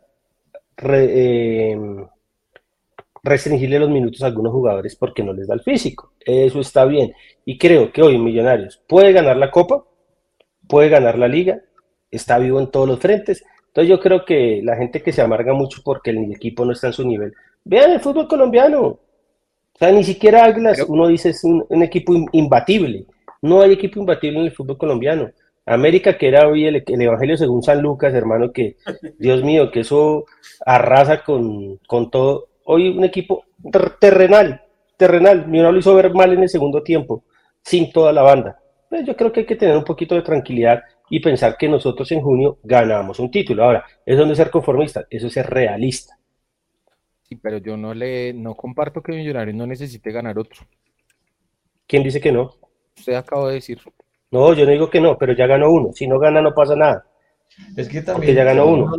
re- 0.78 1.72
eh, 1.72 1.78
restringirle 3.24 3.80
los 3.80 3.90
minutos 3.90 4.22
a 4.24 4.28
algunos 4.28 4.52
jugadores 4.52 4.96
porque 4.96 5.24
no 5.24 5.34
les 5.34 5.48
da 5.48 5.54
el 5.54 5.62
físico. 5.62 6.14
Eso 6.20 6.60
está 6.60 6.86
bien. 6.86 7.14
Y 7.46 7.58
creo 7.58 7.92
que 7.92 8.02
hoy 8.02 8.18
Millonarios 8.18 8.82
puede 8.88 9.14
ganar 9.14 9.38
la 9.38 9.50
Copa, 9.52 9.84
puede 10.68 10.90
ganar 10.90 11.18
la 11.18 11.28
Liga, 11.28 11.62
está 12.12 12.38
vivo 12.40 12.60
en 12.60 12.68
todos 12.72 12.88
los 12.88 13.00
frentes. 13.00 13.44
Entonces 13.68 13.90
yo 13.90 14.00
creo 14.00 14.24
que 14.24 14.62
la 14.64 14.76
gente 14.76 15.02
que 15.02 15.12
se 15.12 15.22
amarga 15.22 15.54
mucho 15.54 15.82
porque 15.84 16.12
el 16.12 16.32
equipo 16.32 16.64
no 16.64 16.74
está 16.74 16.88
en 16.88 16.94
su 16.94 17.08
nivel, 17.08 17.34
vean 17.64 17.92
el 17.92 18.00
fútbol 18.00 18.28
colombiano. 18.28 18.82
O 18.82 19.00
sea, 19.80 19.92
ni 19.92 20.04
siquiera 20.04 20.44
Águilas, 20.46 20.86
uno 20.88 21.08
dice 21.08 21.30
es 21.30 21.44
un, 21.44 21.66
un 21.68 21.82
equipo 21.82 22.14
imbatible. 22.32 23.06
No 23.42 23.62
hay 23.62 23.74
equipo 23.74 24.00
imbatible 24.00 24.40
en 24.40 24.46
el 24.46 24.52
fútbol 24.52 24.78
colombiano. 24.78 25.32
América, 25.66 26.18
que 26.18 26.28
era 26.28 26.48
hoy 26.48 26.66
el, 26.66 26.84
el 26.86 27.02
Evangelio 27.02 27.38
según 27.38 27.64
San 27.64 27.82
Lucas, 27.82 28.14
hermano, 28.14 28.52
que 28.52 28.76
Dios 29.18 29.44
mío, 29.44 29.72
que 29.72 29.80
eso 29.80 30.26
arrasa 30.66 31.24
con, 31.24 31.78
con 31.88 32.12
todo. 32.12 32.50
Hoy 32.66 32.90
un 32.90 33.04
equipo 33.04 33.46
ter- 33.72 33.98
terrenal, 34.00 34.62
terrenal. 34.98 35.50
Ni 35.50 35.60
uno 35.60 35.72
lo 35.72 35.80
hizo 35.80 35.96
ver 35.96 36.14
mal 36.14 36.34
en 36.34 36.44
el 36.44 36.50
segundo 36.50 36.84
tiempo, 36.84 37.24
sin 37.64 37.92
toda 37.92 38.12
la 38.14 38.22
banda. 38.22 38.60
Pues 38.94 39.08
yo 39.08 39.16
creo 39.16 39.32
que 39.32 39.40
hay 39.40 39.46
que 39.48 39.56
tener 39.56 39.76
un 39.76 39.84
poquito 39.84 40.14
de 40.14 40.22
tranquilidad 40.22 40.84
y 41.10 41.20
pensar 41.20 41.58
que 41.58 41.68
nosotros 41.68 42.12
en 42.12 42.22
junio 42.22 42.60
ganamos 42.62 43.18
un 43.18 43.32
título. 43.32 43.64
Ahora, 43.64 43.84
¿es 44.06 44.16
donde 44.16 44.36
ser 44.36 44.52
conformista? 44.52 45.08
Eso 45.10 45.26
es 45.26 45.34
ser 45.34 45.50
realista. 45.50 46.16
Sí, 47.24 47.36
pero 47.38 47.58
yo 47.58 47.76
no 47.76 47.96
le, 47.96 48.34
no 48.34 48.54
comparto 48.54 49.02
que 49.02 49.14
Millonarios 49.14 49.56
no 49.56 49.66
necesite 49.66 50.12
ganar 50.12 50.38
otro. 50.38 50.62
¿Quién 51.88 52.04
dice 52.04 52.22
que 52.22 52.32
no? 52.32 52.52
Usted 52.96 53.16
acaba 53.16 53.48
de 53.48 53.56
decir. 53.56 53.80
No, 54.30 54.54
yo 54.54 54.64
no 54.64 54.72
digo 54.72 54.92
que 54.92 55.02
no, 55.02 55.18
pero 55.18 55.34
ya 55.34 55.48
ganó 55.48 55.72
uno. 55.72 55.92
Si 55.94 56.06
no 56.06 56.20
gana, 56.20 56.40
no 56.44 56.54
pasa 56.54 56.76
nada. 56.76 57.04
Es 57.78 57.88
que 57.88 58.02
Porque 58.02 58.12
también 58.12 58.36
ya 58.36 58.44
ganó 58.44 58.66
uno. 58.68 58.92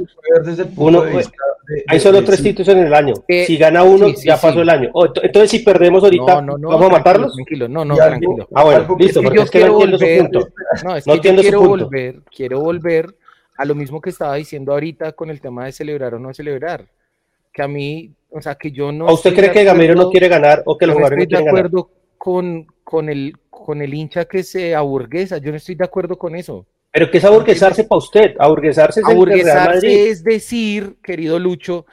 Uno, 0.77 1.03
de 1.03 1.13
pues, 1.13 1.27
vista 1.27 1.45
de- 1.69 1.85
Hay 1.89 1.99
de- 1.99 2.03
solo 2.03 2.21
de- 2.21 2.27
tres 2.27 2.39
sí. 2.39 2.45
títulos 2.45 2.69
en 2.69 2.79
el 2.79 2.95
año. 2.95 3.15
Eh, 3.27 3.45
Si 3.47 3.57
gana 3.57 3.83
uno, 3.83 4.09
sí, 4.11 4.17
sí, 4.17 4.27
ya 4.29 4.37
sí. 4.37 4.47
pasó 4.47 4.61
el 4.63 4.69
año. 4.71 4.91
Oh, 4.93 5.07
ent- 5.07 5.21
entonces, 5.23 5.51
si 5.51 5.59
perdemos 5.61 6.03
ahorita, 6.05 6.35
No, 6.37 6.43
no, 6.43 6.59
no, 6.59 6.69
¿vamos 6.69 6.87
a 6.87 6.93
matarlos? 6.93 7.35
Tranquilo, 7.35 7.69
no, 7.69 7.85
no, 7.85 7.97
tranquilo. 7.97 8.49
Ah, 8.55 8.65
bueno, 8.65 8.97
listo, 8.99 9.05
Es 9.07 9.13
que 9.15 9.23
porque 9.23 9.37
yo 9.39 9.43
es 9.45 9.51
que 9.51 9.59
no 9.61 9.65
quiero 9.79 9.81
entiendo 9.95 9.99
su 9.99 10.05
volver, 10.05 10.21
punto. 10.31 10.49
no, 10.85 10.97
es 10.97 11.07
No 11.07 11.13
que 11.13 11.17
yo 11.17 11.17
entiendo 11.17 11.43
su 11.43 11.49
quiero 11.49 11.59
punto. 11.61 11.85
volver, 11.87 12.21
quiero 12.37 12.61
volver 12.61 13.15
a 13.57 13.65
lo 13.65 13.75
mismo 13.75 14.01
que 14.01 14.11
estaba 14.11 14.35
diciendo 14.35 14.73
ahorita 14.73 15.13
con 15.13 15.31
el 15.31 15.41
tema 15.41 15.65
de 15.67 15.73
celebrar 15.73 16.15
o 16.15 16.19
no 16.19 16.33
celebrar. 16.35 16.87
Que 17.53 17.63
a 17.63 17.69
mí, 17.69 18.11
o 18.31 18.41
sea, 18.43 18.55
que 18.57 18.71
yo 18.73 18.91
no 18.93 19.07
¿O 19.07 19.15
usted 19.15 19.35
cree 19.35 19.51
que 19.53 19.65
Gamero 19.65 19.95
no 19.95 20.11
quiere 20.11 20.29
ganar 20.29 20.63
o 20.67 20.77
que 20.77 20.87
los 20.87 20.95
yo 20.95 21.01
no 21.01 21.07
jugadores 21.07 21.19
no 21.19 21.23
estoy 21.23 21.25
de 21.25 21.29
quieren 21.29 21.47
ganar? 21.55 21.67
acuerdo 21.67 21.91
con, 22.19 22.67
con 22.83 23.09
el, 23.09 23.35
con 23.49 23.81
el 23.83 23.95
hincha 23.95 24.25
que 24.25 24.43
se 24.43 24.75
aburguesa, 24.75 25.39
yo 25.39 25.51
no 25.51 25.57
estoy 25.57 25.75
de 25.77 25.85
acuerdo 25.85 26.17
con 26.19 26.35
eso. 26.35 26.67
Pero 26.95 27.11
que 27.11 27.19
es 27.19 27.25
aburguesarse 27.25 27.83
para 27.83 27.99
usted. 27.99 28.37
Aburguesarse 28.39 29.01
es 29.01 29.07
Aburguesarse 29.07 30.15
decir, 30.23 30.95
querido 31.03 31.41
Lucho, 31.41 31.87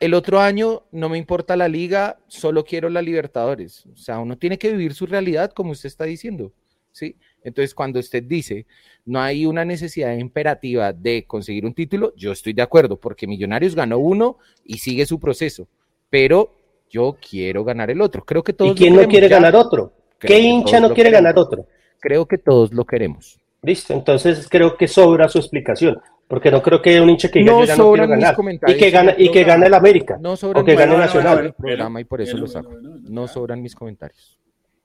el 0.00 0.14
otro 0.14 0.40
año 0.40 0.84
no 0.92 1.10
me 1.10 1.18
importa 1.18 1.58
la 1.58 1.68
liga, 1.68 2.16
solo 2.26 2.64
quiero 2.64 2.88
la 2.88 3.02
Libertadores. 3.02 3.84
O 3.92 3.96
sea, 3.98 4.20
uno 4.20 4.38
tiene 4.38 4.56
que 4.56 4.72
vivir 4.72 4.94
su 4.94 5.04
realidad 5.04 5.52
como 5.52 5.72
usted 5.72 5.88
está 5.88 6.04
diciendo, 6.04 6.52
¿sí? 6.90 7.18
Entonces, 7.42 7.74
cuando 7.74 8.00
usted 8.00 8.22
dice, 8.22 8.64
no 9.04 9.20
hay 9.20 9.44
una 9.44 9.66
necesidad 9.66 10.16
imperativa 10.16 10.94
de 10.94 11.26
conseguir 11.26 11.66
un 11.66 11.74
título, 11.74 12.14
yo 12.16 12.32
estoy 12.32 12.54
de 12.54 12.62
acuerdo, 12.62 12.96
porque 12.98 13.26
Millonarios 13.26 13.74
ganó 13.74 13.98
uno 13.98 14.38
y 14.64 14.78
sigue 14.78 15.04
su 15.04 15.20
proceso, 15.20 15.68
pero 16.08 16.56
yo 16.88 17.18
quiero 17.20 17.62
ganar 17.62 17.90
el 17.90 18.00
otro. 18.00 18.24
Creo 18.24 18.42
que 18.42 18.54
todos 18.54 18.70
¿Y 18.70 18.72
lo 18.72 18.76
quién 18.78 18.96
no 18.96 19.06
quiere 19.06 19.28
ya. 19.28 19.36
ganar 19.36 19.54
otro? 19.54 19.92
Creo 20.16 20.28
¿Qué 20.28 20.42
hincha 20.42 20.80
no 20.80 20.94
quiere 20.94 21.10
queremos. 21.10 21.22
ganar 21.24 21.38
otro? 21.38 21.66
Creo 22.00 22.26
que 22.26 22.38
todos 22.38 22.72
lo 22.72 22.86
queremos. 22.86 23.43
Listo, 23.64 23.92
entonces 23.94 24.46
creo 24.48 24.76
que 24.76 24.86
sobra 24.88 25.28
su 25.28 25.38
explicación. 25.38 26.00
Porque 26.26 26.50
no 26.50 26.62
creo 26.62 26.80
que 26.80 26.90
haya 26.90 27.02
un 27.02 27.10
hincha 27.10 27.30
que 27.30 27.42
No 27.42 27.64
ya 27.64 27.76
no 27.76 27.90
quiero 27.92 28.06
sobran 28.06 28.10
mis 28.10 28.20
ganar. 28.20 28.70
Y 28.70 28.76
que, 28.78 28.90
gana, 28.90 29.14
y 29.16 29.30
que 29.30 29.44
gane 29.44 29.66
el 29.66 29.74
América. 29.74 30.16
No 30.20 30.36
sobran 30.36 30.62
o 30.62 30.64
que 30.64 30.74
gane 30.74 30.92
bueno, 30.92 31.04
Nacional. 31.04 31.34
bueno, 31.34 31.48
el 31.48 31.54
programa 31.54 32.00
y 32.00 32.04
por 32.04 32.20
eso 32.22 32.32
bueno, 32.32 32.46
lo 32.46 32.52
saco. 32.52 32.70
bueno, 32.70 32.90
bueno, 32.90 33.06
No 33.10 33.28
sobran 33.28 33.60
mis 33.60 33.74
comentarios. 33.74 34.38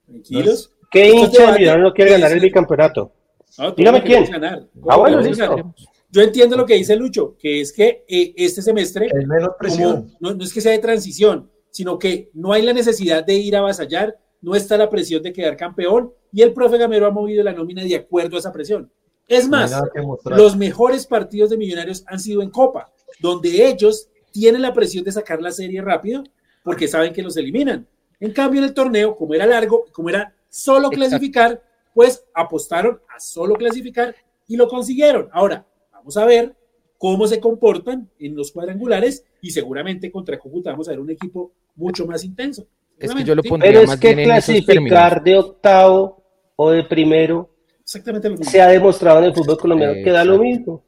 Tranquilos. 0.05 0.73
¿Qué 0.91 1.07
Estos 1.07 1.23
hincha 1.39 1.51
de 1.53 1.77
no 1.77 1.93
quiere 1.93 2.11
ganar 2.11 2.32
el 2.34 2.39
bicampeonato? 2.39 3.13
No, 3.57 3.63
todos 3.65 3.75
Dígame 3.77 4.03
quién. 4.03 4.25
ganar. 4.25 4.67
Ah, 4.89 4.97
bueno, 4.97 5.21
listo. 5.21 5.73
Yo 6.11 6.21
entiendo 6.23 6.57
lo 6.57 6.65
que 6.65 6.73
dice 6.73 6.95
Lucho, 6.95 7.38
que 7.38 7.61
es 7.61 7.71
que 7.71 8.03
eh, 8.07 8.34
este 8.36 8.61
semestre 8.61 9.05
Hay 9.15 9.25
menos 9.25 9.51
presión. 9.59 9.93
como- 10.03 10.17
no, 10.19 10.34
no 10.34 10.43
es 10.43 10.51
que 10.53 10.59
sea 10.61 10.71
de 10.71 10.80
transición, 10.80 11.49
sino 11.69 11.99
que 11.99 12.32
no 12.34 12.51
hay 12.51 12.63
la 12.63 12.73
necesidad 12.73 13.23
de 13.23 13.36
ir 13.36 13.55
a 13.55 13.59
avasallar, 13.59 14.17
no 14.41 14.55
está 14.55 14.75
la 14.75 14.89
presión 14.89 15.21
de 15.21 15.32
quedar 15.32 15.55
campeón 15.55 16.11
y 16.32 16.41
el 16.41 16.53
profe 16.53 16.77
Gamero 16.77 17.05
ha 17.05 17.11
movido 17.11 17.43
la 17.43 17.53
nómina 17.53 17.84
de 17.84 17.95
acuerdo 17.95 18.36
a 18.36 18.39
esa 18.39 18.51
presión. 18.51 18.91
Es 19.27 19.47
más, 19.47 19.80
los 20.25 20.57
mejores 20.57 21.05
partidos 21.05 21.51
de 21.51 21.57
Millonarios 21.57 22.03
han 22.07 22.19
sido 22.19 22.41
en 22.41 22.49
Copa, 22.49 22.91
donde 23.19 23.67
ellos 23.67 24.09
tienen 24.32 24.61
la 24.61 24.73
presión 24.73 25.03
de 25.03 25.11
sacar 25.11 25.41
la 25.41 25.51
serie 25.51 25.82
rápido 25.82 26.23
porque 26.63 26.88
saben 26.88 27.13
que 27.13 27.21
los 27.21 27.38
eliminan. 27.38 27.88
En 28.19 28.32
cambio, 28.34 28.59
en 28.59 28.67
el 28.67 28.73
torneo, 28.73 29.15
como 29.15 29.34
era 29.34 29.45
largo, 29.45 29.86
como 29.91 30.09
era 30.09 30.34
solo 30.49 30.88
Exacto. 30.88 30.97
clasificar, 30.97 31.63
pues 31.93 32.25
apostaron 32.34 32.99
a 33.15 33.19
solo 33.19 33.55
clasificar 33.55 34.15
y 34.47 34.57
lo 34.57 34.67
consiguieron. 34.67 35.30
Ahora, 35.32 35.65
vamos 35.91 36.17
a 36.17 36.25
ver 36.25 36.55
cómo 36.97 37.27
se 37.27 37.39
comportan 37.39 38.09
en 38.19 38.36
los 38.36 38.51
cuadrangulares 38.51 39.23
y 39.41 39.51
seguramente 39.51 40.11
contra 40.11 40.38
Cúcuta 40.39 40.71
vamos 40.71 40.88
a 40.88 40.91
ver 40.91 40.99
un 40.99 41.09
equipo 41.11 41.51
mucho 41.75 42.05
más 42.05 42.23
intenso. 42.23 42.67
Es 42.97 43.13
que 43.13 43.23
yo 43.23 43.36
lo 43.36 43.43
pondría 43.43 43.71
Pero 43.71 43.82
es 43.84 43.88
más 43.88 43.99
que 43.99 44.15
bien 44.15 44.19
en 44.19 44.36
esos 44.36 44.45
términos. 44.65 44.65
clasificar 44.65 45.23
de 45.23 45.38
octavo 45.38 46.18
o 46.62 46.72
de 46.72 46.84
primero 46.84 47.49
Exactamente 47.82 48.28
lo 48.30 48.36
mismo. 48.36 48.51
se 48.51 48.62
ha 48.62 48.68
demostrado 48.68 49.20
en 49.20 49.26
el 49.26 49.34
fútbol 49.34 49.57
colombiano 49.57 49.93
que 49.93 50.12
da 50.12 50.26
lo 50.26 50.34
Exacto. 50.36 50.43
mismo. 50.43 50.84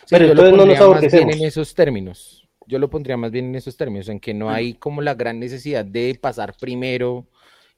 Sí, 0.00 0.06
Pero 0.10 0.26
yo 0.26 0.34
lo 0.34 0.46
entonces 0.46 0.56
no 0.56 0.66
nos 0.66 0.66
pondría 0.66 0.66
más 0.66 1.00
bien 1.00 1.22
aborrecemos. 1.22 1.36
en 1.36 1.44
esos 1.44 1.74
términos. 1.74 2.48
Yo 2.66 2.78
lo 2.78 2.90
pondría 2.90 3.16
más 3.16 3.30
bien 3.30 3.44
en 3.46 3.54
esos 3.54 3.76
términos, 3.76 4.08
en 4.08 4.18
que 4.20 4.34
no 4.34 4.50
hay 4.50 4.74
como 4.74 5.00
la 5.02 5.14
gran 5.14 5.38
necesidad 5.38 5.84
de 5.84 6.18
pasar 6.20 6.54
primero 6.60 7.26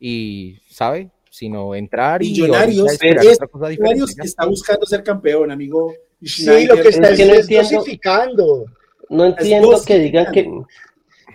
y, 0.01 0.59
¿sabe? 0.69 1.11
Sino 1.31 1.75
entrar 1.75 2.23
y 2.23 2.31
Millonarios, 2.31 2.93
es- 2.93 3.35
otra 3.37 3.47
cosa 3.49 3.69
diferente, 3.69 3.95
Millonarios 3.95 4.17
ya. 4.17 4.23
está 4.25 4.47
buscando 4.47 4.87
ser 4.87 5.03
campeón, 5.03 5.51
amigo. 5.51 5.93
Sí, 6.23 6.67
lo 6.67 6.77
que 6.77 6.89
está 6.89 7.11
Es 7.11 7.19
que 7.19 7.27
no 7.27 7.35
es 7.35 7.41
entiendo. 7.41 7.71
dosificando. 7.71 8.65
No 9.11 9.25
entiendo 9.27 9.77
que 9.87 9.99
digan 9.99 10.33
que 10.33 10.49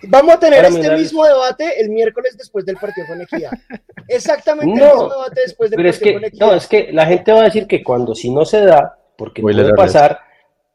Vamos 0.08 0.34
a 0.34 0.38
tener 0.40 0.64
este 0.64 0.80
mirar- 0.80 0.98
mismo 0.98 1.24
debate 1.24 1.80
el 1.80 1.90
miércoles 1.90 2.36
después 2.36 2.64
del 2.66 2.76
partido 2.76 3.06
con 3.06 3.20
Equidad. 3.20 3.52
Exactamente 4.08 4.72
el 4.72 4.78
No, 4.80 4.94
mismo 4.94 5.08
debate 5.10 5.40
después 5.42 5.70
del 5.70 5.76
Pero 5.76 5.88
es 5.88 5.96
partido 5.98 6.14
con 6.14 6.20
que, 6.22 6.26
Equidad. 6.28 6.46
no, 6.46 6.54
es 6.54 6.66
que 6.66 6.92
la 6.92 7.06
gente 7.06 7.32
va 7.32 7.40
a 7.40 7.44
decir 7.44 7.66
que 7.66 7.82
cuando 7.82 8.14
si 8.14 8.30
no 8.30 8.44
se 8.44 8.60
da, 8.64 8.98
porque 9.16 9.42
puede 9.42 9.72
pasar, 9.74 10.18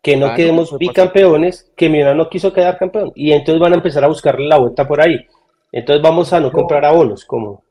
que 0.02 0.16
no 0.16 0.28
Ah, 0.28 0.30
no, 0.30 0.36
quedemos 0.36 0.66
pasar. 0.70 0.80
bicampeones, 0.80 1.72
que 1.76 1.90
Millonarios 1.90 2.26
no 2.26 2.30
quiso 2.30 2.54
quedar 2.54 2.78
campeón. 2.78 3.12
Y 3.16 3.32
entonces 3.34 3.60
van 3.60 3.74
a 3.74 3.78
empezar 3.78 4.04
a 4.04 4.08
buscarle 4.08 4.48
la 4.48 4.58
vuelta 4.58 4.88
por 4.88 5.02
ahí. 5.02 5.26
Entonces 5.72 6.02
vamos 6.02 6.32
a 6.32 6.40
no 6.40 6.52
comprar 6.52 6.86
abonos, 6.86 7.26
como 7.26 7.64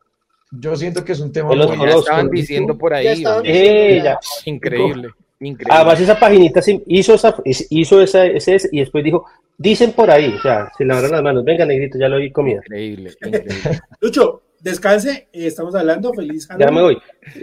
Yo 0.53 0.77
siento 0.77 1.05
que 1.05 1.13
es 1.13 1.21
un 1.21 1.33
tema 1.33 1.49
muy 1.49 1.89
estaban 1.89 2.27
¿no? 2.27 2.31
diciendo 2.33 2.77
por 2.77 2.93
ahí. 2.93 3.07
estaban. 3.07 3.43
Eh, 3.47 4.01
ya. 4.05 4.19
Increíble, 4.45 5.09
increíble. 5.41 5.75
Además, 5.75 6.01
esa 6.01 6.19
paginita 6.19 6.61
hizo, 6.87 7.15
esa, 7.15 7.37
hizo 7.45 8.01
esa, 8.01 8.27
ese, 8.27 8.55
ese, 8.55 8.69
y 8.73 8.81
después 8.81 9.05
dijo, 9.05 9.27
dicen 9.59 9.93
por 9.93 10.11
ahí, 10.11 10.35
o 10.35 10.41
sea, 10.41 10.71
se 10.77 10.85
lavaron 10.85 11.13
las 11.13 11.23
manos, 11.23 11.45
venga, 11.45 11.65
negrito, 11.65 11.99
ya 11.99 12.09
lo 12.09 12.19
vi 12.19 12.31
comida. 12.31 12.61
Increíble, 12.65 13.13
increíble. 13.25 13.55
Lucho, 14.01 14.43
descanse, 14.61 15.29
eh, 15.33 15.47
estamos 15.47 15.75
hablando, 15.75 16.13
feliz 16.15 16.49
Ya 16.59 16.71
me 16.71 16.83
voy. 16.83 16.99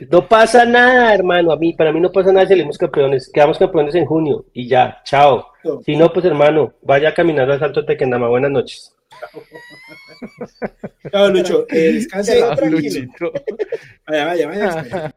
No 0.09 0.27
pasa 0.27 0.65
nada, 0.65 1.13
hermano, 1.13 1.51
a 1.51 1.57
mí, 1.57 1.73
para 1.73 1.91
mí 1.91 1.99
no 1.99 2.11
pasa 2.11 2.31
nada, 2.31 2.47
salimos 2.47 2.77
campeones, 2.77 3.29
quedamos 3.33 3.57
campeones 3.57 3.95
en 3.95 4.05
junio, 4.05 4.45
y 4.53 4.67
ya, 4.67 5.01
chao. 5.03 5.47
Si 5.85 5.95
no, 5.95 6.11
pues 6.11 6.25
hermano, 6.25 6.73
vaya 6.81 7.09
a 7.09 7.13
caminar 7.13 7.49
al 7.49 7.59
Salto 7.59 7.85
Tequendama, 7.85 8.27
buenas 8.27 8.51
noches. 8.51 8.93
Chao, 11.11 11.29
Lucho, 11.29 11.65
eh, 11.69 11.93
descanse. 11.93 12.39
Tranquilo. 12.55 12.69
Luchito. 12.77 13.31
Vaya, 14.07 14.25
vaya, 14.25 14.47
vaya. 14.47 15.15